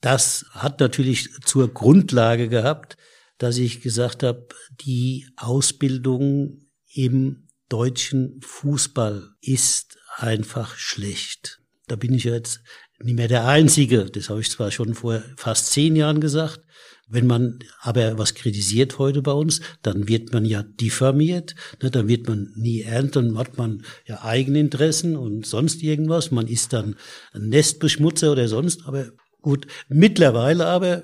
Das 0.02 0.46
hat 0.52 0.80
natürlich 0.80 1.30
zur 1.46 1.74
Grundlage 1.74 2.50
gehabt, 2.50 2.98
dass 3.40 3.58
ich 3.58 3.82
gesagt 3.82 4.22
habe, 4.22 4.48
die 4.82 5.28
Ausbildung 5.38 6.68
im 6.94 7.48
deutschen 7.70 8.40
Fußball 8.42 9.30
ist 9.42 9.98
einfach 10.18 10.76
schlecht. 10.78 11.60
Da 11.88 11.96
bin 11.96 12.14
ich 12.14 12.26
jetzt 12.26 12.62
nicht 13.00 13.16
mehr 13.16 13.28
der 13.28 13.48
Einzige. 13.48 14.06
Das 14.06 14.30
habe 14.30 14.42
ich 14.42 14.52
zwar 14.52 14.70
schon 14.72 14.94
vor 14.94 15.24
fast 15.36 15.72
zehn 15.72 15.96
Jahren 15.96 16.22
gesagt. 16.22 16.63
Wenn 17.08 17.28
man 17.28 17.60
aber 17.82 18.18
was 18.18 18.34
kritisiert 18.34 18.98
heute 18.98 19.22
bei 19.22 19.34
uns, 19.34 19.62
dann 19.82 20.08
wird 20.08 20.34
man 20.34 20.46
ja 20.46 20.64
diffamiert, 20.64 21.56
ne, 21.82 21.92
dann 21.92 22.08
wird 22.08 22.28
man 22.28 22.54
nie 22.56 22.82
ernst, 22.82 23.16
dann 23.16 23.38
hat 23.38 23.58
man 23.58 23.84
ja 24.06 24.24
Eigeninteressen 24.24 25.16
und 25.16 25.46
sonst 25.46 25.84
irgendwas. 25.84 26.32
Man 26.32 26.48
ist 26.48 26.74
dann 26.74 26.96
ein 27.34 27.50
Nestbeschmutzer 27.50 28.32
oder 28.32 28.48
sonst. 28.48 28.86
Aber 28.86 29.08
gut, 29.42 29.68
mittlerweile 29.90 30.66
aber 30.66 31.04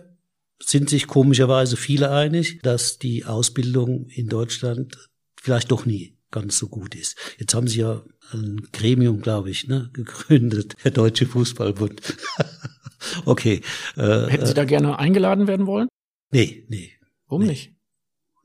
sind 0.62 0.90
sich 0.90 1.08
komischerweise 1.08 1.78
viele 1.78 2.12
einig, 2.12 2.60
dass 2.64 3.00
die 3.00 3.26
Ausbildung 3.26 4.08
in 4.08 4.28
Deutschland 4.28 4.98
vielleicht 5.36 5.72
doch 5.72 5.86
nie 5.86 6.19
ganz 6.32 6.58
so 6.58 6.68
gut 6.68 6.96
ist. 6.96 7.18
Jetzt 7.38 7.54
haben 7.54 7.68
sie 7.68 7.82
ja 7.82 8.04
ein 8.32 8.68
Gremium, 8.72 9.22
glaube 9.22 9.50
ich, 9.50 9.68
ne, 9.68 9.90
gegründet, 9.94 10.76
der 10.84 10.92
Deutsche 10.92 11.26
Fußballbund. 11.26 12.02
okay. 13.26 13.62
Äh, 13.96 14.28
Hätten 14.28 14.46
Sie 14.46 14.54
da 14.54 14.66
gerne 14.66 15.00
eingeladen 15.00 15.48
werden 15.48 15.66
wollen? 15.66 15.88
Nee, 16.32 16.66
nee. 16.70 16.92
Warum 17.28 17.44
nee. 17.44 17.50
nicht? 17.50 17.74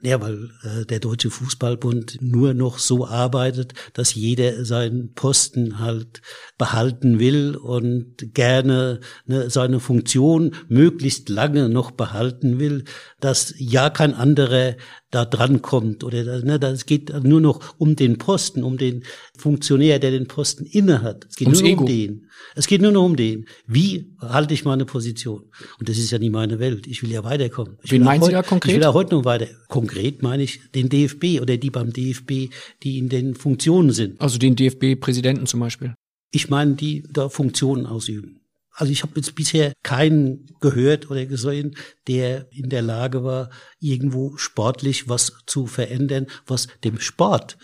Ja, 0.04 0.20
weil 0.20 0.50
äh, 0.62 0.84
der 0.84 1.00
Deutsche 1.00 1.30
Fußballbund 1.30 2.18
nur 2.20 2.52
noch 2.52 2.78
so 2.78 3.06
arbeitet, 3.06 3.72
dass 3.94 4.14
jeder 4.14 4.66
seinen 4.66 5.14
Posten 5.14 5.78
halt 5.78 6.20
behalten 6.58 7.18
will 7.18 7.56
und 7.56 8.34
gerne 8.34 9.00
ne, 9.24 9.48
seine 9.48 9.80
Funktion 9.80 10.54
möglichst 10.68 11.30
lange 11.30 11.70
noch 11.70 11.90
behalten 11.90 12.58
will, 12.58 12.84
dass 13.18 13.54
ja 13.56 13.88
kein 13.88 14.12
anderer 14.12 14.76
da 15.14 15.24
dran 15.24 15.62
kommt 15.62 16.02
oder 16.02 16.42
ne, 16.42 16.58
das 16.58 16.86
geht 16.86 17.12
nur 17.22 17.40
noch 17.40 17.74
um 17.78 17.94
den 17.96 18.18
Posten, 18.18 18.64
um 18.64 18.78
den 18.78 19.04
Funktionär, 19.36 19.98
der 19.98 20.10
den 20.10 20.26
Posten 20.26 20.64
innehat. 20.64 21.26
Es 21.28 21.36
geht 21.36 21.46
Ums 21.46 21.60
nur 21.60 21.70
Ego. 21.70 21.80
um 21.82 21.86
den. 21.86 22.28
Es 22.56 22.66
geht 22.66 22.82
nur 22.82 22.92
noch 22.92 23.04
um 23.04 23.16
den. 23.16 23.46
Wie 23.66 24.12
halte 24.20 24.54
ich 24.54 24.64
meine 24.64 24.84
Position? 24.84 25.44
Und 25.78 25.88
das 25.88 25.98
ist 25.98 26.10
ja 26.10 26.18
nie 26.18 26.30
meine 26.30 26.58
Welt. 26.58 26.86
Ich 26.86 27.02
will 27.02 27.12
ja 27.12 27.22
weiterkommen. 27.22 27.78
Ich 27.82 27.92
Wen 27.92 28.02
meinen 28.02 28.22
Sie 28.22 28.32
da 28.32 28.42
konkret? 28.42 28.72
Ich 28.72 28.76
will 28.76 28.82
ja 28.82 28.92
heute 28.92 29.14
noch 29.14 29.24
weiter. 29.24 29.46
Konkret 29.68 30.22
meine 30.22 30.42
ich 30.42 30.60
den 30.74 30.88
DFB 30.88 31.40
oder 31.40 31.56
die 31.56 31.70
beim 31.70 31.92
DFB, 31.92 32.50
die 32.82 32.98
in 32.98 33.08
den 33.08 33.34
Funktionen 33.34 33.92
sind. 33.92 34.20
Also 34.20 34.38
den 34.38 34.56
DFB-Präsidenten 34.56 35.46
zum 35.46 35.60
Beispiel. 35.60 35.94
Ich 36.32 36.50
meine, 36.50 36.74
die 36.74 37.04
da 37.08 37.28
Funktionen 37.28 37.86
ausüben. 37.86 38.40
Also 38.74 38.92
ich 38.92 39.02
habe 39.02 39.12
jetzt 39.16 39.34
bisher 39.36 39.72
keinen 39.82 40.46
gehört 40.60 41.10
oder 41.10 41.26
gesehen, 41.26 41.76
der 42.08 42.52
in 42.52 42.68
der 42.68 42.82
Lage 42.82 43.22
war, 43.22 43.50
irgendwo 43.78 44.36
sportlich 44.36 45.08
was 45.08 45.32
zu 45.46 45.66
verändern, 45.66 46.26
was 46.46 46.66
dem 46.82 46.98
Sport 46.98 47.56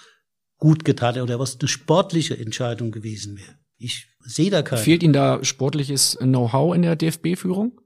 gut 0.59 0.85
getan 0.85 1.17
hat 1.17 1.23
oder 1.23 1.41
was 1.41 1.59
eine 1.59 1.69
sportliche 1.69 2.39
Entscheidung 2.39 2.93
gewesen 2.93 3.37
wäre. 3.37 3.59
Ich 3.77 4.07
sehe 4.21 4.51
da 4.51 4.63
keinen. 4.63 4.83
Fehlt 4.83 5.03
Ihnen 5.03 5.15
da 5.15 5.43
sportliches 5.43 6.17
Know-how 6.21 6.75
in 6.75 6.83
der 6.83 6.97
DFB-Führung? 6.97 7.81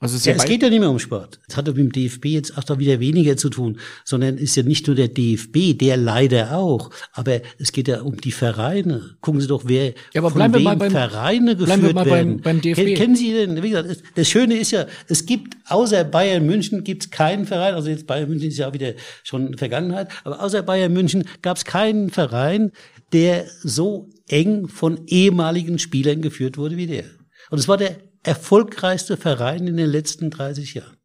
Also 0.00 0.16
es, 0.16 0.24
ja, 0.24 0.32
es 0.32 0.46
geht 0.46 0.62
ja 0.62 0.70
nicht 0.70 0.80
mehr 0.80 0.90
um 0.90 0.98
Sport. 0.98 1.40
Es 1.46 1.58
hat 1.58 1.66
mit 1.66 1.76
dem 1.76 1.92
DFB 1.92 2.24
jetzt 2.26 2.56
auch 2.56 2.64
da 2.64 2.78
wieder 2.78 3.00
weniger 3.00 3.36
zu 3.36 3.50
tun, 3.50 3.78
sondern 4.04 4.36
es 4.36 4.42
ist 4.42 4.56
ja 4.56 4.62
nicht 4.62 4.86
nur 4.86 4.96
der 4.96 5.08
DFB, 5.08 5.78
der 5.78 5.98
leider 5.98 6.56
auch, 6.56 6.90
aber 7.12 7.42
es 7.58 7.70
geht 7.70 7.86
ja 7.86 8.00
um 8.00 8.16
die 8.16 8.32
Vereine. 8.32 9.16
Gucken 9.20 9.42
Sie 9.42 9.46
doch, 9.46 9.64
wer 9.66 9.92
ja, 10.14 10.22
aber 10.22 10.30
von 10.30 10.54
wem 10.54 10.78
beim, 10.78 10.90
Vereine 10.90 11.54
geführt 11.54 11.66
bleiben 11.66 11.82
wir 11.82 11.94
mal 11.94 12.06
werden. 12.06 12.36
Beim, 12.40 12.60
beim 12.60 12.60
DFB. 12.62 12.96
Kennen 12.96 13.14
Sie 13.14 13.32
denn? 13.34 13.62
Wie 13.62 13.68
gesagt, 13.68 14.02
das 14.14 14.28
Schöne 14.28 14.56
ist 14.56 14.70
ja, 14.70 14.86
es 15.06 15.26
gibt 15.26 15.54
außer 15.66 16.02
Bayern 16.04 16.46
München 16.46 16.82
gibt 16.82 17.04
es 17.04 17.10
keinen 17.10 17.44
Verein. 17.44 17.74
Also 17.74 17.90
jetzt 17.90 18.06
Bayern 18.06 18.30
München 18.30 18.48
ist 18.48 18.56
ja 18.56 18.68
auch 18.68 18.72
wieder 18.72 18.94
schon 19.22 19.58
Vergangenheit, 19.58 20.08
aber 20.24 20.42
außer 20.42 20.62
Bayern 20.62 20.94
München 20.94 21.24
gab 21.42 21.58
es 21.58 21.66
keinen 21.66 22.08
Verein, 22.08 22.72
der 23.12 23.44
so 23.62 24.08
eng 24.28 24.66
von 24.66 25.02
ehemaligen 25.08 25.78
Spielern 25.78 26.22
geführt 26.22 26.56
wurde 26.56 26.78
wie 26.78 26.86
der. 26.86 27.04
Und 27.50 27.58
es 27.58 27.68
war 27.68 27.76
der 27.76 27.96
erfolgreichste 28.22 29.16
Verein 29.16 29.66
in 29.66 29.76
den 29.76 29.90
letzten 29.90 30.30
30 30.30 30.74
Jahren. 30.74 30.96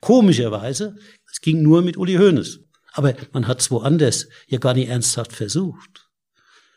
Komischerweise, 0.00 0.96
es 1.30 1.40
ging 1.40 1.62
nur 1.62 1.82
mit 1.82 1.96
Uli 1.96 2.16
Hoeneß. 2.16 2.60
Aber 2.92 3.14
man 3.32 3.48
hat 3.48 3.60
es 3.60 3.70
woanders 3.70 4.28
ja 4.46 4.58
gar 4.58 4.74
nicht 4.74 4.88
ernsthaft 4.88 5.32
versucht. 5.32 6.08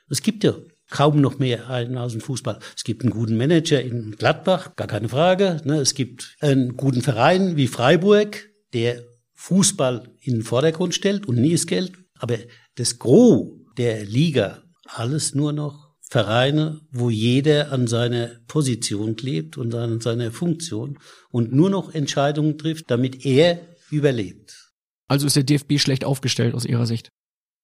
Es 0.09 0.21
gibt 0.21 0.43
ja 0.43 0.55
kaum 0.89 1.19
noch 1.19 1.39
mehr 1.39 1.69
einen 1.69 1.97
aus 1.97 2.13
dem 2.13 2.21
Fußball. 2.21 2.59
Es 2.75 2.83
gibt 2.83 3.01
einen 3.01 3.11
guten 3.11 3.37
Manager 3.37 3.81
in 3.81 4.11
Gladbach, 4.11 4.75
gar 4.75 4.87
keine 4.87 5.09
Frage. 5.09 5.61
Ne? 5.65 5.79
Es 5.79 5.93
gibt 5.93 6.35
einen 6.39 6.77
guten 6.77 7.01
Verein 7.01 7.57
wie 7.57 7.67
Freiburg, 7.67 8.49
der 8.73 9.03
Fußball 9.33 10.09
in 10.21 10.35
den 10.35 10.43
Vordergrund 10.43 10.93
stellt 10.93 11.27
und 11.27 11.35
nie 11.35 11.51
ist 11.51 11.67
Geld. 11.67 11.93
Aber 12.19 12.37
das 12.75 12.99
Gros 12.99 13.49
der 13.77 14.05
Liga, 14.05 14.63
alles 14.85 15.35
nur 15.35 15.51
noch 15.51 15.84
Vereine, 16.07 16.81
wo 16.91 17.09
jeder 17.09 17.71
an 17.71 17.87
seiner 17.87 18.29
Position 18.47 19.15
klebt 19.15 19.57
und 19.57 19.73
an 19.73 20.01
seiner 20.01 20.31
Funktion 20.31 20.99
und 21.31 21.53
nur 21.53 21.69
noch 21.69 21.93
Entscheidungen 21.93 22.57
trifft, 22.57 22.91
damit 22.91 23.25
er 23.25 23.61
überlebt. 23.89 24.71
Also 25.07 25.27
ist 25.27 25.35
der 25.35 25.43
DFB 25.43 25.79
schlecht 25.79 26.03
aufgestellt 26.03 26.53
aus 26.53 26.65
Ihrer 26.65 26.85
Sicht? 26.85 27.09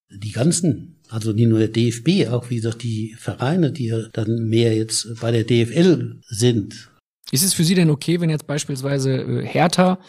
Die 0.10 0.32
ganzen, 0.32 1.00
also 1.10 1.32
nicht 1.32 1.48
nur 1.48 1.60
der 1.60 1.70
DFB, 1.70 2.30
auch 2.30 2.50
wie 2.50 2.58
gesagt 2.58 2.84
die 2.84 3.16
Vereine, 3.18 3.72
die 3.72 3.88
ja 3.88 4.10
dann 4.12 4.50
mehr 4.50 4.76
jetzt 4.76 5.08
bei 5.22 5.32
der 5.32 5.44
DFL 5.44 6.20
sind. 6.28 6.90
Ist 7.32 7.44
es 7.44 7.54
für 7.54 7.64
Sie 7.64 7.76
denn 7.76 7.90
okay, 7.90 8.20
wenn 8.20 8.30
jetzt 8.30 8.48
beispielsweise 8.48 9.14
äh, 9.14 9.46
Hertha 9.46 10.00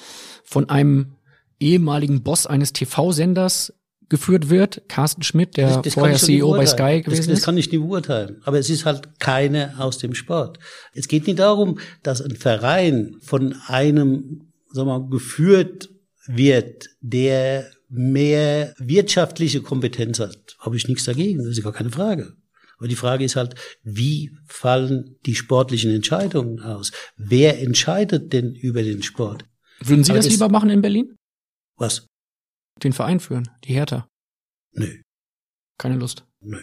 von 0.43 0.69
einem 0.69 1.15
ehemaligen 1.61 2.23
Boss 2.23 2.47
eines 2.47 2.73
TV-Senders 2.73 3.73
geführt 4.13 4.51
wird. 4.51 4.83
Carsten 4.89 5.23
Schmidt, 5.23 5.57
der 5.57 5.69
das, 5.69 5.83
das 5.83 5.95
vorher 5.95 6.19
CEO 6.19 6.53
bei 6.53 6.67
Sky 6.67 7.01
gewesen 7.01 7.17
das, 7.17 7.27
das 7.27 7.39
ist. 7.39 7.45
kann 7.47 7.57
ich 7.57 7.73
nicht 7.73 7.81
beurteilen. 7.81 8.43
Aber 8.45 8.59
es 8.59 8.69
ist 8.69 8.85
halt 8.85 9.19
keine 9.19 9.75
aus 9.79 9.97
dem 9.97 10.15
Sport. 10.15 10.59
Es 10.93 11.09
geht 11.09 11.27
nicht 11.27 11.39
darum, 11.39 11.79
dass 12.03 12.21
ein 12.21 12.37
Verein 12.37 13.17
von 13.23 13.57
einem, 13.69 14.53
sagen 14.71 14.89
wir 14.89 14.99
mal, 14.99 15.09
geführt 15.09 15.89
wird, 16.27 16.91
der 17.01 17.71
mehr 17.89 18.75
wirtschaftliche 18.79 19.63
Kompetenz 19.63 20.21
hat. 20.21 20.57
Habe 20.59 20.77
ich 20.77 20.87
nichts 20.89 21.05
dagegen. 21.05 21.39
Das 21.39 21.57
ist 21.57 21.63
gar 21.63 21.73
keine 21.73 21.91
Frage. 21.91 22.35
Aber 22.77 22.89
die 22.89 22.97
Frage 22.97 23.25
ist 23.25 23.37
halt, 23.37 23.55
wie 23.83 24.31
fallen 24.47 25.17
die 25.25 25.37
sportlichen 25.37 25.91
Entscheidungen 25.95 26.61
aus? 26.61 26.93
Wer 27.17 27.63
entscheidet 27.63 28.35
denn 28.35 28.55
über 28.55 28.83
den 28.83 29.03
Sport? 29.03 29.47
Würden 29.81 30.05
Sie 30.05 30.13
Aber 30.13 30.21
das 30.21 30.29
lieber 30.29 30.51
machen 30.51 30.69
in 30.69 30.83
Berlin? 30.83 31.17
Was? 31.79 32.07
Den 32.83 32.93
Verein 32.93 33.21
führen, 33.21 33.49
die 33.65 33.75
Hertha? 33.75 34.09
Nö. 34.73 35.01
Keine 35.79 35.97
Lust? 35.97 36.25
Nö. 36.41 36.61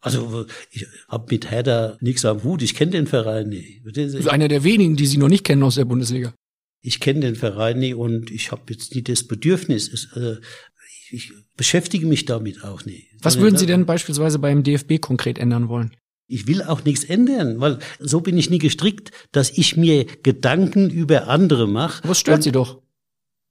Also 0.00 0.46
ich 0.70 0.86
habe 1.08 1.26
mit 1.30 1.50
Hertha 1.50 1.96
nichts 2.00 2.24
am 2.24 2.42
Hut. 2.42 2.62
Ich 2.62 2.74
kenne 2.74 2.90
den 2.90 3.06
Verein 3.06 3.48
nicht. 3.48 3.82
Das 3.84 4.14
ist 4.14 4.28
einer 4.28 4.48
der 4.48 4.64
wenigen, 4.64 4.96
die 4.96 5.06
Sie 5.06 5.16
noch 5.16 5.28
nicht 5.28 5.44
kennen 5.44 5.62
aus 5.62 5.76
der 5.76 5.84
Bundesliga. 5.84 6.34
Ich 6.80 6.98
kenne 6.98 7.20
den 7.20 7.36
Verein 7.36 7.78
nicht 7.78 7.94
und 7.94 8.30
ich 8.32 8.50
habe 8.50 8.62
jetzt 8.70 8.94
nie 8.96 9.02
das 9.02 9.22
Bedürfnis. 9.22 9.92
Es, 9.92 10.16
äh, 10.16 10.40
ich 11.12 11.32
beschäftige 11.56 12.06
mich 12.06 12.24
damit 12.24 12.64
auch 12.64 12.84
nicht. 12.84 13.14
Was 13.20 13.38
würden 13.38 13.56
Sie 13.56 13.66
denn 13.66 13.86
beispielsweise 13.86 14.40
beim 14.40 14.64
DFB 14.64 15.00
konkret 15.00 15.38
ändern 15.38 15.68
wollen? 15.68 15.94
Ich 16.26 16.48
will 16.48 16.62
auch 16.62 16.84
nichts 16.84 17.04
ändern, 17.04 17.60
weil 17.60 17.78
so 18.00 18.22
bin 18.22 18.36
ich 18.38 18.50
nie 18.50 18.58
gestrickt, 18.58 19.12
dass 19.30 19.50
ich 19.50 19.76
mir 19.76 20.06
Gedanken 20.22 20.90
über 20.90 21.28
andere 21.28 21.68
mache. 21.68 22.08
Was 22.08 22.18
stört 22.18 22.42
Sie 22.42 22.52
doch? 22.52 22.81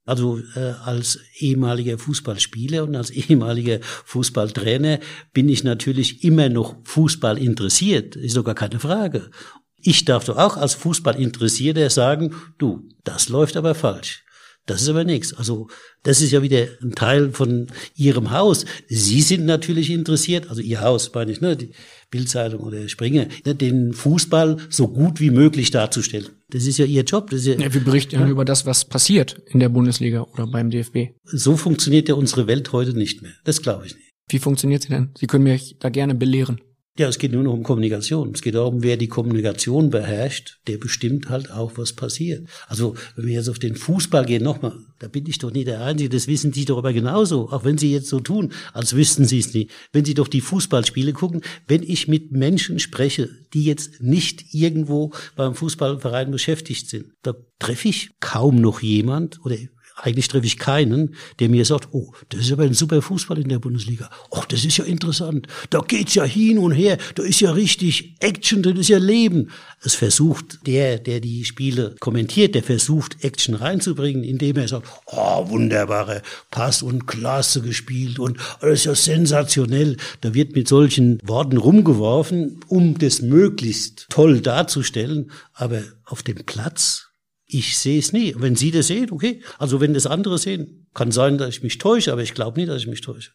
Also 0.03 0.39
äh, 0.55 0.73
als 0.83 1.19
ehemaliger 1.37 1.97
Fußballspieler 1.97 2.83
und 2.83 2.95
als 2.95 3.11
ehemaliger 3.11 3.79
Fußballtrainer 3.81 4.99
bin 5.33 5.47
ich 5.47 5.63
natürlich 5.63 6.23
immer 6.23 6.49
noch 6.49 6.75
Fußball 6.83 7.37
interessiert, 7.37 8.15
ist 8.15 8.33
sogar 8.33 8.55
keine 8.55 8.79
Frage. 8.79 9.29
Ich 9.77 10.05
darf 10.05 10.25
doch 10.25 10.37
auch 10.37 10.57
als 10.57 10.73
Fußballinteressierter 10.75 11.89
sagen, 11.89 12.35
du, 12.57 12.87
das 13.03 13.29
läuft 13.29 13.57
aber 13.57 13.75
falsch. 13.75 14.23
Das 14.65 14.81
ist 14.81 14.89
aber 14.89 15.03
nichts. 15.03 15.33
Also 15.33 15.67
das 16.03 16.21
ist 16.21 16.31
ja 16.31 16.41
wieder 16.41 16.67
ein 16.81 16.93
Teil 16.93 17.31
von 17.31 17.67
Ihrem 17.95 18.31
Haus. 18.31 18.65
Sie 18.87 19.21
sind 19.21 19.45
natürlich 19.45 19.89
interessiert, 19.89 20.49
also 20.49 20.61
Ihr 20.61 20.81
Haus 20.81 21.11
meine 21.13 21.31
ich, 21.31 21.41
ne, 21.41 21.57
die 21.57 21.71
Bildzeitung 22.11 22.61
oder 22.61 22.87
Springer, 22.87 23.27
ne, 23.45 23.55
den 23.55 23.93
Fußball 23.93 24.57
so 24.69 24.87
gut 24.87 25.19
wie 25.19 25.31
möglich 25.31 25.71
darzustellen. 25.71 26.29
Das 26.49 26.65
ist 26.65 26.77
ja 26.77 26.85
Ihr 26.85 27.03
Job. 27.03 27.29
Das 27.29 27.41
ist 27.41 27.47
ja, 27.47 27.55
Ja, 27.55 27.73
wir 27.73 27.83
berichten 27.83 28.15
ja. 28.15 28.27
über 28.27 28.45
das, 28.45 28.65
was 28.65 28.85
passiert 28.85 29.41
in 29.47 29.59
der 29.59 29.69
Bundesliga 29.69 30.21
oder 30.33 30.47
beim 30.47 30.69
DFB. 30.69 31.15
So 31.23 31.57
funktioniert 31.57 32.07
ja 32.09 32.15
unsere 32.15 32.47
Welt 32.47 32.71
heute 32.71 32.93
nicht 32.93 33.21
mehr. 33.21 33.33
Das 33.43 33.61
glaube 33.61 33.87
ich 33.87 33.95
nicht. 33.95 34.11
Wie 34.29 34.39
funktioniert 34.39 34.83
sie 34.83 34.89
denn? 34.89 35.11
Sie 35.17 35.27
können 35.27 35.43
mich 35.43 35.75
da 35.79 35.89
gerne 35.89 36.15
belehren. 36.15 36.61
Ja, 36.97 37.07
es 37.07 37.17
geht 37.17 37.31
nur 37.31 37.43
noch 37.43 37.53
um 37.53 37.63
Kommunikation. 37.63 38.31
Es 38.33 38.41
geht 38.41 38.55
darum, 38.55 38.83
wer 38.83 38.97
die 38.97 39.07
Kommunikation 39.07 39.89
beherrscht, 39.89 40.59
der 40.67 40.77
bestimmt 40.77 41.29
halt 41.29 41.49
auch, 41.49 41.77
was 41.77 41.93
passiert. 41.93 42.49
Also, 42.67 42.95
wenn 43.15 43.27
wir 43.27 43.35
jetzt 43.35 43.47
auf 43.47 43.59
den 43.59 43.75
Fußball 43.75 44.25
gehen, 44.25 44.43
nochmal, 44.43 44.77
da 44.99 45.07
bin 45.07 45.25
ich 45.25 45.37
doch 45.37 45.51
nicht 45.51 45.67
der 45.67 45.81
Einzige, 45.81 46.09
das 46.09 46.27
wissen 46.27 46.51
Sie 46.51 46.65
doch 46.65 46.77
aber 46.77 46.91
genauso, 46.91 47.49
auch 47.49 47.63
wenn 47.63 47.77
Sie 47.77 47.93
jetzt 47.93 48.09
so 48.09 48.19
tun, 48.19 48.51
als 48.73 48.93
wüssten 48.93 49.23
Sie 49.23 49.39
es 49.39 49.53
nicht. 49.53 49.71
Wenn 49.93 50.03
Sie 50.03 50.15
doch 50.15 50.27
die 50.27 50.41
Fußballspiele 50.41 51.13
gucken, 51.13 51.41
wenn 51.65 51.81
ich 51.81 52.09
mit 52.09 52.33
Menschen 52.33 52.77
spreche, 52.77 53.29
die 53.53 53.63
jetzt 53.63 54.01
nicht 54.01 54.53
irgendwo 54.53 55.13
beim 55.37 55.55
Fußballverein 55.55 56.29
beschäftigt 56.29 56.89
sind, 56.89 57.13
da 57.23 57.33
treffe 57.57 57.87
ich 57.87 58.09
kaum 58.19 58.57
noch 58.57 58.81
jemand 58.81 59.39
oder 59.45 59.55
eigentlich 60.01 60.27
treffe 60.27 60.45
ich 60.45 60.57
keinen, 60.57 61.15
der 61.39 61.49
mir 61.49 61.65
sagt, 61.65 61.89
oh, 61.91 62.11
das 62.29 62.41
ist 62.41 62.51
aber 62.51 62.63
ein 62.63 62.73
super 62.73 63.01
Fußball 63.01 63.37
in 63.39 63.49
der 63.49 63.59
Bundesliga. 63.59 64.09
Oh, 64.29 64.41
das 64.47 64.65
ist 64.65 64.77
ja 64.77 64.85
interessant. 64.85 65.47
Da 65.69 65.79
geht's 65.79 66.15
ja 66.15 66.23
hin 66.23 66.57
und 66.57 66.71
her. 66.71 66.97
Da 67.15 67.23
ist 67.23 67.39
ja 67.39 67.51
richtig 67.51 68.15
Action, 68.19 68.63
das 68.63 68.77
ist 68.77 68.89
ja 68.89 68.97
Leben. 68.97 69.51
Es 69.83 69.95
versucht 69.95 70.65
der, 70.65 70.97
der 70.97 71.19
die 71.19 71.45
Spiele 71.45 71.95
kommentiert, 71.99 72.55
der 72.55 72.63
versucht 72.63 73.23
Action 73.23 73.55
reinzubringen, 73.55 74.23
indem 74.23 74.57
er 74.57 74.67
sagt, 74.67 74.87
oh, 75.05 75.49
wunderbare 75.49 76.21
Pass 76.49 76.81
und 76.81 77.05
klasse 77.05 77.61
gespielt 77.61 78.19
und 78.19 78.37
das 78.59 78.71
ist 78.71 78.85
ja 78.85 78.95
sensationell. 78.95 79.97
Da 80.21 80.33
wird 80.33 80.55
mit 80.55 80.67
solchen 80.67 81.19
Worten 81.23 81.57
rumgeworfen, 81.57 82.59
um 82.67 82.97
das 82.97 83.21
möglichst 83.21 84.07
toll 84.09 84.41
darzustellen. 84.41 85.31
Aber 85.53 85.81
auf 86.05 86.23
dem 86.23 86.37
Platz 86.45 87.10
ich 87.53 87.77
sehe 87.77 87.99
es 87.99 88.13
nie. 88.13 88.33
Wenn 88.37 88.55
Sie 88.55 88.71
das 88.71 88.87
sehen, 88.87 89.11
okay. 89.11 89.41
Also 89.59 89.81
wenn 89.81 89.93
das 89.93 90.07
andere 90.07 90.37
sehen, 90.37 90.87
kann 90.93 91.11
sein, 91.11 91.37
dass 91.37 91.49
ich 91.49 91.63
mich 91.63 91.77
täusche, 91.77 92.11
aber 92.11 92.23
ich 92.23 92.33
glaube 92.33 92.59
nicht, 92.59 92.69
dass 92.69 92.81
ich 92.81 92.87
mich 92.87 93.01
täusche. 93.01 93.31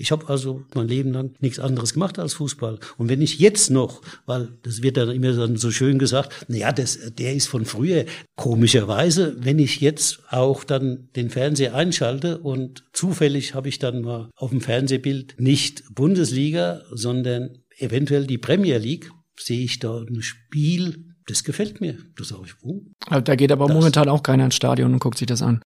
Ich 0.00 0.12
habe 0.12 0.28
also 0.28 0.64
mein 0.74 0.86
Leben 0.86 1.12
lang 1.12 1.34
nichts 1.40 1.58
anderes 1.58 1.92
gemacht 1.92 2.20
als 2.20 2.34
Fußball. 2.34 2.78
Und 2.96 3.08
wenn 3.08 3.20
ich 3.20 3.40
jetzt 3.40 3.70
noch, 3.70 4.00
weil 4.26 4.48
das 4.62 4.82
wird 4.82 4.96
dann 4.96 5.10
immer 5.10 5.32
dann 5.32 5.56
so 5.56 5.72
schön 5.72 5.98
gesagt, 5.98 6.46
naja, 6.48 6.72
das, 6.72 6.98
der 7.18 7.34
ist 7.34 7.48
von 7.48 7.64
früher. 7.64 8.04
Komischerweise, 8.36 9.36
wenn 9.40 9.58
ich 9.58 9.80
jetzt 9.80 10.20
auch 10.30 10.62
dann 10.62 11.08
den 11.16 11.30
Fernseher 11.30 11.74
einschalte 11.74 12.38
und 12.38 12.84
zufällig 12.92 13.54
habe 13.54 13.68
ich 13.68 13.80
dann 13.80 14.02
mal 14.02 14.30
auf 14.36 14.50
dem 14.50 14.60
Fernsehbild 14.60 15.34
nicht 15.38 15.82
Bundesliga, 15.92 16.82
sondern 16.92 17.58
eventuell 17.76 18.26
die 18.26 18.38
Premier 18.38 18.78
League, 18.78 19.10
sehe 19.36 19.64
ich 19.64 19.80
da 19.80 19.98
ein 20.00 20.22
Spiel, 20.22 21.08
das 21.28 21.44
gefällt 21.44 21.80
mir. 21.80 21.96
Das 22.16 22.28
sage 22.28 22.42
ich, 22.46 22.54
oh. 22.62 22.82
Da 23.08 23.36
geht 23.36 23.52
aber 23.52 23.66
Das- 23.66 23.74
momentan 23.76 24.08
auch 24.08 24.22
keiner 24.22 24.44
ins 24.46 24.54
Stadion 24.56 24.92
und 24.92 24.98
guckt 24.98 25.18
sich 25.18 25.26
das 25.26 25.42
an. 25.42 25.62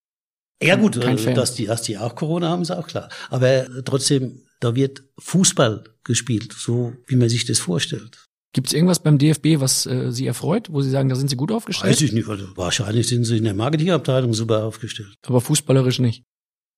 Ja 0.62 0.76
gut, 0.76 0.96
äh, 0.96 1.34
dass 1.34 1.54
die, 1.54 1.66
dass 1.66 1.82
die 1.82 1.98
auch 1.98 2.14
Corona 2.14 2.48
haben, 2.50 2.62
ist 2.62 2.70
auch 2.70 2.86
klar. 2.86 3.08
Aber 3.30 3.48
äh, 3.48 3.82
trotzdem, 3.84 4.42
da 4.60 4.74
wird 4.76 5.02
Fußball 5.18 5.82
gespielt, 6.04 6.52
so 6.56 6.92
wie 7.08 7.16
man 7.16 7.28
sich 7.28 7.44
das 7.46 7.58
vorstellt. 7.58 8.26
Gibt 8.54 8.68
es 8.68 8.72
irgendwas 8.74 9.00
beim 9.02 9.18
DFB, 9.18 9.60
was 9.60 9.86
äh, 9.86 10.12
Sie 10.12 10.26
erfreut, 10.26 10.68
wo 10.70 10.82
Sie 10.82 10.90
sagen, 10.90 11.08
da 11.08 11.16
sind 11.16 11.28
Sie 11.30 11.36
gut 11.36 11.50
aufgestellt? 11.50 11.90
Weiß 11.90 12.00
ich 12.02 12.12
nicht. 12.12 12.28
Also 12.28 12.46
wahrscheinlich 12.56 13.08
sind 13.08 13.24
sie 13.24 13.38
in 13.38 13.44
der 13.44 13.54
Marketingabteilung 13.54 14.34
super 14.34 14.64
aufgestellt. 14.64 15.14
Aber 15.26 15.40
fußballerisch 15.40 15.98
nicht. 16.00 16.22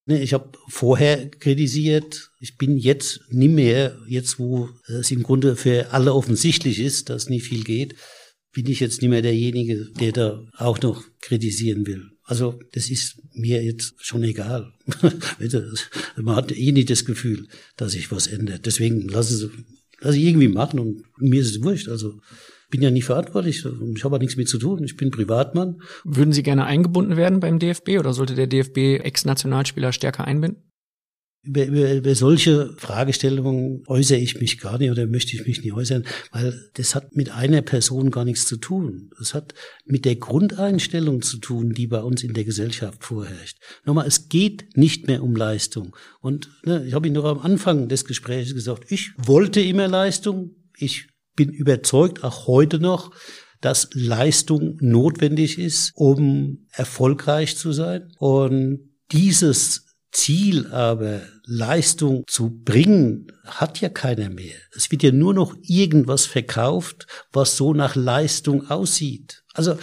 Nee, 0.07 0.19
ich 0.21 0.33
habe 0.33 0.51
vorher 0.69 1.29
kritisiert, 1.29 2.31
ich 2.39 2.57
bin 2.57 2.77
jetzt 2.77 3.21
nie 3.29 3.49
mehr, 3.49 3.97
jetzt 4.07 4.39
wo 4.39 4.69
es 4.87 5.11
im 5.11 5.23
Grunde 5.23 5.55
für 5.55 5.91
alle 5.91 6.13
offensichtlich 6.13 6.79
ist, 6.79 7.09
dass 7.09 7.27
nie 7.29 7.39
viel 7.41 7.63
geht, 7.63 7.95
bin 8.55 8.67
ich 8.67 8.79
jetzt 8.79 9.01
nicht 9.01 9.11
mehr 9.11 9.21
derjenige, 9.21 9.89
der 9.99 10.13
da 10.13 10.41
auch 10.55 10.81
noch 10.81 11.03
kritisieren 11.19 11.85
will. 11.85 12.11
Also 12.23 12.57
das 12.71 12.89
ist 12.89 13.21
mir 13.33 13.61
jetzt 13.61 13.95
schon 13.99 14.23
egal. 14.23 14.71
Man 16.15 16.35
hat 16.37 16.53
eh 16.53 16.71
nicht 16.71 16.89
das 16.89 17.03
Gefühl, 17.03 17.47
dass 17.75 17.91
sich 17.91 18.11
was 18.13 18.27
ändert. 18.27 18.65
Deswegen 18.65 19.09
lassen 19.09 19.35
Sie, 19.35 19.49
lass 19.99 20.15
ich 20.15 20.23
irgendwie 20.23 20.47
machen 20.47 20.79
und 20.79 21.03
mir 21.19 21.41
ist 21.41 21.53
es 21.53 21.63
wurscht. 21.63 21.89
Also 21.89 22.21
bin 22.71 22.81
ja 22.81 22.91
nicht 22.91 23.03
verantwortlich 23.03 23.65
und 23.65 23.97
ich 23.97 24.05
habe 24.05 24.15
auch 24.15 24.21
nichts 24.21 24.37
mit 24.37 24.47
zu 24.47 24.57
tun. 24.57 24.85
Ich 24.85 24.95
bin 24.95 25.11
Privatmann 25.11 25.81
Würden 26.05 26.31
Sie 26.31 26.41
gerne 26.41 26.63
eingebunden 26.65 27.17
werden 27.17 27.41
beim 27.41 27.59
DFB 27.59 27.99
oder 27.99 28.13
sollte 28.13 28.35
der 28.35 28.47
DFB 28.47 29.03
Ex-Nationalspieler 29.03 29.91
stärker 29.91 30.25
einbinden? 30.25 30.63
Über, 31.45 31.65
über, 31.65 31.93
über 31.93 32.15
solche 32.15 32.73
Fragestellungen 32.77 33.83
äußere 33.87 34.17
ich 34.17 34.39
mich 34.39 34.59
gar 34.59 34.77
nicht 34.77 34.91
oder 34.91 35.05
möchte 35.05 35.35
ich 35.35 35.45
mich 35.45 35.63
nicht 35.63 35.73
äußern, 35.73 36.03
weil 36.31 36.69
das 36.73 36.95
hat 36.95 37.15
mit 37.15 37.29
einer 37.29 37.61
Person 37.61 38.11
gar 38.11 38.25
nichts 38.25 38.47
zu 38.47 38.57
tun. 38.57 39.11
Das 39.17 39.33
hat 39.33 39.53
mit 39.85 40.05
der 40.05 40.15
Grundeinstellung 40.15 41.21
zu 41.21 41.37
tun, 41.37 41.71
die 41.71 41.87
bei 41.87 42.01
uns 42.01 42.23
in 42.23 42.33
der 42.33 42.45
Gesellschaft 42.45 43.03
vorherrscht. 43.03 43.57
Nochmal, 43.85 44.07
es 44.07 44.27
geht 44.29 44.75
nicht 44.75 45.07
mehr 45.07 45.23
um 45.23 45.35
Leistung. 45.35 45.95
Und 46.19 46.49
ne, 46.65 46.83
ich 46.85 46.93
habe 46.93 47.07
Ihnen 47.07 47.15
noch 47.15 47.25
am 47.25 47.39
Anfang 47.39 47.87
des 47.87 48.05
Gesprächs 48.05 48.53
gesagt, 48.53 48.91
ich 48.91 49.11
wollte 49.17 49.61
immer 49.61 49.87
Leistung. 49.87 50.55
Ich 50.77 51.07
bin 51.35 51.49
überzeugt, 51.49 52.23
auch 52.23 52.47
heute 52.47 52.79
noch, 52.79 53.11
dass 53.61 53.89
Leistung 53.93 54.77
notwendig 54.79 55.57
ist, 55.57 55.91
um 55.95 56.67
erfolgreich 56.71 57.57
zu 57.57 57.71
sein. 57.71 58.11
Und 58.19 58.89
dieses 59.11 59.84
Ziel 60.15 60.67
aber, 60.67 61.21
Leistung 61.43 62.23
zu 62.27 62.49
bringen, 62.49 63.27
hat 63.43 63.81
ja 63.81 63.89
keiner 63.89 64.29
mehr. 64.29 64.55
Es 64.73 64.89
wird 64.89 65.03
ja 65.03 65.11
nur 65.11 65.33
noch 65.33 65.55
irgendwas 65.61 66.25
verkauft, 66.25 67.05
was 67.33 67.57
so 67.57 67.73
nach 67.73 67.95
Leistung 67.95 68.69
aussieht. 68.69 69.43
Also 69.53 69.77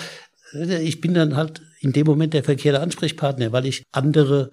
äh, 0.54 0.82
ich 0.82 1.02
bin 1.02 1.12
dann 1.12 1.36
halt 1.36 1.60
in 1.80 1.92
dem 1.92 2.06
Moment 2.06 2.32
der 2.32 2.44
verkehrte 2.44 2.80
Ansprechpartner, 2.80 3.52
weil 3.52 3.66
ich 3.66 3.84
andere 3.92 4.50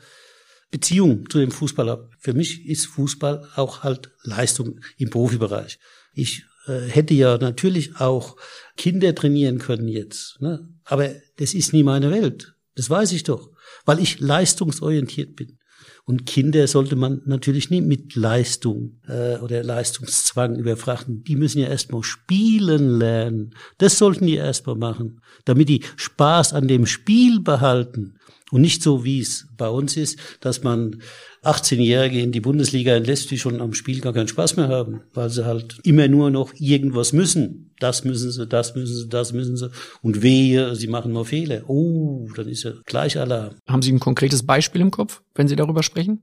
Beziehung 0.70 1.30
zu 1.30 1.40
dem 1.40 1.52
Fußball 1.52 1.90
habe. 1.90 2.10
Für 2.20 2.34
mich 2.34 2.66
ist 2.66 2.88
Fußball 2.88 3.48
auch 3.56 3.84
halt 3.84 4.12
Leistung 4.24 4.82
im 4.98 5.10
Profibereich. 5.10 5.80
Ich 6.14 6.44
äh, 6.68 6.82
hätte 6.90 7.14
ja 7.14 7.38
natürlich 7.38 8.02
auch 8.02 8.36
Kinder 8.76 9.16
trainieren 9.16 9.60
können 9.60 9.88
jetzt, 9.88 10.42
ne? 10.42 10.68
aber 10.84 11.10
das 11.38 11.54
ist 11.54 11.72
nie 11.72 11.84
meine 11.84 12.12
Welt. 12.12 12.54
Das 12.76 12.90
weiß 12.90 13.14
ich 13.14 13.24
doch, 13.24 13.50
weil 13.86 14.00
ich 14.00 14.20
leistungsorientiert 14.20 15.38
bin. 15.38 15.59
Und 16.10 16.26
Kinder 16.26 16.66
sollte 16.66 16.96
man 16.96 17.22
natürlich 17.26 17.70
nicht 17.70 17.86
mit 17.86 18.16
Leistung 18.16 19.00
äh, 19.08 19.38
oder 19.38 19.62
Leistungszwang 19.62 20.56
überfrachten. 20.56 21.24
Die 21.24 21.36
müssen 21.36 21.60
ja 21.60 21.68
erstmal 21.68 22.02
spielen 22.02 22.98
lernen. 22.98 23.54
Das 23.78 24.00
sollten 24.00 24.26
die 24.26 24.34
erstmal 24.34 24.76
machen, 24.76 25.22
damit 25.46 25.70
die 25.70 25.84
Spaß 25.98 26.54
an 26.54 26.68
dem 26.68 26.88
Spiel 26.88 27.42
behalten. 27.42 28.16
Und 28.50 28.62
nicht 28.62 28.82
so, 28.82 29.04
wie 29.04 29.20
es 29.20 29.50
bei 29.56 29.70
uns 29.70 29.98
ist, 29.98 30.18
dass 30.40 30.64
man 30.64 31.00
18-Jährige 31.44 32.20
in 32.20 32.32
die 32.32 32.42
Bundesliga 32.42 32.96
entlässt, 32.96 33.32
die 33.32 33.38
schon 33.38 33.62
am 33.62 33.74
Spiel 33.74 34.02
gar 34.02 34.14
keinen 34.14 34.28
Spaß 34.28 34.58
mehr 34.58 34.68
haben, 34.68 35.02
weil 35.14 35.30
sie 35.30 35.46
halt 35.46 35.80
immer 35.84 36.08
nur 36.08 36.30
noch 36.32 36.54
irgendwas 36.58 37.14
müssen. 37.14 37.74
Das 37.80 38.04
müssen 38.04 38.32
sie, 38.32 38.46
das 38.46 38.76
müssen 38.76 38.96
sie, 38.96 39.08
das 39.08 39.32
müssen 39.32 39.56
sie. 39.56 39.72
Und 40.02 40.22
wehe, 40.22 40.76
sie 40.76 40.88
machen 40.88 41.14
mal 41.14 41.24
Fehler. 41.24 41.70
Oh, 41.70 42.28
dann 42.36 42.48
ist 42.50 42.64
ja 42.64 42.74
gleich 42.86 43.18
Alarm. 43.18 43.56
Haben 43.68 43.82
Sie 43.82 43.92
ein 43.92 44.00
konkretes 44.00 44.46
Beispiel 44.46 44.82
im 44.82 44.92
Kopf, 44.92 45.22
wenn 45.36 45.48
Sie 45.48 45.56
darüber 45.56 45.82
sprechen? 45.82 46.22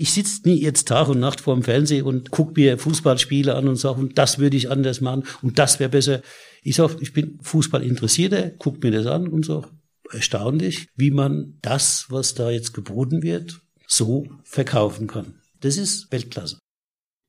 Ich 0.00 0.12
sitze 0.12 0.48
nie 0.48 0.62
jetzt 0.62 0.86
Tag 0.86 1.08
und 1.08 1.18
Nacht 1.18 1.40
vor 1.40 1.54
dem 1.54 1.64
Fernseher 1.64 2.06
und 2.06 2.30
guck 2.30 2.56
mir 2.56 2.78
Fußballspiele 2.78 3.56
an 3.56 3.66
und 3.66 3.74
sage, 3.74 3.98
und 3.98 4.16
das 4.16 4.38
würde 4.38 4.56
ich 4.56 4.70
anders 4.70 5.00
machen 5.00 5.24
und 5.42 5.58
das 5.58 5.80
wäre 5.80 5.90
besser. 5.90 6.22
Ich 6.62 6.76
sag, 6.76 7.00
ich 7.00 7.12
bin 7.12 7.40
Fußballinteressierter, 7.42 8.52
guck 8.58 8.80
mir 8.80 8.92
das 8.92 9.06
an 9.06 9.26
und 9.26 9.44
sag, 9.44 9.68
erstaunlich, 10.12 10.86
wie 10.94 11.10
man 11.10 11.58
das, 11.62 12.06
was 12.10 12.34
da 12.34 12.50
jetzt 12.50 12.74
geboten 12.74 13.24
wird, 13.24 13.60
so 13.88 14.26
verkaufen 14.44 15.06
kann. 15.06 15.40
Das 15.60 15.76
ist 15.76 16.12
Weltklasse. 16.12 16.58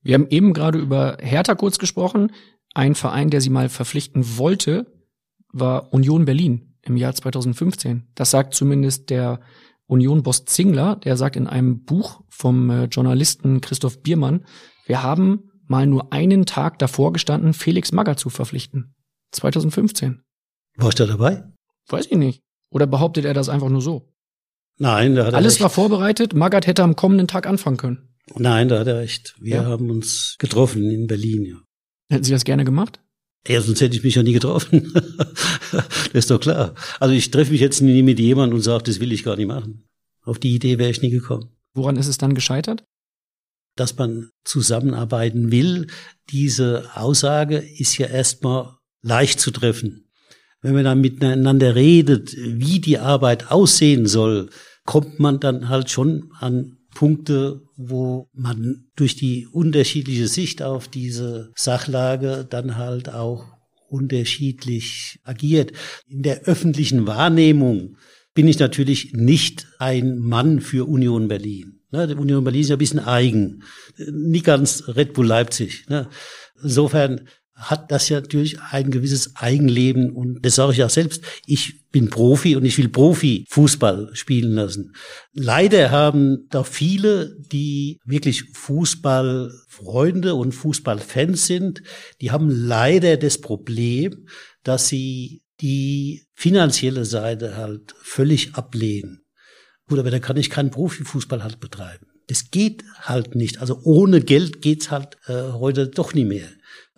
Wir 0.02 0.14
haben 0.14 0.28
eben 0.30 0.54
gerade 0.54 0.78
über 0.78 1.18
Hertha 1.20 1.56
kurz 1.56 1.80
gesprochen. 1.80 2.32
Ein 2.74 2.96
Verein, 2.96 3.30
der 3.30 3.42
sie 3.42 3.50
mal 3.50 3.70
verpflichten 3.70 4.38
wollte, 4.38 4.86
war 5.52 5.92
Union 5.94 6.26
Berlin 6.26 6.76
im 6.84 6.98
Jahr 6.98 7.14
2015. 7.14 8.08
Das 8.16 8.32
sagt 8.32 8.54
zumindest 8.54 9.10
der 9.10 9.40
Union-Boss 9.88 10.46
Zingler. 10.46 10.98
Der 10.98 11.18
sagt 11.18 11.36
in 11.36 11.48
einem 11.48 11.84
Buch 11.84 12.22
vom 12.30 12.70
äh, 12.70 12.84
Journalisten 12.86 13.62
Christoph 13.62 14.02
Biermann, 14.02 14.46
wir 14.86 15.04
haben 15.04 15.50
mal 15.66 15.88
nur 15.88 16.14
einen 16.14 16.46
Tag 16.46 16.80
davor 16.80 17.14
gestanden, 17.14 17.54
Felix 17.54 17.92
Magath 17.92 18.20
zu 18.20 18.30
verpflichten. 18.30 18.96
2015. 19.32 20.22
Warst 20.78 21.00
du 21.00 21.06
da 21.06 21.12
dabei? 21.14 21.44
Weiß 21.88 22.08
ich 22.10 22.18
nicht. 22.18 22.42
Oder 22.72 22.88
behauptet 22.88 23.26
er 23.26 23.34
das 23.34 23.50
einfach 23.50 23.70
nur 23.70 23.82
so? 23.82 24.12
Nein, 24.80 25.16
da 25.16 25.26
hat 25.26 25.34
er 25.34 25.38
Alles 25.38 25.54
recht. 25.56 25.62
war 25.62 25.70
vorbereitet. 25.70 26.34
Magath 26.34 26.66
hätte 26.66 26.84
am 26.84 26.96
kommenden 26.96 27.28
Tag 27.28 27.46
anfangen 27.48 27.78
können. 27.78 28.10
Nein, 28.36 28.70
da 28.70 28.80
hat 28.80 28.88
er 28.88 28.98
recht. 29.00 29.36
Wir 29.40 29.56
Ja. 29.58 29.66
haben 29.66 29.90
uns 29.92 30.36
getroffen 30.40 30.90
in 30.90 31.08
Berlin, 31.08 31.44
ja. 31.46 31.58
Hätten 32.10 32.24
Sie 32.24 32.32
das 32.32 32.44
gerne 32.46 32.64
gemacht? 32.66 33.00
Ja, 33.48 33.62
sonst 33.62 33.82
hätte 33.82 33.96
ich 33.96 34.04
mich 34.04 34.16
ja 34.16 34.24
nie 34.24 34.34
getroffen. 34.34 34.92
das 35.72 35.86
ist 36.14 36.32
doch 36.32 36.40
klar. 36.40 36.76
Also 37.00 37.14
ich 37.14 37.30
treffe 37.32 37.52
mich 37.52 37.62
jetzt 37.62 37.82
nie 37.82 38.02
mit 38.04 38.20
jemandem 38.20 38.56
und 38.58 38.62
sage, 38.64 38.84
das 38.84 39.00
will 39.00 39.12
ich 39.12 39.24
gar 39.24 39.36
nicht 39.36 39.48
machen. 39.48 39.88
Auf 40.24 40.40
die 40.40 40.54
Idee 40.56 40.78
wäre 40.78 40.90
ich 40.92 41.02
nie 41.02 41.10
gekommen. 41.10 41.50
Woran 41.74 41.96
ist 41.98 42.08
es 42.08 42.18
dann 42.18 42.34
gescheitert? 42.36 42.84
Dass 43.76 43.98
man 43.98 44.30
zusammenarbeiten 44.44 45.52
will, 45.52 45.88
diese 46.30 46.90
Aussage 46.96 47.58
ist 47.58 47.98
ja 47.98 48.08
erstmal 48.08 48.76
leicht 49.02 49.40
zu 49.40 49.52
treffen. 49.52 50.06
Wenn 50.62 50.74
man 50.74 50.84
dann 50.84 51.00
miteinander 51.00 51.76
redet, 51.76 52.36
wie 52.38 52.80
die 52.82 52.98
Arbeit 53.00 53.50
aussehen 53.50 54.06
soll, 54.08 54.50
kommt 54.90 55.20
man 55.20 55.40
dann 55.40 55.70
halt 55.70 55.92
schon 55.92 56.32
an 56.40 56.78
Punkte, 56.96 57.62
wo 57.78 58.28
man 58.34 58.88
durch 58.96 59.16
die 59.16 59.46
unterschiedliche 59.46 60.28
Sicht 60.28 60.64
auf 60.64 60.88
diese 60.88 61.52
Sachlage 61.56 62.48
dann 62.50 62.76
halt 62.76 63.08
auch 63.08 63.46
unterschiedlich 63.88 65.20
agiert. 65.24 65.74
In 66.08 66.24
der 66.24 66.46
öffentlichen 66.46 67.06
Wahrnehmung 67.06 67.98
bin 68.34 68.48
ich 68.48 68.58
natürlich 68.58 69.14
nicht 69.14 69.68
ein 69.78 70.18
Mann 70.18 70.60
für 70.60 70.90
Union 70.90 71.28
Berlin. 71.28 71.82
Ne, 71.92 72.08
die 72.08 72.16
Union 72.16 72.44
Berlin 72.44 72.62
ist 72.62 72.70
ja 72.70 72.76
ein 72.76 72.80
bisschen 72.80 72.98
eigen, 72.98 73.62
nie 74.12 74.42
ganz 74.42 74.86
Red 74.88 75.14
Bull 75.14 75.28
Leipzig. 75.28 75.86
Ne. 75.88 76.10
Insofern 76.64 77.28
hat 77.60 77.92
das 77.92 78.08
ja 78.08 78.22
natürlich 78.22 78.62
ein 78.62 78.90
gewisses 78.90 79.36
Eigenleben 79.36 80.12
und 80.12 80.44
das 80.46 80.56
sage 80.56 80.72
ich 80.74 80.84
auch 80.84 80.90
selbst. 80.90 81.24
Ich 81.46 81.90
bin 81.92 82.10
Profi 82.10 82.56
und 82.56 82.64
ich 82.64 82.78
will 82.78 82.88
Profi-Fußball 82.88 84.12
spielen 84.14 84.54
lassen. 84.54 84.94
Leider 85.34 85.92
haben 85.92 86.48
da 86.50 86.64
viele, 86.64 87.36
die 87.52 88.00
wirklich 88.06 88.46
Fußballfreunde 88.54 90.36
und 90.36 90.54
Fußballfans 90.54 91.48
sind, 91.48 91.84
die 92.22 92.32
haben 92.32 92.50
leider 92.50 93.18
das 93.18 93.40
Problem, 93.40 94.28
dass 94.64 94.88
sie 94.88 95.42
die 95.60 96.24
finanzielle 96.34 97.04
Seite 97.04 97.58
halt 97.58 97.94
völlig 98.02 98.56
ablehnen. 98.56 99.22
Gut, 99.88 100.00
aber 100.00 100.12
da 100.12 100.20
kann 100.20 100.38
ich 100.38 100.50
keinen 100.50 100.72
Profifußball 100.72 101.44
halt 101.44 101.60
betreiben. 101.60 102.06
Das 102.28 102.52
geht 102.52 102.84
halt 103.02 103.36
nicht. 103.36 103.60
Also 103.60 103.82
ohne 103.84 104.22
Geld 104.22 104.62
geht's 104.62 104.92
halt 104.92 105.18
äh, 105.28 105.52
heute 105.54 105.88
doch 105.88 106.14
nie 106.14 106.26
mehr. 106.26 106.48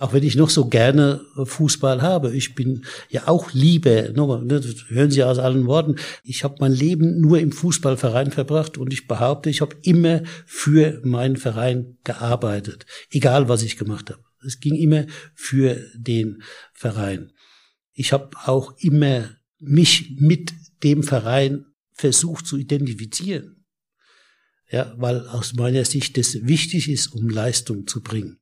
Auch 0.01 0.13
wenn 0.13 0.23
ich 0.23 0.35
noch 0.35 0.49
so 0.49 0.65
gerne 0.65 1.23
Fußball 1.35 2.01
habe. 2.01 2.35
Ich 2.35 2.55
bin 2.55 2.85
ja 3.09 3.27
auch 3.27 3.53
lieber, 3.53 4.09
nochmal, 4.13 4.43
ne, 4.43 4.59
hören 4.87 5.11
Sie 5.11 5.23
aus 5.23 5.37
allen 5.37 5.67
Worten, 5.67 5.97
ich 6.23 6.43
habe 6.43 6.55
mein 6.59 6.71
Leben 6.71 7.21
nur 7.21 7.37
im 7.37 7.51
Fußballverein 7.51 8.31
verbracht 8.31 8.79
und 8.79 8.91
ich 8.93 9.07
behaupte, 9.07 9.51
ich 9.51 9.61
habe 9.61 9.75
immer 9.83 10.23
für 10.47 10.99
meinen 11.03 11.37
Verein 11.37 11.99
gearbeitet. 12.03 12.87
Egal, 13.11 13.47
was 13.47 13.61
ich 13.61 13.77
gemacht 13.77 14.09
habe. 14.09 14.23
Es 14.43 14.59
ging 14.59 14.73
immer 14.73 15.05
für 15.35 15.77
den 15.93 16.41
Verein. 16.73 17.31
Ich 17.93 18.11
habe 18.11 18.31
auch 18.45 18.73
immer 18.79 19.29
mich 19.59 20.15
mit 20.17 20.51
dem 20.81 21.03
Verein 21.03 21.67
versucht 21.93 22.47
zu 22.47 22.57
identifizieren. 22.57 23.67
Ja, 24.71 24.95
weil 24.97 25.27
aus 25.27 25.53
meiner 25.53 25.85
Sicht 25.85 26.17
das 26.17 26.33
wichtig 26.41 26.89
ist, 26.89 27.13
um 27.13 27.29
Leistung 27.29 27.85
zu 27.85 28.01
bringen. 28.01 28.40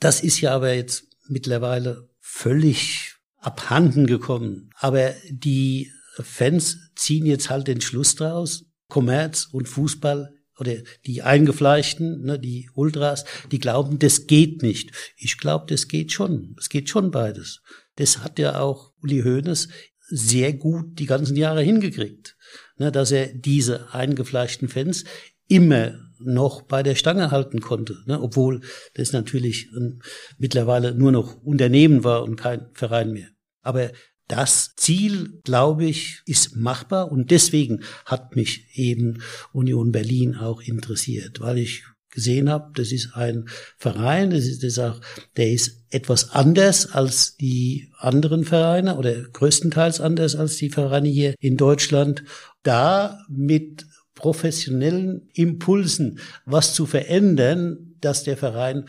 Das 0.00 0.20
ist 0.20 0.40
ja 0.40 0.54
aber 0.54 0.74
jetzt 0.74 1.04
mittlerweile 1.28 2.08
völlig 2.20 3.14
abhanden 3.38 4.06
gekommen. 4.06 4.70
Aber 4.74 5.14
die 5.30 5.90
Fans 6.20 6.90
ziehen 6.96 7.26
jetzt 7.26 7.50
halt 7.50 7.68
den 7.68 7.80
Schluss 7.80 8.14
draus. 8.14 8.64
Kommerz 8.88 9.48
und 9.52 9.68
Fußball 9.68 10.32
oder 10.58 10.76
die 11.06 11.22
Eingefleischten, 11.22 12.24
ne, 12.24 12.38
die 12.38 12.70
Ultras, 12.74 13.24
die 13.52 13.58
glauben, 13.58 13.98
das 13.98 14.26
geht 14.26 14.62
nicht. 14.62 14.90
Ich 15.16 15.38
glaube, 15.38 15.66
das 15.68 15.88
geht 15.88 16.12
schon. 16.12 16.56
Es 16.58 16.68
geht 16.68 16.88
schon 16.88 17.10
beides. 17.10 17.60
Das 17.96 18.18
hat 18.18 18.38
ja 18.38 18.60
auch 18.60 18.92
Uli 19.02 19.22
Hoeneß 19.22 19.68
sehr 20.08 20.54
gut 20.54 20.98
die 20.98 21.06
ganzen 21.06 21.36
Jahre 21.36 21.62
hingekriegt, 21.62 22.36
ne, 22.76 22.90
dass 22.90 23.12
er 23.12 23.28
diese 23.28 23.92
eingefleischten 23.92 24.68
Fans 24.68 25.04
immer 25.48 26.07
noch 26.20 26.62
bei 26.62 26.82
der 26.82 26.94
Stange 26.94 27.30
halten 27.30 27.60
konnte, 27.60 27.98
ne, 28.06 28.20
obwohl 28.20 28.60
das 28.94 29.12
natürlich 29.12 29.68
ähm, 29.76 30.00
mittlerweile 30.38 30.94
nur 30.94 31.12
noch 31.12 31.42
Unternehmen 31.42 32.04
war 32.04 32.22
und 32.22 32.36
kein 32.36 32.68
Verein 32.72 33.12
mehr. 33.12 33.28
Aber 33.62 33.90
das 34.28 34.74
Ziel, 34.76 35.40
glaube 35.42 35.86
ich, 35.86 36.20
ist 36.26 36.54
machbar 36.54 37.10
und 37.10 37.30
deswegen 37.30 37.82
hat 38.04 38.36
mich 38.36 38.66
eben 38.74 39.22
Union 39.52 39.90
Berlin 39.90 40.36
auch 40.36 40.60
interessiert, 40.60 41.40
weil 41.40 41.58
ich 41.58 41.84
gesehen 42.10 42.50
habe, 42.50 42.70
das 42.74 42.92
ist 42.92 43.14
ein 43.14 43.48
Verein, 43.76 44.30
das 44.30 44.44
ist, 44.44 44.62
das 44.62 44.72
ist 44.72 44.78
auch, 44.78 45.00
der 45.36 45.50
ist 45.50 45.84
etwas 45.90 46.30
anders 46.30 46.92
als 46.92 47.36
die 47.36 47.90
anderen 47.98 48.44
Vereine 48.44 48.96
oder 48.96 49.22
größtenteils 49.22 50.00
anders 50.00 50.34
als 50.34 50.56
die 50.56 50.70
Vereine 50.70 51.08
hier 51.08 51.34
in 51.40 51.56
Deutschland. 51.56 52.24
Da 52.62 53.20
mit 53.28 53.86
professionellen 54.18 55.28
Impulsen 55.32 56.18
was 56.44 56.74
zu 56.74 56.86
verändern, 56.86 57.94
dass 58.00 58.24
der 58.24 58.36
Verein 58.36 58.84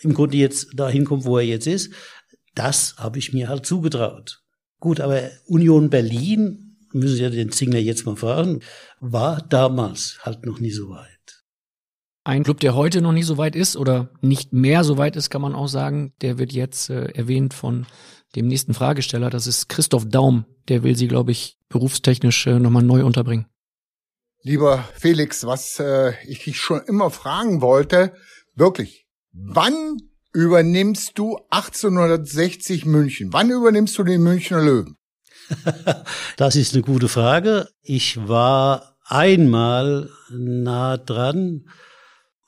im 0.00 0.14
Grunde 0.14 0.36
jetzt 0.36 0.68
dahin 0.74 1.04
kommt, 1.04 1.24
wo 1.24 1.38
er 1.38 1.44
jetzt 1.44 1.66
ist, 1.66 1.92
das 2.54 2.94
habe 2.98 3.18
ich 3.18 3.32
mir 3.32 3.48
halt 3.48 3.66
zugetraut. 3.66 4.42
Gut, 4.78 5.00
aber 5.00 5.22
Union 5.46 5.90
Berlin, 5.90 6.76
müssen 6.92 7.16
Sie 7.16 7.22
ja 7.22 7.30
den 7.30 7.50
Zingler 7.50 7.80
jetzt 7.80 8.04
mal 8.04 8.16
fragen, 8.16 8.60
war 9.00 9.40
damals 9.40 10.18
halt 10.22 10.44
noch 10.44 10.60
nie 10.60 10.70
so 10.70 10.90
weit. 10.90 11.08
Ein 12.22 12.44
Club, 12.44 12.60
der 12.60 12.74
heute 12.74 13.00
noch 13.00 13.12
nicht 13.12 13.26
so 13.26 13.36
weit 13.38 13.56
ist 13.56 13.76
oder 13.76 14.10
nicht 14.20 14.52
mehr 14.52 14.84
so 14.84 14.96
weit 14.96 15.16
ist, 15.16 15.30
kann 15.30 15.42
man 15.42 15.54
auch 15.54 15.68
sagen, 15.68 16.12
der 16.20 16.38
wird 16.38 16.52
jetzt 16.52 16.90
äh, 16.90 17.06
erwähnt 17.12 17.52
von 17.52 17.86
dem 18.34 18.46
nächsten 18.46 18.74
Fragesteller. 18.74 19.30
Das 19.30 19.46
ist 19.46 19.68
Christoph 19.68 20.06
Daum. 20.08 20.44
Der 20.68 20.82
will 20.82 20.96
sie, 20.96 21.08
glaube 21.08 21.32
ich, 21.32 21.58
berufstechnisch 21.68 22.46
äh, 22.46 22.58
nochmal 22.58 22.82
neu 22.82 23.04
unterbringen. 23.04 23.46
Lieber 24.46 24.86
Felix, 24.94 25.46
was 25.46 25.78
äh, 25.78 26.12
ich 26.26 26.44
dich 26.44 26.60
schon 26.60 26.82
immer 26.82 27.10
fragen 27.10 27.62
wollte, 27.62 28.12
wirklich, 28.54 29.06
wann 29.32 29.96
übernimmst 30.34 31.12
du 31.16 31.38
1860 31.48 32.84
München? 32.84 33.32
Wann 33.32 33.48
übernimmst 33.50 33.96
du 33.96 34.04
den 34.04 34.22
Münchner 34.22 34.62
Löwen? 34.62 34.98
Das 36.36 36.56
ist 36.56 36.74
eine 36.74 36.82
gute 36.82 37.08
Frage. 37.08 37.68
Ich 37.80 38.28
war 38.28 38.98
einmal 39.06 40.10
nah 40.28 40.98
dran, 40.98 41.66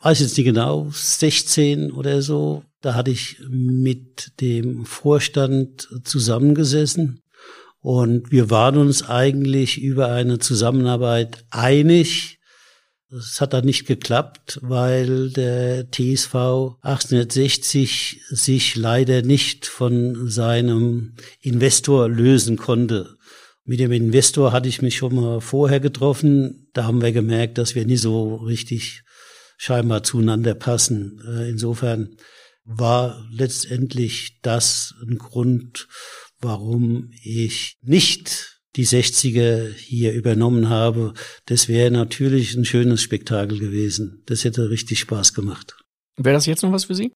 weiß 0.00 0.20
jetzt 0.20 0.36
nicht 0.36 0.46
genau, 0.46 0.90
16 0.92 1.92
oder 1.92 2.20
so. 2.20 2.62
Da 2.82 2.92
hatte 2.92 3.10
ich 3.10 3.40
mit 3.48 4.38
dem 4.40 4.84
Vorstand 4.84 5.88
zusammengesessen 6.04 7.22
und 7.86 8.32
wir 8.32 8.50
waren 8.50 8.78
uns 8.78 9.08
eigentlich 9.08 9.80
über 9.80 10.08
eine 10.08 10.40
Zusammenarbeit 10.40 11.44
einig. 11.50 12.40
Es 13.16 13.40
hat 13.40 13.52
dann 13.52 13.64
nicht 13.64 13.86
geklappt, 13.86 14.58
weil 14.60 15.30
der 15.30 15.88
TSV 15.92 16.34
1860 16.82 18.22
sich 18.28 18.74
leider 18.74 19.22
nicht 19.22 19.66
von 19.66 20.28
seinem 20.28 21.14
Investor 21.40 22.08
lösen 22.08 22.56
konnte. 22.56 23.14
Mit 23.64 23.78
dem 23.78 23.92
Investor 23.92 24.50
hatte 24.50 24.68
ich 24.68 24.82
mich 24.82 24.96
schon 24.96 25.14
mal 25.14 25.40
vorher 25.40 25.78
getroffen. 25.78 26.68
Da 26.72 26.86
haben 26.86 27.00
wir 27.00 27.12
gemerkt, 27.12 27.56
dass 27.56 27.76
wir 27.76 27.86
nicht 27.86 28.00
so 28.02 28.34
richtig 28.34 29.04
scheinbar 29.58 30.02
zueinander 30.02 30.56
passen. 30.56 31.22
Insofern 31.48 32.16
war 32.64 33.24
letztendlich 33.30 34.40
das 34.42 34.92
ein 35.00 35.18
Grund, 35.18 35.86
warum 36.40 37.10
ich 37.22 37.76
nicht 37.82 38.56
die 38.76 38.86
60er 38.86 39.72
hier 39.72 40.12
übernommen 40.12 40.68
habe. 40.68 41.14
Das 41.46 41.68
wäre 41.68 41.90
natürlich 41.90 42.54
ein 42.54 42.64
schönes 42.64 43.02
Spektakel 43.02 43.58
gewesen. 43.58 44.22
Das 44.26 44.44
hätte 44.44 44.70
richtig 44.70 45.00
Spaß 45.00 45.32
gemacht. 45.32 45.76
Wäre 46.16 46.34
das 46.34 46.46
jetzt 46.46 46.62
noch 46.62 46.72
was 46.72 46.84
für 46.84 46.94
Sie? 46.94 47.12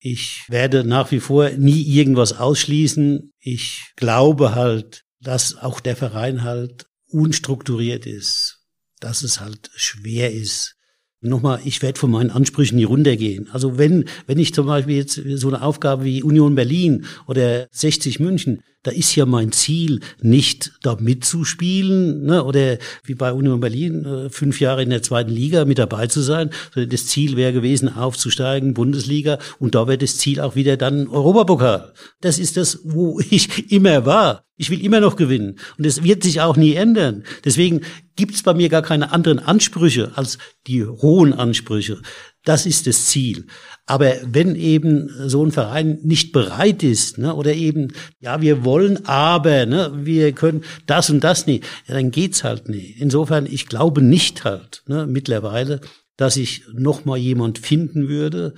Ich 0.00 0.44
werde 0.48 0.84
nach 0.84 1.10
wie 1.10 1.20
vor 1.20 1.50
nie 1.50 1.82
irgendwas 1.82 2.32
ausschließen. 2.32 3.32
Ich 3.40 3.92
glaube 3.96 4.54
halt, 4.54 5.02
dass 5.20 5.56
auch 5.56 5.80
der 5.80 5.96
Verein 5.96 6.44
halt 6.44 6.86
unstrukturiert 7.10 8.06
ist, 8.06 8.60
dass 9.00 9.22
es 9.22 9.40
halt 9.40 9.70
schwer 9.74 10.32
ist, 10.32 10.76
Nochmal, 11.20 11.60
ich 11.64 11.82
werde 11.82 11.98
von 11.98 12.12
meinen 12.12 12.30
Ansprüchen 12.30 12.76
nie 12.76 12.84
runtergehen. 12.84 13.48
Also 13.52 13.76
wenn, 13.76 14.04
wenn 14.26 14.38
ich 14.38 14.54
zum 14.54 14.66
Beispiel 14.66 14.96
jetzt 14.96 15.20
so 15.34 15.48
eine 15.48 15.62
Aufgabe 15.62 16.04
wie 16.04 16.22
Union 16.22 16.54
Berlin 16.54 17.06
oder 17.26 17.66
60 17.72 18.20
München, 18.20 18.62
da 18.82 18.92
ist 18.92 19.14
ja 19.16 19.26
mein 19.26 19.52
Ziel 19.52 20.00
nicht 20.20 20.72
da 20.82 20.96
mitzuspielen 20.98 22.24
ne, 22.24 22.44
oder 22.44 22.78
wie 23.04 23.14
bei 23.14 23.32
Union 23.32 23.60
Berlin 23.60 24.04
äh, 24.04 24.30
fünf 24.30 24.60
Jahre 24.60 24.82
in 24.82 24.90
der 24.90 25.02
zweiten 25.02 25.30
Liga 25.30 25.64
mit 25.64 25.78
dabei 25.78 26.06
zu 26.06 26.20
sein. 26.20 26.50
sondern 26.72 26.90
Das 26.90 27.06
Ziel 27.06 27.36
wäre 27.36 27.52
gewesen, 27.52 27.94
aufzusteigen, 27.94 28.74
Bundesliga 28.74 29.38
und 29.58 29.74
da 29.74 29.88
wäre 29.88 29.98
das 29.98 30.18
Ziel 30.18 30.40
auch 30.40 30.54
wieder 30.54 30.76
dann 30.76 31.08
Europapokal. 31.08 31.92
Das 32.20 32.38
ist 32.38 32.56
das, 32.56 32.80
wo 32.84 33.20
ich 33.30 33.72
immer 33.72 34.06
war. 34.06 34.44
Ich 34.60 34.70
will 34.70 34.84
immer 34.84 35.00
noch 35.00 35.14
gewinnen. 35.14 35.58
Und 35.76 35.86
das 35.86 36.02
wird 36.02 36.24
sich 36.24 36.40
auch 36.40 36.56
nie 36.56 36.74
ändern. 36.74 37.22
Deswegen 37.44 37.82
gibt's 38.16 38.42
bei 38.42 38.54
mir 38.54 38.68
gar 38.68 38.82
keine 38.82 39.12
anderen 39.12 39.38
Ansprüche 39.38 40.12
als 40.16 40.38
die 40.66 40.84
hohen 40.84 41.32
Ansprüche. 41.32 42.02
Das 42.44 42.66
ist 42.66 42.88
das 42.88 43.06
Ziel. 43.06 43.46
Aber 43.88 44.16
wenn 44.22 44.54
eben 44.54 45.08
so 45.30 45.42
ein 45.42 45.50
Verein 45.50 45.98
nicht 46.02 46.32
bereit 46.32 46.82
ist, 46.82 47.16
ne, 47.16 47.34
oder 47.34 47.54
eben, 47.54 47.94
ja, 48.20 48.42
wir 48.42 48.62
wollen, 48.62 49.06
aber, 49.06 49.64
ne, 49.64 49.90
wir 49.94 50.32
können 50.32 50.62
das 50.84 51.08
und 51.08 51.24
das 51.24 51.46
nicht, 51.46 51.64
ja, 51.86 51.94
dann 51.94 52.10
geht's 52.10 52.44
halt 52.44 52.68
nicht. 52.68 53.00
Insofern, 53.00 53.46
ich 53.46 53.66
glaube 53.66 54.02
nicht 54.02 54.44
halt, 54.44 54.82
ne, 54.88 55.06
mittlerweile, 55.06 55.80
dass 56.18 56.36
ich 56.36 56.64
noch 56.74 57.06
mal 57.06 57.16
jemand 57.16 57.58
finden 57.60 58.10
würde, 58.10 58.54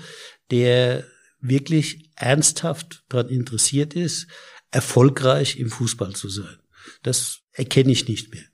der 0.51 1.05
wirklich 1.40 2.11
ernsthaft 2.16 3.05
daran 3.09 3.28
interessiert 3.28 3.94
ist, 3.94 4.27
erfolgreich 4.73 5.61
im 5.61 5.70
Fußball 5.70 6.12
zu 6.12 6.28
sein. 6.28 6.57
Das 7.05 7.39
erkenne 7.52 7.93
ich 7.93 8.09
nicht 8.09 8.35
mehr. 8.35 8.44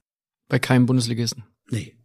Bei 0.47 0.59
keinem 0.59 0.85
Bundesligisten. 0.85 1.43
Nee. 1.70 1.95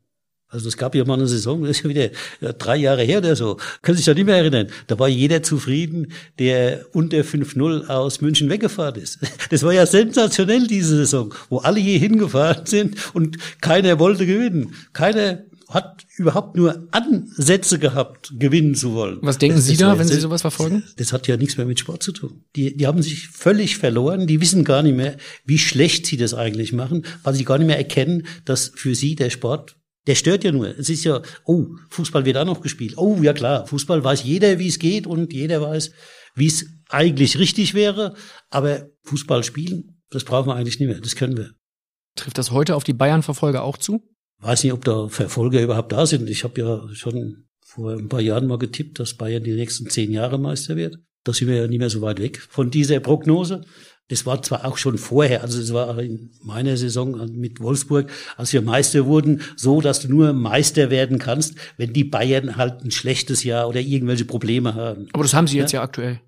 Also 0.51 0.67
es 0.67 0.75
gab 0.77 0.93
ja 0.95 1.05
mal 1.05 1.13
eine 1.15 1.27
Saison, 1.27 1.61
das 1.63 1.77
ist 1.77 1.83
ja 1.83 1.89
wieder 1.89 2.09
drei 2.53 2.75
Jahre 2.77 3.03
her 3.03 3.19
oder 3.19 3.35
so. 3.35 3.57
Können 3.81 3.95
sich 3.97 4.05
da 4.05 4.13
nicht 4.13 4.25
mehr 4.25 4.35
erinnern. 4.37 4.67
Da 4.87 4.99
war 4.99 5.07
jeder 5.07 5.41
zufrieden, 5.43 6.11
der 6.39 6.85
unter 6.93 7.17
5-0 7.23 7.87
aus 7.87 8.19
München 8.21 8.49
weggefahren 8.49 9.01
ist. 9.01 9.19
Das 9.49 9.63
war 9.63 9.73
ja 9.73 9.85
sensationell, 9.85 10.67
diese 10.67 10.97
Saison, 10.97 11.33
wo 11.49 11.59
alle 11.59 11.79
je 11.79 11.97
hingefahren 11.97 12.65
sind 12.65 12.95
und 13.15 13.37
keiner 13.61 13.97
wollte 13.99 14.25
gewinnen. 14.25 14.75
Keiner 14.93 15.43
hat 15.69 16.05
überhaupt 16.17 16.57
nur 16.57 16.85
Ansätze 16.91 17.79
gehabt, 17.79 18.33
gewinnen 18.37 18.75
zu 18.75 18.93
wollen. 18.93 19.19
Was 19.21 19.37
denken 19.37 19.55
das, 19.55 19.65
Sie 19.67 19.77
das 19.77 19.79
da, 19.79 19.97
wenn 19.97 20.05
Sie 20.07 20.15
das- 20.15 20.23
sowas 20.23 20.41
verfolgen? 20.41 20.83
Das 20.97 21.13
hat 21.13 21.27
ja 21.29 21.37
nichts 21.37 21.55
mehr 21.55 21.65
mit 21.65 21.79
Sport 21.79 22.03
zu 22.03 22.11
tun. 22.11 22.43
Die, 22.57 22.75
die 22.75 22.87
haben 22.87 23.01
sich 23.01 23.29
völlig 23.29 23.77
verloren. 23.77 24.27
Die 24.27 24.41
wissen 24.41 24.65
gar 24.65 24.83
nicht 24.83 24.97
mehr, 24.97 25.15
wie 25.45 25.57
schlecht 25.57 26.05
sie 26.07 26.17
das 26.17 26.33
eigentlich 26.33 26.73
machen, 26.73 27.05
weil 27.23 27.35
sie 27.35 27.45
gar 27.45 27.57
nicht 27.57 27.67
mehr 27.67 27.77
erkennen, 27.77 28.27
dass 28.43 28.69
für 28.75 28.95
sie 28.95 29.15
der 29.15 29.29
Sport, 29.29 29.77
der 30.07 30.15
stört 30.15 30.43
ja 30.43 30.51
nur. 30.51 30.77
Es 30.77 30.89
ist 30.89 31.03
ja, 31.03 31.21
oh, 31.45 31.67
Fußball 31.89 32.25
wird 32.25 32.37
auch 32.37 32.45
noch 32.45 32.61
gespielt. 32.61 32.97
Oh, 32.97 33.19
ja 33.21 33.33
klar, 33.33 33.67
Fußball 33.67 34.03
weiß 34.03 34.23
jeder, 34.23 34.59
wie 34.59 34.67
es 34.67 34.79
geht 34.79 35.07
und 35.07 35.33
jeder 35.33 35.61
weiß, 35.61 35.91
wie 36.35 36.47
es 36.47 36.65
eigentlich 36.89 37.37
richtig 37.37 37.73
wäre. 37.73 38.15
Aber 38.49 38.87
Fußball 39.03 39.43
spielen, 39.43 40.01
das 40.09 40.23
brauchen 40.23 40.47
wir 40.47 40.55
eigentlich 40.55 40.79
nicht 40.79 40.89
mehr. 40.89 40.99
Das 40.99 41.15
können 41.15 41.37
wir. 41.37 41.51
Trifft 42.15 42.37
das 42.37 42.51
heute 42.51 42.75
auf 42.75 42.83
die 42.83 42.93
Bayern-Verfolger 42.93 43.63
auch 43.63 43.77
zu? 43.77 44.01
weiß 44.41 44.63
nicht, 44.63 44.73
ob 44.73 44.83
da 44.83 45.07
Verfolger 45.07 45.61
überhaupt 45.61 45.91
da 45.91 46.05
sind. 46.05 46.29
Ich 46.29 46.43
habe 46.43 46.59
ja 46.59 46.93
schon 46.93 47.45
vor 47.63 47.93
ein 47.93 48.09
paar 48.09 48.21
Jahren 48.21 48.47
mal 48.47 48.57
getippt, 48.57 48.99
dass 48.99 49.13
Bayern 49.13 49.43
die 49.43 49.53
nächsten 49.53 49.89
zehn 49.89 50.11
Jahre 50.11 50.39
Meister 50.39 50.75
wird. 50.75 50.97
Da 51.23 51.33
sind 51.33 51.47
wir 51.47 51.55
ja 51.55 51.67
nicht 51.67 51.79
mehr 51.79 51.89
so 51.89 52.01
weit 52.01 52.19
weg 52.19 52.39
von 52.49 52.71
dieser 52.71 52.99
Prognose. 52.99 53.63
Das 54.11 54.25
war 54.25 54.43
zwar 54.43 54.65
auch 54.65 54.77
schon 54.77 54.97
vorher, 54.97 55.41
also 55.41 55.59
es 55.61 55.71
war 55.73 55.97
in 55.99 56.31
meiner 56.43 56.75
Saison 56.75 57.29
mit 57.33 57.61
Wolfsburg, 57.61 58.11
als 58.35 58.51
wir 58.51 58.61
Meister 58.61 59.05
wurden, 59.05 59.41
so, 59.55 59.79
dass 59.79 60.01
du 60.01 60.09
nur 60.09 60.33
Meister 60.33 60.89
werden 60.89 61.17
kannst, 61.17 61.55
wenn 61.77 61.93
die 61.93 62.03
Bayern 62.03 62.57
halt 62.57 62.83
ein 62.83 62.91
schlechtes 62.91 63.45
Jahr 63.45 63.69
oder 63.69 63.79
irgendwelche 63.79 64.25
Probleme 64.25 64.75
haben. 64.75 65.07
Aber 65.13 65.23
das 65.23 65.33
haben 65.33 65.47
Sie 65.47 65.57
jetzt 65.57 65.71
ja, 65.71 65.81
aktuell. 65.81 66.19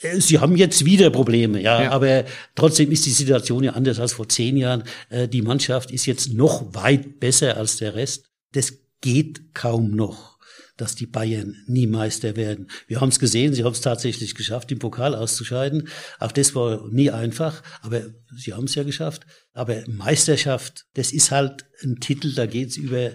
Äh, 0.00 0.20
Sie 0.20 0.38
haben 0.38 0.56
jetzt 0.56 0.84
wieder 0.84 1.10
Probleme, 1.10 1.60
ja, 1.60 1.82
Ja. 1.82 1.90
aber 1.90 2.24
trotzdem 2.54 2.92
ist 2.92 3.06
die 3.06 3.10
Situation 3.10 3.64
ja 3.64 3.72
anders 3.72 3.98
als 3.98 4.12
vor 4.12 4.28
zehn 4.28 4.56
Jahren. 4.56 4.84
Äh, 5.10 5.26
Die 5.26 5.42
Mannschaft 5.42 5.90
ist 5.90 6.06
jetzt 6.06 6.32
noch 6.32 6.74
weit 6.74 7.18
besser 7.18 7.56
als 7.56 7.76
der 7.78 7.96
Rest. 7.96 8.26
Das 8.52 8.72
geht 9.00 9.52
kaum 9.52 9.96
noch, 9.96 10.31
dass 10.76 10.94
die 10.94 11.06
Bayern 11.06 11.56
nie 11.66 11.86
Meister 11.86 12.36
werden. 12.36 12.70
Wir 12.86 13.00
haben 13.00 13.10
es 13.10 13.18
gesehen, 13.18 13.54
sie 13.54 13.64
haben 13.64 13.72
es 13.72 13.80
tatsächlich 13.80 14.34
geschafft, 14.34 14.72
im 14.72 14.78
Pokal 14.78 15.14
auszuscheiden. 15.14 15.88
Auch 16.18 16.32
das 16.32 16.54
war 16.54 16.88
nie 16.90 17.10
einfach, 17.10 17.62
aber 17.82 18.02
sie 18.36 18.54
haben 18.54 18.64
es 18.64 18.74
ja 18.74 18.82
geschafft. 18.82 19.26
Aber 19.52 19.82
Meisterschaft, 19.88 20.86
das 20.94 21.12
ist 21.12 21.30
halt 21.30 21.66
ein 21.82 21.96
Titel, 22.00 22.34
da 22.34 22.46
geht 22.46 22.70
es 22.70 22.76
über 22.76 23.12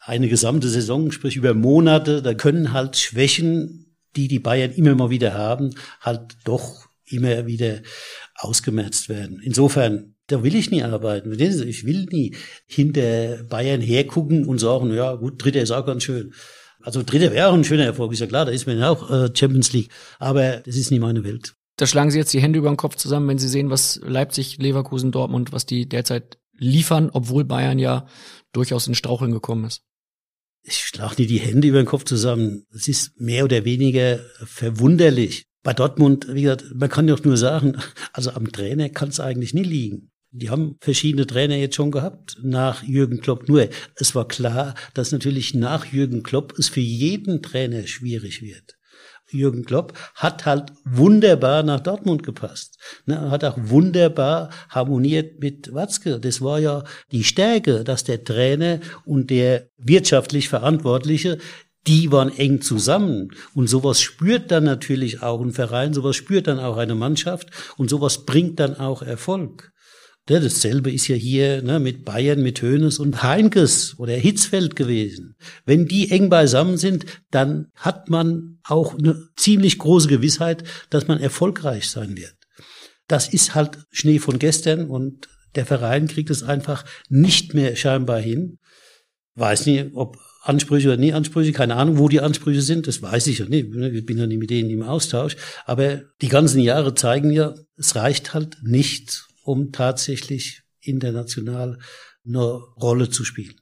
eine 0.00 0.28
gesamte 0.28 0.68
Saison, 0.68 1.12
sprich 1.12 1.36
über 1.36 1.54
Monate. 1.54 2.22
Da 2.22 2.34
können 2.34 2.72
halt 2.72 2.96
Schwächen 2.96 3.84
die 4.16 4.28
die 4.28 4.38
Bayern 4.38 4.72
immer 4.72 4.94
mal 4.94 5.10
wieder 5.10 5.34
haben, 5.34 5.74
halt 6.00 6.36
doch 6.44 6.88
immer 7.04 7.46
wieder 7.46 7.82
ausgemerzt 8.34 9.08
werden. 9.08 9.40
Insofern, 9.42 10.14
da 10.26 10.42
will 10.42 10.54
ich 10.54 10.70
nie 10.70 10.82
arbeiten. 10.82 11.32
Ich 11.40 11.86
will 11.86 12.06
nie 12.10 12.34
hinter 12.66 13.44
Bayern 13.44 13.80
hergucken 13.80 14.44
und 14.44 14.58
sagen, 14.58 14.92
ja 14.92 15.14
gut, 15.14 15.42
Dritter 15.42 15.62
ist 15.62 15.70
auch 15.70 15.86
ganz 15.86 16.02
schön. 16.02 16.34
Also 16.82 17.02
Dritter 17.02 17.32
wäre 17.32 17.48
auch 17.48 17.54
ein 17.54 17.64
schöner 17.64 17.84
Erfolg, 17.84 18.12
ist 18.12 18.20
ja 18.20 18.26
klar, 18.26 18.44
da 18.44 18.52
ist 18.52 18.66
man 18.66 18.78
ja 18.78 18.90
auch 18.90 19.10
äh, 19.10 19.30
Champions 19.34 19.72
League. 19.72 19.90
Aber 20.18 20.58
das 20.58 20.76
ist 20.76 20.90
nie 20.90 20.98
meine 20.98 21.24
Welt. 21.24 21.54
Da 21.76 21.86
schlagen 21.86 22.10
Sie 22.10 22.18
jetzt 22.18 22.32
die 22.32 22.40
Hände 22.40 22.58
über 22.58 22.70
den 22.70 22.76
Kopf 22.76 22.96
zusammen, 22.96 23.28
wenn 23.28 23.38
Sie 23.38 23.48
sehen, 23.48 23.70
was 23.70 24.00
Leipzig, 24.02 24.58
Leverkusen, 24.58 25.12
Dortmund, 25.12 25.52
was 25.52 25.64
die 25.64 25.88
derzeit 25.88 26.38
liefern, 26.56 27.10
obwohl 27.12 27.44
Bayern 27.44 27.78
ja 27.78 28.06
durchaus 28.52 28.86
in 28.88 28.94
Straucheln 28.94 29.32
gekommen 29.32 29.64
ist. 29.64 29.82
Ich 30.62 30.78
schlage 30.78 31.22
nie 31.22 31.28
die 31.28 31.38
Hände 31.38 31.68
über 31.68 31.78
den 31.78 31.86
Kopf 31.86 32.04
zusammen. 32.04 32.66
Es 32.74 32.88
ist 32.88 33.18
mehr 33.20 33.44
oder 33.44 33.64
weniger 33.64 34.18
verwunderlich. 34.44 35.46
Bei 35.62 35.72
Dortmund, 35.72 36.26
wie 36.34 36.42
gesagt, 36.42 36.64
man 36.74 36.88
kann 36.88 37.06
doch 37.06 37.22
nur 37.24 37.36
sagen, 37.36 37.76
also 38.12 38.30
am 38.32 38.50
Trainer 38.50 38.88
kann 38.88 39.10
es 39.10 39.20
eigentlich 39.20 39.54
nie 39.54 39.62
liegen. 39.62 40.10
Die 40.30 40.50
haben 40.50 40.76
verschiedene 40.80 41.26
Trainer 41.26 41.56
jetzt 41.56 41.76
schon 41.76 41.90
gehabt 41.90 42.36
nach 42.42 42.82
Jürgen 42.82 43.20
Klopp. 43.20 43.48
Nur 43.48 43.68
es 43.96 44.14
war 44.14 44.28
klar, 44.28 44.74
dass 44.92 45.12
natürlich 45.12 45.54
nach 45.54 45.86
Jürgen 45.86 46.22
Klopp 46.22 46.58
es 46.58 46.68
für 46.68 46.80
jeden 46.80 47.42
Trainer 47.42 47.86
schwierig 47.86 48.42
wird. 48.42 48.78
Jürgen 49.30 49.64
Klopp 49.64 49.92
hat 50.14 50.46
halt 50.46 50.72
wunderbar 50.84 51.62
nach 51.62 51.80
Dortmund 51.80 52.22
gepasst. 52.22 52.78
Ne, 53.06 53.30
hat 53.30 53.44
auch 53.44 53.56
wunderbar 53.58 54.50
harmoniert 54.70 55.40
mit 55.40 55.74
Watzke. 55.74 56.18
Das 56.18 56.40
war 56.40 56.58
ja 56.58 56.84
die 57.12 57.24
Stärke, 57.24 57.84
dass 57.84 58.04
der 58.04 58.24
Trainer 58.24 58.80
und 59.04 59.30
der 59.30 59.68
wirtschaftlich 59.76 60.48
Verantwortliche 60.48 61.38
die 61.86 62.12
waren 62.12 62.36
eng 62.36 62.60
zusammen. 62.60 63.30
Und 63.54 63.68
sowas 63.68 64.02
spürt 64.02 64.50
dann 64.50 64.64
natürlich 64.64 65.22
auch 65.22 65.40
ein 65.40 65.52
Verein, 65.52 65.94
sowas 65.94 66.16
spürt 66.16 66.46
dann 66.46 66.58
auch 66.58 66.76
eine 66.76 66.94
Mannschaft 66.94 67.48
und 67.78 67.88
sowas 67.88 68.26
bringt 68.26 68.60
dann 68.60 68.76
auch 68.76 69.00
Erfolg. 69.00 69.72
Ja, 70.28 70.40
dasselbe 70.40 70.92
ist 70.92 71.08
ja 71.08 71.16
hier 71.16 71.62
ne, 71.62 71.80
mit 71.80 72.04
Bayern, 72.04 72.42
mit 72.42 72.60
Hoeneß 72.60 72.98
und 72.98 73.22
Heinkes 73.22 73.98
oder 73.98 74.12
Hitzfeld 74.12 74.76
gewesen. 74.76 75.36
Wenn 75.64 75.86
die 75.86 76.10
eng 76.10 76.28
beisammen 76.28 76.76
sind, 76.76 77.06
dann 77.30 77.68
hat 77.74 78.10
man 78.10 78.58
auch 78.62 78.98
eine 78.98 79.28
ziemlich 79.36 79.78
große 79.78 80.08
Gewissheit, 80.08 80.64
dass 80.90 81.08
man 81.08 81.18
erfolgreich 81.18 81.88
sein 81.88 82.16
wird. 82.16 82.34
Das 83.06 83.32
ist 83.32 83.54
halt 83.54 83.78
Schnee 83.90 84.18
von 84.18 84.38
gestern 84.38 84.90
und 84.90 85.28
der 85.54 85.64
Verein 85.64 86.08
kriegt 86.08 86.28
es 86.28 86.42
einfach 86.42 86.84
nicht 87.08 87.54
mehr 87.54 87.74
scheinbar 87.74 88.20
hin. 88.20 88.58
Weiß 89.34 89.64
nicht, 89.64 89.92
ob 89.94 90.18
Ansprüche 90.42 90.88
oder 90.88 90.96
nie 90.98 91.14
Ansprüche, 91.14 91.52
keine 91.52 91.76
Ahnung, 91.76 91.98
wo 91.98 92.08
die 92.08 92.20
Ansprüche 92.20 92.60
sind, 92.62 92.86
das 92.86 93.00
weiß 93.00 93.28
ich 93.28 93.38
ja 93.38 93.46
nicht. 93.46 93.68
Ich 93.74 94.04
bin 94.04 94.18
ja 94.18 94.26
nicht 94.26 94.38
mit 94.38 94.50
denen 94.50 94.68
im 94.68 94.82
Austausch. 94.82 95.36
Aber 95.64 96.02
die 96.20 96.28
ganzen 96.28 96.60
Jahre 96.60 96.94
zeigen 96.94 97.30
ja, 97.30 97.54
es 97.76 97.96
reicht 97.96 98.34
halt 98.34 98.58
nicht, 98.62 99.27
um 99.48 99.72
tatsächlich 99.72 100.62
international 100.80 101.78
eine 102.26 102.42
Rolle 102.42 103.08
zu 103.08 103.24
spielen. 103.24 103.54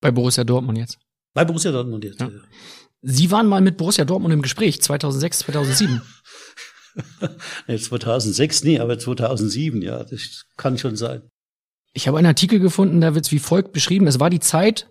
Bei 0.00 0.12
Borussia 0.12 0.44
Dortmund 0.44 0.78
jetzt. 0.78 0.98
Bei 1.34 1.44
Borussia 1.44 1.72
Dortmund 1.72 2.04
jetzt. 2.04 2.20
Ja. 2.20 2.30
Sie 3.02 3.30
waren 3.32 3.48
mal 3.48 3.60
mit 3.60 3.76
Borussia 3.76 4.04
Dortmund 4.04 4.32
im 4.32 4.42
Gespräch, 4.42 4.80
2006, 4.80 5.40
2007. 5.40 6.00
Ja, 7.66 7.76
2006 7.78 8.64
nie, 8.64 8.78
aber 8.80 8.98
2007, 8.98 9.82
ja, 9.82 10.04
das 10.04 10.46
kann 10.56 10.78
schon 10.78 10.96
sein. 10.96 11.22
Ich 11.92 12.06
habe 12.06 12.18
einen 12.18 12.26
Artikel 12.28 12.60
gefunden, 12.60 13.00
da 13.00 13.14
wird 13.14 13.26
es 13.26 13.32
wie 13.32 13.38
folgt 13.38 13.72
beschrieben. 13.72 14.06
Es 14.06 14.20
war 14.20 14.30
die 14.30 14.40
Zeit, 14.40 14.88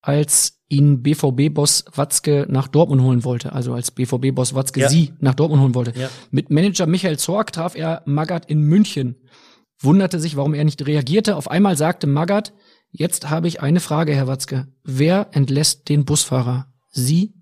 als 0.00 0.58
ihn 0.68 1.02
BVB-Boss 1.02 1.86
Watzke 1.94 2.46
nach 2.48 2.68
Dortmund 2.68 3.02
holen 3.02 3.24
wollte. 3.24 3.52
Also 3.52 3.72
als 3.72 3.90
BVB-Boss 3.90 4.54
Watzke 4.54 4.80
Ja. 4.80 4.88
sie 4.88 5.14
nach 5.20 5.34
Dortmund 5.34 5.62
holen 5.62 5.74
wollte. 5.74 5.98
Ja. 5.98 6.10
Mit 6.30 6.50
Manager 6.50 6.86
Michael 6.86 7.18
Zorg 7.18 7.52
traf 7.52 7.74
er 7.74 8.02
Magath 8.04 8.50
in 8.50 8.60
München. 8.60 9.16
Wunderte 9.80 10.18
sich, 10.18 10.36
warum 10.36 10.54
er 10.54 10.64
nicht 10.64 10.84
reagierte. 10.86 11.36
Auf 11.36 11.50
einmal 11.50 11.76
sagte 11.76 12.06
Magath, 12.06 12.52
jetzt 12.90 13.30
habe 13.30 13.48
ich 13.48 13.60
eine 13.60 13.80
Frage, 13.80 14.14
Herr 14.14 14.26
Watzke. 14.26 14.68
Wer 14.82 15.28
entlässt 15.32 15.88
den 15.88 16.04
Busfahrer? 16.04 16.72
Sie 16.90 17.34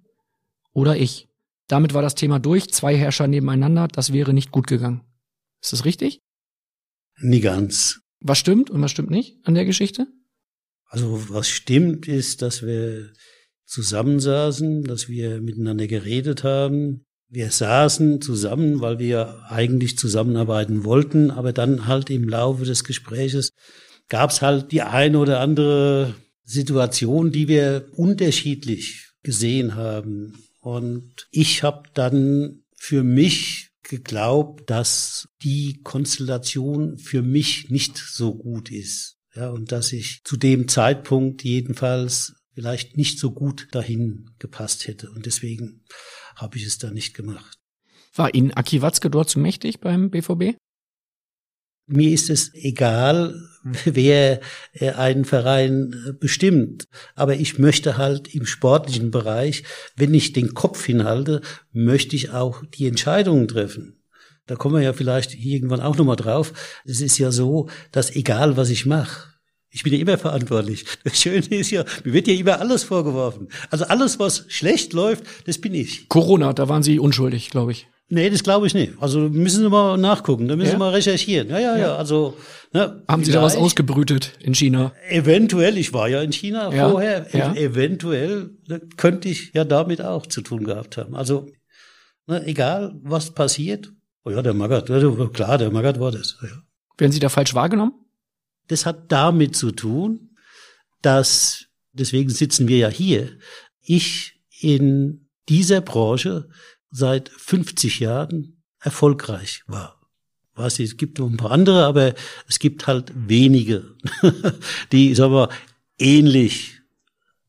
oder 0.73 0.97
ich? 0.97 1.29
Damit 1.69 1.95
war 1.95 2.03
das 2.03 2.15
Thema 2.15 2.39
durch. 2.39 2.73
Zwei 2.73 2.97
Herrscher 2.97 3.27
nebeneinander. 3.27 3.89
Das 3.89 4.13
wäre 4.13 4.35
nicht 4.35 4.51
gut 4.51 4.67
gegangen. 4.67 5.03
Ist 5.63 5.73
das 5.73 5.85
richtig? 5.85 6.21
Nie 7.19 7.41
ganz. 7.41 8.01
Was 8.21 8.39
stimmt 8.39 8.71
und 8.71 8.83
was 8.83 8.91
stimmt 8.91 9.11
nicht 9.11 9.39
an 9.45 9.55
der 9.55 9.65
Geschichte? 9.65 10.07
Also 10.89 11.31
was 11.31 11.49
stimmt 11.49 12.07
ist, 12.07 12.43
dass 12.43 12.63
wir 12.63 13.13
zusammensaßen, 13.65 14.85
dass 14.85 15.09
wir 15.09 15.41
miteinander 15.41 15.87
geredet 15.87 16.45
haben. 16.45 17.06
Wir 17.29 17.51
saßen 17.51 18.21
zusammen, 18.21 18.81
weil 18.81 18.99
wir 18.99 19.43
eigentlich 19.49 19.99
zusammenarbeiten 19.99 20.85
wollten, 20.85 21.31
aber 21.31 21.53
dann 21.53 21.87
halt 21.87 22.09
im 22.11 22.29
Laufe 22.29 22.65
des 22.65 22.85
Gespräches 22.85 23.51
gab 24.09 24.31
es 24.31 24.43
halt 24.43 24.71
die 24.71 24.83
eine 24.83 25.19
oder 25.19 25.41
andere 25.41 26.15
Situation, 26.45 27.33
die 27.33 27.49
wir 27.49 27.89
unterschiedlich 27.97 29.11
gesehen 29.23 29.75
haben. 29.75 30.35
Und 30.61 31.27
ich 31.33 31.63
habe 31.65 31.89
dann 31.95 32.63
für 32.77 33.03
mich 33.03 33.71
geglaubt, 33.83 34.71
dass 34.71 35.29
die 35.43 35.81
Konstellation 35.83 36.99
für 36.99 37.23
mich 37.23 37.71
nicht 37.71 37.97
so 37.97 38.35
gut 38.35 38.71
ist. 38.71 39.17
Ja, 39.35 39.51
und 39.51 39.71
dass 39.73 39.93
ich 39.93 40.23
zu 40.25 40.37
dem 40.37 40.67
Zeitpunkt 40.69 41.45
jedenfalls 41.45 42.35
vielleicht 42.55 42.97
nicht 42.97 43.19
so 43.19 43.33
gut 43.33 43.69
dahin 43.73 44.31
gepasst 44.39 44.87
hätte. 44.87 45.11
Und 45.11 45.27
deswegen 45.27 45.85
habe 46.37 46.57
ich 46.59 46.65
es 46.65 46.79
da 46.79 46.91
nicht 46.91 47.15
gemacht. 47.15 47.59
War 48.15 48.35
Ihnen 48.35 48.53
Aki 48.53 48.83
Watzke 48.83 49.11
dort 49.11 49.29
zu 49.29 49.41
mächtig 49.41 49.81
beim 49.81 50.11
BVB? 50.11 50.57
Mir 51.89 52.11
ist 52.11 52.31
es 52.31 52.53
egal, 52.55 53.41
wer 53.85 54.41
äh, 54.73 54.91
einen 54.91 55.25
Verein 55.25 55.95
äh, 56.07 56.13
bestimmt. 56.13 56.89
Aber 57.15 57.37
ich 57.37 57.59
möchte 57.59 57.97
halt 57.97 58.35
im 58.35 58.45
sportlichen 58.47 59.11
Bereich, 59.11 59.63
wenn 59.97 60.13
ich 60.13 60.33
den 60.33 60.55
Kopf 60.55 60.85
hinhalte, 60.85 61.43
möchte 61.73 62.17
ich 62.17 62.31
auch 62.31 62.65
die 62.65 62.87
Entscheidungen 62.87 63.47
treffen. 63.47 64.03
Da 64.47 64.57
kommen 64.57 64.77
wir 64.77 64.83
ja 64.83 64.93
vielleicht 64.93 65.35
irgendwann 65.35 65.81
auch 65.81 65.97
nochmal 65.97 66.17
drauf. 66.17 66.53
Es 66.85 67.01
ist 67.01 67.19
ja 67.19 67.31
so, 67.31 67.69
dass 67.93 68.15
egal 68.15 68.57
was 68.57 68.71
ich 68.71 68.87
mache, 68.87 69.36
ich 69.77 69.83
bin 69.83 69.93
ja 69.93 69.99
immer 69.99 70.17
verantwortlich. 70.17 70.87
Das 71.05 71.21
Schöne 71.21 71.45
ist 71.51 71.71
ja, 71.71 71.85
mir 72.03 72.15
wird 72.15 72.29
ja 72.29 72.35
immer 72.35 72.61
alles 72.61 72.83
vorgeworfen. 72.83 73.49
Also 73.71 73.85
alles, 73.85 74.19
was 74.19 74.47
schlecht 74.49 74.95
läuft, 74.95 75.25
das 75.47 75.59
bin 75.59 75.75
ich. 75.75 76.09
Corona, 76.09 76.55
da 76.55 76.71
waren 76.71 76.83
Sie 76.83 76.99
unschuldig, 76.99 77.51
glaube 77.51 77.73
ich. 77.73 77.87
Nee, 78.09 78.31
das 78.31 78.43
glaube 78.43 78.67
ich 78.67 78.73
nicht. 78.73 78.95
Also 79.01 79.21
müssen 79.21 79.65
Sie 79.65 79.69
mal 79.69 79.99
nachgucken, 79.99 80.49
da 80.49 80.57
müssen 80.57 80.69
ja? 80.69 80.73
Sie 80.73 80.79
mal 80.79 80.95
recherchieren. 80.95 81.51
Ja, 81.51 81.59
ja, 81.59 81.77
ja. 81.77 81.97
Also 81.97 82.39
ne, 82.73 83.03
haben 83.07 83.23
Sie 83.23 83.33
da 83.33 83.43
was 83.43 83.57
ausgebrütet 83.57 84.33
in 84.41 84.55
China? 84.55 84.93
Eventuell, 85.11 85.77
ich 85.77 85.93
war 85.93 86.09
ja 86.09 86.23
in 86.23 86.33
China 86.33 86.73
ja, 86.73 86.89
vorher. 86.89 87.27
Ja. 87.35 87.53
E 87.53 87.65
eventuell 87.65 88.53
ne, 88.69 88.81
könnte 88.97 89.29
ich 89.29 89.53
ja 89.53 89.65
damit 89.65 90.01
auch 90.01 90.25
zu 90.25 90.41
tun 90.41 90.65
gehabt 90.65 90.97
haben. 90.97 91.15
Also 91.15 91.51
ne, 92.27 92.47
egal, 92.47 92.95
was 93.03 93.33
passiert. 93.33 93.93
Oh 94.25 94.31
ja, 94.31 94.41
der 94.41 94.55
Magath, 94.55 94.87
klar, 95.35 95.59
der 95.59 95.71
Magath 95.71 96.01
war 96.01 96.13
das. 96.13 96.39
Ja. 96.43 96.49
Werden 96.97 97.13
Sie 97.13 97.21
da 97.21 97.29
falsch 97.29 97.55
wahrgenommen? 97.55 97.93
Das 98.69 98.87
hat 98.87 99.11
damit 99.13 99.57
zu 99.57 99.71
tun, 99.71 100.37
dass 101.03 101.67
deswegen 101.93 102.31
sitzen 102.31 102.69
wir 102.69 102.79
ja 102.79 102.89
hier. 102.89 103.39
Ich 103.81 104.41
in 104.61 105.29
dieser 105.49 105.81
Branche 105.81 106.49
seit 106.91 107.29
50 107.29 108.01
Jahren 108.01 108.63
erfolgreich 108.81 109.63
war. 109.67 110.01
Was 110.55 110.79
es 110.79 110.97
gibt 110.97 111.19
noch 111.19 111.29
ein 111.29 111.37
paar 111.37 111.51
andere, 111.51 111.85
aber 111.85 112.15
es 112.49 112.59
gibt 112.59 112.87
halt 112.87 113.13
wenige, 113.15 113.95
die, 114.93 115.15
sagen 115.15 115.35
wir, 115.35 115.51
ähnlich 115.99 116.81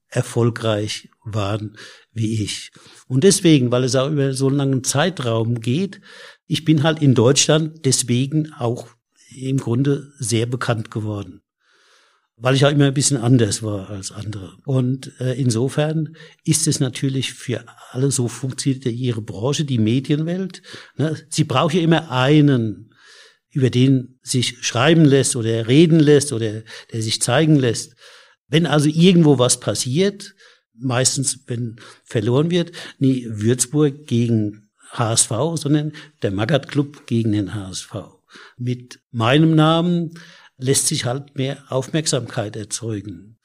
erfolgreich 0.10 1.10
waren 1.24 1.78
wie 2.12 2.44
ich. 2.44 2.72
Und 3.08 3.24
deswegen, 3.24 3.72
weil 3.72 3.84
es 3.84 3.96
auch 3.96 4.10
über 4.10 4.34
so 4.34 4.48
einen 4.48 4.58
langen 4.58 4.84
Zeitraum 4.84 5.62
geht, 5.62 6.02
ich 6.48 6.66
bin 6.66 6.84
halt 6.84 7.02
in 7.02 7.14
Deutschland 7.14 7.86
deswegen 7.86 8.52
auch 8.54 8.88
im 9.44 9.58
Grunde 9.58 10.12
sehr 10.20 10.46
bekannt 10.46 10.92
geworden 10.92 11.42
weil 12.38 12.54
ich 12.54 12.62
ja 12.62 12.70
immer 12.70 12.86
ein 12.86 12.94
bisschen 12.94 13.18
anders 13.18 13.64
war 13.64 13.90
als 13.90 14.12
andere. 14.12 14.56
Und 14.66 15.12
äh, 15.20 15.34
insofern 15.34 16.16
ist 16.46 16.68
es 16.68 16.80
natürlich 16.80 17.34
für 17.34 17.66
alle, 17.92 18.12
so 18.12 18.28
funktioniert 18.28 18.86
ihre 18.86 19.22
Branche, 19.22 19.66
die 19.66 19.80
Medienwelt. 19.80 20.62
Ne? 20.98 21.18
Sie 21.30 21.44
braucht 21.44 21.74
ja 21.74 21.82
immer 21.82 22.12
einen, 22.12 22.94
über 23.50 23.72
den 23.72 24.20
sich 24.22 24.60
schreiben 24.62 25.04
lässt 25.04 25.36
oder 25.36 25.68
reden 25.68 26.00
lässt 26.00 26.32
oder 26.32 26.62
der 26.92 27.02
sich 27.02 27.22
zeigen 27.22 27.56
lässt. 27.56 27.96
Wenn 28.48 28.68
also 28.68 28.88
irgendwo 28.88 29.40
was 29.40 29.60
passiert, 29.60 30.36
meistens 30.80 31.40
wenn 31.48 31.78
verloren 32.06 32.52
wird, 32.52 32.72
nie 33.00 33.26
Würzburg 33.28 34.06
gegen 34.06 34.70
HSV, 34.92 35.32
sondern 35.56 35.92
der 36.22 36.32
Magath 36.32 36.68
Club 36.68 37.08
gegen 37.08 37.32
den 37.32 37.56
HSV. 37.56 38.17
Mit 38.58 39.02
meinem 39.12 39.56
Namen 39.56 40.14
lässt 40.58 40.88
sich 40.88 41.06
halt 41.06 41.36
mehr 41.36 41.64
Aufmerksamkeit 41.70 42.56
erzeugen. 42.56 43.40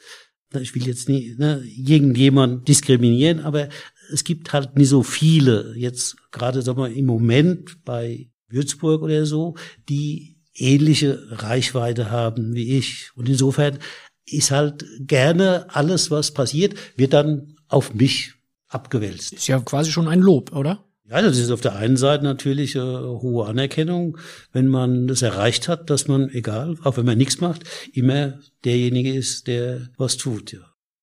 Ich 0.60 0.74
will 0.74 0.86
jetzt 0.86 1.09
nie 1.09 1.34
ne, 1.38 1.62
irgendjemand 1.64 2.68
diskriminieren, 2.68 3.40
aber 3.40 3.68
es 4.12 4.24
gibt 4.24 4.52
halt 4.52 4.76
nie 4.76 4.84
so 4.84 5.02
viele, 5.02 5.74
jetzt 5.76 6.16
gerade 6.30 6.62
sagen 6.62 6.78
wir 6.78 6.90
im 6.90 7.06
Moment 7.06 7.82
bei 7.84 8.30
Würzburg 8.48 9.02
oder 9.02 9.24
so, 9.24 9.56
die 9.88 10.36
ähnliche 10.54 11.26
Reichweite 11.30 12.10
haben 12.10 12.54
wie 12.54 12.76
ich. 12.76 13.10
Und 13.14 13.28
insofern 13.28 13.78
ist 14.26 14.50
halt 14.50 14.84
gerne 15.00 15.74
alles, 15.74 16.10
was 16.10 16.32
passiert, 16.32 16.74
wird 16.96 17.14
dann 17.14 17.56
auf 17.68 17.94
mich 17.94 18.34
abgewälzt. 18.68 19.32
Ist 19.32 19.48
ja 19.48 19.59
quasi 19.60 19.90
schon 19.90 20.09
ein 20.09 20.20
Lob, 20.20 20.52
oder? 20.54 20.84
Ja, 21.08 21.20
das 21.20 21.38
ist 21.38 21.50
auf 21.50 21.60
der 21.60 21.76
einen 21.76 21.96
Seite 21.96 22.24
natürlich 22.24 22.76
äh, 22.76 22.80
hohe 22.80 23.46
Anerkennung, 23.46 24.18
wenn 24.52 24.68
man 24.68 25.08
das 25.08 25.22
erreicht 25.22 25.68
hat, 25.68 25.90
dass 25.90 26.06
man, 26.06 26.28
egal, 26.30 26.76
auch 26.84 26.96
wenn 26.96 27.06
man 27.06 27.18
nichts 27.18 27.40
macht, 27.40 27.64
immer 27.92 28.38
derjenige 28.64 29.12
ist, 29.12 29.46
der 29.46 29.88
was 29.96 30.16
tut. 30.16 30.52
Ja. 30.52 30.60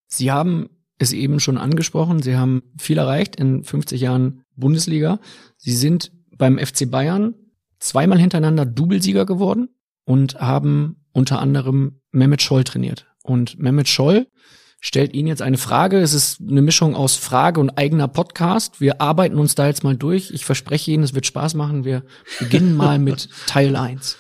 Sie 0.07 0.31
haben 0.31 0.69
es 0.97 1.13
eben 1.13 1.39
schon 1.39 1.57
angesprochen, 1.57 2.21
Sie 2.21 2.35
haben 2.35 2.63
viel 2.77 2.97
erreicht 2.97 3.35
in 3.35 3.63
50 3.63 4.01
Jahren 4.01 4.43
Bundesliga. 4.55 5.19
Sie 5.57 5.76
sind 5.76 6.11
beim 6.38 6.57
FC 6.57 6.89
Bayern 6.89 7.35
zweimal 7.80 8.19
hintereinander 8.19 8.65
Doublesieger 8.65 9.26
geworden 9.26 9.69
und 10.05 10.39
haben 10.39 10.97
unter 11.11 11.39
anderem 11.39 12.01
Mehmet 12.11 12.41
Scholl 12.41 12.63
trainiert. 12.63 13.05
Und 13.23 13.59
Mehmet 13.59 13.88
Scholl 13.88 14.27
stellt 14.80 15.14
Ihnen 15.14 15.27
jetzt 15.27 15.41
eine 15.41 15.57
Frage. 15.57 15.99
Es 15.99 16.14
ist 16.14 16.41
eine 16.41 16.61
Mischung 16.61 16.95
aus 16.95 17.15
Frage 17.15 17.60
und 17.60 17.77
eigener 17.77 18.07
Podcast. 18.07 18.81
Wir 18.81 19.01
arbeiten 19.01 19.38
uns 19.38 19.56
da 19.56 19.68
jetzt 19.68 19.84
mal 19.84 19.95
durch. 19.95 20.31
Ich 20.31 20.45
verspreche 20.45 20.91
Ihnen, 20.91 21.03
es 21.03 21.14
wird 21.14 21.26
Spaß 21.26 21.53
machen. 21.56 21.85
Wir 21.85 22.03
beginnen 22.39 22.76
mal 22.76 22.99
mit 22.99 23.30
Teil 23.47 23.76
1. 23.76 24.18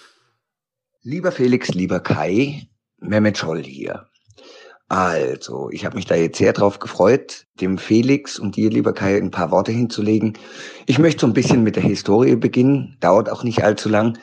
Lieber 1.01 1.31
Felix, 1.31 1.69
lieber 1.69 2.01
Kai, 2.01 2.67
Mehmet 2.99 3.37
Scholl 3.37 3.63
hier. 3.63 4.05
Also, 4.89 5.69
ich 5.71 5.85
habe 5.85 5.95
mich 5.95 6.07
da 6.07 6.15
jetzt 6.15 6.39
sehr 6.39 6.51
drauf 6.51 6.79
gefreut, 6.79 7.45
dem 7.61 7.77
Felix 7.77 8.39
und 8.39 8.55
dir, 8.55 8.71
lieber 8.71 8.91
Kai, 8.91 9.17
ein 9.17 9.29
paar 9.29 9.51
Worte 9.51 9.71
hinzulegen. 9.71 10.33
Ich 10.87 10.97
möchte 10.97 11.21
so 11.21 11.27
ein 11.27 11.33
bisschen 11.33 11.63
mit 11.63 11.75
der 11.75 11.83
Historie 11.83 12.35
beginnen, 12.35 12.97
dauert 12.99 13.29
auch 13.29 13.43
nicht 13.43 13.63
allzu 13.63 13.87
lang. 13.87 14.17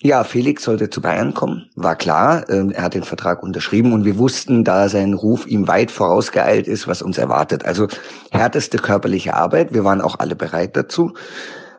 Ja, 0.00 0.22
Felix 0.22 0.62
sollte 0.62 0.90
zu 0.90 1.00
Bayern 1.00 1.34
kommen, 1.34 1.68
war 1.74 1.96
klar. 1.96 2.48
Ähm, 2.48 2.70
er 2.70 2.84
hat 2.84 2.94
den 2.94 3.02
Vertrag 3.02 3.42
unterschrieben 3.42 3.92
und 3.92 4.04
wir 4.04 4.16
wussten, 4.16 4.62
da 4.62 4.88
sein 4.88 5.12
Ruf 5.12 5.44
ihm 5.46 5.66
weit 5.66 5.90
vorausgeeilt 5.90 6.68
ist, 6.68 6.86
was 6.86 7.02
uns 7.02 7.18
erwartet. 7.18 7.64
Also 7.64 7.88
härteste 8.30 8.78
körperliche 8.78 9.34
Arbeit. 9.34 9.74
Wir 9.74 9.82
waren 9.82 10.00
auch 10.00 10.20
alle 10.20 10.36
bereit 10.36 10.76
dazu. 10.76 11.14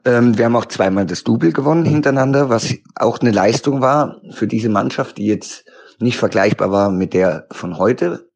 Ähm, 0.03 0.37
wir 0.37 0.45
haben 0.45 0.55
auch 0.57 0.65
zweimal 0.65 1.05
das 1.05 1.23
Double 1.23 1.53
gewonnen 1.53 1.85
hintereinander, 1.85 2.49
was 2.49 2.73
auch 2.95 3.19
eine 3.19 3.31
Leistung 3.31 3.79
war 3.79 4.17
für 4.31 4.47
diese 4.47 4.69
Mannschaft, 4.69 5.17
die 5.17 5.27
jetzt 5.27 5.63
nicht 5.99 6.17
vergleichbar 6.17 6.71
war 6.71 6.89
mit 6.91 7.13
der 7.13 7.47
von 7.51 7.77
heute. 7.77 8.27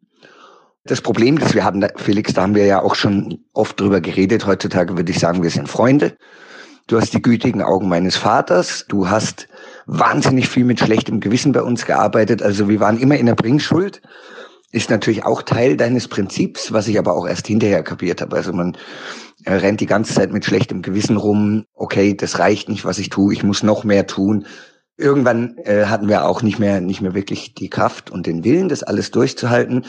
Das 0.85 1.01
Problem, 1.01 1.39
das 1.39 1.55
wir 1.55 1.65
haben, 1.65 1.85
Felix, 1.97 2.33
da 2.33 2.43
haben 2.43 2.55
wir 2.55 2.65
ja 2.65 2.81
auch 2.81 2.95
schon 2.95 3.39
oft 3.53 3.79
drüber 3.79 3.99
geredet. 3.99 4.45
Heutzutage 4.45 4.95
würde 4.95 5.11
ich 5.11 5.19
sagen, 5.19 5.43
wir 5.43 5.49
sind 5.49 5.67
Freunde. 5.67 6.17
Du 6.87 6.99
hast 6.99 7.13
die 7.13 7.21
gütigen 7.21 7.61
Augen 7.61 7.87
meines 7.87 8.17
Vaters. 8.17 8.85
Du 8.89 9.09
hast 9.09 9.47
wahnsinnig 9.85 10.49
viel 10.49 10.65
mit 10.65 10.79
schlechtem 10.79 11.19
Gewissen 11.19 11.51
bei 11.51 11.61
uns 11.61 11.85
gearbeitet. 11.85 12.41
Also 12.41 12.69
wir 12.69 12.79
waren 12.79 12.99
immer 12.99 13.17
in 13.17 13.25
der 13.25 13.35
Bringschuld. 13.35 14.01
Ist 14.71 14.89
natürlich 14.89 15.25
auch 15.25 15.43
Teil 15.43 15.77
deines 15.77 16.07
Prinzips, 16.07 16.71
was 16.71 16.87
ich 16.87 16.97
aber 16.97 17.15
auch 17.15 17.27
erst 17.27 17.47
hinterher 17.47 17.83
kapiert 17.83 18.21
habe. 18.21 18.35
Also 18.35 18.53
man 18.53 18.75
äh, 19.45 19.53
rennt 19.53 19.81
die 19.81 19.85
ganze 19.85 20.13
Zeit 20.13 20.31
mit 20.31 20.45
schlechtem 20.45 20.81
Gewissen 20.81 21.17
rum. 21.17 21.65
Okay, 21.73 22.15
das 22.15 22.39
reicht 22.39 22.69
nicht, 22.69 22.85
was 22.85 22.97
ich 22.97 23.09
tue. 23.09 23.33
Ich 23.33 23.43
muss 23.43 23.63
noch 23.63 23.83
mehr 23.83 24.07
tun. 24.07 24.47
Irgendwann 24.97 25.57
äh, 25.63 25.85
hatten 25.85 26.07
wir 26.07 26.25
auch 26.25 26.41
nicht 26.41 26.59
mehr, 26.59 26.81
nicht 26.81 27.01
mehr 27.01 27.13
wirklich 27.13 27.53
die 27.53 27.69
Kraft 27.69 28.09
und 28.09 28.25
den 28.25 28.43
Willen, 28.43 28.69
das 28.69 28.83
alles 28.83 29.11
durchzuhalten. 29.11 29.85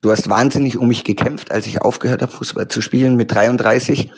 Du 0.00 0.10
hast 0.10 0.28
wahnsinnig 0.28 0.78
um 0.78 0.88
mich 0.88 1.04
gekämpft, 1.04 1.52
als 1.52 1.66
ich 1.66 1.80
aufgehört 1.80 2.22
habe, 2.22 2.32
Fußball 2.32 2.68
zu 2.68 2.80
spielen 2.80 3.16
mit 3.16 3.32
33. 3.32 4.10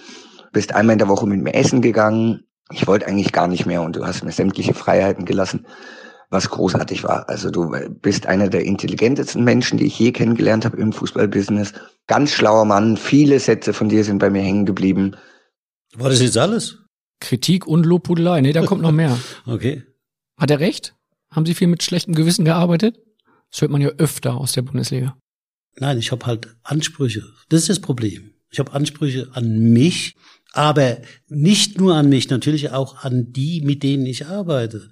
Bist 0.52 0.74
einmal 0.74 0.94
in 0.94 0.98
der 0.98 1.09
Woche 1.09 1.26
mit 1.26 1.43
mir 1.43 1.55
essen 1.55 1.82
gegangen, 1.82 2.44
ich 2.70 2.86
wollte 2.86 3.07
eigentlich 3.07 3.32
gar 3.32 3.49
nicht 3.49 3.66
mehr 3.66 3.82
und 3.82 3.97
du 3.97 4.05
hast 4.05 4.24
mir 4.24 4.32
sämtliche 4.32 4.74
Freiheiten 4.74 5.24
gelassen, 5.24 5.66
was 6.31 6.49
großartig 6.51 7.05
war. 7.05 7.28
Also 7.28 7.51
du 7.51 7.70
bist 8.01 8.27
einer 8.27 8.49
der 8.49 8.65
intelligentesten 8.65 9.45
Menschen, 9.45 9.78
die 9.78 9.86
ich 9.86 9.99
je 9.99 10.12
kennengelernt 10.12 10.65
habe 10.65 10.78
im 10.78 10.93
Fußballbusiness. 10.93 11.74
Ganz 12.07 12.32
schlauer 12.32 12.65
Mann, 12.65 12.97
viele 12.97 13.39
Sätze 13.39 13.73
von 13.73 13.89
dir 13.89 14.05
sind 14.05 14.19
bei 14.19 14.31
mir 14.31 14.43
hängen 14.43 14.66
geblieben. 14.66 15.16
War 15.95 16.11
das 16.11 16.20
jetzt 16.20 16.39
alles? 16.39 16.78
Kritik 17.20 17.66
und 17.66 17.86
Lobhudelei. 17.86 18.41
Nee, 18.41 18.53
da 18.53 18.65
kommt 18.65 18.82
noch 18.82 18.93
mehr. 18.93 19.16
okay. 19.47 19.85
Hat 20.36 20.51
er 20.51 20.61
recht? 20.61 20.95
Haben 21.31 21.47
Sie 21.47 21.55
viel 21.55 21.69
mit 21.69 21.82
schlechtem 21.82 22.15
Gewissen 22.15 22.45
gearbeitet? 22.45 22.99
Das 23.51 23.61
hört 23.61 23.70
man 23.70 23.81
ja 23.81 23.91
öfter 23.99 24.35
aus 24.35 24.53
der 24.53 24.62
Bundesliga. 24.62 25.16
Nein, 25.77 25.99
ich 25.99 26.12
habe 26.12 26.27
halt 26.27 26.57
Ansprüche. 26.62 27.24
Das 27.49 27.61
ist 27.61 27.69
das 27.69 27.81
Problem. 27.81 28.35
Ich 28.51 28.59
habe 28.59 28.73
Ansprüche 28.73 29.31
an 29.32 29.73
mich 29.73 30.16
aber 30.55 30.98
nicht 31.28 31.78
nur 31.81 31.97
an 31.97 32.09
mich, 32.09 32.31
natürlich 32.31 32.70
auch 32.70 33.02
an 33.02 33.32
die, 33.32 33.60
mit 33.62 33.82
denen 33.82 34.06
ich 34.06 34.26
arbeite. 34.26 34.89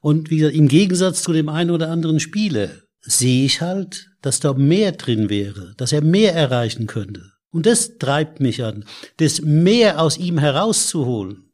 Und 0.00 0.30
wie 0.30 0.36
gesagt, 0.36 0.56
im 0.56 0.68
Gegensatz 0.68 1.22
zu 1.22 1.32
dem 1.32 1.48
einen 1.48 1.70
oder 1.70 1.90
anderen 1.90 2.20
Spieler 2.20 2.70
sehe 3.00 3.46
ich 3.46 3.62
halt, 3.62 4.10
dass 4.20 4.40
da 4.40 4.52
mehr 4.52 4.92
drin 4.92 5.30
wäre, 5.30 5.72
dass 5.78 5.92
er 5.92 6.02
mehr 6.02 6.34
erreichen 6.34 6.86
könnte. 6.86 7.32
Und 7.50 7.64
das 7.64 7.96
treibt 7.96 8.40
mich 8.40 8.62
an, 8.62 8.84
das 9.16 9.40
mehr 9.40 10.02
aus 10.02 10.18
ihm 10.18 10.36
herauszuholen. 10.36 11.50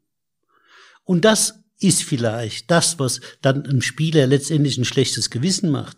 Und 1.05 1.23
das 1.23 1.59
ist 1.79 2.03
vielleicht 2.03 2.69
das, 2.69 2.99
was 2.99 3.21
dann 3.41 3.65
einem 3.65 3.81
Spieler 3.81 4.27
letztendlich 4.27 4.77
ein 4.77 4.85
schlechtes 4.85 5.29
Gewissen 5.29 5.71
macht, 5.71 5.97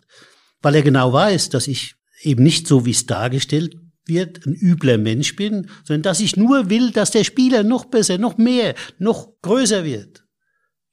weil 0.62 0.76
er 0.76 0.82
genau 0.82 1.12
weiß, 1.12 1.48
dass 1.48 1.66
ich 1.66 1.96
eben 2.22 2.44
nicht 2.44 2.68
so, 2.68 2.86
wie 2.86 2.92
es 2.92 3.06
dargestellt 3.06 3.76
wird, 4.06 4.46
ein 4.46 4.54
übler 4.54 4.98
Mensch 4.98 5.36
bin, 5.36 5.68
sondern 5.84 6.02
dass 6.02 6.20
ich 6.20 6.36
nur 6.36 6.70
will, 6.70 6.90
dass 6.90 7.10
der 7.10 7.24
Spieler 7.24 7.62
noch 7.62 7.86
besser, 7.86 8.18
noch 8.18 8.38
mehr, 8.38 8.74
noch 8.98 9.40
größer 9.42 9.84
wird. 9.84 10.24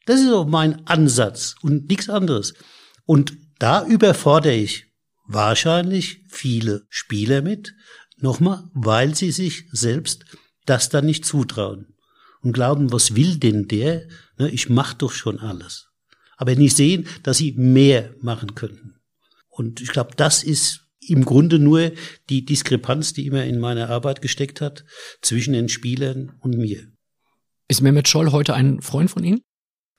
Das 0.05 0.19
ist 0.19 0.31
auch 0.31 0.47
mein 0.47 0.85
Ansatz 0.87 1.55
und 1.61 1.89
nichts 1.89 2.09
anderes. 2.09 2.53
Und 3.05 3.37
da 3.59 3.85
überfordere 3.85 4.55
ich 4.55 4.87
wahrscheinlich 5.25 6.23
viele 6.27 6.85
Spieler 6.89 7.41
mit, 7.41 7.73
nochmal, 8.17 8.63
weil 8.73 9.15
sie 9.15 9.31
sich 9.31 9.65
selbst 9.71 10.25
das 10.65 10.89
dann 10.89 11.05
nicht 11.05 11.25
zutrauen 11.25 11.93
und 12.41 12.53
glauben, 12.53 12.91
was 12.91 13.15
will 13.15 13.37
denn 13.37 13.67
der? 13.67 14.07
Ne, 14.37 14.49
ich 14.49 14.69
mache 14.69 14.97
doch 14.97 15.11
schon 15.11 15.39
alles. 15.39 15.89
Aber 16.37 16.55
nicht 16.55 16.75
sehen, 16.75 17.07
dass 17.23 17.37
sie 17.37 17.53
mehr 17.53 18.13
machen 18.21 18.55
könnten. 18.55 18.95
Und 19.49 19.81
ich 19.81 19.89
glaube, 19.89 20.11
das 20.15 20.43
ist 20.43 20.82
im 21.09 21.25
Grunde 21.25 21.59
nur 21.59 21.91
die 22.29 22.45
Diskrepanz, 22.45 23.13
die 23.13 23.25
immer 23.25 23.43
in 23.45 23.59
meiner 23.59 23.89
Arbeit 23.89 24.21
gesteckt 24.21 24.61
hat, 24.61 24.85
zwischen 25.21 25.53
den 25.53 25.69
Spielern 25.69 26.33
und 26.39 26.57
mir. 26.57 26.87
Ist 27.67 27.81
Mehmet 27.81 28.07
Scholl 28.07 28.31
heute 28.31 28.53
ein 28.53 28.81
Freund 28.81 29.09
von 29.09 29.23
Ihnen? 29.23 29.41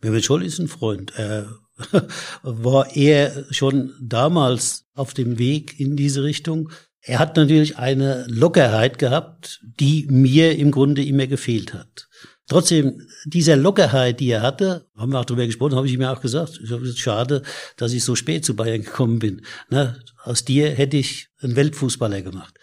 Mehmet 0.02 0.24
Scholl 0.24 0.44
ist 0.44 0.58
ein 0.58 0.68
Freund. 0.68 1.12
Er 1.16 1.58
war 2.42 2.94
er 2.94 3.46
schon 3.50 3.94
damals 4.00 4.86
auf 4.94 5.14
dem 5.14 5.38
Weg 5.38 5.80
in 5.80 5.96
diese 5.96 6.22
Richtung. 6.22 6.70
Er 7.00 7.18
hat 7.18 7.36
natürlich 7.36 7.76
eine 7.76 8.24
Lockerheit 8.28 8.98
gehabt, 8.98 9.60
die 9.62 10.06
mir 10.08 10.56
im 10.56 10.70
Grunde 10.70 11.04
immer 11.04 11.26
gefehlt 11.26 11.74
hat. 11.74 12.08
Trotzdem, 12.46 13.00
dieser 13.24 13.56
Lockerheit, 13.56 14.20
die 14.20 14.28
er 14.28 14.42
hatte, 14.42 14.86
haben 14.96 15.12
wir 15.12 15.20
auch 15.20 15.24
darüber 15.24 15.46
gesprochen, 15.46 15.76
habe 15.76 15.86
ich 15.86 15.94
ihm 15.94 16.02
ja 16.02 16.12
auch 16.12 16.20
gesagt, 16.20 16.60
schade, 16.96 17.42
dass 17.76 17.94
ich 17.94 18.04
so 18.04 18.14
spät 18.14 18.44
zu 18.44 18.54
Bayern 18.54 18.82
gekommen 18.82 19.18
bin. 19.18 19.42
Ne? 19.70 19.98
Aus 20.22 20.44
dir 20.44 20.68
hätte 20.70 20.98
ich 20.98 21.28
einen 21.40 21.56
Weltfußballer 21.56 22.20
gemacht. 22.20 22.54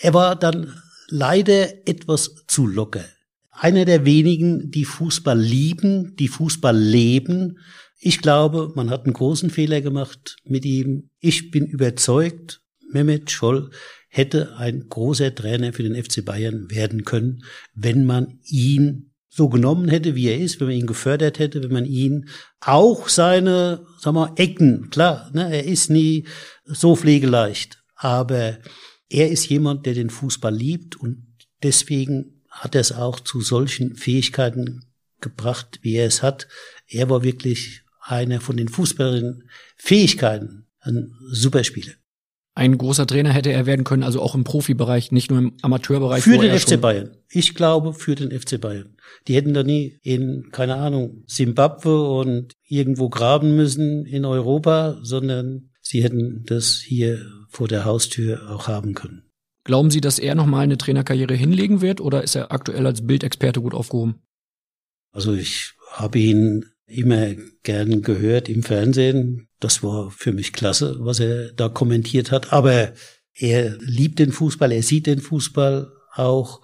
Er 0.00 0.12
war 0.12 0.36
dann 0.36 0.74
leider 1.08 1.88
etwas 1.88 2.44
zu 2.46 2.66
locker. 2.66 3.04
Einer 3.50 3.86
der 3.86 4.04
wenigen, 4.04 4.70
die 4.70 4.84
Fußball 4.84 5.38
lieben, 5.38 6.16
die 6.16 6.28
Fußball 6.28 6.76
leben. 6.76 7.58
Ich 7.98 8.20
glaube, 8.20 8.72
man 8.74 8.90
hat 8.90 9.04
einen 9.04 9.14
großen 9.14 9.48
Fehler 9.48 9.80
gemacht 9.80 10.36
mit 10.44 10.66
ihm. 10.66 11.08
Ich 11.20 11.50
bin 11.50 11.64
überzeugt, 11.64 12.60
Mehmet 12.90 13.30
Scholl 13.30 13.70
hätte 14.08 14.56
ein 14.56 14.86
großer 14.88 15.34
Trainer 15.34 15.72
für 15.72 15.82
den 15.82 16.00
FC 16.00 16.24
Bayern 16.24 16.70
werden 16.70 17.04
können, 17.04 17.42
wenn 17.74 18.04
man 18.04 18.38
ihn 18.44 19.13
so 19.34 19.48
genommen 19.48 19.88
hätte, 19.88 20.14
wie 20.14 20.28
er 20.28 20.38
ist, 20.38 20.60
wenn 20.60 20.68
man 20.68 20.76
ihn 20.76 20.86
gefördert 20.86 21.40
hätte, 21.40 21.60
wenn 21.64 21.72
man 21.72 21.86
ihn 21.86 22.28
auch 22.60 23.08
seine, 23.08 23.84
sag 23.98 24.14
mal, 24.14 24.32
Ecken, 24.36 24.90
klar, 24.90 25.28
ne, 25.34 25.50
er 25.50 25.64
ist 25.64 25.90
nie 25.90 26.28
so 26.64 26.94
pflegeleicht, 26.94 27.82
aber 27.96 28.58
er 29.08 29.30
ist 29.30 29.48
jemand, 29.48 29.86
der 29.86 29.94
den 29.94 30.10
Fußball 30.10 30.54
liebt 30.54 30.94
und 30.94 31.26
deswegen 31.64 32.44
hat 32.48 32.76
er 32.76 32.80
es 32.80 32.92
auch 32.92 33.18
zu 33.18 33.40
solchen 33.40 33.96
Fähigkeiten 33.96 34.84
gebracht, 35.20 35.80
wie 35.82 35.96
er 35.96 36.06
es 36.06 36.22
hat. 36.22 36.46
Er 36.86 37.10
war 37.10 37.24
wirklich 37.24 37.82
einer 38.02 38.40
von 38.40 38.56
den 38.56 38.68
Fußballerinnen 38.68 39.50
Fähigkeiten, 39.76 40.68
ein 40.78 41.12
Superspieler 41.32 41.94
ein 42.56 42.78
großer 42.78 43.06
Trainer 43.06 43.32
hätte 43.32 43.52
er 43.52 43.66
werden 43.66 43.84
können, 43.84 44.04
also 44.04 44.22
auch 44.22 44.36
im 44.36 44.44
Profibereich, 44.44 45.10
nicht 45.10 45.30
nur 45.30 45.40
im 45.40 45.52
Amateurbereich. 45.62 46.22
Für 46.22 46.38
den 46.38 46.56
FC 46.56 46.80
Bayern. 46.80 47.10
Ich 47.28 47.54
glaube 47.54 47.94
für 47.94 48.14
den 48.14 48.30
FC 48.30 48.60
Bayern. 48.60 48.96
Die 49.26 49.34
hätten 49.34 49.54
da 49.54 49.64
nie 49.64 49.98
in, 50.02 50.50
keine 50.52 50.76
Ahnung, 50.76 51.24
Simbabwe 51.26 52.08
und 52.08 52.54
irgendwo 52.68 53.08
graben 53.08 53.56
müssen 53.56 54.06
in 54.06 54.24
Europa, 54.24 54.98
sondern 55.02 55.70
sie 55.80 56.04
hätten 56.04 56.44
das 56.46 56.80
hier 56.80 57.26
vor 57.48 57.66
der 57.66 57.84
Haustür 57.84 58.48
auch 58.50 58.68
haben 58.68 58.94
können. 58.94 59.24
Glauben 59.64 59.90
Sie, 59.90 60.00
dass 60.00 60.18
er 60.18 60.34
nochmal 60.34 60.64
eine 60.64 60.78
Trainerkarriere 60.78 61.34
hinlegen 61.34 61.80
wird 61.80 62.00
oder 62.00 62.22
ist 62.22 62.36
er 62.36 62.52
aktuell 62.52 62.86
als 62.86 63.06
Bildexperte 63.06 63.62
gut 63.62 63.74
aufgehoben? 63.74 64.22
Also 65.10 65.32
ich 65.32 65.72
habe 65.90 66.18
ihn 66.18 66.66
immer 66.86 67.34
gern 67.62 68.02
gehört 68.02 68.48
im 68.48 68.62
Fernsehen. 68.62 69.48
Das 69.64 69.82
war 69.82 70.10
für 70.10 70.34
mich 70.34 70.52
klasse, 70.52 70.96
was 70.98 71.20
er 71.20 71.50
da 71.52 71.70
kommentiert 71.70 72.30
hat. 72.30 72.52
Aber 72.52 72.92
er 73.32 73.78
liebt 73.78 74.18
den 74.18 74.30
Fußball, 74.30 74.70
er 74.70 74.82
sieht 74.82 75.06
den 75.06 75.22
Fußball 75.22 75.90
auch 76.12 76.60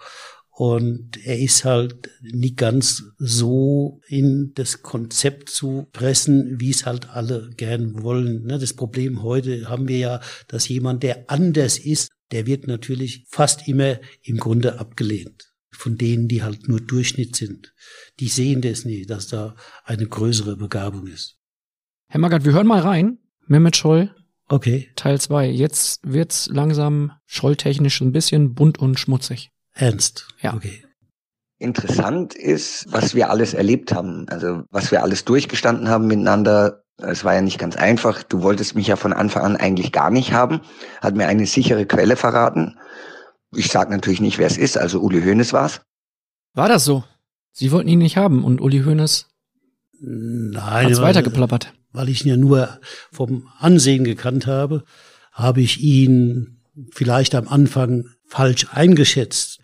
und 0.50 1.16
er 1.24 1.38
ist 1.38 1.64
halt 1.64 2.10
nicht 2.20 2.58
ganz 2.58 3.04
so 3.16 4.02
in 4.06 4.52
das 4.54 4.82
Konzept 4.82 5.48
zu 5.48 5.88
pressen, 5.94 6.60
wie 6.60 6.68
es 6.68 6.84
halt 6.84 7.08
alle 7.08 7.48
gern 7.56 8.02
wollen. 8.02 8.44
Ne, 8.44 8.58
das 8.58 8.74
Problem 8.74 9.22
heute 9.22 9.70
haben 9.70 9.88
wir 9.88 9.96
ja, 9.96 10.20
dass 10.48 10.68
jemand, 10.68 11.02
der 11.02 11.24
anders 11.30 11.78
ist, 11.78 12.10
der 12.32 12.44
wird 12.44 12.66
natürlich 12.66 13.24
fast 13.30 13.66
immer 13.66 13.98
im 14.22 14.36
Grunde 14.36 14.78
abgelehnt 14.78 15.46
von 15.72 15.96
denen, 15.96 16.28
die 16.28 16.42
halt 16.42 16.68
nur 16.68 16.80
Durchschnitt 16.80 17.34
sind. 17.36 17.72
Die 18.18 18.28
sehen 18.28 18.60
das 18.60 18.84
nie, 18.84 19.06
dass 19.06 19.28
da 19.28 19.56
eine 19.84 20.06
größere 20.06 20.58
Begabung 20.58 21.06
ist. 21.06 21.39
Herr 22.12 22.18
Magath, 22.18 22.44
wir 22.44 22.52
hören 22.52 22.66
mal 22.66 22.80
rein. 22.80 23.18
Mehmet 23.46 23.76
Scholl. 23.76 24.12
Okay. 24.48 24.90
Teil 24.96 25.20
2. 25.20 25.46
Jetzt 25.46 26.00
wird's 26.02 26.48
langsam 26.48 27.12
scholltechnisch 27.24 28.00
ein 28.00 28.10
bisschen 28.10 28.52
bunt 28.52 28.78
und 28.78 28.98
schmutzig. 28.98 29.52
Ernst? 29.74 30.26
Ja. 30.42 30.54
Okay. 30.54 30.84
Interessant 31.58 32.34
ist, 32.34 32.92
was 32.92 33.14
wir 33.14 33.30
alles 33.30 33.54
erlebt 33.54 33.94
haben. 33.94 34.26
Also, 34.28 34.64
was 34.72 34.90
wir 34.90 35.04
alles 35.04 35.24
durchgestanden 35.24 35.88
haben 35.88 36.08
miteinander. 36.08 36.82
Es 36.96 37.22
war 37.22 37.34
ja 37.34 37.42
nicht 37.42 37.60
ganz 37.60 37.76
einfach. 37.76 38.24
Du 38.24 38.42
wolltest 38.42 38.74
mich 38.74 38.88
ja 38.88 38.96
von 38.96 39.12
Anfang 39.12 39.44
an 39.44 39.56
eigentlich 39.56 39.92
gar 39.92 40.10
nicht 40.10 40.32
haben. 40.32 40.62
Hat 41.00 41.14
mir 41.14 41.28
eine 41.28 41.46
sichere 41.46 41.86
Quelle 41.86 42.16
verraten. 42.16 42.76
Ich 43.54 43.68
sage 43.68 43.92
natürlich 43.92 44.20
nicht, 44.20 44.38
wer 44.38 44.48
es 44.48 44.58
ist, 44.58 44.76
also 44.76 44.98
Uli 44.98 45.22
Hoeneß 45.22 45.52
war's. 45.52 45.80
War 46.54 46.68
das 46.68 46.84
so? 46.84 47.04
Sie 47.52 47.70
wollten 47.70 47.88
ihn 47.88 48.00
nicht 48.00 48.16
haben 48.16 48.42
und 48.42 48.60
Uli 48.60 48.82
Hoeneß 48.82 49.28
Nein, 50.00 50.86
hat's 50.86 51.00
weitergeplappert. 51.00 51.72
Weil 51.92 52.08
ich 52.08 52.24
ihn 52.24 52.28
ja 52.28 52.36
nur 52.36 52.78
vom 53.10 53.48
Ansehen 53.58 54.04
gekannt 54.04 54.46
habe, 54.46 54.84
habe 55.32 55.60
ich 55.60 55.80
ihn 55.80 56.60
vielleicht 56.92 57.34
am 57.34 57.48
Anfang 57.48 58.06
falsch 58.26 58.66
eingeschätzt. 58.72 59.58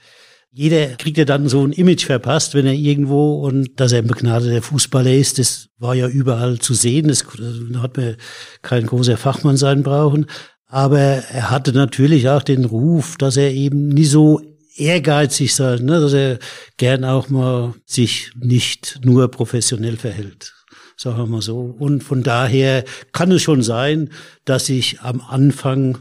Jeder 0.50 0.86
kriegt 0.96 1.18
ja 1.18 1.26
dann 1.26 1.48
so 1.48 1.62
ein 1.64 1.72
Image 1.72 2.06
verpasst, 2.06 2.54
wenn 2.54 2.66
er 2.66 2.72
irgendwo 2.72 3.40
und 3.46 3.78
dass 3.78 3.92
er 3.92 3.98
ein 3.98 4.06
begnadeter 4.06 4.62
Fußballer 4.62 5.12
ist, 5.12 5.38
das 5.38 5.68
war 5.78 5.94
ja 5.94 6.08
überall 6.08 6.58
zu 6.58 6.72
sehen. 6.72 7.08
Das, 7.08 7.26
da 7.70 7.82
hat 7.82 7.98
man 7.98 8.16
kein 8.62 8.86
großer 8.86 9.18
Fachmann 9.18 9.58
sein 9.58 9.82
brauchen. 9.82 10.26
Aber 10.66 10.98
er 10.98 11.50
hatte 11.50 11.72
natürlich 11.72 12.28
auch 12.28 12.42
den 12.42 12.64
Ruf, 12.64 13.16
dass 13.18 13.36
er 13.36 13.52
eben 13.52 13.88
nie 13.88 14.06
so 14.06 14.40
ehrgeizig 14.76 15.54
sei, 15.54 15.76
ne, 15.76 16.00
dass 16.00 16.12
er 16.12 16.38
gern 16.76 17.04
auch 17.04 17.28
mal 17.28 17.74
sich 17.84 18.30
nicht 18.34 19.00
nur 19.04 19.30
professionell 19.30 19.96
verhält. 19.96 20.55
Sagen 20.96 21.18
wir 21.18 21.26
mal 21.26 21.42
so. 21.42 21.74
Und 21.78 22.02
von 22.02 22.22
daher 22.22 22.84
kann 23.12 23.30
es 23.30 23.42
schon 23.42 23.62
sein, 23.62 24.10
dass 24.44 24.68
ich 24.68 25.00
am 25.00 25.20
Anfang 25.20 25.98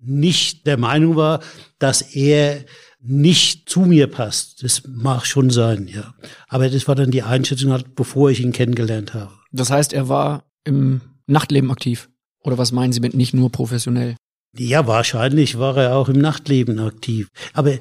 nicht 0.00 0.66
der 0.66 0.76
Meinung 0.76 1.16
war, 1.16 1.40
dass 1.78 2.02
er 2.02 2.64
nicht 3.00 3.68
zu 3.68 3.80
mir 3.80 4.06
passt. 4.06 4.62
Das 4.62 4.82
mag 4.86 5.26
schon 5.26 5.50
sein, 5.50 5.88
ja. 5.88 6.14
Aber 6.48 6.68
das 6.68 6.86
war 6.88 6.94
dann 6.94 7.10
die 7.10 7.22
Einschätzung 7.22 7.72
halt, 7.72 7.94
bevor 7.94 8.30
ich 8.30 8.40
ihn 8.40 8.52
kennengelernt 8.52 9.14
habe. 9.14 9.32
Das 9.52 9.70
heißt, 9.70 9.92
er 9.92 10.08
war 10.08 10.44
im 10.64 11.00
Nachtleben 11.26 11.70
aktiv. 11.70 12.08
Oder 12.42 12.58
was 12.58 12.72
meinen 12.72 12.92
Sie 12.92 13.00
mit 13.00 13.14
nicht 13.14 13.34
nur 13.34 13.50
professionell? 13.50 14.16
Ja, 14.56 14.86
wahrscheinlich 14.86 15.58
war 15.58 15.76
er 15.76 15.96
auch 15.96 16.08
im 16.08 16.18
Nachtleben 16.18 16.78
aktiv. 16.78 17.28
Aber 17.52 17.78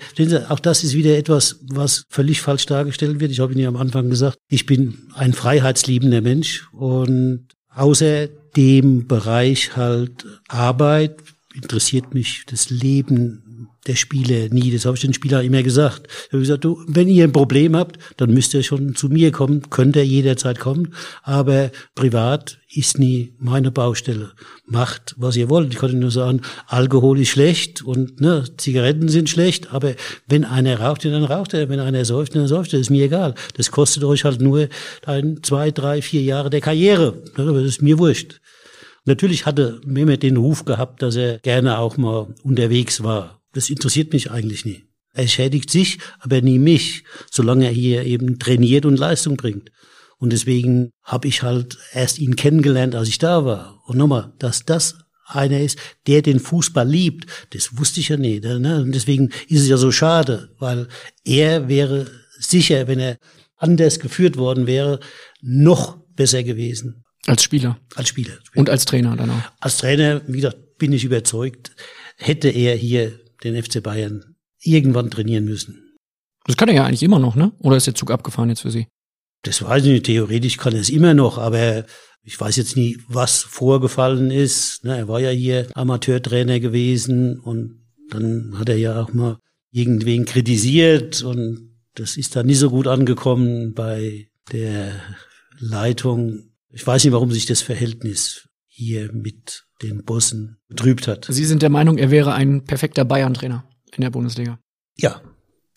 auch 0.49 0.59
das 0.59 0.83
ist 0.83 0.93
wieder 0.93 1.17
etwas, 1.17 1.59
was 1.69 2.03
völlig 2.09 2.41
falsch 2.41 2.65
dargestellt 2.65 3.19
wird. 3.19 3.31
Ich 3.31 3.39
habe 3.39 3.53
Ihnen 3.53 3.61
ja 3.61 3.69
am 3.69 3.77
Anfang 3.77 4.09
gesagt, 4.09 4.37
ich 4.49 4.65
bin 4.65 5.09
ein 5.13 5.33
freiheitsliebender 5.33 6.21
Mensch 6.21 6.67
und 6.73 7.47
außer 7.69 8.27
dem 8.55 9.07
Bereich 9.07 9.77
halt 9.77 10.25
Arbeit 10.49 11.21
interessiert 11.53 12.13
mich 12.13 12.43
das 12.47 12.69
Leben 12.69 13.46
der 13.87 13.95
Spieler 13.95 14.49
nie. 14.49 14.71
Das 14.71 14.85
habe 14.85 14.95
ich 14.95 15.01
den 15.01 15.13
Spielern 15.13 15.45
immer 15.45 15.63
gesagt. 15.63 16.07
Ich 16.27 16.33
habe 16.33 16.39
gesagt, 16.39 16.63
du, 16.63 16.83
wenn 16.87 17.07
ihr 17.07 17.23
ein 17.23 17.31
Problem 17.31 17.75
habt, 17.75 17.97
dann 18.17 18.33
müsst 18.33 18.53
ihr 18.53 18.63
schon 18.63 18.95
zu 18.95 19.09
mir 19.09 19.31
kommen, 19.31 19.69
könnt 19.69 19.95
ihr 19.95 20.05
jederzeit 20.05 20.59
kommen. 20.59 20.93
Aber 21.23 21.71
privat 21.95 22.59
ist 22.69 22.99
nie 22.99 23.33
meine 23.39 23.71
Baustelle. 23.71 24.31
Macht, 24.65 25.15
was 25.17 25.37
ihr 25.37 25.49
wollt. 25.49 25.73
Ich 25.73 25.79
kann 25.79 25.97
nur 25.97 26.11
sagen, 26.11 26.41
Alkohol 26.67 27.19
ist 27.19 27.29
schlecht 27.29 27.81
und 27.81 28.19
ne, 28.19 28.43
Zigaretten 28.57 29.07
sind 29.07 29.29
schlecht, 29.29 29.73
aber 29.73 29.95
wenn 30.27 30.43
einer 30.43 30.79
raucht, 30.79 31.05
dann 31.05 31.23
raucht 31.23 31.53
er. 31.53 31.69
Wenn 31.69 31.79
einer 31.79 32.03
säuft, 32.03 32.35
dann 32.35 32.47
säuft 32.47 32.73
er. 32.73 32.79
Das 32.79 32.87
ist 32.87 32.91
mir 32.91 33.05
egal. 33.05 33.35
Das 33.55 33.71
kostet 33.71 34.03
euch 34.03 34.25
halt 34.25 34.41
nur 34.41 34.67
ein, 35.05 35.39
zwei, 35.43 35.71
drei, 35.71 36.01
vier 36.01 36.21
Jahre 36.21 36.49
der 36.49 36.61
Karriere. 36.61 37.21
Das 37.35 37.47
ist 37.47 37.81
mir 37.81 37.97
wurscht. 37.97 38.41
Natürlich 39.07 39.45
hatte 39.45 39.79
Mehmet 39.85 40.21
den 40.21 40.35
Ruf 40.35 40.65
gehabt, 40.65 41.01
dass 41.01 41.15
er 41.15 41.39
gerne 41.39 41.79
auch 41.79 41.95
mal 41.95 42.27
unterwegs 42.43 43.03
war. 43.03 43.36
Das 43.57 43.71
interessiert 43.71 44.13
mich 44.13 44.29
eigentlich 44.29 44.65
nie. 44.65 44.83
Er 45.15 45.27
schädigt 45.27 45.71
sich, 45.71 45.97
aber 46.19 46.41
nie 46.41 46.59
mich, 46.59 47.03
solange 47.31 47.65
er 47.65 47.71
hier 47.71 48.03
eben 48.03 48.37
trainiert 48.37 48.85
und 48.85 48.99
Leistung 48.99 49.35
bringt. 49.35 49.71
Und 50.19 50.31
deswegen 50.31 50.91
habe 51.01 51.27
ich 51.27 51.41
halt 51.41 51.79
erst 51.91 52.19
ihn 52.19 52.35
kennengelernt, 52.35 52.93
als 52.93 53.09
ich 53.09 53.17
da 53.17 53.45
war. 53.45 53.81
Und 53.87 53.97
nochmal, 53.97 54.31
dass 54.37 54.63
das 54.63 54.99
einer 55.25 55.59
ist, 55.59 55.79
der 56.05 56.21
den 56.21 56.39
Fußball 56.39 56.87
liebt, 56.87 57.25
das 57.49 57.79
wusste 57.79 57.99
ich 57.99 58.09
ja 58.09 58.17
nicht. 58.17 58.43
Ne? 58.43 58.83
Und 58.83 58.91
deswegen 58.91 59.31
ist 59.47 59.61
es 59.61 59.67
ja 59.67 59.77
so 59.77 59.91
schade, 59.91 60.53
weil 60.59 60.87
er 61.23 61.67
wäre 61.67 62.05
sicher, 62.37 62.87
wenn 62.87 62.99
er 62.99 63.17
anders 63.55 63.99
geführt 63.99 64.37
worden 64.37 64.67
wäre, 64.67 64.99
noch 65.41 65.97
besser 66.15 66.43
gewesen. 66.43 67.05
Als 67.25 67.41
Spieler. 67.41 67.79
Als 67.95 68.09
Spieler. 68.09 68.37
Und 68.53 68.69
als 68.69 68.85
Trainer 68.85 69.15
dann 69.15 69.31
auch. 69.31 69.41
Als 69.61 69.77
Trainer, 69.77 70.21
wie 70.27 70.41
gesagt, 70.41 70.77
bin 70.77 70.93
ich 70.93 71.03
überzeugt, 71.03 71.71
hätte 72.17 72.49
er 72.49 72.75
hier 72.75 73.19
den 73.43 73.61
FC 73.61 73.81
Bayern 73.81 74.35
irgendwann 74.61 75.11
trainieren 75.11 75.45
müssen. 75.45 75.97
Das 76.45 76.57
kann 76.57 76.69
er 76.69 76.75
ja 76.75 76.85
eigentlich 76.85 77.03
immer 77.03 77.19
noch, 77.19 77.35
ne? 77.35 77.51
Oder 77.59 77.77
ist 77.77 77.87
der 77.87 77.95
Zug 77.95 78.11
abgefahren 78.11 78.49
jetzt 78.49 78.61
für 78.61 78.71
Sie? 78.71 78.87
Das 79.43 79.61
weiß 79.61 79.85
ich 79.85 79.91
nicht. 79.91 80.05
Theoretisch 80.05 80.57
kann 80.57 80.73
er 80.73 80.81
es 80.81 80.89
immer 80.89 81.13
noch, 81.13 81.37
aber 81.37 81.85
ich 82.23 82.39
weiß 82.39 82.55
jetzt 82.57 82.75
nie, 82.75 82.97
was 83.07 83.41
vorgefallen 83.41 84.31
ist. 84.31 84.83
Ne, 84.83 84.97
er 84.97 85.07
war 85.07 85.19
ja 85.19 85.29
hier 85.29 85.67
Amateurtrainer 85.73 86.59
gewesen 86.59 87.39
und 87.39 87.85
dann 88.09 88.57
hat 88.57 88.69
er 88.69 88.77
ja 88.77 89.01
auch 89.01 89.13
mal 89.13 89.37
irgendwen 89.71 90.25
kritisiert 90.25 91.21
und 91.21 91.77
das 91.95 92.17
ist 92.17 92.35
da 92.35 92.43
nicht 92.43 92.59
so 92.59 92.69
gut 92.69 92.87
angekommen 92.87 93.73
bei 93.73 94.29
der 94.51 95.01
Leitung. 95.59 96.51
Ich 96.69 96.85
weiß 96.85 97.03
nicht, 97.03 97.13
warum 97.13 97.31
sich 97.31 97.45
das 97.45 97.61
Verhältnis 97.61 98.46
hier 98.77 99.11
mit 99.11 99.65
den 99.81 100.03
Bossen 100.03 100.59
betrübt 100.67 101.07
hat. 101.07 101.25
Sie 101.27 101.45
sind 101.45 101.63
der 101.63 101.71
Meinung, 101.71 101.97
er 101.97 102.11
wäre 102.11 102.33
ein 102.33 102.63
perfekter 102.63 103.05
Bayern-Trainer 103.05 103.67
in 103.91 104.01
der 104.01 104.11
Bundesliga? 104.11 104.59
Ja, 104.95 105.19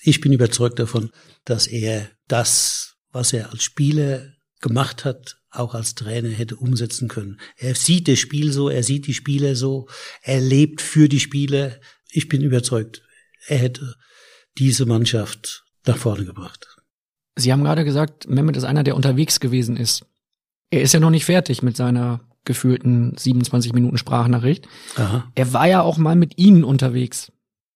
ich 0.03 0.21
bin 0.21 0.35
überzeugt 0.35 0.79
davon, 0.79 1.11
dass 1.47 1.67
er 1.67 2.11
das, 2.29 2.97
was 3.11 3.33
er 3.33 3.53
als 3.53 3.63
Spieler 3.63 4.35
gemacht 4.61 5.07
hat, 5.07 5.39
auch 5.51 5.75
als 5.75 5.95
Trainer 5.95 6.29
hätte 6.29 6.57
umsetzen 6.57 7.09
können. 7.09 7.41
Er 7.57 7.75
sieht 7.75 8.07
das 8.07 8.19
Spiel 8.19 8.53
so, 8.53 8.69
er 8.69 8.83
sieht 8.83 9.07
die 9.07 9.15
Spieler 9.15 9.57
so, 9.57 9.89
er 10.21 10.43
lebt 10.43 10.83
für 10.83 11.09
die 11.09 11.21
Spieler. 11.21 11.81
Ich 12.11 12.29
bin 12.29 12.43
überzeugt, 12.43 13.03
er 13.47 13.57
hätte 13.57 13.95
diese 14.59 14.85
Mannschaft 14.85 15.65
nach 15.87 15.97
vorne 15.97 16.27
gebracht. 16.27 16.77
Sie 17.37 17.51
haben 17.51 17.65
gerade 17.65 17.87
gesagt, 17.87 18.29
Mehmet 18.29 18.59
ist 18.59 18.65
einer, 18.65 18.85
der 18.85 18.95
unterwegs 18.95 19.41
gewesen 19.41 19.79
ist. 19.79 20.05
Er 20.69 20.83
ist 20.83 20.93
ja 20.93 21.01
noch 21.01 21.09
nicht 21.09 21.25
fertig 21.25 21.63
mit 21.63 21.79
seiner 21.79 22.30
gefühlten 22.45 23.15
27 23.17 23.73
Minuten 23.73 23.99
Sprachnachricht. 23.99 24.69
Aha. 24.97 25.25
Er 25.35 25.53
war 25.53 25.67
ja 25.67 25.83
auch 25.83 25.99
mal 25.99 26.17
mit 26.17 26.39
Ihnen 26.39 26.65
unterwegs. 26.65 27.33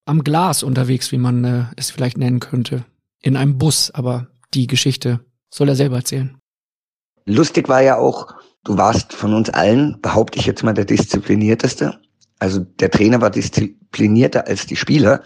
Am 0.07 0.25
Glas 0.25 0.63
unterwegs, 0.63 1.13
wie 1.13 1.19
man 1.19 1.45
äh, 1.45 1.65
es 1.77 1.91
vielleicht 1.91 2.19
nennen 2.19 2.41
könnte. 2.41 2.85
In 3.21 3.37
einem 3.37 3.59
Bus, 3.59 3.91
aber 3.91 4.29
die 4.53 4.67
Geschichte 4.67 5.21
soll 5.53 5.69
er 5.69 5.77
selber 5.77 5.97
erzählen. 5.97 6.37
Lustig 7.27 7.69
war 7.69 7.83
ja 7.83 7.97
auch, 7.97 8.35
du 8.65 8.77
warst 8.77 9.13
von 9.13 9.33
uns 9.33 9.49
allen, 9.51 10.01
behaupte 10.03 10.39
ich 10.39 10.47
jetzt 10.47 10.63
mal, 10.63 10.75
der 10.75 10.85
disziplinierteste. 10.85 11.99
Also 12.39 12.61
der 12.61 12.91
Trainer 12.91 13.21
war 13.21 13.31
disziplinierter 13.31 14.47
als 14.47 14.67
die 14.67 14.77
Spieler 14.77 15.23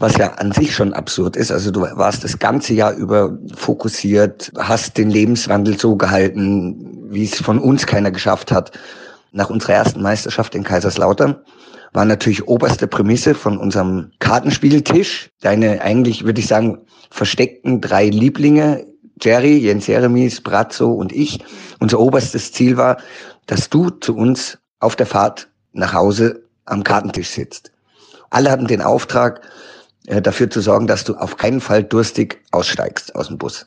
was 0.00 0.16
ja 0.16 0.32
an 0.32 0.50
sich 0.50 0.74
schon 0.74 0.94
absurd 0.94 1.36
ist. 1.36 1.52
Also 1.52 1.70
du 1.70 1.82
warst 1.82 2.24
das 2.24 2.38
ganze 2.38 2.72
Jahr 2.72 2.94
über 2.94 3.38
fokussiert, 3.54 4.50
hast 4.58 4.96
den 4.96 5.10
Lebenswandel 5.10 5.78
so 5.78 5.94
gehalten, 5.94 7.06
wie 7.10 7.24
es 7.24 7.40
von 7.40 7.58
uns 7.58 7.86
keiner 7.86 8.10
geschafft 8.10 8.50
hat. 8.50 8.72
Nach 9.32 9.50
unserer 9.50 9.74
ersten 9.74 10.02
Meisterschaft 10.02 10.54
in 10.54 10.64
Kaiserslautern 10.64 11.36
war 11.92 12.04
natürlich 12.06 12.48
oberste 12.48 12.86
Prämisse 12.86 13.34
von 13.34 13.58
unserem 13.58 14.10
Kartenspieltisch. 14.20 15.30
Deine 15.42 15.82
eigentlich, 15.82 16.24
würde 16.24 16.40
ich 16.40 16.46
sagen, 16.46 16.78
versteckten 17.10 17.80
drei 17.80 18.06
Lieblinge, 18.06 18.86
Jerry, 19.20 19.58
Jens 19.58 19.86
Jeremies, 19.86 20.40
Brazzo 20.40 20.92
und 20.92 21.12
ich. 21.12 21.44
Unser 21.78 22.00
oberstes 22.00 22.52
Ziel 22.52 22.78
war, 22.78 22.96
dass 23.46 23.68
du 23.68 23.90
zu 23.90 24.16
uns 24.16 24.58
auf 24.78 24.96
der 24.96 25.06
Fahrt 25.06 25.48
nach 25.72 25.92
Hause 25.92 26.44
am 26.64 26.84
Kartentisch 26.84 27.28
sitzt. 27.28 27.70
Alle 28.30 28.50
hatten 28.50 28.66
den 28.66 28.80
Auftrag, 28.80 29.42
äh, 30.06 30.22
dafür 30.22 30.50
zu 30.50 30.60
sorgen, 30.60 30.86
dass 30.86 31.04
du 31.04 31.14
auf 31.14 31.36
keinen 31.36 31.60
Fall 31.60 31.84
durstig 31.84 32.40
aussteigst 32.52 33.14
aus 33.14 33.28
dem 33.28 33.38
Bus. 33.38 33.66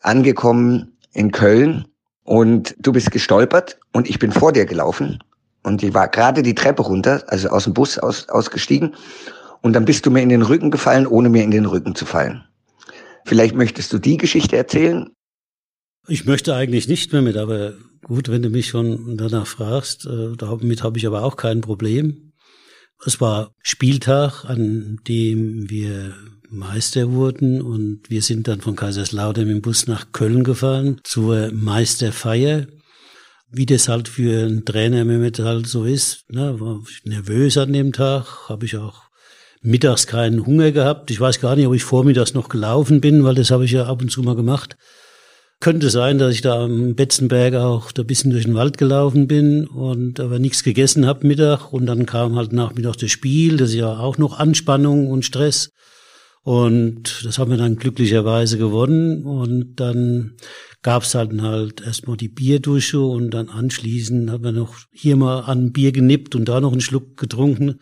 Angekommen 0.00 0.96
in 1.12 1.32
Köln 1.32 1.86
und 2.24 2.74
du 2.78 2.92
bist 2.92 3.10
gestolpert 3.10 3.78
und 3.92 4.08
ich 4.08 4.18
bin 4.18 4.32
vor 4.32 4.52
dir 4.52 4.66
gelaufen 4.66 5.18
und 5.62 5.82
ich 5.82 5.94
war 5.94 6.08
gerade 6.08 6.42
die 6.42 6.54
Treppe 6.54 6.82
runter, 6.82 7.24
also 7.28 7.48
aus 7.48 7.64
dem 7.64 7.74
Bus 7.74 7.98
aus, 7.98 8.28
ausgestiegen 8.28 8.94
und 9.60 9.74
dann 9.74 9.84
bist 9.84 10.04
du 10.06 10.10
mir 10.10 10.22
in 10.22 10.28
den 10.28 10.42
Rücken 10.42 10.70
gefallen, 10.70 11.06
ohne 11.06 11.28
mir 11.28 11.44
in 11.44 11.50
den 11.50 11.66
Rücken 11.66 11.94
zu 11.94 12.04
fallen. 12.04 12.44
Vielleicht 13.24 13.54
möchtest 13.54 13.92
du 13.92 13.98
die 13.98 14.16
Geschichte 14.16 14.56
erzählen? 14.56 15.10
Ich 16.08 16.26
möchte 16.26 16.54
eigentlich 16.54 16.88
nicht 16.88 17.12
mehr 17.12 17.22
mit, 17.22 17.36
aber 17.36 17.74
gut, 18.02 18.28
wenn 18.28 18.42
du 18.42 18.50
mich 18.50 18.66
schon 18.66 19.16
danach 19.16 19.46
fragst, 19.46 20.06
äh, 20.06 20.36
damit 20.36 20.82
habe 20.82 20.98
ich 20.98 21.06
aber 21.06 21.22
auch 21.22 21.36
kein 21.36 21.60
Problem. 21.60 22.31
Es 23.04 23.20
war 23.20 23.52
Spieltag, 23.62 24.44
an 24.44 25.00
dem 25.08 25.68
wir 25.68 26.14
Meister 26.50 27.10
wurden 27.10 27.60
und 27.60 28.02
wir 28.08 28.22
sind 28.22 28.46
dann 28.46 28.60
von 28.60 28.76
Kaiserslautern 28.76 29.48
dem 29.48 29.62
Bus 29.62 29.86
nach 29.86 30.12
Köln 30.12 30.44
gefahren 30.44 31.00
zur 31.02 31.50
Meisterfeier. 31.52 32.66
Wie 33.50 33.66
das 33.66 33.88
halt 33.88 34.08
für 34.08 34.46
einen 34.46 34.64
Trainer 34.64 35.04
mit 35.04 35.38
halt 35.40 35.66
so 35.66 35.84
ist, 35.84 36.24
ne, 36.30 36.60
war 36.60 36.80
ich 36.88 37.04
nervös 37.04 37.58
an 37.58 37.72
dem 37.72 37.92
Tag, 37.92 38.48
habe 38.48 38.66
ich 38.66 38.76
auch 38.76 39.02
mittags 39.62 40.06
keinen 40.06 40.46
Hunger 40.46 40.72
gehabt. 40.72 41.10
Ich 41.10 41.20
weiß 41.20 41.40
gar 41.40 41.56
nicht, 41.56 41.66
ob 41.66 41.74
ich 41.74 41.84
vormittags 41.84 42.34
noch 42.34 42.48
gelaufen 42.48 43.00
bin, 43.00 43.24
weil 43.24 43.34
das 43.34 43.50
habe 43.50 43.64
ich 43.64 43.72
ja 43.72 43.86
ab 43.86 44.00
und 44.00 44.10
zu 44.10 44.22
mal 44.22 44.36
gemacht. 44.36 44.76
Könnte 45.62 45.90
sein, 45.90 46.18
dass 46.18 46.34
ich 46.34 46.40
da 46.40 46.64
am 46.64 46.96
Betzenberg 46.96 47.54
auch 47.54 47.92
da 47.92 48.02
bisschen 48.02 48.32
durch 48.32 48.46
den 48.46 48.56
Wald 48.56 48.78
gelaufen 48.78 49.28
bin 49.28 49.64
und 49.68 50.18
aber 50.18 50.40
nichts 50.40 50.64
gegessen 50.64 51.06
habe 51.06 51.24
Mittag. 51.24 51.72
Und 51.72 51.86
dann 51.86 52.04
kam 52.04 52.34
halt 52.34 52.52
Nachmittag 52.52 52.96
das 52.96 53.12
Spiel, 53.12 53.58
das 53.58 53.68
ist 53.68 53.76
ja 53.76 53.96
auch 53.96 54.18
noch 54.18 54.40
Anspannung 54.40 55.06
und 55.06 55.24
Stress. 55.24 55.70
Und 56.42 57.24
das 57.24 57.38
haben 57.38 57.52
wir 57.52 57.58
dann 57.58 57.76
glücklicherweise 57.76 58.58
gewonnen. 58.58 59.22
Und 59.22 59.76
dann 59.76 60.32
gab's 60.82 61.14
halt 61.14 61.40
halt 61.40 61.80
erstmal 61.80 62.16
die 62.16 62.28
Bierdusche 62.28 62.98
und 62.98 63.30
dann 63.30 63.48
anschließend 63.48 64.30
haben 64.32 64.42
wir 64.42 64.50
noch 64.50 64.74
hier 64.90 65.14
mal 65.14 65.42
an 65.42 65.70
Bier 65.70 65.92
genippt 65.92 66.34
und 66.34 66.48
da 66.48 66.60
noch 66.60 66.72
einen 66.72 66.80
Schluck 66.80 67.16
getrunken. 67.16 67.78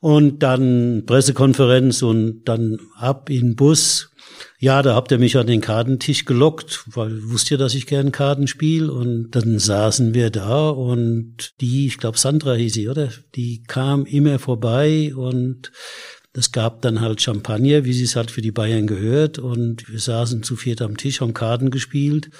Und 0.00 0.42
dann 0.42 1.04
Pressekonferenz 1.06 2.02
und 2.02 2.44
dann 2.44 2.78
ab 2.94 3.30
in 3.30 3.40
den 3.40 3.56
Bus 3.56 4.10
ja, 4.58 4.82
da 4.82 4.94
habt 4.94 5.10
ihr 5.10 5.18
mich 5.18 5.36
an 5.36 5.46
den 5.46 5.60
Kartentisch 5.60 6.24
gelockt, 6.24 6.84
weil 6.86 7.30
wusst 7.30 7.50
ihr, 7.50 7.58
dass 7.58 7.74
ich 7.74 7.86
gern 7.86 8.12
Karten 8.12 8.46
spiele. 8.46 8.92
Und 8.92 9.30
dann 9.32 9.58
saßen 9.58 10.14
wir 10.14 10.30
da 10.30 10.68
und 10.70 11.54
die, 11.60 11.86
ich 11.86 11.98
glaube 11.98 12.18
Sandra 12.18 12.54
hieß 12.54 12.74
sie, 12.74 12.88
oder? 12.88 13.10
Die 13.34 13.62
kam 13.64 14.06
immer 14.06 14.38
vorbei 14.38 15.14
und 15.14 15.72
es 16.32 16.52
gab 16.52 16.82
dann 16.82 17.00
halt 17.00 17.20
Champagner, 17.22 17.84
wie 17.84 17.92
sie 17.92 18.04
es 18.04 18.16
halt 18.16 18.30
für 18.30 18.42
die 18.42 18.52
Bayern 18.52 18.86
gehört. 18.86 19.38
Und 19.38 19.88
wir 19.88 20.00
saßen 20.00 20.42
zu 20.42 20.56
viert 20.56 20.82
am 20.82 20.96
Tisch, 20.96 21.20
haben 21.20 21.34
Karten 21.34 21.70
gespielt 21.70 22.30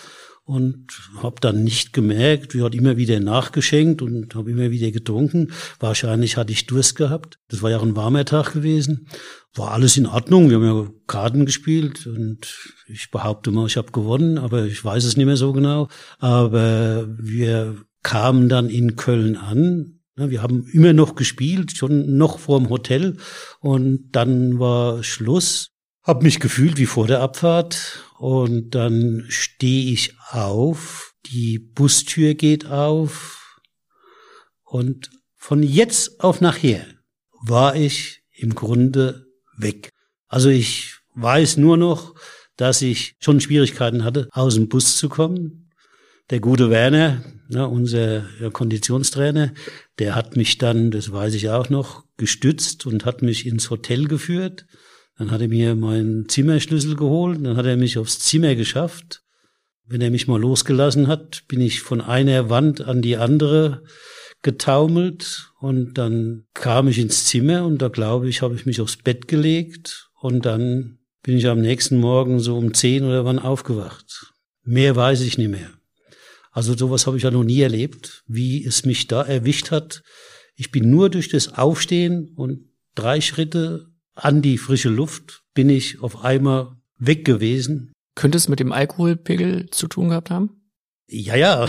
und 0.47 0.87
habe 1.21 1.41
dann 1.41 1.65
nicht 1.65 1.93
gemerkt, 1.93 2.55
wir 2.55 2.63
hat 2.63 2.75
immer 2.77 2.97
wieder 2.97 3.19
nachgeschenkt 3.19 4.01
und 4.01 4.37
habe 4.37 4.53
immer 4.53 4.71
wieder 4.71 4.93
getrunken. 4.93 5.51
Wahrscheinlich 5.81 6.37
hatte 6.37 6.53
ich 6.53 6.67
Durst 6.67 6.95
gehabt. 6.95 7.41
Das 7.49 7.63
war 7.63 7.71
ja 7.71 7.79
auch 7.79 7.83
ein 7.83 7.97
warmer 7.97 8.25
Tag 8.25 8.53
gewesen. 8.53 9.09
War 9.57 9.73
alles 9.73 9.97
in 9.97 10.07
Ordnung. 10.07 10.49
Wir 10.49 10.59
haben 10.59 10.65
ja 10.65 10.89
Karten 11.09 11.47
gespielt 11.47 12.07
und 12.07 12.47
ich 12.87 13.11
behaupte 13.11 13.51
mal, 13.51 13.67
ich 13.67 13.77
habe 13.77 13.91
gewonnen, 13.91 14.39
aber 14.39 14.67
ich 14.67 14.85
weiß 14.85 15.05
es 15.05 15.17
nicht 15.17 15.27
mehr 15.27 15.37
so 15.37 15.53
genau. 15.53 15.89
Aber 16.21 17.09
wir 17.19 17.79
kamen 18.05 18.49
dann 18.49 18.71
in 18.71 18.95
Köln 18.95 19.37
an. 19.37 19.99
Wir 20.15 20.43
haben 20.43 20.65
immer 20.69 20.93
noch 20.93 21.17
gespielt, 21.17 21.77
schon 21.77 22.17
noch 22.17 22.39
vorm 22.39 22.71
Hotel 22.71 23.17
und 23.59 24.11
dann 24.13 24.61
war 24.61 25.03
Schluss. 25.03 25.73
Hab 26.07 26.23
mich 26.23 26.39
gefühlt 26.39 26.79
wie 26.79 26.87
vor 26.87 27.09
der 27.09 27.21
Abfahrt 27.21 28.05
und 28.21 28.77
dann 28.77 29.25
stehe 29.29 29.91
ich 29.91 30.15
auf, 30.31 31.15
die 31.27 31.59
Bustür 31.59 32.35
geht 32.35 32.67
auf 32.67 33.59
und 34.63 35.11
von 35.35 35.65
jetzt 35.65 36.21
auf 36.21 36.41
nachher 36.41 36.87
war 37.43 37.75
ich 37.75 38.23
im 38.31 38.55
Grunde 38.55 39.27
weg. 39.59 39.89
Also 40.29 40.49
ich 40.49 40.95
weiß 41.17 41.57
nur 41.57 41.77
noch, 41.77 42.15
dass 42.57 42.83
ich 42.83 43.17
schon 43.19 43.41
Schwierigkeiten 43.41 44.05
hatte, 44.05 44.29
aus 44.31 44.55
dem 44.55 44.69
Bus 44.69 44.99
zu 44.99 45.09
kommen. 45.09 45.73
Der 46.31 46.39
gute 46.39 46.71
Werner, 46.71 47.25
ne, 47.49 47.67
unser 47.67 48.27
Konditionstrainer, 48.53 49.55
der 49.99 50.15
hat 50.15 50.37
mich 50.37 50.59
dann, 50.59 50.93
das 50.93 51.11
weiß 51.11 51.35
ich 51.35 51.51
auch 51.51 51.69
noch, 51.69 52.05
gestützt 52.17 52.87
und 52.87 53.05
hat 53.05 53.23
mich 53.23 53.45
ins 53.45 53.71
Hotel 53.71 54.07
geführt. 54.07 54.67
Dann 55.19 55.31
hat 55.31 55.41
er 55.41 55.49
mir 55.49 55.75
meinen 55.75 56.29
Zimmerschlüssel 56.29 56.97
geholt, 56.97 57.45
dann 57.45 57.57
hat 57.57 57.67
er 57.67 57.77
mich 57.77 57.99
aufs 57.99 58.19
Zimmer 58.19 58.55
geschafft. 58.55 59.23
Wenn 59.87 60.01
er 60.01 60.11
mich 60.11 60.27
mal 60.27 60.41
losgelassen 60.41 61.07
hat, 61.07 61.45
bin 61.49 61.61
ich 61.61 61.81
von 61.81 62.01
einer 62.01 62.51
Wand 62.51 62.83
an 62.83 63.03
die 63.03 63.17
andere 63.17 63.83
getaumelt 64.43 65.51
und 65.61 65.95
dann 65.95 66.45
kam 66.55 66.89
ich 66.89 66.99
ins 66.99 67.25
Zimmer 67.25 67.65
und 67.65 67.83
da 67.83 67.89
glaube 67.89 68.29
ich, 68.29 68.43
habe 68.43 68.55
ich 68.55 68.67
mich 68.67 68.81
aufs 68.81 68.97
Bett 68.97 69.29
gelegt 69.29 70.11
und 70.21 70.45
dann 70.45 70.99
bin 71.23 71.37
ich 71.37 71.47
am 71.49 71.61
nächsten 71.61 71.99
Morgen 71.99 72.39
so 72.39 72.57
um 72.57 72.75
zehn 72.75 73.05
oder 73.05 73.25
wann 73.25 73.39
aufgewacht. 73.39 74.33
Mehr 74.63 74.95
weiß 74.95 75.23
ich 75.23 75.39
nicht 75.39 75.51
mehr. 75.51 75.71
Also 76.53 76.77
sowas 76.77 77.07
habe 77.07 77.17
ich 77.17 77.23
ja 77.23 77.31
noch 77.31 77.45
nie 77.45 77.61
erlebt, 77.61 78.23
wie 78.27 78.65
es 78.65 78.85
mich 78.85 79.09
da 79.09 79.23
erwischt 79.23 79.71
hat. 79.71 80.03
Ich 80.55 80.71
bin 80.71 80.91
nur 80.91 81.11
durch 81.11 81.29
das 81.29 81.59
Aufstehen 81.59 82.33
und 82.37 82.71
drei 82.95 83.21
Schritte 83.21 83.89
an 84.17 84.43
die 84.43 84.59
frische 84.59 84.89
Luft 84.89 85.43
bin 85.55 85.69
ich 85.69 86.03
auf 86.03 86.25
einmal 86.25 86.73
weg 86.99 87.25
gewesen. 87.25 87.93
Könnte 88.15 88.39
es 88.39 88.49
mit 88.49 88.61
dem 88.61 88.73
Alkoholpegel 88.73 89.69
zu 89.71 89.87
tun 89.87 90.09
gehabt 90.09 90.31
haben? 90.31 90.63
Ja, 91.09 91.37
ja. 91.37 91.69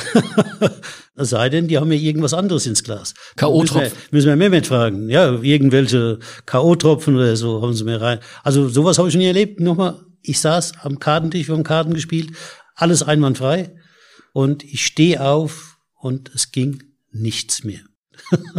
es 1.15 1.29
sei 1.29 1.49
denn, 1.49 1.67
die 1.67 1.77
haben 1.77 1.89
mir 1.89 1.99
irgendwas 1.99 2.33
anderes 2.33 2.65
ins 2.65 2.83
Glas. 2.83 3.13
K.O.-Tropfen. 3.35 3.61
Müssen 3.61 3.75
wir, 3.75 3.91
müssen 4.11 4.27
wir 4.29 4.35
Mehmet 4.35 4.65
fragen. 4.65 5.09
Ja, 5.09 5.31
irgendwelche 5.41 6.19
K.O.-Tropfen 6.45 7.15
oder 7.15 7.35
so 7.35 7.61
haben 7.61 7.73
sie 7.73 7.83
mir 7.83 8.01
rein. 8.01 8.19
Also 8.43 8.67
sowas 8.67 8.97
habe 8.97 9.09
ich 9.09 9.15
nie 9.15 9.27
erlebt. 9.27 9.59
Nochmal, 9.59 9.99
ich 10.23 10.39
saß 10.39 10.79
am 10.81 10.97
Kartentisch, 10.97 11.47
wir 11.47 11.55
haben 11.55 11.63
Karten 11.63 11.93
gespielt, 11.93 12.31
alles 12.75 13.03
einwandfrei. 13.03 13.75
Und 14.33 14.63
ich 14.63 14.85
stehe 14.85 15.23
auf 15.23 15.77
und 15.99 16.31
es 16.33 16.51
ging 16.51 16.83
nichts 17.11 17.63
mehr. 17.63 17.81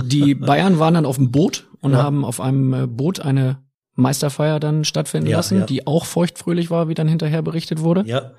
Die 0.05 0.35
Bayern 0.35 0.79
waren 0.79 0.95
dann 0.95 1.07
auf 1.07 1.17
dem 1.17 1.33
Boot 1.33 1.67
und 1.81 1.93
ja. 1.93 2.03
haben 2.03 2.25
auf 2.25 2.41
einem 2.41 2.73
äh, 2.73 2.87
Boot 2.87 3.21
eine 3.21 3.63
Meisterfeier 3.99 4.61
dann 4.61 4.85
stattfinden 4.85 5.29
ja, 5.29 5.39
lassen, 5.39 5.59
ja. 5.59 5.67
die 5.67 5.87
auch 5.87 6.05
feuchtfröhlich 6.05 6.71
war, 6.71 6.89
wie 6.89 6.95
dann 6.95 7.09
hinterher 7.09 7.43
berichtet 7.43 7.81
wurde. 7.81 8.05
Ja. 8.07 8.33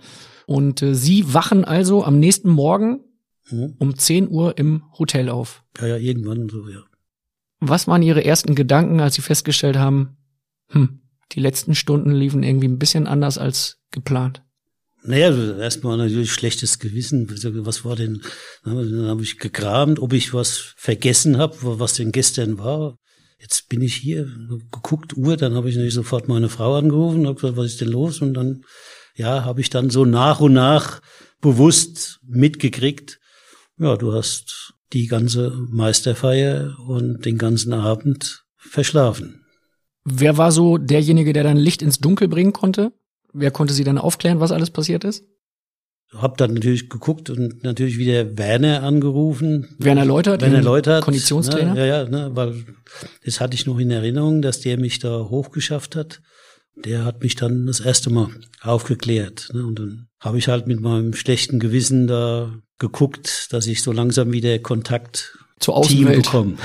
Und 0.45 0.81
äh, 0.81 0.95
sie 0.95 1.33
wachen 1.33 1.65
also 1.65 2.03
am 2.03 2.19
nächsten 2.19 2.49
Morgen 2.49 3.01
mhm. 3.49 3.75
um 3.77 3.97
10 3.97 4.29
Uhr 4.29 4.57
im 4.57 4.83
Hotel 4.97 5.29
auf. 5.29 5.63
Ja, 5.79 5.87
ja, 5.87 5.97
irgendwann 5.97 6.49
so, 6.49 6.67
ja. 6.67 6.83
Was 7.59 7.87
waren 7.87 8.01
Ihre 8.01 8.23
ersten 8.23 8.55
Gedanken, 8.55 9.01
als 9.01 9.15
Sie 9.15 9.21
festgestellt 9.21 9.77
haben, 9.77 10.17
hm, 10.69 11.01
die 11.33 11.41
letzten 11.41 11.75
Stunden 11.75 12.11
liefen 12.11 12.41
irgendwie 12.41 12.69
ein 12.69 12.79
bisschen 12.79 13.05
anders 13.05 13.37
als 13.37 13.79
geplant? 13.91 14.41
Naja, 15.03 15.27
also 15.27 15.55
erstmal 15.55 15.97
natürlich 15.97 16.31
schlechtes 16.31 16.79
Gewissen. 16.79 17.27
Was 17.65 17.83
war 17.83 17.95
denn? 17.95 18.21
Dann 18.63 19.07
habe 19.07 19.23
ich 19.23 19.39
gekramt, 19.39 19.99
ob 19.99 20.13
ich 20.13 20.33
was 20.33 20.73
vergessen 20.77 21.37
habe, 21.37 21.55
was 21.61 21.93
denn 21.93 22.11
gestern 22.11 22.57
war. 22.57 22.97
Jetzt 23.39 23.69
bin 23.69 23.81
ich 23.81 23.95
hier, 23.95 24.25
geguckt, 24.71 25.15
Uhr, 25.15 25.37
dann 25.37 25.55
habe 25.55 25.69
ich 25.69 25.75
natürlich 25.75 25.93
sofort 25.93 26.27
meine 26.27 26.49
Frau 26.49 26.75
angerufen, 26.75 27.25
habe 27.25 27.35
gesagt, 27.35 27.57
was 27.57 27.67
ist 27.67 27.81
denn 27.81 27.89
los? 27.89 28.21
Und 28.21 28.33
dann 28.33 28.63
ja, 29.15 29.43
habe 29.45 29.61
ich 29.61 29.69
dann 29.69 29.89
so 29.89 30.05
nach 30.05 30.39
und 30.39 30.53
nach 30.53 31.01
bewusst 31.41 32.19
mitgekriegt, 32.25 33.19
ja, 33.77 33.95
du 33.95 34.13
hast 34.13 34.73
die 34.93 35.07
ganze 35.07 35.51
Meisterfeier 35.69 36.75
und 36.87 37.25
den 37.25 37.37
ganzen 37.37 37.73
Abend 37.73 38.45
verschlafen. 38.57 39.45
Wer 40.03 40.37
war 40.37 40.51
so 40.51 40.77
derjenige, 40.77 41.33
der 41.33 41.43
dann 41.43 41.57
Licht 41.57 41.81
ins 41.81 41.99
Dunkel 41.99 42.27
bringen 42.27 42.53
konnte? 42.53 42.93
Wer 43.31 43.51
konnte 43.51 43.73
sie 43.73 43.83
dann 43.83 43.97
aufklären, 43.97 44.39
was 44.39 44.51
alles 44.51 44.71
passiert 44.71 45.03
ist? 45.03 45.23
Hab 46.15 46.37
dann 46.37 46.55
natürlich 46.55 46.89
geguckt 46.89 47.29
und 47.29 47.63
natürlich 47.63 47.97
wieder 47.97 48.37
Werner 48.37 48.83
angerufen. 48.83 49.75
Werner 49.77 50.05
Läutert, 50.05 50.41
Werner 50.41 50.63
Läutert, 50.63 51.03
Konditionstrainer. 51.03 51.75
Ne, 51.75 51.87
ja, 51.87 52.03
ja, 52.03 52.09
ne, 52.09 52.31
weil 52.33 52.65
das 53.23 53.39
hatte 53.39 53.53
ich 53.53 53.67
noch 53.67 53.77
in 53.77 53.91
Erinnerung, 53.91 54.41
dass 54.41 54.59
der 54.61 54.79
mich 54.79 54.99
da 54.99 55.27
hochgeschafft 55.29 55.95
hat 55.95 56.21
der 56.85 57.05
hat 57.05 57.21
mich 57.21 57.35
dann 57.35 57.65
das 57.65 57.79
erste 57.79 58.09
Mal 58.09 58.29
aufgeklärt. 58.61 59.49
Ne? 59.53 59.65
Und 59.65 59.79
dann 59.79 60.07
habe 60.19 60.37
ich 60.37 60.47
halt 60.47 60.67
mit 60.67 60.79
meinem 60.79 61.13
schlechten 61.13 61.59
Gewissen 61.59 62.07
da 62.07 62.53
geguckt, 62.77 63.47
dass 63.51 63.67
ich 63.67 63.81
so 63.83 63.91
langsam 63.91 64.31
wieder 64.31 64.57
Kontakt 64.59 65.37
zur 65.59 65.75
Außenwelt 65.75 66.23
bekomme. 66.23 66.55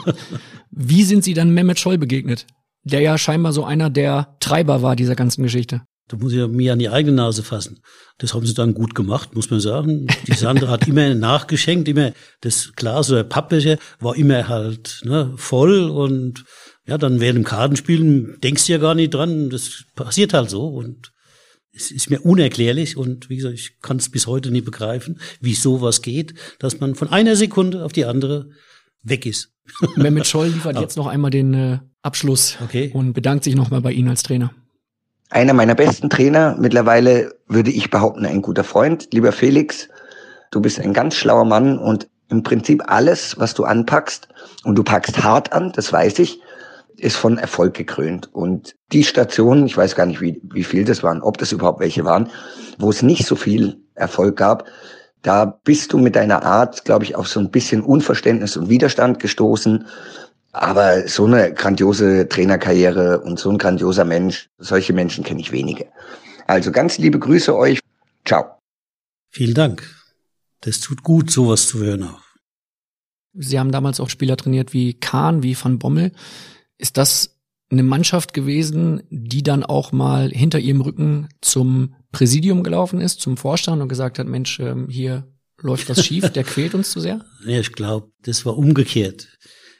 Wie 0.70 1.04
sind 1.04 1.24
Sie 1.24 1.34
dann 1.34 1.54
Mehmet 1.54 1.78
Scholl 1.78 1.98
begegnet? 1.98 2.46
Der 2.82 3.00
ja 3.00 3.16
scheinbar 3.18 3.52
so 3.52 3.64
einer 3.64 3.90
der 3.90 4.36
Treiber 4.40 4.82
war 4.82 4.94
dieser 4.94 5.16
ganzen 5.16 5.42
Geschichte. 5.42 5.82
Da 6.08 6.16
muss 6.16 6.32
ich 6.32 6.46
mir 6.46 6.72
an 6.72 6.78
die 6.78 6.88
eigene 6.88 7.16
Nase 7.16 7.42
fassen. 7.42 7.80
Das 8.18 8.32
haben 8.32 8.46
sie 8.46 8.54
dann 8.54 8.74
gut 8.74 8.94
gemacht, 8.94 9.34
muss 9.34 9.50
man 9.50 9.60
sagen. 9.60 10.06
Die 10.26 10.34
Sandra 10.34 10.68
hat 10.68 10.86
immer 10.86 11.14
nachgeschenkt, 11.14 11.88
immer 11.88 12.12
das 12.42 12.72
Glas 12.76 13.10
oder 13.10 13.24
Pappbecher 13.24 13.76
war 13.98 14.14
immer 14.16 14.48
halt 14.48 15.00
ne, 15.04 15.32
voll 15.36 15.90
und 15.90 16.44
ja, 16.86 16.96
dann 16.96 17.20
während 17.20 17.38
dem 17.38 17.44
Kartenspielen 17.44 18.38
denkst 18.40 18.66
du 18.66 18.72
ja 18.72 18.78
gar 18.78 18.94
nicht 18.94 19.14
dran. 19.14 19.50
Das 19.50 19.84
passiert 19.96 20.32
halt 20.32 20.48
so 20.48 20.68
und 20.68 21.12
es 21.72 21.90
ist 21.90 22.08
mir 22.08 22.20
unerklärlich 22.20 22.96
und 22.96 23.28
wie 23.28 23.36
gesagt, 23.36 23.54
ich 23.54 23.80
kann 23.80 23.98
es 23.98 24.08
bis 24.08 24.26
heute 24.26 24.50
nie 24.50 24.62
begreifen, 24.62 25.20
wie 25.40 25.54
sowas 25.54 26.02
geht, 26.02 26.34
dass 26.58 26.80
man 26.80 26.94
von 26.94 27.08
einer 27.08 27.36
Sekunde 27.36 27.84
auf 27.84 27.92
die 27.92 28.06
andere 28.06 28.48
weg 29.02 29.26
ist. 29.26 29.50
Mehmet 29.96 30.26
Scholl 30.26 30.48
liefert 30.48 30.78
jetzt 30.80 30.96
noch 30.96 31.06
einmal 31.06 31.30
den 31.30 31.54
äh, 31.54 31.78
Abschluss 32.02 32.56
okay. 32.62 32.90
und 32.94 33.12
bedankt 33.12 33.44
sich 33.44 33.56
nochmal 33.56 33.80
bei 33.80 33.92
Ihnen 33.92 34.08
als 34.08 34.22
Trainer. 34.22 34.54
Einer 35.30 35.54
meiner 35.54 35.74
besten 35.74 36.08
Trainer, 36.08 36.56
mittlerweile 36.58 37.34
würde 37.48 37.70
ich 37.70 37.90
behaupten, 37.90 38.26
ein 38.26 38.42
guter 38.42 38.64
Freund. 38.64 39.08
Lieber 39.12 39.32
Felix, 39.32 39.88
du 40.50 40.60
bist 40.60 40.78
ein 40.78 40.92
ganz 40.92 41.16
schlauer 41.16 41.44
Mann 41.44 41.78
und 41.78 42.08
im 42.28 42.42
Prinzip 42.42 42.84
alles, 42.86 43.38
was 43.38 43.54
du 43.54 43.64
anpackst, 43.64 44.28
und 44.64 44.76
du 44.76 44.82
packst 44.82 45.22
hart 45.22 45.52
an, 45.52 45.72
das 45.74 45.92
weiß 45.92 46.18
ich, 46.20 46.40
ist 46.96 47.16
von 47.16 47.38
Erfolg 47.38 47.74
gekrönt. 47.74 48.32
Und 48.32 48.74
die 48.92 49.04
Stationen, 49.04 49.66
ich 49.66 49.76
weiß 49.76 49.96
gar 49.96 50.06
nicht, 50.06 50.20
wie, 50.20 50.40
wie 50.52 50.64
viel 50.64 50.84
das 50.84 51.02
waren, 51.02 51.22
ob 51.22 51.38
das 51.38 51.52
überhaupt 51.52 51.80
welche 51.80 52.04
waren, 52.04 52.30
wo 52.78 52.90
es 52.90 53.02
nicht 53.02 53.26
so 53.26 53.36
viel 53.36 53.80
Erfolg 53.94 54.36
gab, 54.36 54.64
da 55.22 55.44
bist 55.44 55.92
du 55.92 55.98
mit 55.98 56.14
deiner 56.14 56.44
Art, 56.44 56.84
glaube 56.84 57.04
ich, 57.04 57.16
auf 57.16 57.26
so 57.26 57.40
ein 57.40 57.50
bisschen 57.50 57.82
Unverständnis 57.82 58.56
und 58.56 58.68
Widerstand 58.68 59.18
gestoßen. 59.18 59.86
Aber 60.56 61.06
so 61.06 61.26
eine 61.26 61.52
grandiose 61.52 62.28
Trainerkarriere 62.30 63.20
und 63.20 63.38
so 63.38 63.50
ein 63.50 63.58
grandioser 63.58 64.06
Mensch, 64.06 64.48
solche 64.56 64.94
Menschen 64.94 65.22
kenne 65.22 65.40
ich 65.40 65.52
wenige. 65.52 65.88
Also 66.46 66.72
ganz 66.72 66.96
liebe 66.96 67.18
Grüße 67.18 67.54
euch. 67.54 67.80
Ciao. 68.24 68.56
Vielen 69.30 69.52
Dank. 69.52 69.82
Das 70.62 70.80
tut 70.80 71.02
gut, 71.02 71.30
sowas 71.30 71.66
zu 71.66 71.80
hören 71.80 72.04
auch. 72.04 72.22
Sie 73.34 73.58
haben 73.58 73.70
damals 73.70 74.00
auch 74.00 74.08
Spieler 74.08 74.38
trainiert 74.38 74.72
wie 74.72 74.94
Kahn, 74.94 75.42
wie 75.42 75.54
Van 75.62 75.78
Bommel. 75.78 76.12
Ist 76.78 76.96
das 76.96 77.36
eine 77.70 77.82
Mannschaft 77.82 78.32
gewesen, 78.32 79.02
die 79.10 79.42
dann 79.42 79.62
auch 79.62 79.92
mal 79.92 80.30
hinter 80.30 80.58
ihrem 80.58 80.80
Rücken 80.80 81.28
zum 81.42 81.96
Präsidium 82.12 82.62
gelaufen 82.62 83.02
ist, 83.02 83.20
zum 83.20 83.36
Vorstand 83.36 83.82
und 83.82 83.90
gesagt 83.90 84.18
hat, 84.18 84.26
Mensch, 84.26 84.58
ähm, 84.58 84.88
hier 84.88 85.28
läuft 85.60 85.90
was 85.90 86.02
schief, 86.02 86.30
der 86.30 86.44
quält 86.44 86.74
uns 86.74 86.92
zu 86.92 87.00
sehr? 87.00 87.22
Ja, 87.44 87.60
ich 87.60 87.72
glaube, 87.72 88.10
das 88.22 88.46
war 88.46 88.56
umgekehrt. 88.56 89.28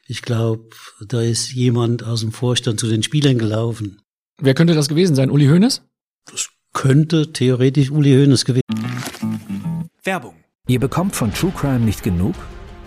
Ich 0.08 0.22
glaube, 0.22 0.68
da 1.00 1.20
ist 1.20 1.52
jemand 1.52 2.04
aus 2.04 2.20
dem 2.20 2.30
Vorstand 2.30 2.78
zu 2.78 2.86
den 2.86 3.02
Spielern 3.02 3.38
gelaufen. 3.38 4.00
Wer 4.40 4.54
könnte 4.54 4.74
das 4.74 4.88
gewesen 4.88 5.16
sein? 5.16 5.30
Uli 5.30 5.46
Hoeneß? 5.46 5.82
Das 6.30 6.48
könnte 6.72 7.32
theoretisch 7.32 7.90
Uli 7.90 8.12
Hoeneß 8.12 8.44
gewesen. 8.44 8.62
Werbung. 10.04 10.34
Ihr 10.68 10.78
bekommt 10.78 11.16
von 11.16 11.32
True 11.32 11.52
Crime 11.56 11.80
nicht 11.80 12.04
genug? 12.04 12.34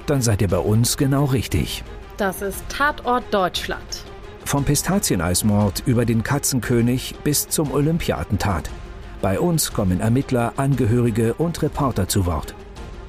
Dann 0.05 0.21
seid 0.21 0.41
ihr 0.41 0.47
bei 0.47 0.59
uns 0.59 0.95
genau 0.95 1.25
richtig. 1.25 1.83
Das 2.15 2.41
ist 2.41 2.63
Tatort 2.69 3.25
Deutschland. 3.33 4.05
Vom 4.45 4.63
Pistazieneismord 4.63 5.83
über 5.85 6.05
den 6.05 6.23
Katzenkönig 6.23 7.15
bis 7.23 7.49
zum 7.49 7.71
Olympiatentat. 7.71 8.69
Bei 9.21 9.39
uns 9.39 9.73
kommen 9.73 9.99
Ermittler, 9.99 10.53
Angehörige 10.55 11.33
und 11.33 11.61
Reporter 11.61 12.07
zu 12.07 12.25
Wort. 12.25 12.55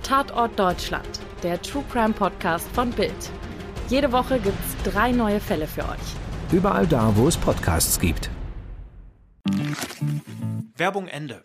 Tatort 0.02 0.58
Deutschland, 0.58 1.20
der 1.44 1.62
True 1.62 1.84
Crime 1.92 2.12
Podcast 2.12 2.68
von 2.72 2.90
Bild. 2.90 3.30
Jede 3.90 4.12
Woche 4.12 4.38
gibt's 4.38 4.76
drei 4.84 5.10
neue 5.10 5.40
Fälle 5.40 5.66
für 5.66 5.82
euch. 5.82 5.98
Überall 6.52 6.86
da, 6.86 7.12
wo 7.16 7.26
es 7.26 7.36
Podcasts 7.36 7.98
gibt. 7.98 8.30
Werbung 10.76 11.08
Ende. 11.08 11.42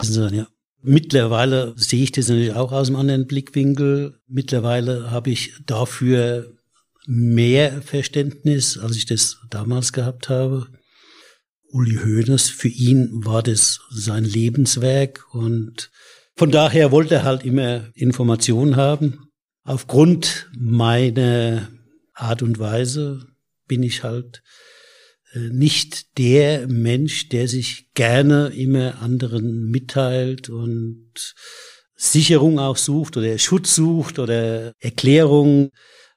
Ja. 0.00 0.46
Mittlerweile 0.82 1.74
sehe 1.76 2.04
ich 2.04 2.12
das 2.12 2.28
natürlich 2.28 2.52
auch 2.52 2.70
aus 2.70 2.86
einem 2.86 2.98
anderen 2.98 3.26
Blickwinkel. 3.26 4.20
Mittlerweile 4.28 5.10
habe 5.10 5.30
ich 5.30 5.52
dafür 5.66 6.52
mehr 7.06 7.82
Verständnis, 7.82 8.78
als 8.78 8.94
ich 8.94 9.06
das 9.06 9.38
damals 9.50 9.92
gehabt 9.92 10.28
habe. 10.28 10.68
Uli 11.72 11.96
Hoeneß, 11.96 12.50
für 12.50 12.68
ihn 12.68 13.24
war 13.24 13.42
das 13.42 13.80
sein 13.90 14.22
Lebenswerk 14.22 15.24
und 15.32 15.90
von 16.36 16.52
daher 16.52 16.92
wollte 16.92 17.16
er 17.16 17.24
halt 17.24 17.44
immer 17.44 17.88
Informationen 17.94 18.76
haben. 18.76 19.23
Aufgrund 19.64 20.50
meiner 20.58 21.70
Art 22.12 22.42
und 22.42 22.58
Weise 22.58 23.26
bin 23.66 23.82
ich 23.82 24.04
halt 24.04 24.42
äh, 25.32 25.38
nicht 25.38 26.18
der 26.18 26.68
Mensch, 26.68 27.30
der 27.30 27.48
sich 27.48 27.88
gerne 27.94 28.48
immer 28.48 29.00
anderen 29.00 29.70
mitteilt 29.70 30.50
und 30.50 31.34
Sicherung 31.96 32.58
auch 32.58 32.76
sucht 32.76 33.16
oder 33.16 33.38
Schutz 33.38 33.74
sucht 33.74 34.18
oder 34.18 34.72
Erklärung. 34.80 35.70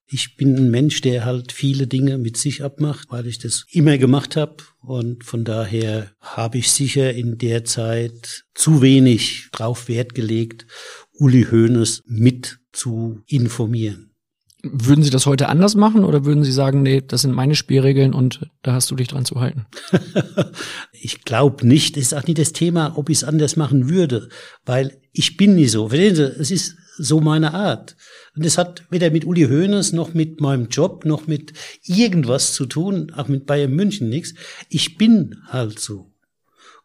Ich 0.09 0.35
bin 0.35 0.55
ein 0.57 0.69
Mensch, 0.69 0.99
der 0.99 1.23
halt 1.23 1.53
viele 1.53 1.87
Dinge 1.87 2.17
mit 2.17 2.35
sich 2.35 2.63
abmacht, 2.63 3.07
weil 3.11 3.27
ich 3.27 3.39
das 3.39 3.65
immer 3.71 3.97
gemacht 3.97 4.35
habe. 4.35 4.57
Und 4.81 5.23
von 5.23 5.45
daher 5.45 6.11
habe 6.19 6.57
ich 6.57 6.71
sicher 6.71 7.13
in 7.13 7.37
der 7.37 7.63
Zeit 7.63 8.43
zu 8.53 8.81
wenig 8.81 9.49
drauf 9.51 9.87
Wert 9.87 10.15
gelegt, 10.15 10.65
Uli 11.19 11.45
Hoeneß 11.49 12.03
mit 12.05 12.59
zu 12.71 13.21
informieren. 13.25 14.11
Würden 14.63 15.03
Sie 15.03 15.11
das 15.11 15.25
heute 15.25 15.49
anders 15.49 15.75
machen 15.75 16.03
oder 16.03 16.25
würden 16.25 16.43
Sie 16.43 16.51
sagen, 16.51 16.81
nee, 16.81 17.01
das 17.05 17.21
sind 17.21 17.33
meine 17.33 17.55
Spielregeln 17.55 18.13
und 18.13 18.49
da 18.63 18.73
hast 18.73 18.89
du 18.89 18.95
dich 18.95 19.07
dran 19.07 19.23
zu 19.23 19.39
halten? 19.39 19.65
ich 20.91 21.23
glaube 21.23 21.67
nicht. 21.67 21.95
Das 21.95 22.03
ist 22.03 22.13
auch 22.13 22.25
nicht 22.25 22.39
das 22.39 22.53
Thema, 22.53 22.97
ob 22.97 23.09
ich 23.09 23.17
es 23.17 23.23
anders 23.23 23.55
machen 23.55 23.89
würde, 23.89 24.29
weil 24.65 24.99
ich 25.13 25.37
bin 25.37 25.55
nie 25.55 25.67
so. 25.67 25.89
Verstehen 25.89 26.15
Sie, 26.15 26.23
es 26.23 26.51
ist 26.51 26.75
so 26.97 27.21
meine 27.21 27.53
Art. 27.53 27.95
Und 28.35 28.45
es 28.45 28.57
hat 28.57 28.83
weder 28.89 29.11
mit 29.11 29.25
Uli 29.25 29.43
Hoeneß 29.43 29.93
noch 29.93 30.13
mit 30.13 30.41
meinem 30.41 30.67
Job 30.69 31.05
noch 31.05 31.27
mit 31.27 31.53
irgendwas 31.85 32.53
zu 32.53 32.65
tun, 32.65 33.11
auch 33.15 33.27
mit 33.27 33.45
Bayern 33.45 33.71
München 33.71 34.09
nichts. 34.09 34.33
Ich 34.69 34.97
bin 34.97 35.35
halt 35.47 35.79
so. 35.79 36.11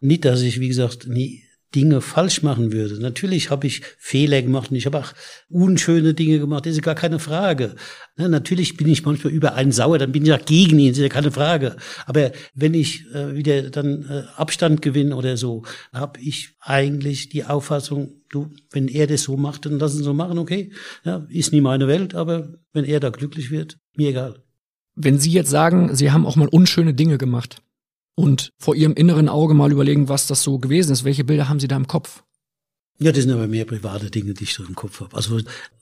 Nicht, 0.01 0.25
dass 0.25 0.43
ich, 0.43 0.61
wie 0.61 0.69
gesagt, 0.69 1.09
nie 1.09 1.45
Dinge 1.75 2.01
falsch 2.01 2.43
machen 2.43 2.73
würde. 2.73 3.01
Natürlich 3.01 3.51
habe 3.51 3.67
ich 3.67 3.83
Fehler 3.99 4.43
gemacht 4.43 4.71
und 4.71 4.77
ich 4.77 4.87
habe 4.87 4.99
auch 4.99 5.13
unschöne 5.49 6.15
Dinge 6.15 6.39
gemacht, 6.39 6.67
das 6.67 6.75
ist 6.75 6.83
gar 6.83 6.95
keine 6.95 7.19
Frage. 7.19 7.75
Na, 8.17 8.29
natürlich 8.29 8.77
bin 8.77 8.89
ich 8.89 9.05
manchmal 9.05 9.33
über 9.33 9.55
einen 9.55 9.73
sauer, 9.73 9.99
dann 9.99 10.13
bin 10.13 10.25
ich 10.25 10.33
auch 10.33 10.45
gegen 10.45 10.79
ihn, 10.79 10.91
das 10.91 10.99
ist 10.99 11.03
ja 11.03 11.09
keine 11.09 11.33
Frage. 11.33 11.77
Aber 12.07 12.33
wenn 12.55 12.75
ich 12.75 13.07
äh, 13.15 13.35
wieder 13.35 13.71
dann 13.71 14.05
äh, 14.09 14.23
Abstand 14.37 14.83
gewinne 14.83 15.17
oder 15.17 15.37
so, 15.37 15.65
habe 15.93 16.21
ich 16.21 16.51
eigentlich 16.61 17.29
die 17.29 17.45
Auffassung, 17.45 18.23
du, 18.31 18.51
wenn 18.71 18.89
er 18.89 19.07
das 19.07 19.23
so 19.23 19.37
macht, 19.37 19.67
dann 19.67 19.79
lassen 19.79 19.99
sie 19.99 20.05
so 20.05 20.15
machen, 20.15 20.39
okay. 20.39 20.73
Ja, 21.05 21.27
ist 21.29 21.53
nie 21.53 21.61
meine 21.61 21.89
Welt, 21.89 22.15
aber 22.15 22.55
wenn 22.73 22.85
er 22.85 23.01
da 23.01 23.11
glücklich 23.11 23.51
wird, 23.51 23.79
mir 23.97 24.11
egal. 24.11 24.43
Wenn 24.95 25.19
Sie 25.19 25.31
jetzt 25.31 25.51
sagen, 25.51 25.95
Sie 25.95 26.11
haben 26.11 26.27
auch 26.27 26.37
mal 26.37 26.49
unschöne 26.49 26.93
Dinge 26.93 27.17
gemacht, 27.17 27.63
und 28.15 28.51
vor 28.59 28.75
ihrem 28.75 28.95
inneren 28.95 29.29
Auge 29.29 29.55
mal 29.55 29.73
überlegen, 29.73 30.09
was 30.09 30.27
das 30.27 30.43
so 30.43 30.59
gewesen 30.59 30.93
ist. 30.93 31.05
Welche 31.05 31.25
Bilder 31.25 31.49
haben 31.49 31.61
Sie 31.61 31.69
da 31.69 31.77
im 31.77 31.87
Kopf? 31.87 32.23
Ja, 32.99 33.11
das 33.11 33.25
sind 33.25 33.33
aber 33.33 33.49
mehr 33.49 33.65
private 33.65 34.11
Dinge, 34.11 34.35
die 34.35 34.45
ich 34.45 34.55
so 34.55 34.65
im 34.65 34.75
Kopf 34.75 35.01
habe. 35.01 35.17
Also 35.17 35.41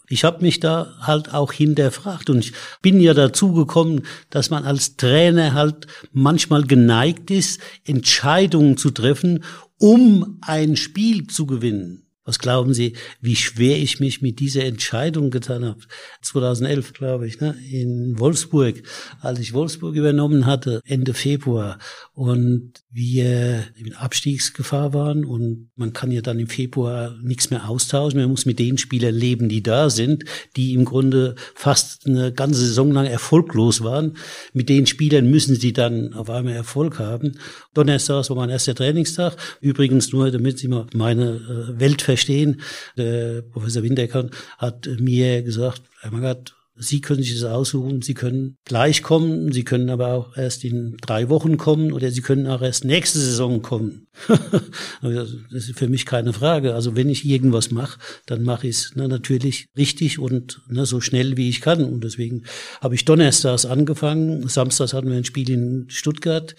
ich 0.08 0.24
habe 0.24 0.42
mich 0.42 0.58
da 0.58 0.94
halt 1.00 1.34
auch 1.34 1.52
hinterfragt 1.52 2.30
und 2.30 2.38
ich 2.38 2.52
bin 2.82 3.00
ja 3.00 3.14
dazu 3.14 3.52
gekommen, 3.52 4.02
dass 4.30 4.50
man 4.50 4.64
als 4.64 4.96
Trainer 4.96 5.52
halt 5.54 5.86
manchmal 6.12 6.64
geneigt 6.64 7.30
ist, 7.30 7.60
Entscheidungen 7.84 8.76
zu 8.76 8.90
treffen, 8.90 9.44
um 9.78 10.38
ein 10.40 10.76
Spiel 10.76 11.26
zu 11.26 11.46
gewinnen. 11.46 12.09
Was 12.30 12.38
glauben 12.38 12.74
Sie, 12.74 12.92
wie 13.20 13.34
schwer 13.34 13.76
ich 13.76 13.98
mich 13.98 14.22
mit 14.22 14.38
dieser 14.38 14.62
Entscheidung 14.62 15.30
getan 15.30 15.64
habe? 15.64 15.80
2011, 16.22 16.92
glaube 16.92 17.26
ich, 17.26 17.40
ne? 17.40 17.56
in 17.72 18.20
Wolfsburg, 18.20 18.84
als 19.20 19.40
ich 19.40 19.52
Wolfsburg 19.52 19.96
übernommen 19.96 20.46
hatte, 20.46 20.80
Ende 20.84 21.12
Februar 21.12 21.80
und 22.12 22.84
wir 22.92 23.64
in 23.76 23.94
Abstiegsgefahr 23.94 24.92
waren 24.92 25.24
und 25.24 25.70
man 25.76 25.92
kann 25.92 26.10
ja 26.10 26.22
dann 26.22 26.40
im 26.40 26.48
Februar 26.48 27.16
nichts 27.22 27.50
mehr 27.50 27.68
austauschen. 27.68 28.18
Man 28.18 28.30
muss 28.30 28.46
mit 28.46 28.58
den 28.58 28.78
Spielern 28.78 29.14
leben, 29.14 29.48
die 29.48 29.62
da 29.62 29.90
sind, 29.90 30.24
die 30.56 30.74
im 30.74 30.84
Grunde 30.84 31.36
fast 31.54 32.06
eine 32.06 32.32
ganze 32.32 32.60
Saison 32.60 32.90
lang 32.90 33.06
erfolglos 33.06 33.84
waren. 33.84 34.16
Mit 34.52 34.68
den 34.68 34.86
Spielern 34.86 35.30
müssen 35.30 35.54
sie 35.54 35.72
dann 35.72 36.14
auf 36.14 36.30
einmal 36.30 36.54
Erfolg 36.54 36.98
haben. 36.98 37.38
Donnerstag 37.74 38.28
war 38.28 38.36
mein 38.36 38.50
erster 38.50 38.74
Trainingstag. 38.74 39.36
Übrigens 39.60 40.12
nur, 40.12 40.30
damit 40.32 40.58
Sie 40.58 40.68
mal 40.68 40.86
meine 40.92 41.36
äh, 41.36 41.80
Welt 41.80 42.02
verstehen. 42.02 42.60
Der 42.96 43.42
Professor 43.42 43.84
Winterkorn 43.84 44.30
hat 44.58 44.88
mir 44.98 45.42
gesagt, 45.42 45.82
Herr 46.00 46.10
Magath, 46.10 46.54
Sie 46.82 47.02
können 47.02 47.22
sich 47.22 47.34
das 47.38 47.44
aussuchen. 47.44 48.00
Sie 48.00 48.14
können 48.14 48.56
gleich 48.64 49.02
kommen. 49.02 49.52
Sie 49.52 49.64
können 49.64 49.90
aber 49.90 50.14
auch 50.14 50.36
erst 50.36 50.64
in 50.64 50.96
drei 51.02 51.28
Wochen 51.28 51.58
kommen 51.58 51.92
oder 51.92 52.10
Sie 52.10 52.22
können 52.22 52.46
auch 52.46 52.62
erst 52.62 52.86
nächste 52.86 53.18
Saison 53.18 53.60
kommen. 53.60 54.06
das 55.02 55.34
ist 55.52 55.78
für 55.78 55.88
mich 55.88 56.06
keine 56.06 56.32
Frage. 56.32 56.74
Also 56.74 56.96
wenn 56.96 57.10
ich 57.10 57.26
irgendwas 57.26 57.70
mache, 57.70 57.98
dann 58.24 58.42
mache 58.42 58.66
ich 58.66 58.76
es 58.76 58.96
ne, 58.96 59.08
natürlich 59.08 59.66
richtig 59.76 60.18
und 60.18 60.62
ne, 60.68 60.86
so 60.86 61.02
schnell 61.02 61.36
wie 61.36 61.50
ich 61.50 61.60
kann. 61.60 61.84
Und 61.84 62.02
deswegen 62.02 62.44
habe 62.80 62.94
ich 62.94 63.04
donnerstags 63.04 63.66
angefangen. 63.66 64.48
Samstags 64.48 64.94
hatten 64.94 65.10
wir 65.10 65.18
ein 65.18 65.26
Spiel 65.26 65.50
in 65.50 65.84
Stuttgart. 65.90 66.54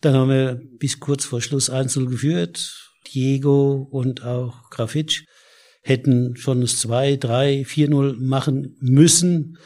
Dann 0.00 0.14
haben 0.14 0.30
wir 0.30 0.60
bis 0.78 1.00
kurz 1.00 1.26
vor 1.26 1.42
Schluss 1.42 1.68
Einzel 1.68 2.06
geführt. 2.06 2.82
Diego 3.12 3.86
und 3.90 4.24
auch 4.24 4.70
Grafitsch 4.70 5.24
hätten 5.86 6.36
schon 6.36 6.62
das 6.62 6.80
2, 6.80 7.16
3, 7.16 7.62
4-0 7.62 8.16
machen 8.18 8.76
müssen. 8.80 9.56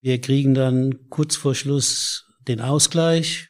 Wir 0.00 0.20
kriegen 0.20 0.54
dann 0.54 1.08
kurz 1.08 1.36
vor 1.36 1.54
Schluss 1.54 2.26
den 2.48 2.60
Ausgleich. 2.60 3.48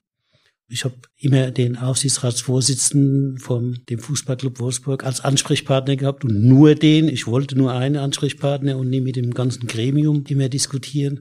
Ich 0.68 0.84
habe 0.84 0.96
immer 1.16 1.50
den 1.50 1.76
Aufsichtsratsvorsitzenden 1.76 3.38
von 3.38 3.78
dem 3.88 3.98
Fußballclub 3.98 4.60
Wolfsburg 4.60 5.04
als 5.04 5.20
Ansprechpartner 5.20 5.96
gehabt 5.96 6.24
und 6.24 6.44
nur 6.46 6.74
den. 6.74 7.08
Ich 7.08 7.26
wollte 7.26 7.56
nur 7.56 7.72
einen 7.72 7.96
Ansprechpartner 7.96 8.76
und 8.76 8.90
nie 8.90 9.00
mit 9.00 9.16
dem 9.16 9.32
ganzen 9.32 9.66
Gremium 9.66 10.24
immer 10.28 10.50
diskutieren. 10.50 11.20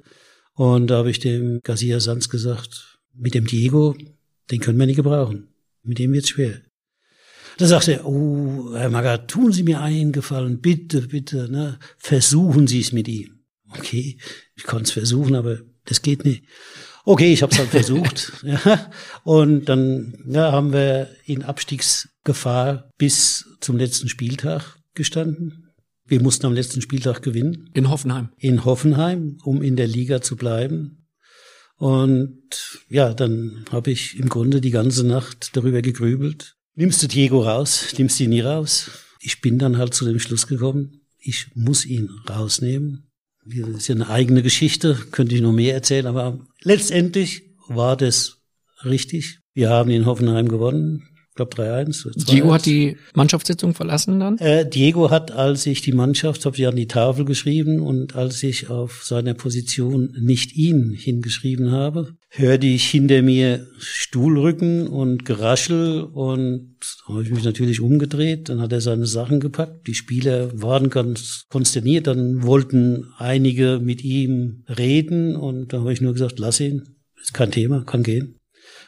Und 0.55 0.87
da 0.87 0.97
habe 0.97 1.11
ich 1.11 1.19
dem 1.19 1.61
Garcia 1.63 2.01
Sanz 2.01 2.27
gesagt, 2.27 2.99
mit 3.13 3.33
dem 3.33 3.47
Diego, 3.47 3.95
den 4.51 4.59
können 4.59 4.77
wir 4.77 4.85
nicht 4.85 4.97
gebrauchen. 4.97 5.47
Mit 5.83 5.99
dem 5.99 6.11
wird's 6.11 6.29
schwer. 6.29 6.66
Da 7.57 7.65
sagt 7.65 7.87
er, 7.87 8.05
oh, 8.05 8.73
Herr 8.73 8.89
Magath, 8.89 9.29
tun 9.29 9.51
Sie 9.51 9.63
mir 9.63 9.81
einen 9.81 10.11
Gefallen, 10.11 10.59
bitte, 10.61 11.01
bitte, 11.01 11.51
ne, 11.51 11.79
versuchen 11.97 12.67
Sie 12.67 12.79
es 12.79 12.91
mit 12.91 13.07
ihm. 13.07 13.39
Okay, 13.71 14.17
ich 14.55 14.63
konnte 14.63 14.83
es 14.83 14.91
versuchen, 14.91 15.35
aber 15.35 15.59
das 15.85 16.01
geht 16.01 16.23
nicht. 16.23 16.43
Okay, 17.03 17.31
ich 17.31 17.41
habe 17.41 17.53
es 17.53 17.59
halt 17.59 17.69
versucht. 17.69 18.33
ja. 18.43 18.91
Und 19.23 19.65
dann 19.69 20.25
ja, 20.27 20.51
haben 20.51 20.73
wir 20.73 21.09
in 21.25 21.43
Abstiegsgefahr 21.43 22.91
bis 22.97 23.45
zum 23.61 23.77
letzten 23.77 24.09
Spieltag 24.09 24.77
gestanden. 24.93 25.69
Wir 26.05 26.21
mussten 26.21 26.45
am 26.45 26.53
letzten 26.53 26.81
Spieltag 26.81 27.21
gewinnen. 27.21 27.69
In 27.73 27.89
Hoffenheim. 27.89 28.29
In 28.37 28.65
Hoffenheim, 28.65 29.37
um 29.43 29.61
in 29.61 29.77
der 29.77 29.87
Liga 29.87 30.21
zu 30.21 30.35
bleiben. 30.35 31.07
Und 31.77 32.81
ja, 32.89 33.13
dann 33.13 33.65
habe 33.71 33.91
ich 33.91 34.19
im 34.19 34.27
Grunde 34.27 34.59
die 34.59 34.71
ganze 34.71 35.05
Nacht 35.05 35.55
darüber 35.55 35.81
gegrübelt, 35.81 36.56
nimmst 36.77 37.03
du 37.03 37.07
Diego 37.07 37.41
raus, 37.41 37.93
nimmst 37.97 38.19
ihn 38.21 38.29
nie 38.29 38.41
raus. 38.41 38.89
Ich 39.19 39.41
bin 39.41 39.59
dann 39.59 39.77
halt 39.77 39.93
zu 39.93 40.05
dem 40.05 40.19
Schluss 40.19 40.47
gekommen, 40.47 41.01
ich 41.19 41.47
muss 41.55 41.85
ihn 41.85 42.09
rausnehmen. 42.29 43.11
Das 43.45 43.69
ist 43.69 43.87
ja 43.87 43.95
eine 43.95 44.09
eigene 44.09 44.43
Geschichte, 44.43 44.95
könnte 45.11 45.35
ich 45.35 45.41
noch 45.41 45.53
mehr 45.53 45.73
erzählen, 45.73 46.05
aber 46.05 46.39
letztendlich 46.61 47.43
war 47.67 47.97
das 47.97 48.37
richtig. 48.85 49.39
Wir 49.53 49.69
haben 49.69 49.89
in 49.89 50.05
Hoffenheim 50.05 50.47
gewonnen 50.47 51.16
glaube 51.37 51.55
3-1. 51.55 52.25
Diego 52.29 52.53
hat 52.53 52.65
die 52.65 52.97
Mannschaftssitzung 53.15 53.73
verlassen 53.73 54.19
dann? 54.19 54.37
Äh, 54.39 54.69
Diego 54.69 55.09
hat, 55.09 55.31
als 55.31 55.65
ich 55.65 55.81
die 55.81 55.93
Mannschaft, 55.93 56.45
habe 56.45 56.57
ich 56.57 56.67
an 56.67 56.75
die 56.75 56.87
Tafel 56.87 57.25
geschrieben 57.25 57.79
und 57.79 58.15
als 58.15 58.43
ich 58.43 58.69
auf 58.69 59.03
seiner 59.03 59.33
Position 59.33 60.13
nicht 60.19 60.55
ihn 60.55 60.91
hingeschrieben 60.91 61.71
habe, 61.71 62.17
hörte 62.29 62.67
ich 62.67 62.89
hinter 62.89 63.21
mir 63.21 63.67
Stuhlrücken 63.79 64.87
und 64.87 65.25
Geraschel 65.25 66.03
und 66.03 66.75
habe 67.07 67.23
ich 67.23 67.31
mich 67.31 67.43
natürlich 67.43 67.79
umgedreht. 67.79 68.49
Dann 68.49 68.61
hat 68.61 68.73
er 68.73 68.81
seine 68.81 69.05
Sachen 69.05 69.39
gepackt. 69.39 69.87
Die 69.87 69.95
Spieler 69.95 70.49
waren 70.61 70.89
ganz 70.89 71.45
konsterniert. 71.49 72.07
Dann 72.07 72.43
wollten 72.43 73.07
einige 73.17 73.79
mit 73.81 74.03
ihm 74.03 74.63
reden 74.67 75.35
und 75.35 75.73
da 75.73 75.79
habe 75.79 75.93
ich 75.93 76.01
nur 76.01 76.13
gesagt, 76.13 76.39
lass 76.39 76.59
ihn. 76.59 76.83
Ist 77.19 77.33
kein 77.33 77.51
Thema, 77.51 77.83
kann 77.83 78.03
gehen. 78.03 78.36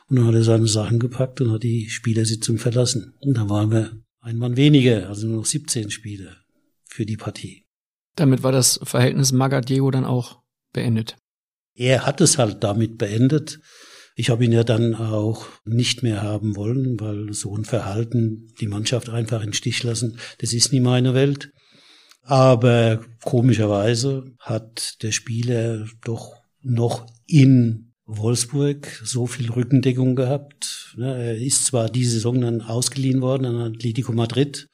Und 0.10 0.18
dann 0.18 0.26
hat 0.26 0.34
er 0.34 0.44
seine 0.44 0.68
Sachen 0.68 0.99
gepackt 0.99 1.40
und 1.41 1.52
hat 1.52 1.64
die 1.64 1.90
Spielersitzung 1.90 2.57
verlassen. 2.57 3.14
Und 3.19 3.38
dann 3.38 3.49
waren 3.49 3.72
wir 3.72 3.91
ein 4.22 4.38
Mann 4.38 4.57
weniger, 4.57 5.07
also 5.07 5.27
nur 5.27 5.38
noch 5.38 5.45
17 5.45 5.91
Spieler 5.91 6.36
für 6.86 7.06
die 7.06 7.18
Partie. 7.18 7.65
Damit 8.15 8.44
war 8.44 8.52
das 8.52 8.80
Verhältnis 8.84 9.31
Maga-Diego 9.31 9.91
dann 9.91 10.06
auch 10.06 10.41
beendet. 10.73 11.15
Er 11.76 12.06
hat 12.06 12.22
es 12.22 12.38
halt 12.38 12.64
damit 12.64 12.98
beendet. 12.98 13.60
Ich 14.15 14.30
habe 14.30 14.44
ihn 14.44 14.52
ja 14.52 14.64
dann 14.64 14.95
auch 14.95 15.45
nicht 15.64 16.03
mehr 16.03 16.22
haben 16.22 16.56
wollen, 16.57 16.99
weil 16.99 17.31
so 17.31 17.56
ein 17.56 17.64
Verhalten 17.64 18.52
die 18.60 18.68
Mannschaft 18.68 19.10
einfach 19.10 19.41
in 19.44 19.53
Stich 19.53 19.84
lassen, 19.84 20.18
das 20.40 20.52
ist 20.52 20.73
nie 20.73 20.81
meine 20.81 21.14
Welt. 21.14 21.52
Aber 22.23 23.06
komischerweise 23.23 24.26
hat 24.40 25.02
der 25.03 25.11
Spieler 25.11 25.88
doch 26.03 26.36
noch 26.61 27.07
in 27.27 27.89
Wolfsburg 28.10 29.02
so 29.03 29.27
viel 29.27 29.52
Rückendeckung 29.52 30.15
gehabt. 30.15 30.95
Ne, 30.98 31.15
er 31.15 31.38
ist 31.38 31.65
zwar 31.68 31.90
diese 31.90 32.14
Saison 32.14 32.41
dann 32.41 32.61
ausgeliehen 32.61 33.22
worden 33.22 33.45
an 33.45 33.73
Atletico 33.76 34.11
Madrid, 34.11 34.68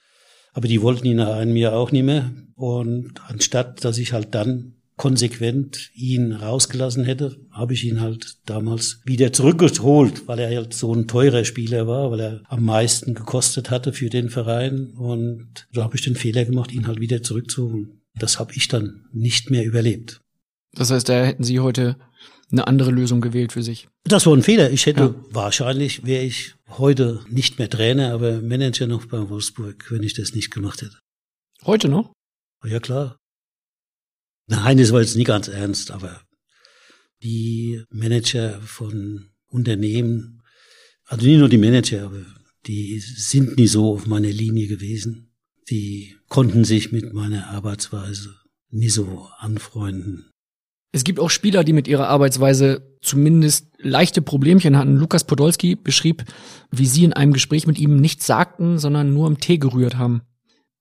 aber 0.53 0.67
die 0.67 0.81
wollten 0.81 1.05
ihn 1.05 1.17
nach 1.17 1.35
einem 1.35 1.55
Jahr 1.55 1.73
auch 1.73 1.91
nicht 1.91 2.05
mehr. 2.05 2.31
Und 2.55 3.13
anstatt, 3.27 3.83
dass 3.83 3.97
ich 3.97 4.13
halt 4.13 4.33
dann 4.33 4.75
konsequent 4.95 5.91
ihn 5.93 6.31
rausgelassen 6.31 7.03
hätte, 7.03 7.35
habe 7.51 7.73
ich 7.73 7.83
ihn 7.83 7.99
halt 7.99 8.37
damals 8.45 9.01
wieder 9.03 9.33
zurückgeholt, 9.33 10.27
weil 10.27 10.39
er 10.39 10.55
halt 10.55 10.73
so 10.73 10.93
ein 10.93 11.07
teurer 11.07 11.43
Spieler 11.43 11.85
war, 11.87 12.11
weil 12.11 12.19
er 12.21 12.41
am 12.47 12.63
meisten 12.63 13.13
gekostet 13.13 13.69
hatte 13.71 13.91
für 13.91 14.09
den 14.09 14.29
Verein. 14.29 14.91
Und 14.97 15.67
so 15.73 15.83
habe 15.83 15.97
ich 15.97 16.01
den 16.03 16.15
Fehler 16.15 16.45
gemacht, 16.45 16.71
ihn 16.71 16.87
halt 16.87 17.01
wieder 17.01 17.21
zurückzuholen. 17.21 18.01
Das 18.17 18.39
habe 18.39 18.53
ich 18.53 18.69
dann 18.69 19.05
nicht 19.11 19.51
mehr 19.51 19.65
überlebt. 19.65 20.21
Das 20.73 20.91
heißt, 20.91 21.07
da 21.09 21.25
hätten 21.25 21.43
Sie 21.43 21.59
heute 21.59 21.97
eine 22.51 22.67
andere 22.67 22.91
Lösung 22.91 23.21
gewählt 23.21 23.53
für 23.53 23.63
sich. 23.63 23.87
Das 24.03 24.25
war 24.25 24.35
ein 24.35 24.43
Fehler. 24.43 24.71
Ich 24.71 24.85
hätte 24.85 25.01
ja. 25.01 25.15
wahrscheinlich, 25.31 26.05
wäre 26.05 26.23
ich 26.23 26.55
heute 26.69 27.25
nicht 27.29 27.57
mehr 27.59 27.69
Trainer, 27.69 28.13
aber 28.13 28.41
Manager 28.41 28.87
noch 28.87 29.05
bei 29.05 29.29
Wolfsburg, 29.29 29.91
wenn 29.91 30.03
ich 30.03 30.13
das 30.13 30.33
nicht 30.33 30.51
gemacht 30.51 30.81
hätte. 30.81 30.99
Heute 31.63 31.89
noch? 31.89 32.13
Ja, 32.63 32.79
klar. 32.79 33.17
Nein, 34.47 34.77
das 34.77 34.91
war 34.91 35.01
jetzt 35.01 35.15
nie 35.15 35.23
ganz 35.23 35.47
ernst, 35.47 35.91
aber 35.91 36.21
die 37.23 37.83
Manager 37.89 38.61
von 38.61 39.31
Unternehmen, 39.47 40.43
also 41.05 41.25
nicht 41.25 41.39
nur 41.39 41.49
die 41.49 41.57
Manager, 41.57 42.05
aber 42.05 42.25
die 42.67 42.99
sind 42.99 43.57
nie 43.57 43.67
so 43.67 43.93
auf 43.93 44.05
meiner 44.05 44.29
Linie 44.29 44.67
gewesen. 44.67 45.31
Die 45.69 46.15
konnten 46.29 46.63
sich 46.63 46.91
mit 46.91 47.13
meiner 47.13 47.47
Arbeitsweise 47.47 48.35
nie 48.69 48.89
so 48.89 49.29
anfreunden. 49.37 50.31
Es 50.95 51.03
gibt 51.03 51.19
auch 51.19 51.29
Spieler, 51.29 51.65
die 51.65 51.73
mit 51.73 51.89
ihrer 51.89 52.07
Arbeitsweise 52.07 52.81
zumindest 53.01 53.67
leichte 53.79 54.21
Problemchen 54.21 54.77
hatten. 54.77 54.95
Lukas 54.95 55.25
Podolski 55.25 55.75
beschrieb, 55.75 56.23
wie 56.71 56.85
sie 56.85 57.03
in 57.03 57.11
einem 57.11 57.33
Gespräch 57.33 57.67
mit 57.67 57.77
ihm 57.77 57.97
nichts 57.97 58.25
sagten, 58.25 58.77
sondern 58.79 59.13
nur 59.13 59.27
im 59.27 59.41
Tee 59.41 59.57
gerührt 59.57 59.97
haben. 59.97 60.21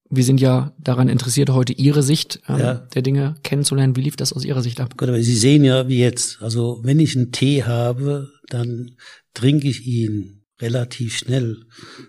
Wir 0.09 0.23
sind 0.23 0.41
ja 0.41 0.73
daran 0.79 1.09
interessiert, 1.09 1.51
heute 1.51 1.73
Ihre 1.73 2.05
Sicht 2.05 2.39
ähm, 2.49 2.59
ja. 2.61 2.75
der 2.95 3.03
Dinge 3.03 3.35
kennenzulernen. 3.43 3.97
Wie 3.97 4.03
lief 4.03 4.15
das 4.15 4.33
aus 4.33 4.45
Ihrer 4.45 4.63
Sicht 4.63 4.79
ab? 4.79 4.97
Gott, 4.97 5.09
aber 5.09 5.21
Sie 5.21 5.35
sehen 5.35 5.65
ja, 5.65 5.89
wie 5.89 5.99
jetzt. 5.99 6.41
Also 6.41 6.79
wenn 6.85 7.01
ich 7.01 7.17
einen 7.17 7.33
Tee 7.33 7.65
habe, 7.65 8.31
dann 8.47 8.93
trinke 9.35 9.67
ich 9.67 9.85
ihn 9.85 10.45
relativ 10.61 11.17
schnell. 11.17 11.65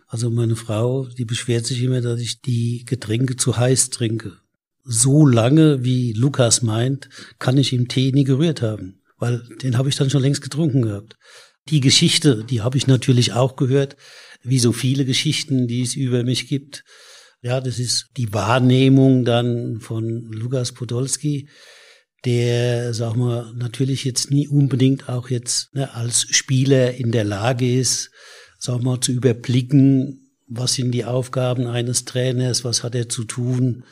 Also 0.05 0.29
meine 0.29 0.55
Frau, 0.55 1.07
die 1.07 1.25
beschwert 1.25 1.65
sich 1.65 1.81
immer, 1.81 2.01
dass 2.01 2.19
ich 2.19 2.39
die 2.39 2.83
Getränke 2.85 3.35
zu 3.35 3.57
heiß 3.57 3.89
trinke. 3.89 4.33
So 4.85 5.25
lange, 5.25 5.83
wie 5.83 6.13
Lukas 6.13 6.61
meint, 6.61 7.09
kann 7.39 7.57
ich 7.57 7.73
ihm 7.73 7.87
Tee 7.87 8.11
nie 8.11 8.23
gerührt 8.23 8.61
haben, 8.61 9.01
weil 9.17 9.41
den 9.61 9.77
habe 9.77 9.89
ich 9.89 9.95
dann 9.95 10.09
schon 10.09 10.21
längst 10.21 10.41
getrunken 10.41 10.83
gehabt. 10.83 11.17
Die 11.69 11.79
Geschichte, 11.79 12.43
die 12.43 12.61
habe 12.61 12.77
ich 12.77 12.85
natürlich 12.85 13.33
auch 13.33 13.55
gehört, 13.55 13.97
wie 14.43 14.59
so 14.59 14.71
viele 14.71 15.05
Geschichten, 15.05 15.67
die 15.67 15.81
es 15.81 15.95
über 15.95 16.23
mich 16.23 16.47
gibt. 16.47 16.83
Ja, 17.41 17.59
das 17.61 17.79
ist 17.79 18.09
die 18.17 18.31
Wahrnehmung 18.33 19.25
dann 19.25 19.79
von 19.79 20.31
Lukas 20.31 20.71
Podolski 20.71 21.49
der, 22.25 22.93
sag 22.93 23.15
mal, 23.15 23.53
natürlich 23.55 24.03
jetzt 24.03 24.31
nie 24.31 24.47
unbedingt 24.47 25.07
auch 25.09 25.29
jetzt 25.29 25.73
ne, 25.75 25.93
als 25.93 26.25
Spieler 26.31 26.95
in 26.95 27.11
der 27.11 27.23
Lage 27.23 27.71
ist, 27.71 28.09
sag 28.57 28.81
mal, 28.81 28.99
zu 28.99 29.11
überblicken, 29.11 30.31
was 30.47 30.73
sind 30.73 30.91
die 30.91 31.05
Aufgaben 31.05 31.67
eines 31.67 32.05
Trainers, 32.05 32.63
was 32.63 32.83
hat 32.83 32.95
er 32.95 33.09
zu 33.09 33.23
tun, 33.23 33.83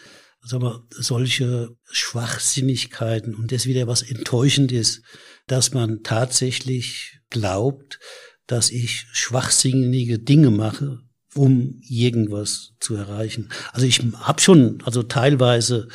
sag 0.44 0.62
mal, 0.62 0.84
solche 0.90 1.76
Schwachsinnigkeiten 1.92 3.36
und 3.36 3.52
das 3.52 3.66
wieder 3.66 3.88
was 3.88 4.02
enttäuschend 4.02 4.72
ist, 4.72 5.02
dass 5.48 5.74
man 5.74 6.04
tatsächlich 6.04 7.20
glaubt, 7.30 8.00
dass 8.46 8.70
ich 8.70 9.08
schwachsinnige 9.14 10.20
Dinge 10.20 10.52
mache, 10.52 11.00
um 11.36 11.82
irgendwas 11.88 12.74
zu 12.80 12.96
erreichen. 12.96 13.50
Also 13.72 13.86
ich 13.86 14.02
habe 14.20 14.42
schon, 14.42 14.80
also 14.84 15.04
teilweise 15.04 15.88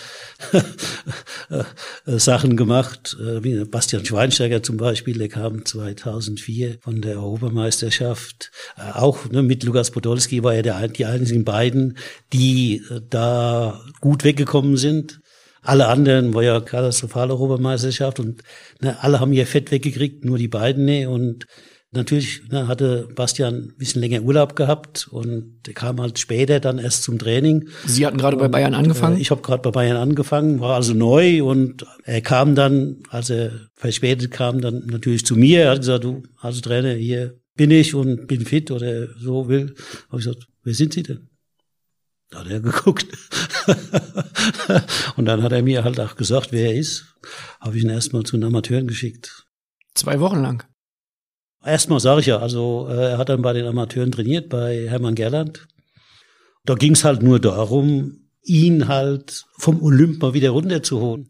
äh, 1.51 1.65
Sachen 2.19 2.57
gemacht, 2.57 3.17
äh, 3.21 3.43
wie 3.45 3.65
Bastian 3.65 4.05
Schweinsteiger 4.05 4.63
zum 4.63 4.77
Beispiel, 4.77 5.19
der 5.19 5.29
kam 5.29 5.65
2004 5.65 6.79
von 6.81 7.01
der 7.03 7.17
Europameisterschaft, 7.17 8.51
äh, 8.77 8.93
auch 8.93 9.29
ne, 9.31 9.43
mit 9.43 9.65
Lukas 9.65 9.91
Podolski 9.91 10.43
war 10.43 10.55
er 10.55 10.63
der, 10.63 10.89
die 10.89 11.07
einzigen 11.07 11.45
beiden, 11.45 11.99
die 12.33 12.83
da 13.11 13.81
gut 14.01 14.25
weggekommen 14.25 14.77
sind. 14.77 15.21
Alle 15.63 15.89
anderen 15.89 16.35
war 16.35 16.43
ja 16.43 16.61
katastrophale 16.61 17.33
Europameisterschaft 17.33 18.21
und 18.21 18.43
ne, 18.81 18.97
alle 19.03 19.21
haben 19.21 19.33
ihr 19.33 19.47
Fett 19.47 19.71
weggekriegt, 19.71 20.25
nur 20.25 20.39
die 20.39 20.49
beiden 20.49 20.85
ne 20.85 21.07
und 21.07 21.47
Natürlich 21.91 22.43
ne, 22.51 22.69
hatte 22.69 23.09
Bastian 23.15 23.55
ein 23.55 23.75
bisschen 23.79 24.03
länger 24.03 24.21
Urlaub 24.21 24.57
gehabt 24.57 25.09
und 25.11 25.63
kam 25.75 26.01
halt 26.03 26.19
später 26.19 26.61
dann 26.61 26.79
erst 26.79 27.03
zum 27.03 27.19
Training. 27.19 27.69
Sie 27.87 28.07
hatten 28.07 28.19
gerade 28.19 28.37
bei 28.37 28.49
Bayern 28.49 28.75
angefangen? 28.75 29.17
Äh, 29.17 29.21
ich 29.21 29.31
habe 29.31 29.41
gerade 29.41 29.63
bei 29.63 29.71
Bayern 29.71 29.97
angefangen, 29.97 30.61
war 30.61 30.75
also 30.75 30.93
neu 30.93 31.43
und 31.43 31.87
er 32.05 32.21
kam 32.21 32.55
dann, 32.55 32.99
als 33.09 33.31
er 33.31 33.53
verspätet 33.75 34.31
kam, 34.31 34.61
dann 34.61 34.85
natürlich 34.87 35.25
zu 35.25 35.35
mir. 35.35 35.63
Er 35.63 35.71
hat 35.71 35.79
gesagt, 35.79 36.05
du, 36.05 36.25
also 36.43 36.61
Trainer, 36.61 36.93
hier 36.93 37.39
bin 37.55 37.71
ich 37.71 37.95
und 37.95 38.27
bin 38.27 38.45
fit 38.45 38.71
oder 38.71 39.09
so 39.17 39.49
will. 39.49 39.75
Habe 40.11 40.21
ich 40.21 40.27
gesagt, 40.27 40.47
wer 40.65 40.75
sind 40.75 40.93
Sie 40.93 41.03
denn? 41.03 41.31
Da 42.29 42.41
hat 42.41 42.51
er 42.51 42.61
geguckt. 42.61 43.07
und 45.17 45.25
dann 45.25 45.43
hat 45.43 45.53
er 45.53 45.63
mir 45.63 45.85
halt 45.85 45.99
auch 46.01 46.17
gesagt, 46.17 46.53
wer 46.53 46.67
er 46.67 46.75
ist. 46.75 47.07
Habe 47.61 47.79
ich 47.79 47.85
ihn 47.85 47.89
erstmal 47.91 48.25
zu 48.25 48.37
den 48.37 48.45
Amateuren 48.45 48.87
geschickt. 48.87 49.47
Zwei 49.95 50.21
Wochen 50.21 50.43
lang? 50.43 50.68
Erstmal 51.69 52.01
sage 52.01 52.21
ich 52.21 52.27
ja, 52.27 52.39
also 52.39 52.89
äh, 52.91 53.11
er 53.11 53.19
hat 53.19 53.29
dann 53.29 53.43
bei 53.43 53.53
den 53.53 53.67
Amateuren 53.67 54.11
trainiert, 54.11 54.49
bei 54.49 54.89
Hermann 54.89 55.15
Gerland. 55.15 55.69
Da 56.65 56.75
ging 56.75 56.93
es 56.93 57.05
halt 57.05 57.23
nur 57.23 57.39
darum, 57.41 58.29
ihn 58.43 58.89
halt 58.89 59.45
vom 59.59 59.83
Olymp 59.83 60.23
mal 60.23 60.33
wieder 60.33 60.51
runterzuholen. 60.51 61.29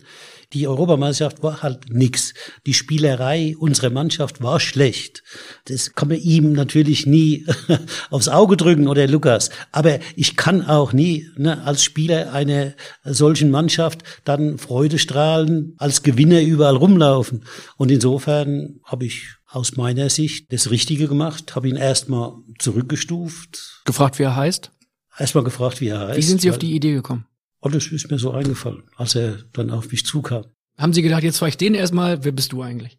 Die 0.55 0.67
Europameisterschaft 0.67 1.43
war 1.43 1.63
halt 1.63 1.91
nix. 1.91 2.33
Die 2.67 2.73
Spielerei 2.73 3.55
unserer 3.59 3.91
Mannschaft 3.91 4.41
war 4.43 4.61
schlecht. 4.61 5.23
Das 5.67 5.95
kann 5.95 6.09
man 6.09 6.19
ihm 6.19 6.53
natürlich 6.53 7.05
nie 7.05 7.45
aufs 8.11 8.29
Auge 8.29 8.57
drücken 8.57 8.89
oder 8.89 9.07
Lukas. 9.07 9.51
Aber 9.73 9.99
ich 10.17 10.37
kann 10.37 10.65
auch 10.65 10.95
nie 10.95 11.29
ne, 11.37 11.63
als 11.65 11.83
Spieler 11.85 12.33
einer 12.33 12.75
solchen 13.05 13.51
Mannschaft 13.51 14.05
dann 14.25 14.57
Freude 14.57 14.99
strahlen, 14.99 15.75
als 15.79 16.03
Gewinner 16.03 16.41
überall 16.41 16.77
rumlaufen. 16.77 17.45
Und 17.77 17.91
insofern 17.91 18.81
habe 18.85 19.05
ich 19.05 19.38
aus 19.49 19.77
meiner 19.77 20.11
Sicht 20.11 20.53
das 20.53 20.71
Richtige 20.71 21.09
gemacht, 21.09 21.57
habe 21.57 21.69
ihn 21.69 21.77
erstmal 21.77 22.33
zurückgestuft. 22.59 23.83
Gefragt, 23.85 24.19
wie 24.19 24.25
er 24.25 24.37
heißt? 24.37 24.71
Erstmal 25.19 25.45
gefragt, 25.45 25.81
wie 25.81 25.89
er 25.89 26.09
heißt. 26.09 26.19
Wie 26.19 26.23
sind 26.23 26.41
Sie 26.41 26.51
auf 26.51 26.59
die 26.59 26.75
Idee 26.75 26.93
gekommen? 26.93 27.27
Und 27.61 27.75
das 27.75 27.87
ist 27.87 28.11
mir 28.11 28.19
so 28.19 28.31
eingefallen, 28.31 28.85
als 28.97 29.15
er 29.15 29.39
dann 29.53 29.71
auf 29.71 29.91
mich 29.91 30.05
zukam. 30.05 30.45
Haben 30.77 30.93
Sie 30.93 31.03
gedacht, 31.03 31.25
jetzt 31.25 31.39
frage 31.39 31.51
ich 31.51 31.57
den 31.57 31.75
erstmal, 31.75 32.25
wer 32.25 32.33
bist 32.33 32.53
du 32.53 32.63
eigentlich? 32.63 32.99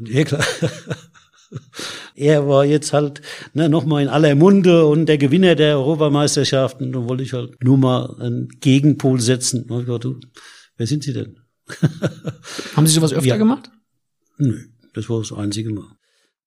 Ja, 0.00 0.24
klar. 0.24 0.44
er 2.14 2.46
war 2.46 2.64
jetzt 2.64 2.92
halt 2.92 3.22
ne, 3.54 3.68
nochmal 3.68 4.02
in 4.02 4.08
aller 4.08 4.34
Munde 4.34 4.86
und 4.86 5.06
der 5.06 5.16
Gewinner 5.16 5.54
der 5.54 5.78
Europameisterschaften. 5.78 6.92
Da 6.92 7.04
wollte 7.08 7.22
ich 7.22 7.32
halt 7.32 7.62
nur 7.62 7.78
mal 7.78 8.14
einen 8.20 8.48
Gegenpol 8.60 9.20
setzen. 9.20 9.70
Und 9.70 9.82
ich 9.82 9.86
dachte, 9.86 10.00
du, 10.00 10.20
wer 10.76 10.86
sind 10.86 11.04
Sie 11.04 11.12
denn? 11.12 11.38
Haben 12.76 12.86
Sie 12.86 12.94
sowas 12.94 13.12
öfter 13.12 13.28
ja. 13.28 13.36
gemacht? 13.36 13.70
Nö. 14.36 14.73
Das 14.94 15.08
war 15.10 15.18
das 15.18 15.32
einzige 15.32 15.72
Mal. 15.72 15.96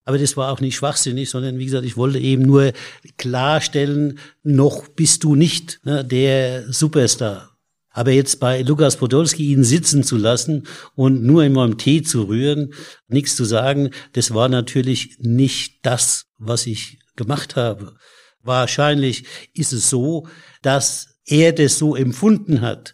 Aber 0.06 0.18
das 0.18 0.38
war 0.38 0.52
auch 0.52 0.62
nicht 0.62 0.76
schwachsinnig, 0.76 1.30
sondern 1.30 1.60
wie 1.60 1.66
gesagt, 1.66 1.86
ich 1.86 1.98
wollte 1.98 2.18
eben 2.18 2.44
nur 2.44 2.72
klarstellen, 3.18 4.20
noch 4.42 4.88
bist 4.88 5.26
du 5.26 5.36
nicht 5.36 5.82
ne, 5.84 6.06
der 6.06 6.72
Superstar. 6.72 7.58
Aber 7.90 8.12
jetzt 8.12 8.40
bei 8.40 8.62
Lukas 8.62 8.96
Podolski 8.96 9.52
ihn 9.52 9.64
sitzen 9.64 10.04
zu 10.04 10.18
lassen 10.18 10.68
und 10.96 11.24
nur 11.24 11.44
in 11.44 11.54
meinem 11.54 11.78
Tee 11.78 12.04
zu 12.04 12.24
rühren, 12.24 12.74
nichts 13.08 13.36
zu 13.36 13.44
sagen, 13.44 13.90
das 14.14 14.34
war 14.34 14.48
natürlich 14.50 15.18
nicht 15.20 15.80
das, 15.82 16.28
was 16.38 16.68
ich 16.68 17.00
gemacht 17.16 17.56
habe. 17.56 17.96
Wahrscheinlich 18.42 19.26
ist 19.54 19.74
es 19.74 19.90
so, 19.90 20.28
dass 20.62 21.20
er 21.26 21.52
das 21.52 21.78
so 21.78 21.96
empfunden 21.96 22.62
hat. 22.62 22.94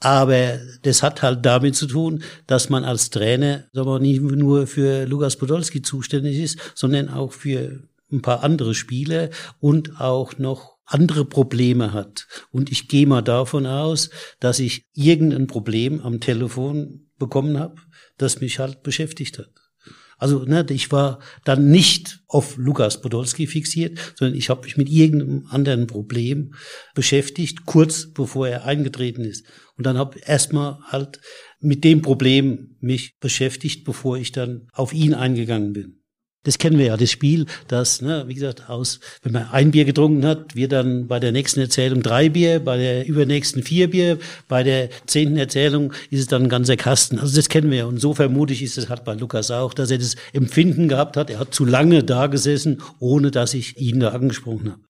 Aber 0.00 0.58
das 0.82 1.02
hat 1.02 1.22
halt 1.22 1.44
damit 1.44 1.76
zu 1.76 1.86
tun, 1.86 2.22
dass 2.46 2.70
man 2.70 2.84
als 2.84 3.10
Trainer 3.10 3.64
sagen 3.72 3.88
wir, 3.88 3.98
nicht 4.00 4.22
nur 4.22 4.66
für 4.66 5.04
Lukas 5.04 5.36
Podolski 5.36 5.82
zuständig 5.82 6.38
ist, 6.38 6.58
sondern 6.74 7.10
auch 7.10 7.32
für 7.32 7.82
ein 8.10 8.22
paar 8.22 8.42
andere 8.42 8.74
Spieler 8.74 9.28
und 9.60 10.00
auch 10.00 10.38
noch 10.38 10.78
andere 10.86 11.24
Probleme 11.24 11.92
hat. 11.92 12.26
Und 12.50 12.72
ich 12.72 12.88
gehe 12.88 13.06
mal 13.06 13.22
davon 13.22 13.66
aus, 13.66 14.10
dass 14.40 14.58
ich 14.58 14.86
irgendein 14.94 15.46
Problem 15.46 16.00
am 16.00 16.18
Telefon 16.18 17.10
bekommen 17.18 17.58
habe, 17.58 17.76
das 18.16 18.40
mich 18.40 18.58
halt 18.58 18.82
beschäftigt 18.82 19.38
hat. 19.38 19.50
Also 20.20 20.44
ne, 20.44 20.66
ich 20.68 20.92
war 20.92 21.18
dann 21.44 21.70
nicht 21.70 22.20
auf 22.28 22.58
Lukas 22.58 23.00
Podolski 23.00 23.46
fixiert, 23.46 23.98
sondern 24.16 24.36
ich 24.36 24.50
habe 24.50 24.64
mich 24.64 24.76
mit 24.76 24.90
irgendeinem 24.90 25.46
anderen 25.48 25.86
Problem 25.86 26.54
beschäftigt, 26.94 27.64
kurz 27.64 28.12
bevor 28.12 28.46
er 28.46 28.66
eingetreten 28.66 29.24
ist. 29.24 29.46
Und 29.80 29.84
dann 29.84 29.96
habe 29.96 30.18
erstmal 30.18 30.78
halt 30.88 31.20
mit 31.58 31.84
dem 31.84 32.02
Problem 32.02 32.76
mich 32.80 33.18
beschäftigt, 33.18 33.82
bevor 33.86 34.18
ich 34.18 34.30
dann 34.30 34.68
auf 34.74 34.92
ihn 34.92 35.14
eingegangen 35.14 35.72
bin. 35.72 36.02
Das 36.44 36.58
kennen 36.58 36.76
wir 36.76 36.84
ja, 36.84 36.98
das 36.98 37.10
Spiel, 37.10 37.46
das, 37.66 38.02
ne, 38.02 38.24
wie 38.26 38.34
gesagt, 38.34 38.68
aus, 38.68 39.00
wenn 39.22 39.32
man 39.32 39.48
ein 39.48 39.70
Bier 39.70 39.86
getrunken 39.86 40.26
hat, 40.26 40.54
wir 40.54 40.68
dann 40.68 41.06
bei 41.06 41.18
der 41.18 41.32
nächsten 41.32 41.60
Erzählung 41.60 42.02
drei 42.02 42.28
Bier, 42.28 42.60
bei 42.60 42.76
der 42.76 43.06
übernächsten 43.06 43.62
vier 43.62 43.88
Bier, 43.88 44.18
bei 44.48 44.62
der 44.64 44.90
zehnten 45.06 45.38
Erzählung 45.38 45.94
ist 46.10 46.20
es 46.20 46.26
dann 46.26 46.42
ein 46.42 46.48
ganzer 46.50 46.76
Kasten. 46.76 47.18
Also 47.18 47.34
das 47.34 47.48
kennen 47.48 47.70
wir 47.70 47.78
ja. 47.78 47.84
Und 47.86 48.02
so 48.02 48.12
vermutlich 48.12 48.62
ist 48.62 48.76
es 48.76 48.90
halt 48.90 49.06
bei 49.06 49.14
Lukas 49.14 49.50
auch, 49.50 49.72
dass 49.72 49.90
er 49.90 49.96
das 49.96 50.16
Empfinden 50.34 50.88
gehabt 50.88 51.16
hat, 51.16 51.30
er 51.30 51.38
hat 51.38 51.54
zu 51.54 51.64
lange 51.64 52.04
da 52.04 52.26
gesessen, 52.26 52.82
ohne 52.98 53.30
dass 53.30 53.54
ich 53.54 53.78
ihn 53.78 53.98
da 53.98 54.08
angesprochen 54.08 54.72
habe. 54.72 54.82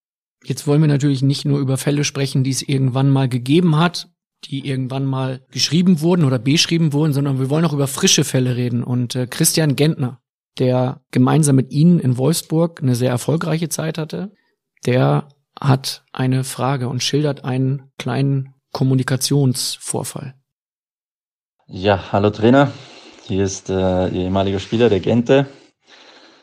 Jetzt 0.43 0.67
wollen 0.67 0.81
wir 0.81 0.89
natürlich 0.89 1.23
nicht 1.23 1.45
nur 1.45 1.61
über 1.61 1.77
Fälle 1.77 2.03
sprechen, 2.03 2.43
die 2.43 2.51
es 2.51 2.63
irgendwann 2.63 3.09
mal 3.09 3.29
gegeben 3.29 3.77
hat, 3.77 4.09
die 4.45 4.67
irgendwann 4.67 5.05
mal 5.05 5.43
geschrieben 5.51 6.01
wurden 6.01 6.25
oder 6.25 6.39
beschrieben 6.39 6.93
wurden, 6.93 7.13
sondern 7.13 7.39
wir 7.39 7.51
wollen 7.51 7.65
auch 7.65 7.73
über 7.73 7.87
frische 7.87 8.25
Fälle 8.25 8.57
reden. 8.57 8.83
Und 8.83 9.15
äh, 9.15 9.27
Christian 9.27 9.77
Gentner, 9.77 10.21
der 10.59 11.01
gemeinsam 11.11 11.57
mit 11.57 11.73
Ihnen 11.73 11.99
in 12.01 12.17
Wolfsburg 12.17 12.83
eine 12.83 12.95
sehr 12.95 13.11
erfolgreiche 13.11 13.69
Zeit 13.69 13.99
hatte, 13.99 14.33
der 14.87 15.29
hat 15.61 16.05
eine 16.13 16.45
Frage 16.45 16.89
und 16.89 17.03
schildert 17.03 17.45
einen 17.45 17.91
kleinen 17.99 18.55
Kommunikationsvorfall. 18.73 20.35
Ja, 21.67 22.13
hallo 22.13 22.31
Trainer. 22.31 22.73
Hier 23.27 23.45
ist 23.45 23.71
äh, 23.71 24.09
Ihr 24.09 24.23
ehemaliger 24.25 24.59
Spieler, 24.59 24.89
der 24.89 25.01
Gente. 25.01 25.47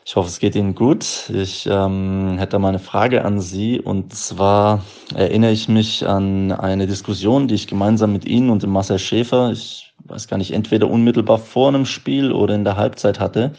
Ich 0.08 0.16
hoffe, 0.16 0.28
es 0.28 0.38
geht 0.38 0.54
Ihnen 0.54 0.74
gut. 0.74 1.28
Ich 1.28 1.68
ähm, 1.70 2.36
hätte 2.38 2.58
mal 2.58 2.70
eine 2.70 2.78
Frage 2.78 3.26
an 3.26 3.42
Sie. 3.42 3.78
Und 3.78 4.14
zwar 4.14 4.82
erinnere 5.14 5.50
ich 5.50 5.68
mich 5.68 6.06
an 6.06 6.50
eine 6.50 6.86
Diskussion, 6.86 7.46
die 7.46 7.56
ich 7.56 7.66
gemeinsam 7.66 8.14
mit 8.14 8.24
Ihnen 8.24 8.48
und 8.48 8.62
dem 8.62 8.70
Marcel 8.70 8.98
Schäfer, 8.98 9.52
ich 9.52 9.92
weiß 10.06 10.26
gar 10.26 10.38
nicht, 10.38 10.52
entweder 10.52 10.88
unmittelbar 10.88 11.36
vor 11.36 11.68
einem 11.68 11.84
Spiel 11.84 12.32
oder 12.32 12.54
in 12.54 12.64
der 12.64 12.78
Halbzeit 12.78 13.20
hatte. 13.20 13.52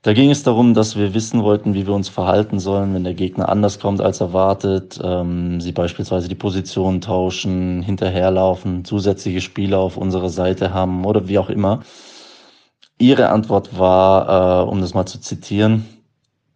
Da 0.00 0.14
ging 0.14 0.30
es 0.30 0.42
darum, 0.42 0.72
dass 0.72 0.96
wir 0.96 1.12
wissen 1.12 1.42
wollten, 1.42 1.74
wie 1.74 1.86
wir 1.86 1.92
uns 1.92 2.08
verhalten 2.08 2.58
sollen, 2.58 2.94
wenn 2.94 3.04
der 3.04 3.12
Gegner 3.12 3.50
anders 3.50 3.78
kommt 3.78 4.00
als 4.00 4.22
erwartet. 4.22 4.98
Ähm, 5.04 5.60
sie 5.60 5.72
beispielsweise 5.72 6.26
die 6.26 6.34
Position 6.34 7.02
tauschen, 7.02 7.82
hinterherlaufen, 7.82 8.86
zusätzliche 8.86 9.42
Spieler 9.42 9.80
auf 9.80 9.98
unserer 9.98 10.30
Seite 10.30 10.72
haben 10.72 11.04
oder 11.04 11.28
wie 11.28 11.36
auch 11.38 11.50
immer. 11.50 11.82
Ihre 12.98 13.28
Antwort 13.28 13.78
war, 13.78 14.64
äh, 14.64 14.68
um 14.68 14.80
das 14.80 14.94
mal 14.94 15.06
zu 15.06 15.20
zitieren, 15.20 15.84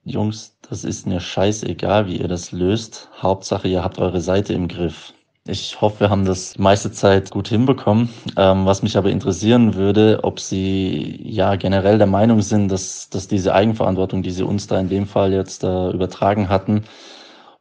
Jungs, 0.04 0.56
das 0.68 0.84
ist 0.84 1.06
mir 1.06 1.20
scheißegal, 1.20 2.06
wie 2.06 2.16
ihr 2.16 2.28
das 2.28 2.52
löst. 2.52 3.10
Hauptsache, 3.20 3.68
ihr 3.68 3.84
habt 3.84 3.98
eure 3.98 4.20
Seite 4.20 4.54
im 4.54 4.66
Griff. 4.66 5.12
Ich 5.46 5.80
hoffe, 5.80 6.00
wir 6.00 6.10
haben 6.10 6.24
das 6.24 6.58
meiste 6.58 6.92
Zeit 6.92 7.30
gut 7.30 7.48
hinbekommen. 7.48 8.08
Ähm, 8.36 8.66
was 8.66 8.82
mich 8.82 8.96
aber 8.96 9.10
interessieren 9.10 9.74
würde, 9.74 10.20
ob 10.22 10.40
Sie 10.40 11.20
ja 11.24 11.56
generell 11.56 11.98
der 11.98 12.06
Meinung 12.06 12.40
sind, 12.40 12.68
dass, 12.70 13.10
dass 13.10 13.28
diese 13.28 13.54
Eigenverantwortung, 13.54 14.22
die 14.22 14.30
Sie 14.30 14.44
uns 14.44 14.66
da 14.66 14.78
in 14.78 14.88
dem 14.88 15.06
Fall 15.06 15.32
jetzt 15.32 15.64
äh, 15.64 15.90
übertragen 15.90 16.48
hatten, 16.48 16.84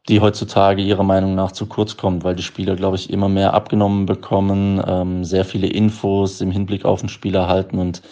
die 0.08 0.20
heutzutage 0.20 0.82
Ihrer 0.82 1.02
Meinung 1.02 1.34
nach 1.34 1.52
zu 1.52 1.66
kurz 1.66 1.96
kommt, 1.96 2.24
weil 2.24 2.36
die 2.36 2.42
Spieler, 2.42 2.76
glaube 2.76 2.96
ich, 2.96 3.10
immer 3.10 3.28
mehr 3.28 3.54
abgenommen 3.54 4.06
bekommen, 4.06 4.82
ähm, 4.86 5.24
sehr 5.24 5.44
viele 5.44 5.66
Infos 5.66 6.40
im 6.40 6.50
Hinblick 6.50 6.84
auf 6.84 7.00
den 7.00 7.08
Spieler 7.08 7.48
halten 7.48 7.78
und 7.78 8.02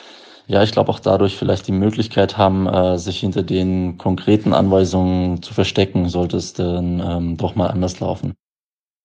ja, 0.48 0.62
ich 0.62 0.72
glaube 0.72 0.90
auch 0.90 0.98
dadurch 0.98 1.36
vielleicht 1.36 1.68
die 1.68 1.72
Möglichkeit 1.72 2.38
haben, 2.38 2.66
äh, 2.66 2.98
sich 2.98 3.20
hinter 3.20 3.42
den 3.42 3.98
konkreten 3.98 4.54
Anweisungen 4.54 5.42
zu 5.42 5.52
verstecken, 5.52 6.08
sollte 6.08 6.38
es 6.38 6.54
denn 6.54 7.00
ähm, 7.04 7.36
doch 7.36 7.54
mal 7.54 7.68
anders 7.68 8.00
laufen. 8.00 8.32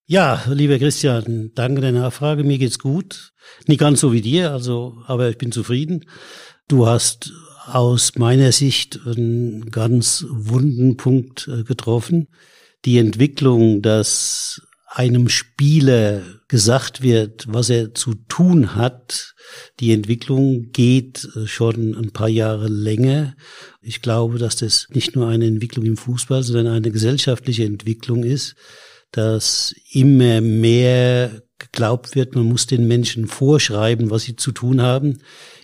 Ja, 0.06 0.42
lieber 0.50 0.80
Christian, 0.80 1.52
danke 1.54 1.82
der 1.82 1.92
Nachfrage. 1.92 2.44
Mir 2.44 2.58
geht's 2.58 2.80
gut. 2.80 3.34
Nicht 3.68 3.80
ganz 3.80 4.00
so 4.00 4.14
wie 4.14 4.22
dir, 4.22 4.52
also, 4.52 4.96
aber 5.06 5.30
ich 5.30 5.38
bin 5.38 5.52
zufrieden. 5.52 6.06
Du 6.70 6.88
hast 6.88 7.34
aus 7.66 8.16
meiner 8.16 8.52
Sicht 8.54 9.00
einen 9.06 9.70
ganz 9.70 10.26
wunden 10.30 10.96
Punkt 10.96 11.50
äh, 11.50 11.64
getroffen. 11.64 12.28
Die 12.86 12.98
Entwicklung, 12.98 13.82
dass 13.82 14.62
einem 14.96 15.28
Spieler 15.28 16.22
gesagt 16.48 17.02
wird, 17.02 17.46
was 17.48 17.72
er 17.72 17.96
zu 17.96 18.14
tun 18.14 18.76
hat. 18.76 19.34
Die 19.80 19.92
Entwicklung 19.92 20.72
geht 20.72 21.28
äh, 21.36 21.48
schon 21.48 21.96
ein 21.96 22.12
paar 22.12 22.30
Jahre 22.30 22.68
länger. 22.68 23.36
Ich 23.82 24.04
glaube, 24.04 24.38
dass 24.38 24.56
das 24.58 24.88
nicht 24.92 25.16
nur 25.16 25.28
eine 25.28 25.48
Entwicklung 25.48 25.86
im 25.86 25.98
Fußball, 25.98 26.44
sondern 26.44 26.68
eine 26.68 26.92
gesellschaftliche 26.92 27.66
Entwicklung 27.66 28.24
ist, 28.24 28.56
dass 29.12 29.74
immer 29.92 30.42
mehr 30.42 31.42
geglaubt 31.58 32.16
wird, 32.16 32.36
man 32.36 32.46
muss 32.46 32.68
den 32.68 32.88
Menschen 32.88 33.26
vorschreiben, 33.26 34.12
was 34.12 34.24
sie 34.24 34.36
zu 34.36 34.52
tun 34.52 34.82
haben. 34.82 35.20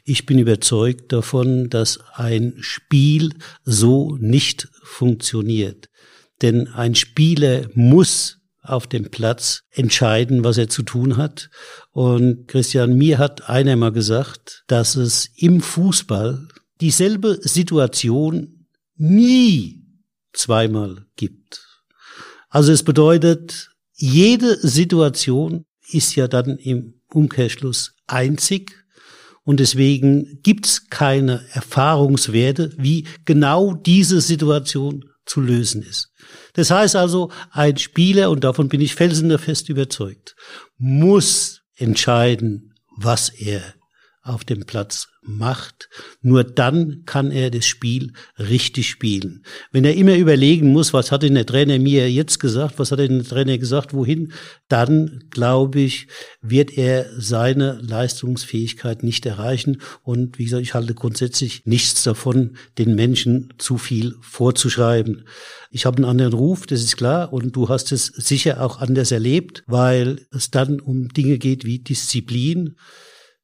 Ich 0.06 0.26
bin 0.26 0.40
überzeugt 0.40 1.12
davon, 1.12 1.70
dass 1.70 2.00
ein 2.16 2.56
Spiel 2.62 3.34
so 3.64 4.18
nicht 4.20 4.70
funktioniert. 4.82 5.90
Denn 6.42 6.68
ein 6.70 6.96
Spieler 6.96 7.70
muss 7.76 8.39
auf 8.62 8.88
dem 8.88 9.10
Platz 9.10 9.64
entscheiden, 9.72 10.44
was 10.44 10.58
er 10.58 10.70
zu 10.70 10.84
tun 10.84 11.18
hat. 11.18 11.50
Und 11.92 12.48
Christian, 12.48 12.98
mir 12.98 13.18
hat 13.18 13.50
einer 13.50 13.76
mal 13.76 13.92
gesagt, 13.92 14.64
dass 14.68 14.96
es 14.96 15.30
im 15.36 15.62
Fußball 15.62 16.48
dieselbe 16.82 17.40
Situation 17.42 18.68
nie 18.96 19.84
zweimal 20.34 21.06
gibt. 21.16 21.66
Also 22.50 22.72
es 22.72 22.84
bedeutet, 22.84 23.72
jede 23.94 24.56
Situation 24.68 25.66
ist 25.92 26.16
ja 26.16 26.28
dann 26.28 26.58
im 26.58 27.02
Umkehrschluss 27.12 27.96
einzig 28.08 28.86
und 29.44 29.60
deswegen 29.60 30.42
gibt's 30.44 30.90
keine 30.90 31.44
Erfahrungswerte, 31.54 32.74
wie 32.78 33.08
genau 33.26 33.74
diese 33.74 34.22
Situation 34.22 35.09
zu 35.30 35.42
lösen 35.42 35.84
ist. 35.84 36.12
Das 36.54 36.72
heißt 36.72 36.96
also, 36.96 37.32
ein 37.52 37.78
Spieler, 37.78 38.32
und 38.32 38.44
davon 38.44 38.68
bin 38.68 38.82
ich 38.82 38.96
felsenderfest 38.96 39.70
überzeugt, 39.70 40.36
muss 40.78 41.62
entscheiden, 41.76 42.74
was 42.98 43.30
er 43.30 43.76
auf 44.30 44.46
dem 44.46 44.66
Platz 44.66 45.08
macht. 45.22 45.90
Nur 46.22 46.44
dann 46.44 47.04
kann 47.06 47.32
er 47.32 47.52
das 47.52 47.66
Spiel 47.66 48.14
richtig 48.38 48.90
spielen. 48.90 49.44
Wenn 49.72 49.86
er 49.86 49.96
immer 49.96 50.16
überlegen 50.16 50.72
muss, 50.72 50.94
was 50.94 51.12
hat 51.12 51.24
denn 51.24 51.36
der 51.36 51.46
Trainer 51.46 51.78
mir 51.80 52.12
jetzt 52.12 52.40
gesagt, 52.40 52.80
was 52.80 52.92
hat 52.92 53.00
denn 53.00 53.20
der 53.20 53.28
Trainer 53.28 53.58
gesagt, 53.58 53.94
wohin, 53.94 54.34
dann 54.68 55.26
glaube 55.30 55.82
ich, 55.82 56.08
wird 56.42 56.78
er 56.78 57.08
seine 57.18 57.80
Leistungsfähigkeit 57.82 59.04
nicht 59.04 59.26
erreichen. 59.26 59.82
Und 60.04 60.40
wie 60.40 60.46
gesagt, 60.46 60.64
ich 60.64 60.74
halte 60.74 60.94
grundsätzlich 60.94 61.66
nichts 61.66 62.04
davon, 62.04 62.58
den 62.78 62.96
Menschen 62.96 63.54
zu 63.58 63.78
viel 63.78 64.16
vorzuschreiben. 64.22 65.26
Ich 65.72 65.86
habe 65.86 65.98
einen 65.98 66.06
anderen 66.06 66.34
Ruf, 66.34 66.66
das 66.66 66.82
ist 66.82 66.98
klar, 66.98 67.32
und 67.32 67.56
du 67.56 67.70
hast 67.70 67.92
es 67.92 68.08
sicher 68.08 68.64
auch 68.64 68.80
anders 68.80 69.12
erlebt, 69.12 69.64
weil 69.68 70.26
es 70.32 70.50
dann 70.50 70.80
um 70.80 71.10
Dinge 71.10 71.38
geht 71.38 71.66
wie 71.66 71.80
Disziplin 71.80 72.76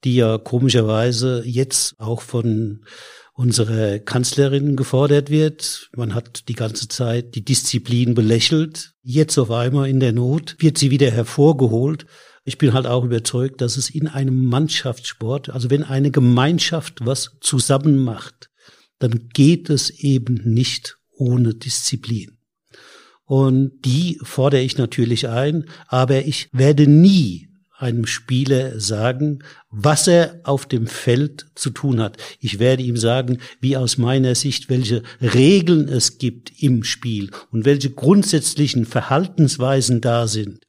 die 0.06 0.16
ja 0.16 0.38
komischerweise 0.38 1.44
jetzt 1.46 2.00
auch 2.00 2.22
von 2.22 2.86
unserer 3.34 4.00
Kanzlerin 4.00 4.78
gefordert 4.78 5.30
wird. 5.30 5.90
Man 5.96 6.14
hat 6.14 6.48
die 6.48 6.54
ganze 6.54 6.88
Zeit 6.88 7.36
die 7.36 7.44
Disziplin 7.44 8.14
belächelt. 8.14 8.94
Jetzt 9.04 9.38
auf 9.38 9.52
einmal 9.52 9.90
in 9.90 10.00
der 10.00 10.14
Not 10.14 10.56
wird 10.60 10.78
sie 10.78 10.90
wieder 10.90 11.12
hervorgeholt. 11.12 12.06
Ich 12.46 12.58
bin 12.58 12.74
halt 12.74 12.86
auch 12.86 13.04
überzeugt, 13.04 13.60
dass 13.60 13.76
es 13.76 13.90
in 13.90 14.08
einem 14.08 14.46
Mannschaftssport, 14.46 15.50
also 15.50 15.70
wenn 15.70 15.84
eine 15.84 16.12
Gemeinschaft 16.12 17.06
was 17.06 17.32
zusammen 17.42 17.98
macht, 17.98 18.50
dann 19.00 19.30
geht 19.34 19.70
es 19.70 19.90
eben 19.90 20.36
nicht 20.46 20.98
ohne 21.12 21.56
Disziplin. 21.56 22.38
Und 23.26 23.84
die 23.84 24.20
fordere 24.22 24.62
ich 24.62 24.78
natürlich 24.78 25.28
ein, 25.28 25.66
aber 25.88 26.26
ich 26.26 26.50
werde 26.54 26.88
nie 26.88 27.50
einem 27.78 28.06
Spieler 28.06 28.80
sagen, 28.80 29.44
was 29.70 30.08
er 30.08 30.40
auf 30.44 30.66
dem 30.66 30.88
Feld 30.88 31.48
zu 31.56 31.70
tun 31.70 32.00
hat. 32.00 32.18
Ich 32.40 32.60
werde 32.60 32.84
ihm 32.84 32.98
sagen, 32.98 33.40
wie 33.60 33.76
aus 33.76 33.98
meiner 33.98 34.36
Sicht, 34.36 34.70
welche 34.70 35.04
Regeln 35.22 35.90
es 35.90 36.18
gibt 36.18 36.62
im 36.62 36.84
Spiel 36.84 37.32
und 37.52 37.66
welche 37.66 37.90
grundsätzlichen 37.90 38.86
Verhaltensweisen 38.86 40.00
da 40.02 40.28
sind. 40.28 40.66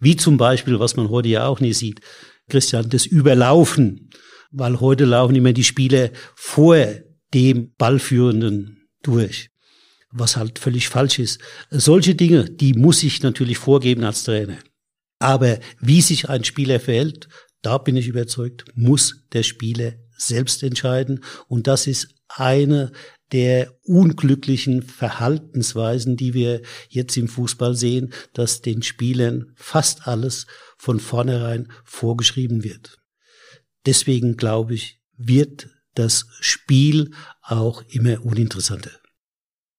Wie 0.00 0.16
zum 0.16 0.36
Beispiel, 0.36 0.78
was 0.80 0.96
man 0.96 1.10
heute 1.10 1.28
ja 1.28 1.46
auch 1.46 1.60
nie 1.60 1.74
sieht, 1.74 2.00
Christian, 2.48 2.88
das 2.88 3.04
Überlaufen, 3.04 4.10
weil 4.50 4.80
heute 4.80 5.04
laufen 5.04 5.34
immer 5.34 5.52
die 5.52 5.64
Spieler 5.64 6.10
vor 6.34 6.78
dem 7.34 7.74
Ballführenden 7.76 8.88
durch, 9.02 9.50
was 10.10 10.36
halt 10.36 10.58
völlig 10.58 10.88
falsch 10.88 11.18
ist. 11.18 11.40
Solche 11.70 12.14
Dinge, 12.14 12.44
die 12.44 12.72
muss 12.72 13.02
ich 13.02 13.22
natürlich 13.22 13.58
vorgeben 13.58 14.04
als 14.04 14.22
Trainer. 14.22 14.58
Aber 15.18 15.58
wie 15.80 16.00
sich 16.00 16.28
ein 16.28 16.44
Spieler 16.44 16.80
verhält, 16.80 17.28
da 17.62 17.78
bin 17.78 17.96
ich 17.96 18.06
überzeugt, 18.06 18.64
muss 18.74 19.24
der 19.32 19.42
Spieler 19.42 19.94
selbst 20.16 20.62
entscheiden. 20.62 21.24
Und 21.48 21.66
das 21.66 21.86
ist 21.86 22.14
eine 22.28 22.92
der 23.32 23.74
unglücklichen 23.84 24.82
Verhaltensweisen, 24.82 26.16
die 26.16 26.34
wir 26.34 26.62
jetzt 26.88 27.16
im 27.16 27.28
Fußball 27.28 27.74
sehen, 27.74 28.12
dass 28.32 28.62
den 28.62 28.82
Spielern 28.82 29.52
fast 29.56 30.06
alles 30.06 30.46
von 30.76 31.00
vornherein 31.00 31.68
vorgeschrieben 31.84 32.64
wird. 32.64 32.98
Deswegen 33.86 34.36
glaube 34.36 34.74
ich, 34.74 35.00
wird 35.16 35.68
das 35.94 36.26
Spiel 36.40 37.10
auch 37.42 37.82
immer 37.88 38.24
uninteressanter. 38.24 38.92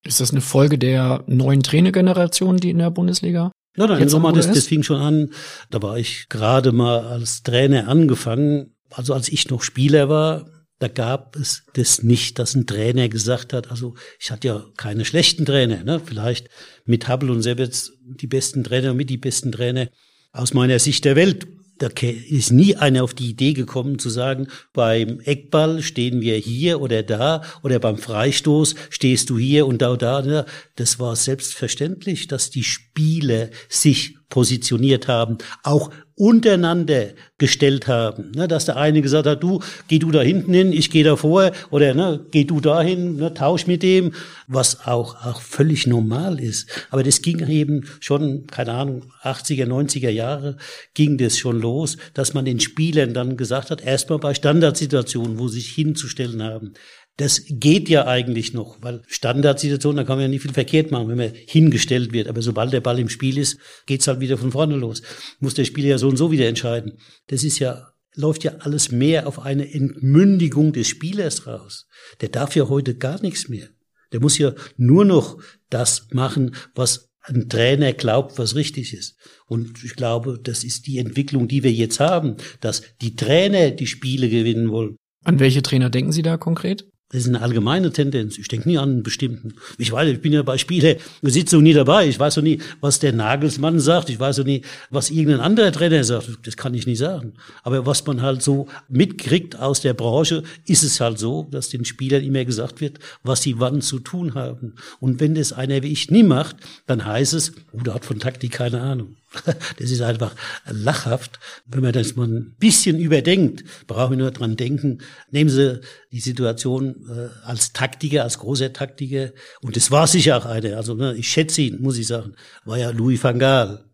Ist 0.04 0.20
das 0.20 0.32
eine 0.32 0.42
Folge 0.42 0.78
der 0.78 1.24
neuen 1.28 1.64
Trainergeneration, 1.64 2.58
die 2.58 2.70
in 2.70 2.78
der 2.80 2.92
Bundesliga 2.92 3.52
Nein, 3.80 3.88
nein, 3.88 4.00
Jetzt 4.02 4.12
Sommer, 4.12 4.34
das, 4.34 4.52
das 4.52 4.68
fing 4.68 4.84
schon 4.84 5.00
an. 5.00 5.30
Da 5.70 5.82
war 5.82 5.98
ich 5.98 6.28
gerade 6.28 6.74
mal 6.74 7.00
als 7.00 7.44
Trainer 7.44 7.88
angefangen. 7.88 8.76
Also 8.90 9.14
als 9.14 9.30
ich 9.30 9.50
noch 9.50 9.64
Spieler 9.64 10.10
war, 10.10 10.50
da 10.80 10.90
gab 10.90 11.38
es 11.38 11.64
das 11.76 12.04
nicht, 12.04 12.40
dass 12.40 12.56
ein 12.56 12.68
Trainer 12.68 13.08
gesagt 13.08 13.54
hat, 13.54 13.72
also 13.72 13.96
ich 14.20 14.32
hatte 14.32 14.48
ja 14.50 14.66
keine 14.76 15.06
schlechten 15.06 15.46
Trainer, 15.46 15.84
ne? 15.86 16.02
vielleicht 16.04 16.50
mit 16.84 17.08
Hubble 17.08 17.32
und 17.32 17.42
Sebetz 17.42 17.94
die 18.02 18.28
besten 18.28 18.66
Trainer, 18.66 18.94
mit 18.94 19.10
die 19.10 19.18
besten 19.18 19.54
Trainer 19.54 19.90
aus 20.34 20.54
meiner 20.54 20.80
Sicht 20.80 21.06
der 21.06 21.16
Welt. 21.16 21.48
Da 21.80 21.88
ist 22.02 22.52
nie 22.52 22.76
einer 22.76 23.04
auf 23.04 23.14
die 23.14 23.30
Idee 23.30 23.54
gekommen 23.54 24.00
zu 24.00 24.10
sagen, 24.10 24.48
beim 24.74 25.22
Eckball 25.22 25.82
stehen 25.82 26.22
wir 26.22 26.36
hier 26.36 26.82
oder 26.82 27.04
da 27.04 27.42
oder 27.64 27.80
beim 27.80 27.98
Freistoß 27.98 28.76
stehst 28.90 29.30
du 29.30 29.38
hier 29.38 29.66
und 29.66 29.82
da 29.82 29.92
und 29.92 30.02
da. 30.02 30.46
Das 30.76 31.00
war 31.00 31.16
selbstverständlich, 31.16 32.28
dass 32.28 32.50
die 32.50 32.64
Spieler 32.64 33.50
sich 33.70 34.19
positioniert 34.30 35.08
haben, 35.08 35.38
auch 35.64 35.92
untereinander 36.20 37.14
gestellt 37.38 37.88
haben. 37.88 38.32
Ne, 38.36 38.50
dass 38.50 38.66
der 38.66 38.76
eine 38.76 39.02
gesagt 39.02 39.26
hat, 39.26 39.42
du, 39.42 39.62
geh 39.88 40.00
du 40.00 40.12
da 40.12 40.22
hinten 40.22 40.54
hin, 40.54 40.74
ich 40.74 40.92
gehe 40.92 41.06
da 41.06 41.16
vor, 41.16 41.52
oder 41.72 41.94
ne, 41.94 42.26
geh 42.32 42.44
du 42.44 42.60
dahin, 42.60 43.16
ne, 43.16 43.34
tausch 43.34 43.68
mit 43.68 43.84
dem, 43.84 44.12
was 44.46 44.86
auch, 44.86 45.26
auch 45.26 45.42
völlig 45.42 45.88
normal 45.88 46.42
ist. 46.42 46.70
Aber 46.92 47.04
das 47.04 47.22
ging 47.22 47.48
eben 47.48 47.86
schon, 48.02 48.48
keine 48.48 48.74
Ahnung, 48.74 49.06
80er, 49.24 49.66
90er 49.66 50.10
Jahre 50.10 50.58
ging 50.94 51.18
das 51.18 51.38
schon 51.38 51.62
los, 51.62 51.96
dass 52.14 52.34
man 52.34 52.44
den 52.44 52.60
Spielern 52.60 53.14
dann 53.14 53.38
gesagt 53.38 53.72
hat, 53.72 53.82
erstmal 53.82 54.20
bei 54.20 54.34
Standardsituationen, 54.34 55.40
wo 55.40 55.48
sie 55.48 55.62
sich 55.62 55.70
hinzustellen 55.70 56.44
haben, 56.44 56.74
das 57.20 57.44
geht 57.50 57.90
ja 57.90 58.08
eigentlich 58.08 58.54
noch, 58.54 58.78
weil 58.82 59.02
Standardsituation, 59.08 59.98
da 59.98 60.06
kann 60.06 60.16
man 60.16 60.24
ja 60.24 60.28
nicht 60.30 60.42
viel 60.42 60.54
verkehrt 60.54 60.90
machen, 60.90 61.10
wenn 61.10 61.18
man 61.18 61.34
hingestellt 61.34 62.14
wird. 62.14 62.30
Aber 62.30 62.42
sobald 62.42 62.72
der 62.72 62.80
Ball 62.80 62.98
im 62.98 63.10
Spiel 63.10 63.38
ist, 63.38 63.60
geht's 63.86 64.08
halt 64.08 64.22
wieder 64.22 64.38
von 64.38 64.54
vorne 64.54 64.78
los. 64.78 65.02
Muss 65.40 65.54
der 65.54 65.66
Spieler 65.66 65.90
ja 65.90 65.98
so 65.98 66.08
und 66.08 66.16
so 66.16 66.32
wieder 66.32 66.48
entscheiden. 66.48 66.94
Das 67.28 67.44
ist 67.44 67.60
ja 67.60 67.90
läuft 68.16 68.44
ja 68.44 68.54
alles 68.60 68.92
mehr 68.92 69.28
auf 69.28 69.40
eine 69.40 69.72
Entmündigung 69.72 70.74
des 70.74 70.88
Spielers 70.88 71.46
raus. 71.46 71.88
Der 72.22 72.30
darf 72.30 72.56
ja 72.56 72.70
heute 72.70 72.96
gar 72.96 73.22
nichts 73.22 73.50
mehr. 73.50 73.68
Der 74.12 74.22
muss 74.22 74.38
ja 74.38 74.54
nur 74.78 75.06
noch 75.06 75.42
das 75.70 76.08
machen, 76.12 76.56
was 76.74 77.10
ein 77.24 77.50
Trainer 77.50 77.94
glaubt, 77.94 78.40
was 78.40 78.56
richtig 78.56 78.94
ist. 78.94 79.18
Und 79.46 79.84
ich 79.84 79.96
glaube, 79.96 80.40
das 80.42 80.64
ist 80.64 80.88
die 80.88 80.98
Entwicklung, 80.98 81.48
die 81.48 81.64
wir 81.64 81.72
jetzt 81.72 82.00
haben, 82.00 82.38
dass 82.62 82.82
die 83.02 83.16
Trainer 83.16 83.72
die 83.72 83.88
Spiele 83.88 84.30
gewinnen 84.30 84.72
wollen. 84.72 84.96
An 85.24 85.40
welche 85.40 85.62
Trainer 85.62 85.90
denken 85.90 86.12
Sie 86.12 86.22
da 86.22 86.38
konkret? 86.38 86.89
Das 87.12 87.22
ist 87.22 87.28
eine 87.28 87.42
allgemeine 87.42 87.92
Tendenz. 87.92 88.38
Ich 88.38 88.50
denke 88.50 88.70
nie 88.70 88.78
an 88.78 88.90
einen 88.90 89.04
bestimmten. 89.04 89.56
Ich 89.80 89.92
weiß, 89.92 90.08
ich 90.10 90.22
bin 90.22 90.32
ja 90.32 90.44
bei 90.44 90.60
Spielesitzungen 90.60 91.64
nie 91.64 91.74
dabei. 91.74 92.08
Ich 92.08 92.20
weiß 92.20 92.36
so 92.36 92.42
nie, 92.42 92.62
was 92.82 93.00
der 93.00 93.14
Nagelsmann 93.14 93.80
sagt. 93.80 94.12
Ich 94.12 94.20
weiß 94.20 94.36
so 94.36 94.44
nie, 94.44 94.62
was 94.92 95.10
irgendein 95.10 95.40
anderer 95.40 95.72
Trainer 95.72 96.04
sagt. 96.04 96.30
Das 96.44 96.56
kann 96.56 96.76
ich 96.76 96.86
nicht 96.86 97.00
sagen. 97.00 97.34
Aber 97.64 97.88
was 97.88 98.06
man 98.06 98.22
halt 98.22 98.44
so 98.44 98.68
mitkriegt 98.90 99.58
aus 99.58 99.82
der 99.82 99.96
Branche, 99.96 100.44
ist 100.68 100.84
es 100.84 101.00
halt 101.00 101.18
so, 101.18 101.48
dass 101.50 101.70
den 101.70 101.84
Spielern 101.84 102.24
immer 102.24 102.46
gesagt 102.46 102.80
wird, 102.80 103.00
was 103.24 103.42
sie 103.42 103.60
wann 103.60 103.82
zu 103.82 103.98
tun 103.98 104.36
haben. 104.36 104.76
Und 105.00 105.20
wenn 105.20 105.34
das 105.34 105.52
einer 105.52 105.82
wie 105.82 105.92
ich 105.92 106.12
nie 106.12 106.22
macht, 106.22 106.58
dann 106.86 107.06
heißt 107.06 107.34
es, 107.34 107.54
oh, 107.72 107.82
der 107.82 107.96
hat 107.96 108.06
von 108.06 108.20
Taktik 108.20 108.52
keine 108.52 108.82
Ahnung. 108.82 109.16
Das 109.80 109.92
ist 109.92 110.02
einfach 110.02 110.36
lachhaft. 110.66 111.40
Wenn 111.66 111.82
man 111.82 111.94
das 111.94 112.16
mal 112.16 112.28
ein 112.28 112.56
bisschen 112.60 113.00
überdenkt, 113.00 113.64
brauchen 113.88 114.12
wir 114.12 114.18
nur 114.18 114.32
dran 114.32 114.56
denken, 114.56 115.00
nehmen 115.32 115.50
Sie 115.50 115.82
die 116.12 116.20
Situation 116.20 117.08
äh, 117.10 117.46
als 117.46 117.74
Taktiker, 117.74 118.24
als 118.24 118.40
großer 118.40 118.74
Taktiker, 118.74 119.32
und 119.62 119.76
das 119.76 119.92
war 119.92 120.08
sicher 120.08 120.38
auch 120.38 120.46
einer, 120.46 120.78
also 120.78 120.94
ne, 120.96 121.16
ich 121.16 121.30
schätze 121.30 121.62
ihn, 121.62 121.82
muss 121.82 121.98
ich 121.98 122.08
sagen, 122.08 122.34
war 122.66 122.78
ja 122.78 122.90
Louis 122.90 123.24
van 123.24 123.40
Gaal. 123.40 123.86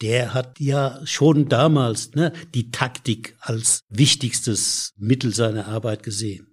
Der 0.00 0.34
hat 0.34 0.58
ja 0.58 1.00
schon 1.04 1.48
damals 1.48 2.12
ne, 2.14 2.32
die 2.54 2.72
Taktik 2.72 3.36
als 3.40 3.84
wichtigstes 3.88 4.94
Mittel 4.96 5.32
seiner 5.32 5.68
Arbeit 5.68 6.02
gesehen. 6.02 6.51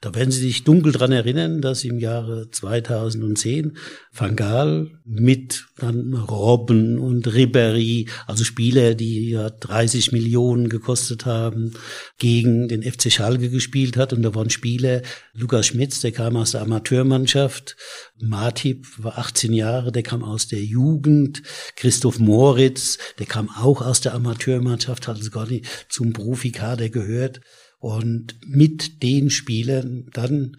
Da 0.00 0.14
werden 0.14 0.30
Sie 0.30 0.40
sich 0.40 0.64
dunkel 0.64 0.92
dran 0.92 1.10
erinnern, 1.10 1.60
dass 1.60 1.84
im 1.84 1.98
Jahre 1.98 2.50
2010 2.50 3.76
Van 4.12 4.36
Gaal 4.36 4.90
mit 5.04 5.66
dann 5.76 6.14
Robben 6.14 6.98
und 6.98 7.26
Ribéry, 7.26 8.08
also 8.26 8.44
Spieler, 8.44 8.94
die 8.94 9.30
ja 9.30 9.50
30 9.50 10.12
Millionen 10.12 10.68
gekostet 10.68 11.26
haben, 11.26 11.72
gegen 12.18 12.68
den 12.68 12.82
FC 12.82 13.12
Schalke 13.12 13.50
gespielt 13.50 13.96
hat. 13.96 14.12
Und 14.12 14.22
da 14.22 14.34
waren 14.34 14.50
Spieler, 14.50 15.02
Lukas 15.34 15.66
Schmitz, 15.66 16.00
der 16.00 16.12
kam 16.12 16.36
aus 16.36 16.52
der 16.52 16.62
Amateurmannschaft, 16.62 17.76
Martip 18.20 18.86
war 18.98 19.18
18 19.18 19.52
Jahre, 19.52 19.92
der 19.92 20.02
kam 20.02 20.22
aus 20.22 20.48
der 20.48 20.62
Jugend, 20.62 21.42
Christoph 21.76 22.18
Moritz, 22.18 22.98
der 23.18 23.26
kam 23.26 23.48
auch 23.48 23.82
aus 23.82 24.00
der 24.00 24.14
Amateurmannschaft, 24.14 25.08
hat 25.08 25.16
also 25.16 25.30
gar 25.30 25.46
nicht 25.46 25.66
zum 25.88 26.12
Profikader 26.12 26.88
gehört. 26.88 27.40
Und 27.78 28.36
mit 28.44 29.02
den 29.02 29.30
Spielern 29.30 30.06
dann 30.12 30.56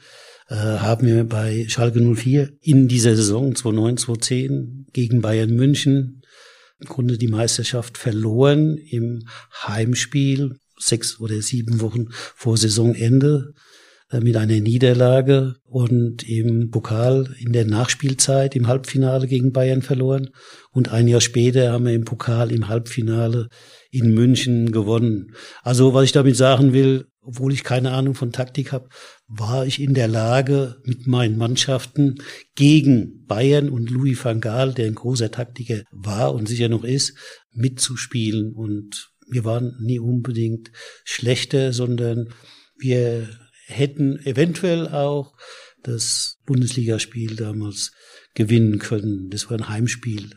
äh, 0.47 0.55
haben 0.55 1.05
wir 1.05 1.23
bei 1.25 1.65
Schalke 1.67 1.99
04 1.99 2.51
in 2.61 2.87
dieser 2.87 3.15
Saison 3.15 3.55
2009, 3.55 3.97
2010 3.97 4.85
gegen 4.93 5.21
Bayern 5.21 5.53
München 5.53 6.21
im 6.79 6.87
Grunde 6.87 7.17
die 7.17 7.27
Meisterschaft 7.27 7.97
verloren 7.97 8.77
im 8.77 9.27
Heimspiel, 9.67 10.55
sechs 10.77 11.19
oder 11.19 11.41
sieben 11.41 11.81
Wochen 11.81 12.07
vor 12.11 12.55
Saisonende 12.55 13.53
äh, 14.11 14.21
mit 14.21 14.37
einer 14.37 14.59
Niederlage 14.59 15.55
und 15.65 16.27
im 16.27 16.71
Pokal 16.71 17.35
in 17.39 17.51
der 17.51 17.65
Nachspielzeit 17.65 18.55
im 18.55 18.67
Halbfinale 18.67 19.27
gegen 19.27 19.51
Bayern 19.51 19.81
verloren. 19.81 20.29
Und 20.71 20.89
ein 20.89 21.07
Jahr 21.07 21.21
später 21.21 21.73
haben 21.73 21.85
wir 21.85 21.93
im 21.93 22.05
Pokal 22.05 22.51
im 22.51 22.69
Halbfinale 22.69 23.49
in 23.91 24.13
München 24.13 24.71
gewonnen. 24.71 25.35
Also 25.63 25.93
was 25.93 26.05
ich 26.05 26.11
damit 26.11 26.35
sagen 26.35 26.73
will, 26.73 27.07
obwohl 27.21 27.53
ich 27.53 27.63
keine 27.63 27.91
Ahnung 27.91 28.15
von 28.15 28.31
Taktik 28.31 28.71
habe, 28.71 28.89
war 29.27 29.65
ich 29.65 29.81
in 29.81 29.93
der 29.93 30.07
Lage, 30.07 30.77
mit 30.83 31.05
meinen 31.07 31.37
Mannschaften 31.37 32.15
gegen 32.55 33.25
Bayern 33.25 33.69
und 33.69 33.89
Louis 33.89 34.23
van 34.23 34.41
Gaal, 34.41 34.73
der 34.73 34.87
ein 34.87 34.95
großer 34.95 35.31
Taktiker 35.31 35.83
war 35.91 36.33
und 36.33 36.47
sicher 36.47 36.69
noch 36.69 36.83
ist, 36.83 37.15
mitzuspielen. 37.51 38.53
Und 38.53 39.11
wir 39.27 39.45
waren 39.45 39.75
nie 39.79 39.99
unbedingt 39.99 40.71
schlechter, 41.03 41.73
sondern 41.73 42.29
wir 42.77 43.29
hätten 43.65 44.17
eventuell 44.25 44.87
auch 44.87 45.35
das 45.83 46.37
Bundesligaspiel 46.45 47.35
damals 47.35 47.91
gewinnen 48.33 48.79
können. 48.79 49.29
Das 49.29 49.49
war 49.49 49.57
ein 49.57 49.69
Heimspiel. 49.69 50.31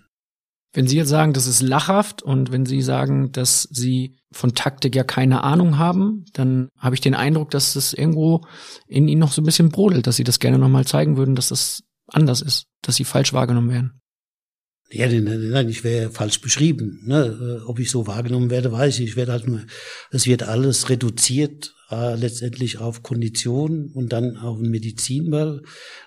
Wenn 0.73 0.87
Sie 0.87 0.97
jetzt 0.97 1.11
sagen, 1.11 1.35
das 1.35 1.47
ist 1.47 1.61
lachhaft 1.61 2.23
und 2.23 2.51
wenn 2.51 2.65
Sie 2.65 2.81
sagen, 2.81 3.31
dass 3.33 3.63
Sie 3.71 4.17
von 4.33 4.55
Taktik 4.55 4.97
ja 4.97 5.05
keine 5.05 5.45
Ahnung 5.45 5.79
haben, 5.79 6.25
dann 6.33 6.69
habe 6.79 6.95
ich 6.95 7.03
den 7.03 7.15
Eindruck, 7.15 7.51
dass 7.51 7.75
das 7.75 7.93
irgendwo 7.93 8.43
in 8.87 9.07
Ihnen 9.07 9.21
noch 9.21 9.33
so 9.33 9.43
ein 9.43 9.45
bisschen 9.45 9.69
brodelt, 9.69 10.07
dass 10.07 10.17
Sie 10.17 10.25
das 10.25 10.39
gerne 10.39 10.59
nochmal 10.59 10.87
zeigen 10.87 11.17
würden, 11.17 11.35
dass 11.35 11.49
das 11.49 11.83
anders 12.07 12.41
ist, 12.41 12.65
dass 12.81 12.97
Sie 12.97 13.05
falsch 13.05 13.33
wahrgenommen 13.33 13.71
werden. 13.71 14.01
Ja, 14.91 15.09
nein, 15.09 15.71
ich 15.71 15.85
wäre 15.85 16.11
falsch 16.11 16.43
beschrieben. 16.43 17.01
Ne? 17.07 17.63
Ob 17.67 17.79
ich 17.79 17.91
so 17.91 18.07
wahrgenommen 18.07 18.51
werde, 18.51 18.73
weiß 18.73 18.99
ich. 18.99 19.11
Ich 19.11 19.17
werde 19.17 19.33
halt 19.33 19.47
nur, 19.47 19.63
es 20.11 20.27
wird 20.27 20.43
alles 20.43 20.91
reduziert 20.91 21.75
äh, 21.91 22.15
letztendlich 22.15 22.79
auf 22.79 23.03
Kondition 23.03 23.91
und 23.93 24.13
dann 24.13 24.37
auf 24.37 24.59
den 24.59 24.71
Medizinball. 24.71 25.63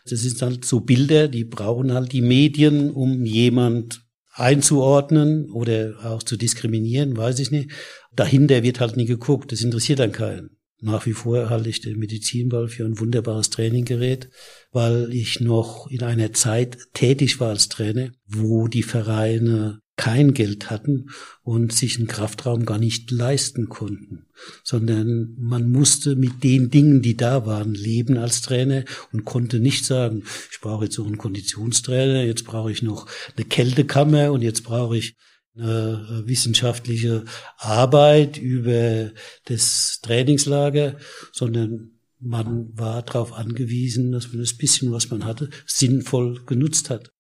Das 0.08 0.22
sind 0.22 0.40
halt 0.42 0.66
so 0.66 0.82
Bilder, 0.82 1.28
die 1.28 1.46
brauchen 1.46 1.94
halt 1.94 2.12
die 2.12 2.22
Medien, 2.22 2.92
um 2.92 3.26
jemand 3.26 4.05
einzuordnen 4.36 5.50
oder 5.50 5.96
auch 6.04 6.22
zu 6.22 6.38
diskriminieren, 6.38 7.18
weiß 7.18 7.40
ich 7.40 7.52
nicht. 7.52 7.72
Dahinter 8.14 8.64
wird 8.64 8.80
halt 8.80 8.98
nie 8.98 9.06
geguckt, 9.06 9.52
das 9.52 9.62
interessiert 9.62 10.00
dann 10.00 10.12
keinen. 10.12 10.58
Nach 10.82 11.06
wie 11.06 11.14
vor 11.14 11.50
halte 11.50 11.70
ich 11.70 11.82
den 11.82 11.98
Medizinball 11.98 12.68
für 12.68 12.86
ein 12.86 13.00
wunderbares 13.00 13.50
Traininggerät, 13.50 14.30
weil 14.72 15.14
ich 15.14 15.40
noch 15.40 15.88
in 15.90 16.04
einer 16.04 16.34
Zeit 16.34 16.78
tätig 16.94 17.40
war 17.40 17.50
als 17.50 17.70
Trainer, 17.70 18.12
wo 18.28 18.68
die 18.68 18.84
Vereine 18.84 19.80
kein 19.98 20.34
Geld 20.34 20.70
hatten 20.70 21.10
und 21.44 21.72
sich 21.72 21.98
einen 21.98 22.08
Kraftraum 22.08 22.66
gar 22.66 22.78
nicht 22.78 23.12
leisten 23.12 23.70
konnten, 23.70 24.26
sondern 24.64 25.36
man 25.38 25.70
musste 25.70 26.16
mit 26.16 26.44
den 26.44 26.70
Dingen, 26.70 27.02
die 27.02 27.16
da 27.16 27.46
waren, 27.46 27.74
leben 27.74 28.18
als 28.18 28.42
Trainer 28.42 28.84
und 29.14 29.24
konnte 29.24 29.60
nicht 29.60 29.86
sagen, 29.86 30.24
ich 30.52 30.60
brauche 30.60 30.86
jetzt 30.86 30.98
noch 30.98 31.08
einen 31.08 31.18
Konditionstrainer, 31.18 32.24
jetzt 32.24 32.44
brauche 32.44 32.72
ich 32.72 32.82
noch 32.82 33.08
eine 33.36 33.46
Kältekammer 33.46 34.32
und 34.32 34.42
jetzt 34.42 34.64
brauche 34.64 34.98
ich 34.98 35.16
eine 35.58 36.24
wissenschaftliche 36.26 37.24
Arbeit 37.58 38.38
über 38.38 39.12
das 39.46 40.00
Trainingslager, 40.02 40.98
sondern 41.32 41.92
man 42.20 42.78
war 42.78 43.04
darauf 43.04 43.34
angewiesen, 43.34 44.12
dass 44.12 44.30
man 44.30 44.40
das 44.40 44.58
bisschen, 44.58 44.92
was 44.92 45.10
man 45.10 45.24
hatte, 45.24 45.50
sinnvoll 45.66 46.44
genutzt 46.46 46.90
hat. 46.90 47.15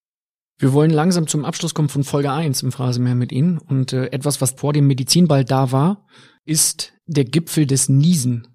Wir 0.57 0.71
wollen 0.71 0.91
langsam 0.91 1.27
zum 1.27 1.43
Abschluss 1.43 1.73
kommen 1.73 1.89
von 1.89 2.05
Folge 2.05 2.31
1 2.31 2.63
im 2.63 2.71
Phrasenmeer 2.71 3.15
mit 3.15 3.33
Ihnen. 3.33 3.57
Und 3.57 3.91
äh, 3.91 4.05
etwas, 4.07 4.39
was 4.39 4.51
vor 4.51 4.71
dem 4.71 4.87
Medizinball 4.87 5.43
da 5.43 5.73
war, 5.73 6.05
ist 6.45 6.93
der 7.05 7.25
Gipfel 7.25 7.65
des 7.65 7.89
Niesen. 7.89 8.47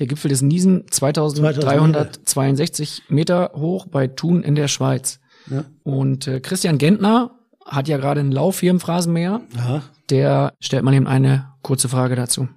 Der 0.00 0.08
Gipfel 0.08 0.30
des 0.30 0.42
Niesen, 0.42 0.84
2362 0.90 3.04
Meter 3.08 3.52
hoch 3.54 3.86
bei 3.86 4.08
Thun 4.08 4.42
in 4.42 4.56
der 4.56 4.66
Schweiz. 4.66 5.20
Ja. 5.48 5.64
Und 5.84 6.26
äh, 6.26 6.40
Christian 6.40 6.78
Gentner 6.78 7.38
hat 7.64 7.86
ja 7.86 7.98
gerade 7.98 8.18
einen 8.20 8.32
Lauf 8.32 8.58
hier 8.58 8.72
im 8.72 8.80
Phrasenmeer. 8.80 9.42
Ja. 9.56 9.82
Der 10.10 10.54
stellt 10.58 10.82
mal 10.82 10.92
eben 10.92 11.06
eine 11.06 11.52
kurze 11.62 11.88
Frage 11.88 12.16
dazu. 12.16 12.48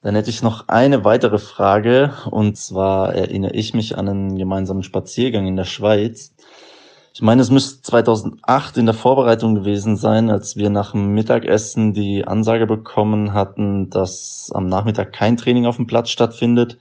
Dann 0.00 0.14
hätte 0.14 0.30
ich 0.30 0.42
noch 0.42 0.68
eine 0.68 1.04
weitere 1.04 1.38
Frage. 1.38 2.14
Und 2.30 2.56
zwar 2.56 3.14
erinnere 3.14 3.52
ich 3.52 3.74
mich 3.74 3.98
an 3.98 4.08
einen 4.08 4.38
gemeinsamen 4.38 4.82
Spaziergang 4.82 5.46
in 5.46 5.56
der 5.56 5.64
Schweiz. 5.64 6.34
Ich 7.18 7.22
meine, 7.22 7.42
es 7.42 7.50
müsste 7.50 7.82
2008 7.82 8.76
in 8.76 8.86
der 8.86 8.94
Vorbereitung 8.94 9.56
gewesen 9.56 9.96
sein, 9.96 10.30
als 10.30 10.54
wir 10.54 10.70
nach 10.70 10.92
dem 10.92 11.14
Mittagessen 11.14 11.92
die 11.92 12.24
Ansage 12.24 12.64
bekommen 12.64 13.32
hatten, 13.32 13.90
dass 13.90 14.52
am 14.54 14.68
Nachmittag 14.68 15.12
kein 15.12 15.36
Training 15.36 15.66
auf 15.66 15.74
dem 15.74 15.88
Platz 15.88 16.10
stattfindet, 16.10 16.78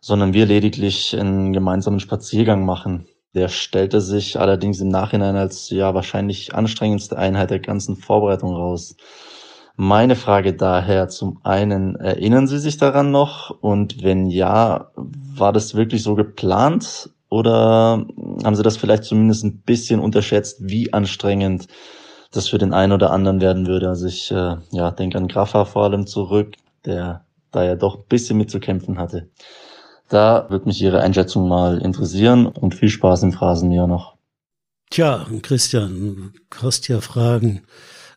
sondern 0.00 0.32
wir 0.32 0.44
lediglich 0.44 1.16
einen 1.16 1.52
gemeinsamen 1.52 2.00
Spaziergang 2.00 2.64
machen. 2.64 3.06
Der 3.36 3.46
stellte 3.46 4.00
sich 4.00 4.40
allerdings 4.40 4.80
im 4.80 4.88
Nachhinein 4.88 5.36
als 5.36 5.70
ja 5.70 5.94
wahrscheinlich 5.94 6.52
anstrengendste 6.52 7.16
Einheit 7.16 7.50
der 7.50 7.60
ganzen 7.60 7.94
Vorbereitung 7.94 8.52
raus. 8.52 8.96
Meine 9.76 10.16
Frage 10.16 10.52
daher 10.52 11.06
zum 11.06 11.38
einen, 11.44 11.94
erinnern 11.94 12.48
Sie 12.48 12.58
sich 12.58 12.76
daran 12.76 13.12
noch? 13.12 13.50
Und 13.60 14.02
wenn 14.02 14.30
ja, 14.30 14.90
war 14.96 15.52
das 15.52 15.76
wirklich 15.76 16.02
so 16.02 16.16
geplant? 16.16 17.10
Oder 17.30 18.06
haben 18.44 18.56
Sie 18.56 18.62
das 18.62 18.76
vielleicht 18.76 19.04
zumindest 19.04 19.44
ein 19.44 19.62
bisschen 19.62 20.00
unterschätzt, 20.00 20.58
wie 20.60 20.92
anstrengend 20.92 21.68
das 22.32 22.48
für 22.48 22.58
den 22.58 22.74
einen 22.74 22.92
oder 22.92 23.12
anderen 23.12 23.40
werden 23.40 23.66
würde? 23.66 23.88
Also 23.88 24.06
ich 24.06 24.30
äh, 24.32 24.56
ja, 24.72 24.90
denke 24.90 25.16
an 25.16 25.28
Graffa 25.28 25.64
vor 25.64 25.84
allem 25.84 26.06
zurück, 26.06 26.56
der 26.84 27.24
da 27.52 27.64
ja 27.64 27.76
doch 27.76 27.98
ein 27.98 28.04
bisschen 28.08 28.36
mitzukämpfen 28.36 28.98
hatte. 28.98 29.30
Da 30.08 30.46
wird 30.50 30.66
mich 30.66 30.82
Ihre 30.82 31.00
Einschätzung 31.00 31.48
mal 31.48 31.78
interessieren 31.78 32.46
und 32.46 32.74
viel 32.74 32.88
Spaß 32.88 33.22
im 33.22 33.32
Phrasenmeer 33.32 33.86
noch. 33.86 34.16
Tja, 34.90 35.24
Christian, 35.42 36.32
du 36.50 36.62
hast 36.62 36.88
ja 36.88 37.00
Fragen, 37.00 37.62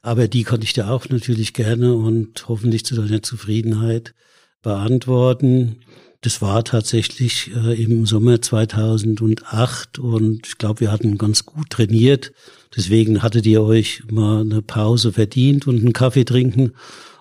aber 0.02 0.28
die 0.28 0.44
konnte 0.44 0.66
ich 0.66 0.74
dir 0.74 0.90
auch 0.90 1.08
natürlich 1.08 1.54
gerne 1.54 1.94
und 1.94 2.48
hoffentlich 2.48 2.84
zu 2.84 2.96
deiner 2.96 3.22
Zufriedenheit 3.22 4.16
beantworten. 4.64 5.82
Das 6.24 6.42
war 6.42 6.64
tatsächlich 6.64 7.52
äh, 7.54 7.84
im 7.84 8.06
Sommer 8.06 8.42
2008 8.42 10.00
und 10.00 10.48
ich 10.48 10.58
glaube, 10.58 10.80
wir 10.80 10.92
hatten 10.92 11.18
ganz 11.18 11.46
gut 11.46 11.70
trainiert. 11.70 12.32
Deswegen 12.74 13.22
hattet 13.22 13.46
ihr 13.46 13.62
euch 13.62 14.04
mal 14.10 14.40
eine 14.40 14.62
Pause 14.62 15.12
verdient 15.12 15.68
und 15.68 15.82
einen 15.82 15.92
Kaffee 15.92 16.24
trinken. 16.24 16.72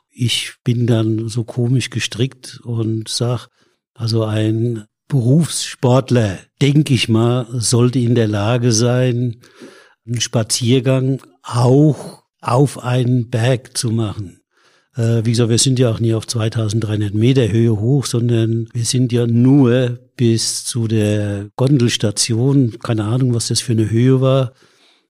Ich 0.09 0.55
bin 0.63 0.87
dann 0.87 1.29
so 1.29 1.43
komisch 1.43 1.91
gestrickt 1.91 2.61
und 2.63 3.09
sag, 3.09 3.49
also 3.93 4.23
ein 4.23 4.85
Berufssportler, 5.09 6.39
denke 6.61 6.95
ich 6.95 7.09
mal, 7.09 7.49
sollte 7.51 7.99
in 7.99 8.15
der 8.15 8.29
Lage 8.29 8.71
sein, 8.71 9.41
einen 10.07 10.21
Spaziergang 10.21 11.21
auch 11.43 12.23
auf 12.41 12.79
einen 12.79 13.31
Berg 13.31 13.77
zu 13.77 13.91
machen. 13.91 14.42
Äh, 14.97 15.25
wie 15.25 15.31
gesagt, 15.31 15.51
wir 15.51 15.59
sind 15.59 15.79
ja 15.79 15.91
auch 15.91 16.01
nie 16.01 16.15
auf 16.15 16.27
2300 16.27 17.15
Meter 17.15 17.51
Höhe 17.51 17.79
hoch, 17.79 18.07
sondern 18.07 18.69
wir 18.73 18.85
sind 18.85 19.13
ja 19.13 19.27
nur 19.27 19.99
bis 20.17 20.65
zu 20.65 20.87
der 20.89 21.49
Gondelstation. 21.57 22.79
Keine 22.83 23.05
Ahnung, 23.05 23.35
was 23.35 23.49
das 23.49 23.61
für 23.61 23.73
eine 23.73 23.91
Höhe 23.91 24.21
war. 24.21 24.53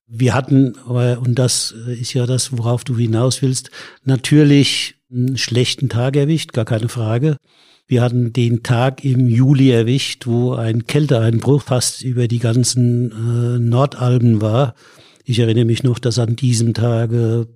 Wir 0.07 0.33
hatten, 0.33 0.73
und 0.73 1.39
das 1.39 1.71
ist 1.71 2.13
ja 2.13 2.25
das, 2.27 2.55
worauf 2.55 2.83
du 2.83 2.95
hinaus 2.97 3.41
willst, 3.41 3.71
natürlich 4.03 4.95
einen 5.11 5.37
schlechten 5.37 5.89
Tag 5.89 6.15
erwischt, 6.15 6.53
gar 6.53 6.65
keine 6.65 6.89
Frage. 6.89 7.37
Wir 7.87 8.01
hatten 8.01 8.31
den 8.31 8.63
Tag 8.63 9.03
im 9.03 9.27
Juli 9.27 9.71
erwischt, 9.71 10.25
wo 10.25 10.53
ein 10.53 10.87
Kälteeinbruch 10.87 11.63
fast 11.63 12.01
über 12.01 12.27
die 12.27 12.39
ganzen 12.39 13.11
äh, 13.11 13.59
Nordalben 13.59 14.41
war. 14.41 14.75
Ich 15.25 15.39
erinnere 15.39 15.65
mich 15.65 15.83
noch, 15.83 15.99
dass 15.99 16.19
an 16.19 16.35
diesem 16.35 16.73
Tage 16.73 17.47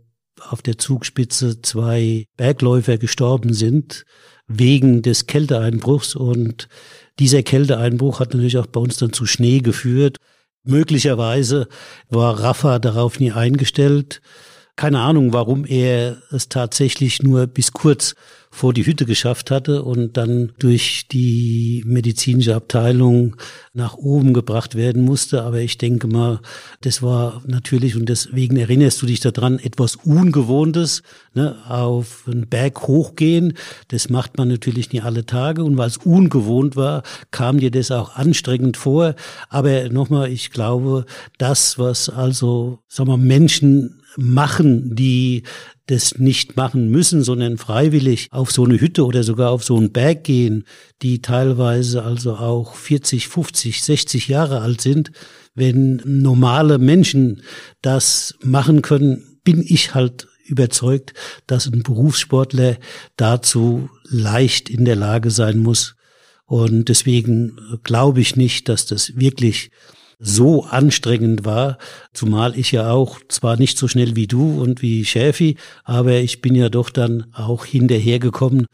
auf 0.41 0.61
der 0.61 0.77
Zugspitze 0.77 1.61
zwei 1.61 2.25
Bergläufer 2.37 2.97
gestorben 2.97 3.53
sind 3.53 4.05
wegen 4.47 5.01
des 5.01 5.27
Kälteeinbruchs 5.27 6.15
und 6.15 6.69
dieser 7.19 7.43
Kälteeinbruch 7.43 8.19
hat 8.19 8.33
natürlich 8.33 8.57
auch 8.57 8.67
bei 8.67 8.79
uns 8.79 8.97
dann 8.97 9.11
zu 9.11 9.25
Schnee 9.25 9.59
geführt. 9.59 10.17
Möglicherweise 10.63 11.67
war 12.09 12.39
Rafa 12.39 12.79
darauf 12.79 13.19
nie 13.19 13.31
eingestellt. 13.31 14.21
Keine 14.75 14.99
Ahnung, 14.99 15.33
warum 15.33 15.65
er 15.65 16.21
es 16.31 16.49
tatsächlich 16.49 17.23
nur 17.23 17.47
bis 17.47 17.71
kurz 17.73 18.15
vor 18.49 18.73
die 18.73 18.85
Hütte 18.85 19.05
geschafft 19.05 19.51
hatte 19.51 19.83
und 19.83 20.17
dann 20.17 20.53
durch 20.59 21.07
die 21.11 21.83
medizinische 21.85 22.55
Abteilung 22.55 23.35
nach 23.73 23.95
oben 23.95 24.33
gebracht 24.33 24.75
werden 24.75 25.03
musste. 25.03 25.43
Aber 25.43 25.59
ich 25.59 25.77
denke 25.77 26.07
mal, 26.07 26.39
das 26.81 27.01
war 27.01 27.43
natürlich, 27.45 27.95
und 27.95 28.09
deswegen 28.09 28.57
erinnerst 28.57 29.01
du 29.01 29.05
dich 29.05 29.19
daran, 29.19 29.59
etwas 29.59 29.95
Ungewohntes, 29.95 31.03
ne, 31.33 31.55
auf 31.67 32.23
einen 32.27 32.47
Berg 32.47 32.87
hochgehen. 32.87 33.53
Das 33.89 34.09
macht 34.09 34.37
man 34.37 34.47
natürlich 34.47 34.91
nie 34.91 35.01
alle 35.01 35.25
Tage. 35.25 35.63
Und 35.63 35.77
weil 35.77 35.87
es 35.87 35.97
ungewohnt 35.97 36.75
war, 36.75 37.03
kam 37.31 37.59
dir 37.59 37.71
das 37.71 37.91
auch 37.91 38.15
anstrengend 38.15 38.77
vor. 38.77 39.15
Aber 39.49 39.89
nochmal, 39.89 40.31
ich 40.31 40.51
glaube, 40.51 41.05
das, 41.37 41.77
was 41.77 42.09
also, 42.09 42.79
sagen 42.87 43.09
wir, 43.09 43.17
Menschen 43.17 43.96
machen, 44.17 44.95
die 44.95 45.43
das 45.85 46.17
nicht 46.17 46.57
machen 46.57 46.89
müssen, 46.89 47.23
sondern 47.23 47.57
freiwillig 47.57 48.27
auf 48.31 48.51
so 48.51 48.65
eine 48.65 48.79
Hütte 48.79 49.05
oder 49.05 49.23
sogar 49.23 49.51
auf 49.51 49.63
so 49.63 49.77
einen 49.77 49.91
Berg 49.91 50.25
gehen, 50.25 50.65
die 51.01 51.21
teilweise 51.21 52.03
also 52.03 52.35
auch 52.35 52.75
40, 52.75 53.27
50, 53.27 53.81
60 53.81 54.27
Jahre 54.27 54.61
alt 54.61 54.81
sind. 54.81 55.11
Wenn 55.55 56.01
normale 56.05 56.77
Menschen 56.77 57.41
das 57.81 58.35
machen 58.43 58.81
können, 58.81 59.39
bin 59.43 59.63
ich 59.65 59.93
halt 59.95 60.27
überzeugt, 60.45 61.13
dass 61.45 61.67
ein 61.67 61.83
Berufssportler 61.83 62.77
dazu 63.15 63.89
leicht 64.03 64.69
in 64.69 64.85
der 64.85 64.95
Lage 64.95 65.31
sein 65.31 65.59
muss. 65.59 65.95
Und 66.45 66.89
deswegen 66.89 67.57
glaube 67.83 68.21
ich 68.21 68.35
nicht, 68.35 68.69
dass 68.69 68.85
das 68.85 69.17
wirklich 69.17 69.71
so 70.19 70.63
anstrengend 70.63 71.45
war, 71.45 71.77
zumal 72.13 72.57
ich 72.57 72.71
ja 72.71 72.89
auch 72.89 73.19
zwar 73.29 73.57
nicht 73.57 73.77
so 73.77 73.87
schnell 73.87 74.15
wie 74.15 74.27
du 74.27 74.61
und 74.61 74.81
wie 74.81 75.05
Schäfi, 75.05 75.57
aber 75.83 76.13
ich 76.13 76.41
bin 76.41 76.55
ja 76.55 76.69
doch 76.69 76.89
dann 76.89 77.27
auch 77.33 77.65
hinterhergekommen, 77.65 78.65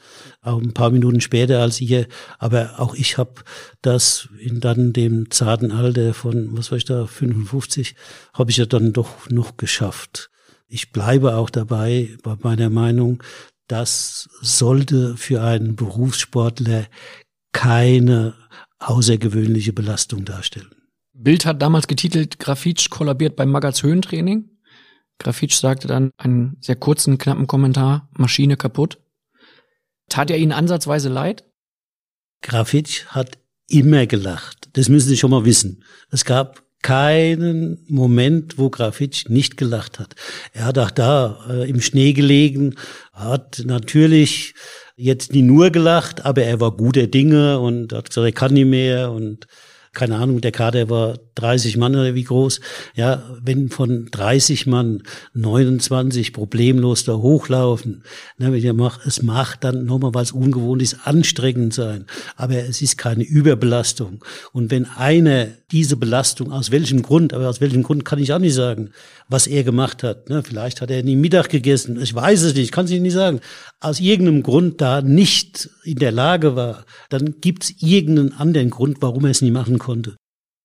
auch 0.41 0.61
ein 0.61 0.73
paar 0.73 0.89
Minuten 0.89 1.19
später 1.19 1.61
als 1.61 1.81
ihr, 1.81 2.07
aber 2.39 2.79
auch 2.79 2.95
ich 2.95 3.17
habe 3.17 3.43
das 3.81 4.29
in 4.39 4.61
dann 4.61 4.93
dem 4.93 5.29
zarten 5.31 5.71
Alter 5.71 6.13
von, 6.13 6.55
was 6.57 6.71
war 6.71 6.77
ich 6.77 6.85
da, 6.85 7.05
55, 7.05 7.95
habe 8.33 8.51
ich 8.51 8.57
ja 8.57 8.65
dann 8.65 8.93
doch 8.93 9.29
noch 9.29 9.57
geschafft. 9.57 10.29
Ich 10.67 10.91
bleibe 10.91 11.35
auch 11.35 11.49
dabei 11.49 12.17
bei 12.23 12.35
meiner 12.41 12.69
Meinung, 12.69 13.21
das 13.67 14.29
sollte 14.41 15.17
für 15.17 15.41
einen 15.41 15.75
Berufssportler 15.75 16.85
keine 17.51 18.33
außergewöhnliche 18.79 19.73
Belastung 19.73 20.25
darstellen. 20.25 20.82
Bild 21.23 21.45
hat 21.45 21.61
damals 21.61 21.87
getitelt, 21.87 22.39
Grafitsch 22.39 22.89
kollabiert 22.89 23.35
beim 23.35 23.49
Magaz 23.49 23.81
Höhentraining. 23.81 24.49
Grafitsch 25.19 25.55
sagte 25.55 25.87
dann 25.87 26.11
einen 26.17 26.57
sehr 26.59 26.75
kurzen, 26.75 27.17
knappen 27.17 27.47
Kommentar, 27.47 28.09
Maschine 28.17 28.57
kaputt. 28.57 28.99
Tat 30.09 30.29
er 30.29 30.37
Ihnen 30.37 30.51
ansatzweise 30.51 31.09
leid? 31.09 31.45
Grafitsch 32.41 33.05
hat 33.05 33.37
immer 33.69 34.05
gelacht. 34.05 34.69
Das 34.73 34.89
müssen 34.89 35.07
Sie 35.07 35.17
schon 35.17 35.31
mal 35.31 35.45
wissen. 35.45 35.83
Es 36.09 36.25
gab 36.25 36.63
keinen 36.81 37.85
Moment, 37.87 38.57
wo 38.57 38.69
Grafitsch 38.69 39.29
nicht 39.29 39.55
gelacht 39.55 39.99
hat. 39.99 40.15
Er 40.51 40.65
hat 40.65 40.77
auch 40.77 40.91
da 40.91 41.39
äh, 41.49 41.69
im 41.69 41.79
Schnee 41.79 42.11
gelegen, 42.11 42.75
hat 43.13 43.63
natürlich 43.65 44.53
jetzt 44.97 45.31
nie 45.31 45.41
nur 45.41 45.69
gelacht, 45.69 46.25
aber 46.25 46.43
er 46.43 46.59
war 46.59 46.75
guter 46.75 47.07
Dinge 47.07 47.59
und 47.59 47.93
hat 47.93 48.09
gesagt, 48.09 48.25
er 48.25 48.33
kann 48.33 48.53
nicht 48.53 48.67
mehr 48.67 49.11
und 49.11 49.47
keine 49.93 50.17
Ahnung, 50.17 50.41
der 50.41 50.51
Kader 50.51 50.89
war 50.89 51.19
30 51.35 51.77
Mann 51.77 51.95
oder 51.95 52.15
wie 52.15 52.23
groß. 52.23 52.59
Ja, 52.95 53.23
wenn 53.41 53.69
von 53.69 54.07
30 54.11 54.67
Mann 54.67 55.03
29 55.33 56.33
problemlos 56.33 57.03
da 57.03 57.13
hochlaufen, 57.13 58.03
ne, 58.37 58.51
wenn 58.51 58.63
ihr 58.63 58.73
macht, 58.73 59.05
es 59.05 59.21
macht 59.21 59.63
dann 59.63 59.85
nochmal, 59.85 60.13
weil 60.13 60.23
es 60.23 60.31
ungewohnt 60.31 60.81
ist, 60.81 61.05
anstrengend 61.05 61.73
sein. 61.73 62.05
Aber 62.35 62.55
es 62.55 62.81
ist 62.81 62.97
keine 62.97 63.23
Überbelastung. 63.23 64.23
Und 64.51 64.71
wenn 64.71 64.85
einer 64.85 65.47
diese 65.71 65.97
Belastung, 65.97 66.51
aus 66.51 66.71
welchem 66.71 67.01
Grund, 67.01 67.33
aber 67.33 67.49
aus 67.49 67.61
welchem 67.61 67.83
Grund 67.83 68.05
kann 68.05 68.19
ich 68.19 68.31
auch 68.31 68.39
nicht 68.39 68.53
sagen, 68.53 68.91
was 69.27 69.47
er 69.47 69.63
gemacht 69.63 70.03
hat. 70.03 70.29
Ne, 70.29 70.43
vielleicht 70.43 70.81
hat 70.81 70.91
er 70.91 71.03
nie 71.03 71.15
Mittag 71.15 71.49
gegessen. 71.49 71.99
Ich 72.01 72.13
weiß 72.13 72.43
es 72.43 72.53
nicht, 72.55 72.71
kann 72.71 72.85
es 72.85 72.91
nicht 72.91 73.13
sagen. 73.13 73.39
Aus 73.79 73.99
irgendeinem 73.99 74.43
Grund 74.43 74.81
da 74.81 75.01
nicht 75.01 75.69
in 75.83 75.97
der 75.97 76.11
Lage 76.11 76.55
war, 76.55 76.85
dann 77.09 77.35
gibt 77.41 77.63
es 77.63 77.81
irgendeinen 77.81 78.33
anderen 78.33 78.69
Grund, 78.69 78.97
warum 79.01 79.25
er 79.25 79.31
es 79.31 79.41
nie 79.41 79.51
machen 79.51 79.79
konnte. 79.79 80.15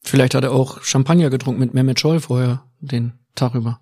Vielleicht 0.02 0.34
hat 0.34 0.44
er 0.44 0.52
auch 0.52 0.82
Champagner 0.82 1.30
getrunken 1.30 1.60
mit 1.60 1.74
Mehmet 1.74 2.00
Scholl 2.00 2.20
vorher 2.20 2.64
den 2.80 3.12
Tag 3.34 3.54
über. 3.54 3.80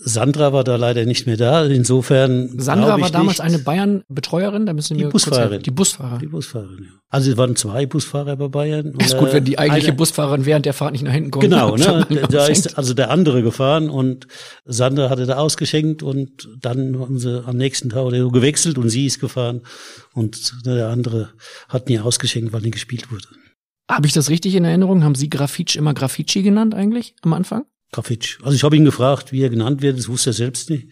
Sandra 0.00 0.52
war 0.52 0.62
da 0.62 0.76
leider 0.76 1.04
nicht 1.06 1.26
mehr 1.26 1.36
da. 1.36 1.64
Insofern. 1.64 2.50
Sandra 2.56 3.00
war 3.00 3.10
damals 3.10 3.38
nicht. 3.38 3.40
eine 3.40 3.58
Bayern-Betreuerin, 3.58 4.64
da 4.64 4.72
müssen 4.72 4.96
wir 4.96 5.06
die 5.06 5.10
Busfahrerin. 5.10 5.62
die 5.62 5.72
Busfahrer. 5.72 6.18
Die 6.18 6.28
Busfahrerin, 6.28 6.84
ja. 6.84 6.90
Also 7.08 7.32
es 7.32 7.36
waren 7.36 7.56
zwei 7.56 7.84
Busfahrer 7.86 8.36
bei 8.36 8.46
Bayern. 8.46 8.94
Ist 8.98 9.18
gut, 9.18 9.32
wenn 9.32 9.44
die 9.44 9.58
eigentliche 9.58 9.88
eine, 9.88 9.96
Busfahrerin 9.96 10.46
während 10.46 10.66
der 10.66 10.72
Fahrt 10.72 10.92
nicht 10.92 11.02
nach 11.02 11.12
hinten 11.12 11.32
kommt. 11.32 11.42
Genau, 11.42 11.74
ne? 11.76 12.06
Da 12.30 12.46
ist 12.46 12.78
also 12.78 12.94
der 12.94 13.10
andere 13.10 13.42
gefahren 13.42 13.90
und 13.90 14.28
Sandra 14.64 15.10
hatte 15.10 15.26
da 15.26 15.38
ausgeschenkt 15.38 16.04
und 16.04 16.48
dann 16.60 17.00
haben 17.00 17.18
sie 17.18 17.44
am 17.44 17.56
nächsten 17.56 17.88
Tag 17.88 18.04
oder 18.04 18.18
so 18.18 18.30
gewechselt 18.30 18.78
und 18.78 18.90
sie 18.90 19.06
ist 19.06 19.18
gefahren 19.18 19.62
und 20.14 20.64
der 20.64 20.88
andere 20.88 21.30
hat 21.68 21.88
nie 21.88 21.98
ausgeschenkt, 21.98 22.52
weil 22.52 22.60
nie 22.60 22.70
gespielt 22.70 23.10
wurde. 23.10 23.26
Habe 23.88 24.06
ich 24.06 24.12
das 24.12 24.28
richtig 24.30 24.54
in 24.54 24.64
Erinnerung? 24.64 25.02
Haben 25.02 25.14
Sie 25.14 25.30
Grafitsch 25.30 25.76
immer 25.76 25.94
Grafitschi 25.94 26.42
genannt 26.42 26.74
eigentlich 26.74 27.14
am 27.22 27.32
Anfang? 27.32 27.64
Grafitsch. 27.92 28.38
Also 28.42 28.54
ich 28.54 28.62
habe 28.62 28.76
ihn 28.76 28.84
gefragt, 28.84 29.32
wie 29.32 29.42
er 29.42 29.48
genannt 29.48 29.80
wird, 29.80 29.98
das 29.98 30.08
wusste 30.08 30.30
er 30.30 30.34
selbst 30.34 30.68
nicht. 30.68 30.88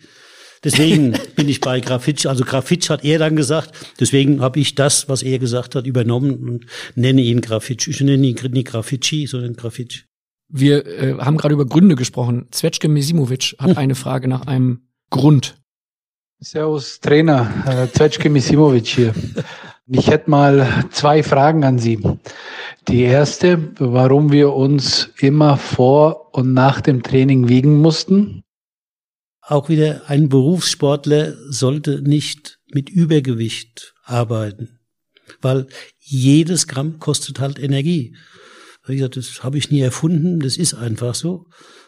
Deswegen 0.65 1.13
bin 1.37 1.49
ich 1.49 1.61
bei 1.61 1.81
Grafitsch. 1.81 2.27
Also 2.27 2.45
Grafitsch 2.45 2.89
hat 2.89 3.05
er 3.05 3.19
dann 3.19 3.37
gesagt. 3.37 3.73
Deswegen 4.01 4.41
habe 4.41 4.61
ich 4.61 4.75
das, 4.75 5.09
was 5.09 5.23
er 5.23 5.39
gesagt 5.39 5.75
hat, 5.75 5.87
übernommen 5.87 6.49
und 6.49 6.67
nenne 6.95 7.21
ihn 7.21 7.43
Grafitsch. 7.43 7.89
Ich 7.89 8.01
nenne 8.01 8.27
ihn 8.27 8.37
nicht 8.53 8.69
Grafitschi, 8.69 9.27
sondern 9.27 9.55
Grafitsch. 9.55 10.05
Wir 10.49 10.87
äh, 10.87 11.19
haben 11.19 11.37
gerade 11.37 11.55
über 11.55 11.67
Gründe 11.67 11.97
gesprochen. 11.97 12.47
Zvetschke 12.51 12.89
Misimovic 12.89 13.57
hat 13.59 13.71
hm. 13.71 13.79
eine 13.79 13.95
Frage 13.95 14.29
nach 14.29 14.47
einem 14.47 14.89
Grund. 15.11 15.57
Servus, 16.39 17.01
Trainer. 17.01 17.65
Äh, 17.67 17.93
Zvetschke 17.93 18.31
Misimovic 18.31 18.87
hier. 18.87 19.15
Ich 19.89 20.09
hätte 20.09 20.31
mal 20.31 20.85
zwei 20.91 21.23
Fragen 21.23 21.65
an 21.65 21.79
Sie. 21.79 21.99
Die 22.89 23.03
erste, 23.03 23.73
warum 23.81 24.31
wir 24.31 24.53
uns 24.53 25.11
immer 25.19 25.57
vor 25.57 26.33
und 26.33 26.53
nach 26.53 26.81
dem 26.81 27.03
Training 27.03 27.49
wiegen 27.49 27.79
mussten. 27.79 28.45
Auch 29.41 29.69
wieder 29.69 30.09
ein 30.09 30.29
Berufssportler 30.29 31.35
sollte 31.51 32.01
nicht 32.03 32.61
mit 32.73 32.89
Übergewicht 32.89 33.95
arbeiten, 34.05 34.79
weil 35.41 35.67
jedes 35.99 36.69
Gramm 36.69 37.01
kostet 37.01 37.41
halt 37.41 37.59
Energie. 37.59 38.17
Wie 38.87 38.95
gesagt, 38.95 39.17
das 39.17 39.43
habe 39.43 39.59
ich 39.59 39.71
nie 39.71 39.81
erfunden, 39.81 40.39
das 40.39 40.57
ist 40.57 40.75
einfach 40.75 41.17
so. 41.17 41.47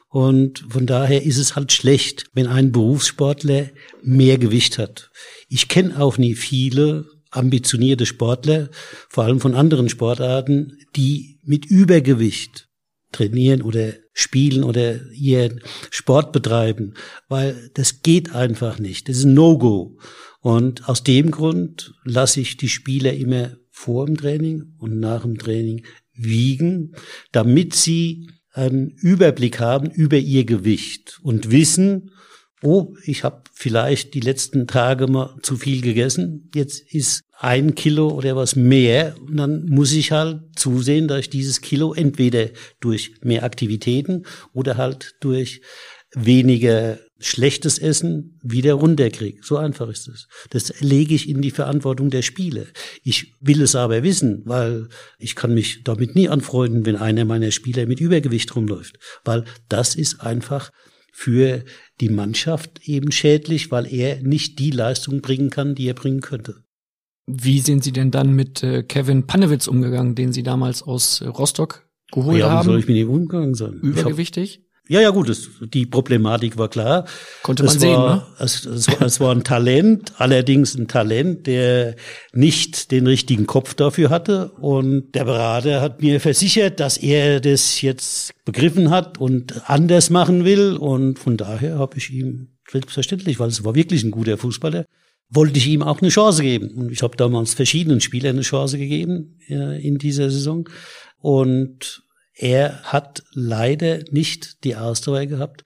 Und 0.08 0.64
von 0.68 0.86
daher 0.86 1.22
ist 1.22 1.38
es 1.38 1.54
halt 1.54 1.70
schlecht, 1.70 2.26
wenn 2.32 2.48
ein 2.48 2.72
Berufssportler 2.72 3.70
mehr 4.02 4.38
Gewicht 4.38 4.78
hat. 4.78 5.10
Ich 5.48 5.68
kenne 5.68 6.00
auch 6.00 6.18
nie 6.18 6.34
viele 6.34 7.06
ambitionierte 7.30 8.06
Sportler, 8.06 8.70
vor 9.08 9.24
allem 9.24 9.40
von 9.40 9.54
anderen 9.54 9.88
Sportarten, 9.88 10.78
die 10.96 11.38
mit 11.44 11.66
Übergewicht 11.66 12.68
trainieren 13.12 13.62
oder 13.62 13.94
spielen 14.12 14.64
oder 14.64 15.10
ihren 15.12 15.60
Sport 15.90 16.32
betreiben, 16.32 16.94
weil 17.28 17.70
das 17.74 18.02
geht 18.02 18.34
einfach 18.34 18.78
nicht. 18.78 19.08
Das 19.08 19.16
ist 19.18 19.24
ein 19.24 19.34
No-Go. 19.34 19.98
Und 20.40 20.88
aus 20.88 21.04
dem 21.04 21.30
Grund 21.30 21.94
lasse 22.04 22.40
ich 22.40 22.56
die 22.56 22.68
Spieler 22.68 23.12
immer 23.12 23.56
vor 23.70 24.06
dem 24.06 24.16
Training 24.16 24.74
und 24.78 24.98
nach 24.98 25.22
dem 25.22 25.38
Training 25.38 25.84
wiegen, 26.14 26.94
damit 27.32 27.74
sie 27.74 28.28
einen 28.52 28.90
Überblick 28.90 29.60
haben 29.60 29.90
über 29.90 30.16
ihr 30.16 30.44
Gewicht 30.44 31.20
und 31.22 31.50
wissen, 31.50 32.10
oh, 32.62 32.94
ich 33.04 33.24
habe 33.24 33.42
vielleicht 33.52 34.14
die 34.14 34.20
letzten 34.20 34.66
Tage 34.66 35.06
mal 35.06 35.36
zu 35.42 35.56
viel 35.56 35.80
gegessen, 35.80 36.50
jetzt 36.54 36.92
ist 36.92 37.22
ein 37.38 37.74
Kilo 37.74 38.08
oder 38.08 38.34
was 38.34 38.56
mehr, 38.56 39.14
und 39.20 39.36
dann 39.36 39.66
muss 39.66 39.92
ich 39.92 40.10
halt 40.10 40.40
zusehen, 40.56 41.06
dass 41.06 41.20
ich 41.20 41.30
dieses 41.30 41.60
Kilo 41.60 41.94
entweder 41.94 42.48
durch 42.80 43.12
mehr 43.22 43.44
Aktivitäten 43.44 44.24
oder 44.52 44.76
halt 44.76 45.14
durch 45.20 45.60
weniger 46.14 46.98
schlechtes 47.20 47.78
Essen 47.78 48.38
wieder 48.42 48.74
runterkriege. 48.74 49.40
So 49.42 49.56
einfach 49.56 49.88
ist 49.88 50.08
es. 50.08 50.28
Das 50.50 50.80
lege 50.80 51.14
ich 51.14 51.28
in 51.28 51.42
die 51.42 51.50
Verantwortung 51.50 52.10
der 52.10 52.22
Spieler. 52.22 52.64
Ich 53.02 53.34
will 53.40 53.60
es 53.60 53.74
aber 53.74 54.02
wissen, 54.02 54.42
weil 54.44 54.88
ich 55.18 55.34
kann 55.34 55.52
mich 55.52 55.82
damit 55.82 56.14
nie 56.14 56.28
anfreunden, 56.28 56.86
wenn 56.86 56.96
einer 56.96 57.24
meiner 57.24 57.50
Spieler 57.50 57.86
mit 57.86 58.00
Übergewicht 58.00 58.54
rumläuft, 58.54 58.98
weil 59.24 59.44
das 59.68 59.96
ist 59.96 60.20
einfach 60.20 60.70
für 61.12 61.64
die 62.00 62.08
Mannschaft 62.08 62.80
eben 62.88 63.10
schädlich, 63.12 63.70
weil 63.70 63.92
er 63.92 64.22
nicht 64.22 64.58
die 64.58 64.70
Leistung 64.70 65.20
bringen 65.20 65.50
kann, 65.50 65.74
die 65.74 65.88
er 65.88 65.94
bringen 65.94 66.20
könnte. 66.20 66.62
Wie 67.26 67.60
sind 67.60 67.84
Sie 67.84 67.92
denn 67.92 68.10
dann 68.10 68.34
mit 68.34 68.62
äh, 68.62 68.82
Kevin 68.82 69.26
Panewitz 69.26 69.66
umgegangen, 69.66 70.14
den 70.14 70.32
Sie 70.32 70.42
damals 70.42 70.82
aus 70.82 71.20
äh, 71.20 71.26
Rostock 71.26 71.86
geholt 72.10 72.38
ja, 72.38 72.50
haben? 72.50 72.56
Ja, 72.56 72.62
soll 72.64 72.78
ich 72.78 72.88
mit 72.88 72.96
ihm 72.96 73.10
umgegangen 73.10 73.54
sein? 73.54 73.74
Übergewichtig? 73.82 74.62
Ja, 74.90 75.02
ja, 75.02 75.10
gut, 75.10 75.28
das, 75.28 75.50
die 75.60 75.84
Problematik 75.84 76.56
war 76.56 76.68
klar. 76.68 77.04
Konnte 77.42 77.62
man 77.62 77.74
es 77.74 77.80
sehen, 77.80 77.96
war, 77.96 78.16
ne? 78.16 78.26
Es, 78.38 78.64
es, 78.64 78.88
war, 78.88 79.02
es 79.02 79.20
war 79.20 79.34
ein 79.34 79.44
Talent, 79.44 80.14
allerdings 80.18 80.74
ein 80.74 80.88
Talent, 80.88 81.46
der 81.46 81.94
nicht 82.32 82.90
den 82.90 83.06
richtigen 83.06 83.46
Kopf 83.46 83.74
dafür 83.74 84.08
hatte. 84.08 84.52
Und 84.52 85.14
der 85.14 85.26
Berater 85.26 85.82
hat 85.82 86.00
mir 86.00 86.20
versichert, 86.20 86.80
dass 86.80 86.96
er 86.96 87.40
das 87.40 87.82
jetzt 87.82 88.32
begriffen 88.46 88.88
hat 88.88 89.18
und 89.18 89.68
anders 89.68 90.08
machen 90.08 90.46
will. 90.46 90.78
Und 90.78 91.18
von 91.18 91.36
daher 91.36 91.78
habe 91.78 91.98
ich 91.98 92.10
ihm 92.10 92.48
selbstverständlich, 92.70 93.38
weil 93.38 93.48
es 93.48 93.64
war 93.64 93.74
wirklich 93.74 94.02
ein 94.04 94.10
guter 94.10 94.38
Fußballer, 94.38 94.86
wollte 95.28 95.58
ich 95.58 95.66
ihm 95.66 95.82
auch 95.82 96.00
eine 96.00 96.08
Chance 96.08 96.42
geben. 96.42 96.70
Und 96.70 96.90
ich 96.92 97.02
habe 97.02 97.14
damals 97.14 97.52
verschiedenen 97.52 98.00
Spielern 98.00 98.36
eine 98.36 98.42
Chance 98.42 98.78
gegeben 98.78 99.38
äh, 99.50 99.86
in 99.86 99.98
dieser 99.98 100.30
Saison. 100.30 100.66
Und 101.20 102.07
er 102.38 102.82
hat 102.84 103.22
leider 103.32 103.98
nicht 104.10 104.64
die 104.64 104.76
Ausdauer 104.76 105.26
gehabt, 105.26 105.64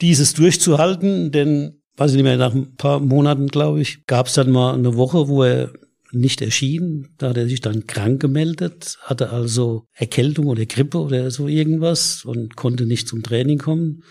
dieses 0.00 0.32
durchzuhalten, 0.32 1.30
denn, 1.30 1.82
weiß 1.96 2.12
ich 2.12 2.16
nicht 2.16 2.24
mehr, 2.24 2.38
nach 2.38 2.54
ein 2.54 2.74
paar 2.76 3.00
Monaten, 3.00 3.48
glaube 3.48 3.80
ich, 3.80 4.06
gab 4.06 4.26
es 4.26 4.32
dann 4.32 4.50
mal 4.50 4.74
eine 4.74 4.96
Woche, 4.96 5.28
wo 5.28 5.42
er 5.44 5.72
nicht 6.10 6.40
erschien. 6.40 7.08
Da 7.18 7.28
hat 7.28 7.36
er 7.36 7.46
sich 7.46 7.60
dann 7.60 7.86
krank 7.86 8.20
gemeldet, 8.20 8.96
hatte 9.02 9.30
also 9.30 9.84
Erkältung 9.92 10.46
oder 10.46 10.64
Grippe 10.64 10.98
oder 10.98 11.30
so 11.30 11.46
irgendwas 11.46 12.24
und 12.24 12.56
konnte 12.56 12.86
nicht 12.86 13.06
zum 13.06 13.22
Training 13.22 13.58
kommen. 13.58 14.02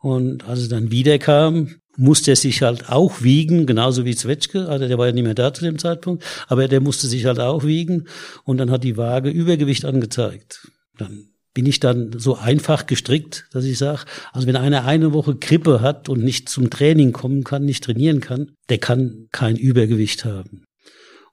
Und 0.00 0.44
als 0.48 0.62
er 0.62 0.68
dann 0.68 0.90
wiederkam, 0.90 1.76
musste 1.96 2.32
er 2.32 2.36
sich 2.36 2.62
halt 2.62 2.90
auch 2.90 3.22
wiegen, 3.22 3.66
genauso 3.66 4.04
wie 4.04 4.16
Zwetschke, 4.16 4.68
also 4.68 4.86
der 4.88 4.98
war 4.98 5.06
ja 5.06 5.12
nicht 5.12 5.24
mehr 5.24 5.34
da 5.34 5.54
zu 5.54 5.64
dem 5.64 5.78
Zeitpunkt, 5.78 6.24
aber 6.48 6.68
der 6.68 6.80
musste 6.80 7.06
sich 7.06 7.24
halt 7.24 7.38
auch 7.38 7.64
wiegen 7.64 8.08
und 8.44 8.58
dann 8.58 8.70
hat 8.70 8.84
die 8.84 8.96
Waage 8.96 9.30
Übergewicht 9.30 9.84
angezeigt. 9.84 10.68
Dann 10.98 11.28
bin 11.56 11.64
ich 11.64 11.80
dann 11.80 12.12
so 12.18 12.36
einfach 12.36 12.84
gestrickt, 12.84 13.46
dass 13.50 13.64
ich 13.64 13.78
sage, 13.78 14.04
also 14.34 14.46
wenn 14.46 14.56
einer 14.56 14.84
eine 14.84 15.14
Woche 15.14 15.36
Grippe 15.36 15.80
hat 15.80 16.10
und 16.10 16.22
nicht 16.22 16.50
zum 16.50 16.68
Training 16.68 17.12
kommen 17.12 17.44
kann, 17.44 17.64
nicht 17.64 17.82
trainieren 17.82 18.20
kann, 18.20 18.52
der 18.68 18.76
kann 18.76 19.28
kein 19.32 19.56
Übergewicht 19.56 20.26
haben. 20.26 20.66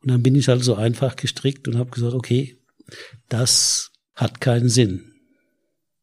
Und 0.01 0.11
dann 0.11 0.23
bin 0.23 0.35
ich 0.35 0.47
halt 0.47 0.63
so 0.63 0.75
einfach 0.75 1.17
gestrickt 1.17 1.67
und 1.67 1.77
habe 1.77 1.89
gesagt, 1.89 2.13
okay, 2.13 2.57
das 3.27 3.91
hat 4.15 4.39
keinen 4.39 4.69
Sinn. 4.69 5.11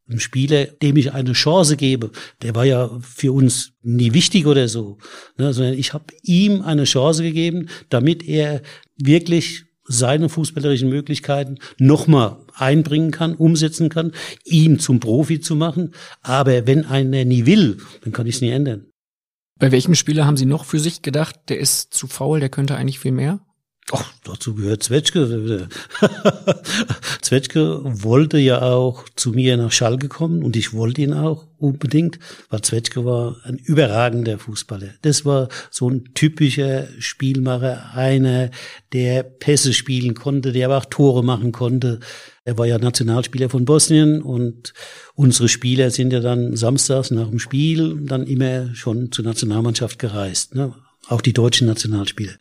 Ein 0.07 0.21
Spieler, 0.21 0.67
dem 0.67 0.99
ich 0.99 1.13
eine 1.13 1.33
Chance 1.33 1.79
gebe, 1.79 2.11
der 2.43 2.55
war 2.55 2.67
ja 2.67 2.91
für 3.01 3.33
uns 3.33 3.73
nie 3.81 4.13
wichtig 4.13 4.45
oder 4.45 4.69
so, 4.69 4.99
ne, 5.39 5.55
sondern 5.55 5.79
ich 5.79 5.95
habe 5.95 6.13
ihm 6.23 6.61
eine 6.61 6.85
Chance 6.85 7.23
gegeben, 7.23 7.71
damit 7.89 8.23
er 8.23 8.61
wirklich 8.99 9.65
seine 9.91 10.29
fußballerischen 10.29 10.89
Möglichkeiten 10.89 11.57
nochmal 11.79 12.37
einbringen 12.55 13.11
kann, 13.11 13.35
umsetzen 13.35 13.89
kann, 13.89 14.13
ihn 14.45 14.79
zum 14.79 15.01
Profi 15.01 15.41
zu 15.41 15.57
machen. 15.57 15.93
Aber 16.23 16.67
wenn 16.67 16.87
einer 16.87 17.25
nie 17.25 17.45
will, 17.45 17.79
dann 18.03 18.13
kann 18.13 18.27
ich 18.27 18.37
es 18.37 18.41
nie 18.41 18.51
ändern. 18.51 18.87
Bei 19.59 19.73
welchem 19.73 19.95
Spieler 19.95 20.27
haben 20.27 20.37
Sie 20.37 20.47
noch 20.47 20.65
für 20.65 20.79
sich 20.79 21.03
gedacht, 21.03 21.37
der 21.49 21.59
ist 21.59 21.93
zu 21.93 22.07
faul, 22.07 22.41
der 22.41 22.49
könnte 22.49 22.77
eigentlich 22.77 23.01
viel 23.01 23.13
mehr? 23.13 23.41
Ach, 23.93 24.13
dazu 24.23 24.55
gehört 24.55 24.85
Zwetschke. 24.85 25.69
Zwetschke 27.23 27.81
wollte 27.83 28.39
ja 28.39 28.63
auch 28.63 29.05
zu 29.17 29.33
mir 29.33 29.57
nach 29.57 29.73
Schalke 29.73 30.09
kommen 30.09 30.45
und 30.45 30.55
ich 30.55 30.73
wollte 30.73 31.03
ihn 31.03 31.13
auch 31.13 31.47
unbedingt, 31.59 32.21
weil 32.51 32.63
Zwetschke 32.63 33.05
war 33.05 33.37
ein 33.43 33.57
überragender 33.57 34.39
Fußballer. 34.39 34.91
Das 35.03 35.25
war 35.25 35.49
so 35.71 35.91
ein 35.91 36.15
typischer 36.15 36.87
Spielmacher, 37.01 37.93
einer, 37.95 38.51
der 38.93 39.25
Pässe 39.25 39.73
spielen 39.73 40.15
konnte, 40.15 40.53
der 40.53 40.67
aber 40.67 40.79
auch 40.79 40.87
Tore 40.87 41.25
machen 41.25 41.51
konnte. 41.51 41.99
Er 42.45 42.59
war 42.59 42.67
ja 42.67 42.79
Nationalspieler 42.79 43.51
von 43.51 43.65
Bosnien 43.65 44.23
und 44.23 44.73
unsere 45.15 45.49
Spieler 45.49 45.91
sind 45.91 46.13
ja 46.13 46.21
dann 46.21 46.57
samstags 46.57 47.11
nach 47.11 47.29
dem 47.29 47.41
Spiel 47.41 47.99
dann 48.03 48.27
immer 48.27 48.73
schon 48.75 49.11
zur 49.11 49.25
Nationalmannschaft 49.25 49.99
gereist, 49.99 50.55
ne? 50.55 50.75
auch 51.09 51.21
die 51.21 51.33
deutschen 51.33 51.67
Nationalspieler. 51.67 52.35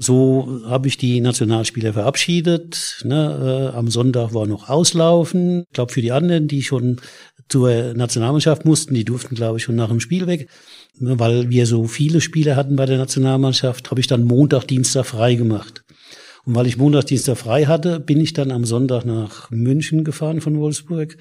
So 0.00 0.60
habe 0.64 0.86
ich 0.86 0.96
die 0.96 1.20
Nationalspieler 1.20 1.92
verabschiedet. 1.92 3.02
Ne? 3.04 3.72
Äh, 3.72 3.76
am 3.76 3.88
Sonntag 3.88 4.32
war 4.32 4.46
noch 4.46 4.68
Auslaufen. 4.68 5.64
Ich 5.66 5.72
glaube, 5.72 5.92
für 5.92 6.02
die 6.02 6.12
anderen, 6.12 6.46
die 6.46 6.62
schon 6.62 7.00
zur 7.48 7.94
Nationalmannschaft 7.94 8.64
mussten, 8.64 8.94
die 8.94 9.04
durften, 9.04 9.34
glaube 9.34 9.58
ich, 9.58 9.64
schon 9.64 9.74
nach 9.74 9.88
dem 9.88 9.98
Spiel 9.98 10.28
weg. 10.28 10.48
Ne? 11.00 11.18
Weil 11.18 11.50
wir 11.50 11.66
so 11.66 11.84
viele 11.84 12.20
Spiele 12.20 12.54
hatten 12.54 12.76
bei 12.76 12.86
der 12.86 12.98
Nationalmannschaft, 12.98 13.90
habe 13.90 14.00
ich 14.00 14.06
dann 14.06 14.22
Montag, 14.22 14.68
Dienstag 14.68 15.04
frei 15.04 15.34
gemacht. 15.34 15.82
Und 16.44 16.54
weil 16.54 16.68
ich 16.68 16.78
Montag, 16.78 17.06
Dienstag 17.06 17.36
frei 17.36 17.64
hatte, 17.64 17.98
bin 17.98 18.20
ich 18.20 18.34
dann 18.34 18.52
am 18.52 18.64
Sonntag 18.64 19.04
nach 19.04 19.50
München 19.50 20.04
gefahren 20.04 20.40
von 20.40 20.58
Wolfsburg 20.58 21.16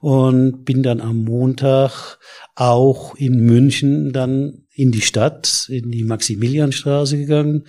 und 0.00 0.66
bin 0.66 0.82
dann 0.82 1.00
am 1.00 1.24
Montag 1.24 2.18
auch 2.54 3.14
in 3.16 3.40
München 3.40 4.12
dann 4.12 4.66
in 4.74 4.92
die 4.92 5.00
Stadt, 5.00 5.66
in 5.68 5.90
die 5.90 6.04
Maximilianstraße 6.04 7.16
gegangen 7.16 7.64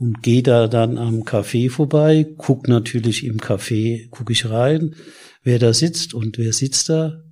und 0.00 0.22
gehe 0.22 0.42
da 0.42 0.66
dann 0.66 0.96
am 0.96 1.24
Café 1.24 1.68
vorbei, 1.68 2.26
guck 2.38 2.68
natürlich 2.68 3.22
im 3.22 3.36
Café, 3.36 4.08
guck 4.10 4.30
ich 4.30 4.48
rein, 4.48 4.96
wer 5.42 5.58
da 5.58 5.74
sitzt 5.74 6.14
und 6.14 6.38
wer 6.38 6.54
sitzt 6.54 6.88
da? 6.88 7.22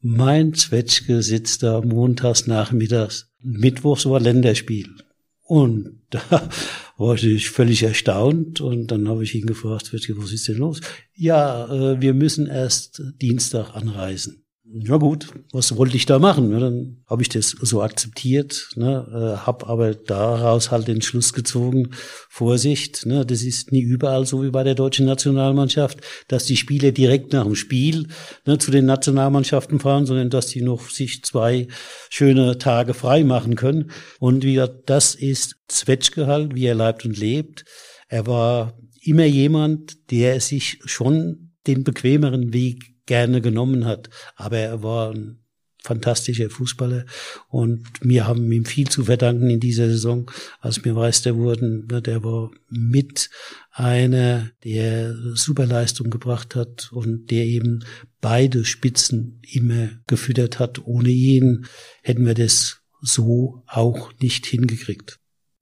Mein 0.00 0.52
Zwetschge 0.52 1.22
sitzt 1.22 1.62
da 1.62 1.80
montags 1.80 2.46
nachmittags. 2.46 3.32
Mittwochs 3.40 4.04
war 4.04 4.20
Länderspiel. 4.20 4.96
Und 5.40 6.02
da 6.10 6.50
war 6.98 7.14
ich 7.14 7.48
völlig 7.48 7.82
erstaunt 7.82 8.60
und 8.60 8.88
dann 8.88 9.08
habe 9.08 9.24
ich 9.24 9.34
ihn 9.34 9.46
gefragt, 9.46 9.86
Zwetschge, 9.86 10.18
was 10.18 10.32
ist 10.32 10.46
denn 10.46 10.58
los? 10.58 10.82
Ja, 11.14 11.72
äh, 11.72 12.02
wir 12.02 12.12
müssen 12.12 12.48
erst 12.48 13.02
Dienstag 13.22 13.74
anreisen. 13.74 14.44
Ja 14.70 14.96
gut, 14.96 15.28
was 15.52 15.76
wollte 15.76 15.96
ich 15.96 16.04
da 16.04 16.18
machen? 16.18 16.50
Ja, 16.52 16.58
dann 16.58 16.98
habe 17.06 17.22
ich 17.22 17.28
das 17.28 17.50
so 17.50 17.82
akzeptiert, 17.82 18.70
ne, 18.76 19.06
äh, 19.10 19.46
habe 19.46 19.66
aber 19.66 19.94
daraus 19.94 20.70
halt 20.70 20.88
den 20.88 21.00
Schluss 21.00 21.32
gezogen, 21.32 21.90
Vorsicht, 22.28 23.06
ne, 23.06 23.24
das 23.24 23.42
ist 23.42 23.72
nie 23.72 23.80
überall 23.80 24.26
so 24.26 24.42
wie 24.42 24.50
bei 24.50 24.64
der 24.64 24.74
deutschen 24.74 25.06
Nationalmannschaft, 25.06 26.00
dass 26.28 26.44
die 26.44 26.56
Spieler 26.56 26.92
direkt 26.92 27.32
nach 27.32 27.44
dem 27.44 27.54
Spiel 27.54 28.08
ne, 28.44 28.58
zu 28.58 28.70
den 28.70 28.84
Nationalmannschaften 28.84 29.80
fahren, 29.80 30.06
sondern 30.06 30.28
dass 30.28 30.48
die 30.48 30.62
noch 30.62 30.90
sich 30.90 31.24
zwei 31.24 31.68
schöne 32.10 32.58
Tage 32.58 32.92
frei 32.92 33.24
machen 33.24 33.54
können. 33.54 33.90
Und 34.20 34.44
wie 34.44 34.54
gesagt, 34.54 34.90
das 34.90 35.14
ist 35.14 35.56
Zwetschge 35.68 36.26
halt, 36.26 36.54
wie 36.54 36.66
er 36.66 36.74
leibt 36.74 37.04
und 37.06 37.16
lebt. 37.16 37.64
Er 38.08 38.26
war 38.26 38.78
immer 39.02 39.24
jemand, 39.24 40.10
der 40.10 40.40
sich 40.40 40.78
schon 40.84 41.52
den 41.66 41.84
bequemeren 41.84 42.52
Weg 42.52 42.97
gerne 43.08 43.40
genommen 43.40 43.86
hat. 43.86 44.10
Aber 44.36 44.58
er 44.58 44.82
war 44.84 45.10
ein 45.10 45.40
fantastischer 45.82 46.50
Fußballer 46.50 47.06
und 47.48 47.86
wir 48.02 48.26
haben 48.26 48.50
ihm 48.52 48.64
viel 48.64 48.88
zu 48.88 49.04
verdanken 49.04 49.48
in 49.48 49.60
dieser 49.60 49.88
Saison, 49.88 50.30
als 50.60 50.84
wir 50.84 50.92
Meister 50.92 51.36
wurden. 51.36 51.88
Der 51.88 52.22
war 52.22 52.50
mit 52.68 53.30
einer, 53.70 54.50
der 54.64 55.14
Superleistung 55.34 56.10
gebracht 56.10 56.54
hat 56.54 56.90
und 56.92 57.30
der 57.30 57.46
eben 57.46 57.84
beide 58.20 58.64
Spitzen 58.64 59.40
immer 59.50 59.88
gefüttert 60.06 60.58
hat. 60.58 60.84
Ohne 60.84 61.08
ihn 61.08 61.66
hätten 62.02 62.26
wir 62.26 62.34
das 62.34 62.82
so 63.00 63.62
auch 63.66 64.12
nicht 64.20 64.46
hingekriegt. 64.46 65.18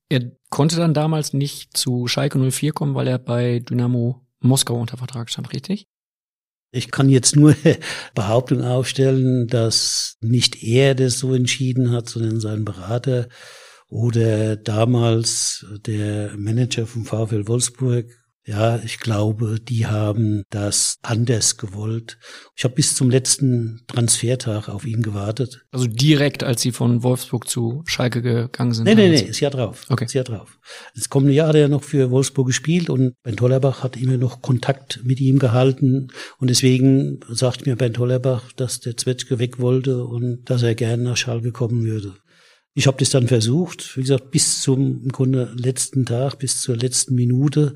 Er 0.09 0.33
konnte 0.51 0.77
dann 0.77 0.95
damals 0.95 1.33
nicht 1.33 1.77
zu 1.77 2.07
Schalke 2.07 2.39
04 2.39 2.73
kommen, 2.73 2.95
weil 2.95 3.09
er 3.09 3.19
bei 3.19 3.61
Dynamo 3.61 4.27
Moskau 4.41 4.81
unter 4.81 4.97
Vertrag 4.97 5.31
stand, 5.31 5.53
richtig? 5.53 5.87
Ich 6.71 6.91
kann 6.91 7.09
jetzt 7.09 7.37
nur 7.37 7.55
Behauptung 8.15 8.63
aufstellen, 8.63 9.47
dass 9.47 10.17
nicht 10.21 10.63
er 10.63 10.95
das 10.95 11.19
so 11.19 11.35
entschieden 11.35 11.91
hat, 11.93 12.09
sondern 12.09 12.41
sein 12.41 12.65
Berater 12.65 13.29
oder 13.89 14.57
damals 14.57 15.65
der 15.87 16.37
Manager 16.37 16.87
vom 16.87 17.05
VfL 17.05 17.47
Wolfsburg, 17.47 18.07
ja, 18.47 18.81
ich 18.85 19.01
glaube, 19.01 19.59
die 19.61 19.87
haben 19.87 20.45
das 20.51 20.99
anders 21.03 21.57
gewollt. 21.57 22.17
Ich 22.57 22.63
habe 22.63 22.77
bis 22.77 22.95
zum 22.95 23.11
letzten 23.11 23.83
Transfertag 23.89 24.69
auf 24.69 24.87
ihn 24.87 25.03
gewartet. 25.03 25.67
Also 25.73 25.89
direkt, 25.89 26.45
als 26.45 26.63
sie 26.63 26.71
von 26.71 27.03
Wolfsburg 27.03 27.49
zu 27.49 27.83
Schalke 27.87 28.23
gegangen 28.23 28.73
sind? 28.73 28.85
Nee, 28.85 28.95
nee, 28.95 29.09
nee, 29.09 29.21
ist 29.21 29.41
ja 29.41 29.51
drauf. 29.51 29.85
Okay. 29.89 30.05
Ist 30.05 30.15
ja 30.15 30.23
drauf. 30.23 30.61
Das 30.95 31.09
kommende 31.09 31.35
Jahr 31.35 31.49
hat 31.49 31.57
er 31.57 31.67
noch 31.67 31.83
für 31.83 32.13
Wolfsburg 32.13 32.47
gespielt 32.47 32.89
und 32.89 33.15
Ben 33.25 33.37
Tollerbach 33.37 33.83
hat 33.83 33.97
immer 33.97 34.17
noch 34.17 34.43
Kontakt 34.43 35.01
mit 35.03 35.21
ihm 35.21 35.41
gehalten. 35.41 36.09
Und 36.39 36.49
deswegen 36.49 37.19
sagt 37.29 37.67
mir 37.67 37.75
Ben 37.75 37.95
Tollerbach, 37.95 38.53
dass 38.53 38.79
der 38.79 38.97
Zwetschge 38.97 39.41
weg 39.41 39.59
wollte 39.59 40.05
und 40.05 40.45
dass 40.49 40.63
er 40.63 40.77
gerne 40.77 41.03
nach 41.03 41.17
Schalke 41.17 41.51
kommen 41.51 41.85
würde. 41.85 42.15
Ich 42.75 42.87
habe 42.87 42.99
das 42.99 43.11
dann 43.11 43.27
versucht, 43.27 43.97
wie 43.97 44.03
gesagt, 44.03 44.31
bis 44.31 44.61
zum 44.61 45.03
im 45.03 45.11
Grunde 45.11 45.53
letzten 45.57 46.05
Tag, 46.05 46.39
bis 46.39 46.61
zur 46.61 46.77
letzten 46.77 47.17
Minute 47.17 47.75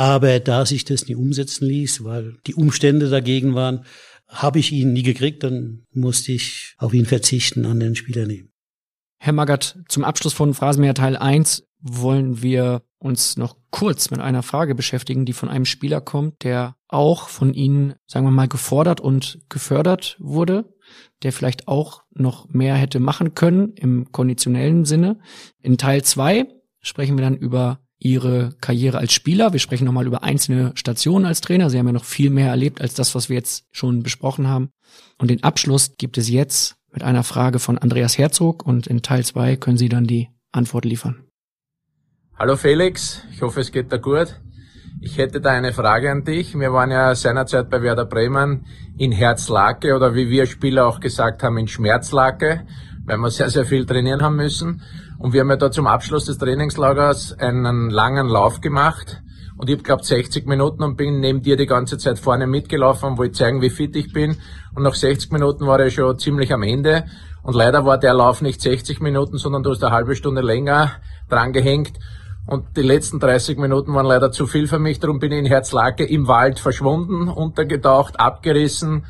aber 0.00 0.40
da 0.40 0.64
sich 0.64 0.86
das 0.86 1.08
nie 1.08 1.14
umsetzen 1.14 1.66
ließ, 1.66 2.04
weil 2.04 2.38
die 2.46 2.54
Umstände 2.54 3.10
dagegen 3.10 3.54
waren, 3.54 3.84
habe 4.28 4.58
ich 4.58 4.72
ihn 4.72 4.94
nie 4.94 5.02
gekriegt, 5.02 5.42
dann 5.42 5.84
musste 5.92 6.32
ich 6.32 6.74
auf 6.78 6.94
ihn 6.94 7.04
verzichten, 7.04 7.66
an 7.66 7.80
den 7.80 7.94
Spieler 7.94 8.26
nehmen. 8.26 8.50
Herr 9.18 9.34
Magath, 9.34 9.78
zum 9.88 10.04
Abschluss 10.04 10.32
von 10.32 10.54
Phrasenmäher 10.54 10.94
Teil 10.94 11.18
1 11.18 11.64
wollen 11.82 12.40
wir 12.40 12.80
uns 12.98 13.36
noch 13.36 13.58
kurz 13.70 14.10
mit 14.10 14.20
einer 14.20 14.42
Frage 14.42 14.74
beschäftigen, 14.74 15.26
die 15.26 15.34
von 15.34 15.50
einem 15.50 15.66
Spieler 15.66 16.00
kommt, 16.00 16.44
der 16.44 16.76
auch 16.88 17.28
von 17.28 17.52
Ihnen, 17.52 17.92
sagen 18.06 18.24
wir 18.24 18.30
mal, 18.30 18.48
gefordert 18.48 19.02
und 19.02 19.40
gefördert 19.50 20.16
wurde, 20.18 20.64
der 21.22 21.34
vielleicht 21.34 21.68
auch 21.68 22.04
noch 22.14 22.48
mehr 22.48 22.74
hätte 22.74 23.00
machen 23.00 23.34
können 23.34 23.74
im 23.74 24.12
konditionellen 24.12 24.86
Sinne. 24.86 25.18
In 25.60 25.76
Teil 25.76 26.02
2 26.02 26.46
sprechen 26.80 27.18
wir 27.18 27.22
dann 27.22 27.36
über 27.36 27.80
ihre 28.00 28.54
Karriere 28.60 28.98
als 28.98 29.12
Spieler. 29.12 29.52
Wir 29.52 29.60
sprechen 29.60 29.84
nochmal 29.84 30.06
über 30.06 30.24
einzelne 30.24 30.72
Stationen 30.74 31.26
als 31.26 31.40
Trainer. 31.40 31.70
Sie 31.70 31.78
haben 31.78 31.86
ja 31.86 31.92
noch 31.92 32.04
viel 32.04 32.30
mehr 32.30 32.48
erlebt 32.48 32.80
als 32.80 32.94
das, 32.94 33.14
was 33.14 33.28
wir 33.28 33.36
jetzt 33.36 33.64
schon 33.70 34.02
besprochen 34.02 34.48
haben. 34.48 34.70
Und 35.18 35.30
den 35.30 35.44
Abschluss 35.44 35.92
gibt 35.98 36.18
es 36.18 36.28
jetzt 36.28 36.76
mit 36.92 37.02
einer 37.02 37.22
Frage 37.22 37.58
von 37.58 37.78
Andreas 37.78 38.18
Herzog 38.18 38.66
und 38.66 38.86
in 38.86 39.02
Teil 39.02 39.24
zwei 39.24 39.56
können 39.56 39.76
Sie 39.76 39.88
dann 39.88 40.06
die 40.06 40.28
Antwort 40.50 40.84
liefern. 40.84 41.24
Hallo 42.36 42.56
Felix, 42.56 43.22
ich 43.30 43.42
hoffe 43.42 43.60
es 43.60 43.70
geht 43.70 43.92
dir 43.92 43.98
gut. 44.00 44.40
Ich 45.02 45.18
hätte 45.18 45.40
da 45.40 45.50
eine 45.50 45.72
Frage 45.72 46.10
an 46.10 46.24
dich. 46.24 46.58
Wir 46.58 46.72
waren 46.72 46.90
ja 46.90 47.14
seinerzeit 47.14 47.70
bei 47.70 47.82
Werder 47.82 48.06
Bremen 48.06 48.66
in 48.98 49.12
Herzlake 49.12 49.94
oder 49.94 50.14
wie 50.14 50.28
wir 50.28 50.46
Spieler 50.46 50.86
auch 50.86 51.00
gesagt 51.00 51.42
haben, 51.42 51.58
in 51.58 51.68
Schmerzlake, 51.68 52.66
weil 53.04 53.18
wir 53.18 53.30
sehr, 53.30 53.50
sehr 53.50 53.64
viel 53.64 53.86
trainieren 53.86 54.22
haben 54.22 54.36
müssen. 54.36 54.82
Und 55.20 55.34
wir 55.34 55.42
haben 55.42 55.50
ja 55.50 55.56
da 55.56 55.70
zum 55.70 55.86
Abschluss 55.86 56.24
des 56.24 56.38
Trainingslagers 56.38 57.38
einen 57.38 57.90
langen 57.90 58.26
Lauf 58.26 58.62
gemacht. 58.62 59.20
Und 59.58 59.68
ich 59.68 59.74
habe 59.74 59.82
glaubt 59.82 60.06
60 60.06 60.46
Minuten 60.46 60.82
und 60.82 60.96
bin 60.96 61.20
neben 61.20 61.42
dir 61.42 61.58
die 61.58 61.66
ganze 61.66 61.98
Zeit 61.98 62.18
vorne 62.18 62.46
mitgelaufen 62.46 63.10
und 63.10 63.18
wollte 63.18 63.32
zeigen, 63.32 63.60
wie 63.60 63.68
fit 63.68 63.94
ich 63.96 64.14
bin. 64.14 64.38
Und 64.74 64.82
nach 64.82 64.94
60 64.94 65.30
Minuten 65.30 65.66
war 65.66 65.78
ich 65.80 65.92
schon 65.92 66.18
ziemlich 66.18 66.54
am 66.54 66.62
Ende. 66.62 67.04
Und 67.42 67.54
leider 67.54 67.84
war 67.84 67.98
der 67.98 68.14
Lauf 68.14 68.40
nicht 68.40 68.62
60 68.62 69.02
Minuten, 69.02 69.36
sondern 69.36 69.62
du 69.62 69.72
hast 69.72 69.84
eine 69.84 69.92
halbe 69.92 70.16
Stunde 70.16 70.40
länger 70.40 70.92
dran 71.28 71.52
gehängt. 71.52 71.92
Und 72.46 72.78
die 72.78 72.82
letzten 72.82 73.20
30 73.20 73.58
Minuten 73.58 73.92
waren 73.92 74.06
leider 74.06 74.32
zu 74.32 74.46
viel 74.46 74.68
für 74.68 74.78
mich. 74.78 75.00
Darum 75.00 75.18
bin 75.18 75.32
ich 75.32 75.38
in 75.40 75.44
Herzlake 75.44 76.06
im 76.06 76.28
Wald 76.28 76.58
verschwunden, 76.58 77.28
untergetaucht, 77.28 78.18
abgerissen. 78.18 79.04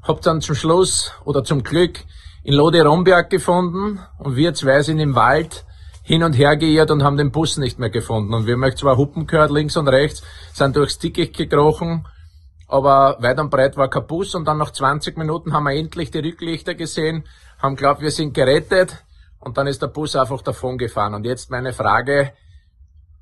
Hab 0.00 0.20
dann 0.20 0.40
zum 0.40 0.54
Schluss 0.54 1.10
oder 1.24 1.42
zum 1.42 1.64
Glück 1.64 2.04
in 2.46 2.54
Lode 2.54 2.84
Romberg 2.84 3.28
gefunden 3.28 3.98
und 4.18 4.36
wir 4.36 4.54
zwei 4.54 4.80
sind 4.80 5.00
im 5.00 5.16
Wald 5.16 5.66
hin 6.04 6.22
und 6.22 6.34
her 6.34 6.56
geirrt 6.56 6.92
und 6.92 7.02
haben 7.02 7.16
den 7.16 7.32
Bus 7.32 7.56
nicht 7.56 7.80
mehr 7.80 7.90
gefunden. 7.90 8.32
Und 8.34 8.46
wir 8.46 8.54
haben 8.54 8.62
euch 8.62 8.76
zwei 8.76 8.94
Huppen 8.94 9.26
gehört, 9.26 9.50
links 9.50 9.76
und 9.76 9.88
rechts, 9.88 10.22
sind 10.52 10.76
durchs 10.76 11.00
Dickicht 11.00 11.36
gekrochen, 11.36 12.06
aber 12.68 13.16
weit 13.18 13.40
und 13.40 13.50
breit 13.50 13.76
war 13.76 13.90
kein 13.90 14.06
Bus 14.06 14.36
und 14.36 14.44
dann 14.44 14.58
nach 14.58 14.70
20 14.70 15.16
Minuten 15.16 15.54
haben 15.54 15.64
wir 15.64 15.72
endlich 15.72 16.12
die 16.12 16.20
Rücklichter 16.20 16.76
gesehen, 16.76 17.24
haben 17.58 17.74
glaubt, 17.74 18.00
wir 18.00 18.12
sind 18.12 18.32
gerettet 18.32 19.04
und 19.40 19.58
dann 19.58 19.66
ist 19.66 19.82
der 19.82 19.88
Bus 19.88 20.14
einfach 20.14 20.42
davon 20.42 20.78
gefahren. 20.78 21.14
Und 21.14 21.26
jetzt 21.26 21.50
meine 21.50 21.72
Frage, 21.72 22.32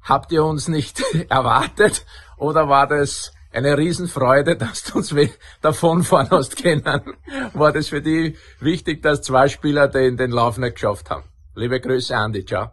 habt 0.02 0.32
ihr 0.32 0.44
uns 0.44 0.68
nicht 0.68 1.02
erwartet 1.30 2.04
oder 2.36 2.68
war 2.68 2.86
das 2.86 3.32
eine 3.54 3.78
Riesenfreude, 3.78 4.56
dass 4.58 4.84
du 4.84 4.98
uns 4.98 5.14
davonfahren 5.60 6.30
hast 6.30 6.62
können. 6.62 7.14
War 7.52 7.72
das 7.72 7.88
für 7.88 8.02
dich 8.02 8.36
wichtig, 8.60 9.02
dass 9.02 9.22
zwei 9.22 9.48
Spieler 9.48 9.88
den, 9.88 10.16
den 10.16 10.30
Lauf 10.30 10.58
nicht 10.58 10.74
geschafft 10.74 11.10
haben? 11.10 11.24
Liebe 11.54 11.80
Grüße, 11.80 12.16
Andi. 12.16 12.44
Ciao. 12.44 12.72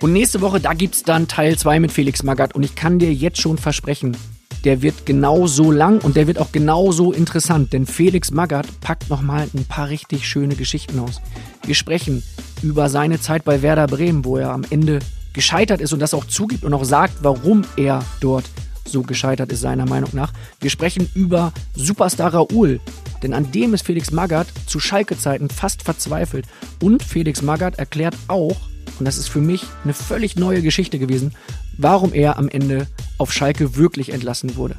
Und 0.00 0.12
nächste 0.12 0.40
Woche, 0.40 0.60
da 0.60 0.74
gibt's 0.74 1.02
dann 1.02 1.26
Teil 1.26 1.56
2 1.56 1.80
mit 1.80 1.90
Felix 1.90 2.22
Magath. 2.22 2.54
Und 2.54 2.62
ich 2.62 2.76
kann 2.76 2.98
dir 2.98 3.12
jetzt 3.12 3.40
schon 3.40 3.58
versprechen, 3.58 4.16
der 4.64 4.82
wird 4.82 5.06
genauso 5.06 5.72
lang 5.72 6.02
und 6.04 6.16
der 6.16 6.26
wird 6.26 6.38
auch 6.38 6.52
genauso 6.52 7.12
interessant. 7.12 7.72
Denn 7.72 7.86
Felix 7.86 8.30
Magath 8.30 8.80
packt 8.80 9.08
nochmal 9.08 9.48
ein 9.54 9.64
paar 9.64 9.88
richtig 9.88 10.28
schöne 10.28 10.54
Geschichten 10.54 10.98
aus. 10.98 11.20
Wir 11.64 11.74
sprechen 11.74 12.22
über 12.62 12.88
seine 12.88 13.20
Zeit 13.20 13.44
bei 13.44 13.62
Werder 13.62 13.86
Bremen, 13.86 14.24
wo 14.24 14.36
er 14.36 14.50
am 14.50 14.64
Ende 14.68 14.98
gescheitert 15.36 15.82
ist 15.82 15.92
und 15.92 16.00
das 16.00 16.14
auch 16.14 16.24
zugibt 16.24 16.64
und 16.64 16.74
auch 16.74 16.84
sagt, 16.84 17.18
warum 17.20 17.62
er 17.76 18.02
dort 18.20 18.46
so 18.84 19.02
gescheitert 19.02 19.52
ist, 19.52 19.60
seiner 19.60 19.86
Meinung 19.86 20.10
nach. 20.12 20.32
Wir 20.60 20.70
sprechen 20.70 21.08
über 21.14 21.52
Superstar 21.74 22.32
Raoul, 22.32 22.80
denn 23.22 23.34
an 23.34 23.52
dem 23.52 23.74
ist 23.74 23.84
Felix 23.84 24.10
Magath 24.10 24.46
zu 24.66 24.80
Schalke-Zeiten 24.80 25.50
fast 25.50 25.82
verzweifelt. 25.82 26.46
Und 26.82 27.02
Felix 27.02 27.42
Magath 27.42 27.78
erklärt 27.78 28.16
auch, 28.28 28.56
und 28.98 29.04
das 29.04 29.18
ist 29.18 29.28
für 29.28 29.40
mich 29.40 29.64
eine 29.84 29.92
völlig 29.92 30.36
neue 30.36 30.62
Geschichte 30.62 30.98
gewesen, 30.98 31.34
warum 31.76 32.14
er 32.14 32.38
am 32.38 32.48
Ende 32.48 32.86
auf 33.18 33.30
Schalke 33.30 33.76
wirklich 33.76 34.12
entlassen 34.12 34.56
wurde. 34.56 34.76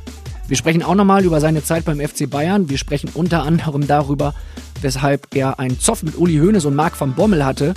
Wir 0.48 0.58
sprechen 0.58 0.82
auch 0.82 0.95
nochmal 0.95 1.24
über 1.24 1.40
seine 1.40 1.64
Zeit 1.64 1.86
beim 1.86 2.00
FC 2.00 2.27
Bayern. 2.27 2.69
Wir 2.69 2.80
sprechen 2.80 3.11
unter 3.14 3.44
anderem 3.44 3.86
darüber, 3.86 4.34
weshalb 4.82 5.36
er 5.36 5.60
einen 5.60 5.80
Zoff 5.80 6.02
mit 6.02 6.18
Uli 6.18 6.38
Hoeneß 6.38 6.66
und 6.66 6.76
Marc 6.76 7.00
van 7.00 7.14
Bommel 7.14 7.45
hatte 7.45 7.76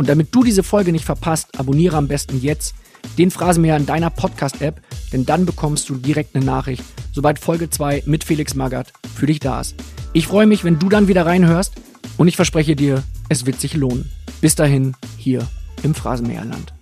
und 0.00 0.08
damit 0.08 0.34
du 0.34 0.42
diese 0.42 0.62
Folge 0.62 0.92
nicht 0.92 1.04
verpasst, 1.04 1.60
abonniere 1.60 1.98
am 1.98 2.08
besten 2.08 2.40
jetzt 2.40 2.74
den 3.18 3.30
Phrasenmäher 3.30 3.76
in 3.76 3.84
deiner 3.84 4.08
Podcast-App, 4.08 4.80
denn 5.12 5.26
dann 5.26 5.44
bekommst 5.44 5.90
du 5.90 5.96
direkt 5.96 6.34
eine 6.34 6.42
Nachricht, 6.42 6.82
sobald 7.12 7.38
Folge 7.38 7.68
2 7.68 8.04
mit 8.06 8.24
Felix 8.24 8.54
Magath 8.54 8.94
für 9.14 9.26
dich 9.26 9.40
da 9.40 9.60
ist. 9.60 9.74
Ich 10.14 10.26
freue 10.26 10.46
mich, 10.46 10.64
wenn 10.64 10.78
du 10.78 10.88
dann 10.88 11.06
wieder 11.06 11.26
reinhörst 11.26 11.74
und 12.16 12.28
ich 12.28 12.36
verspreche 12.36 12.76
dir, 12.76 13.02
es 13.28 13.44
wird 13.44 13.60
sich 13.60 13.74
lohnen. 13.74 14.10
Bis 14.40 14.54
dahin, 14.54 14.94
hier 15.18 15.46
im 15.82 15.94
Phrasenmäherland. 15.94 16.79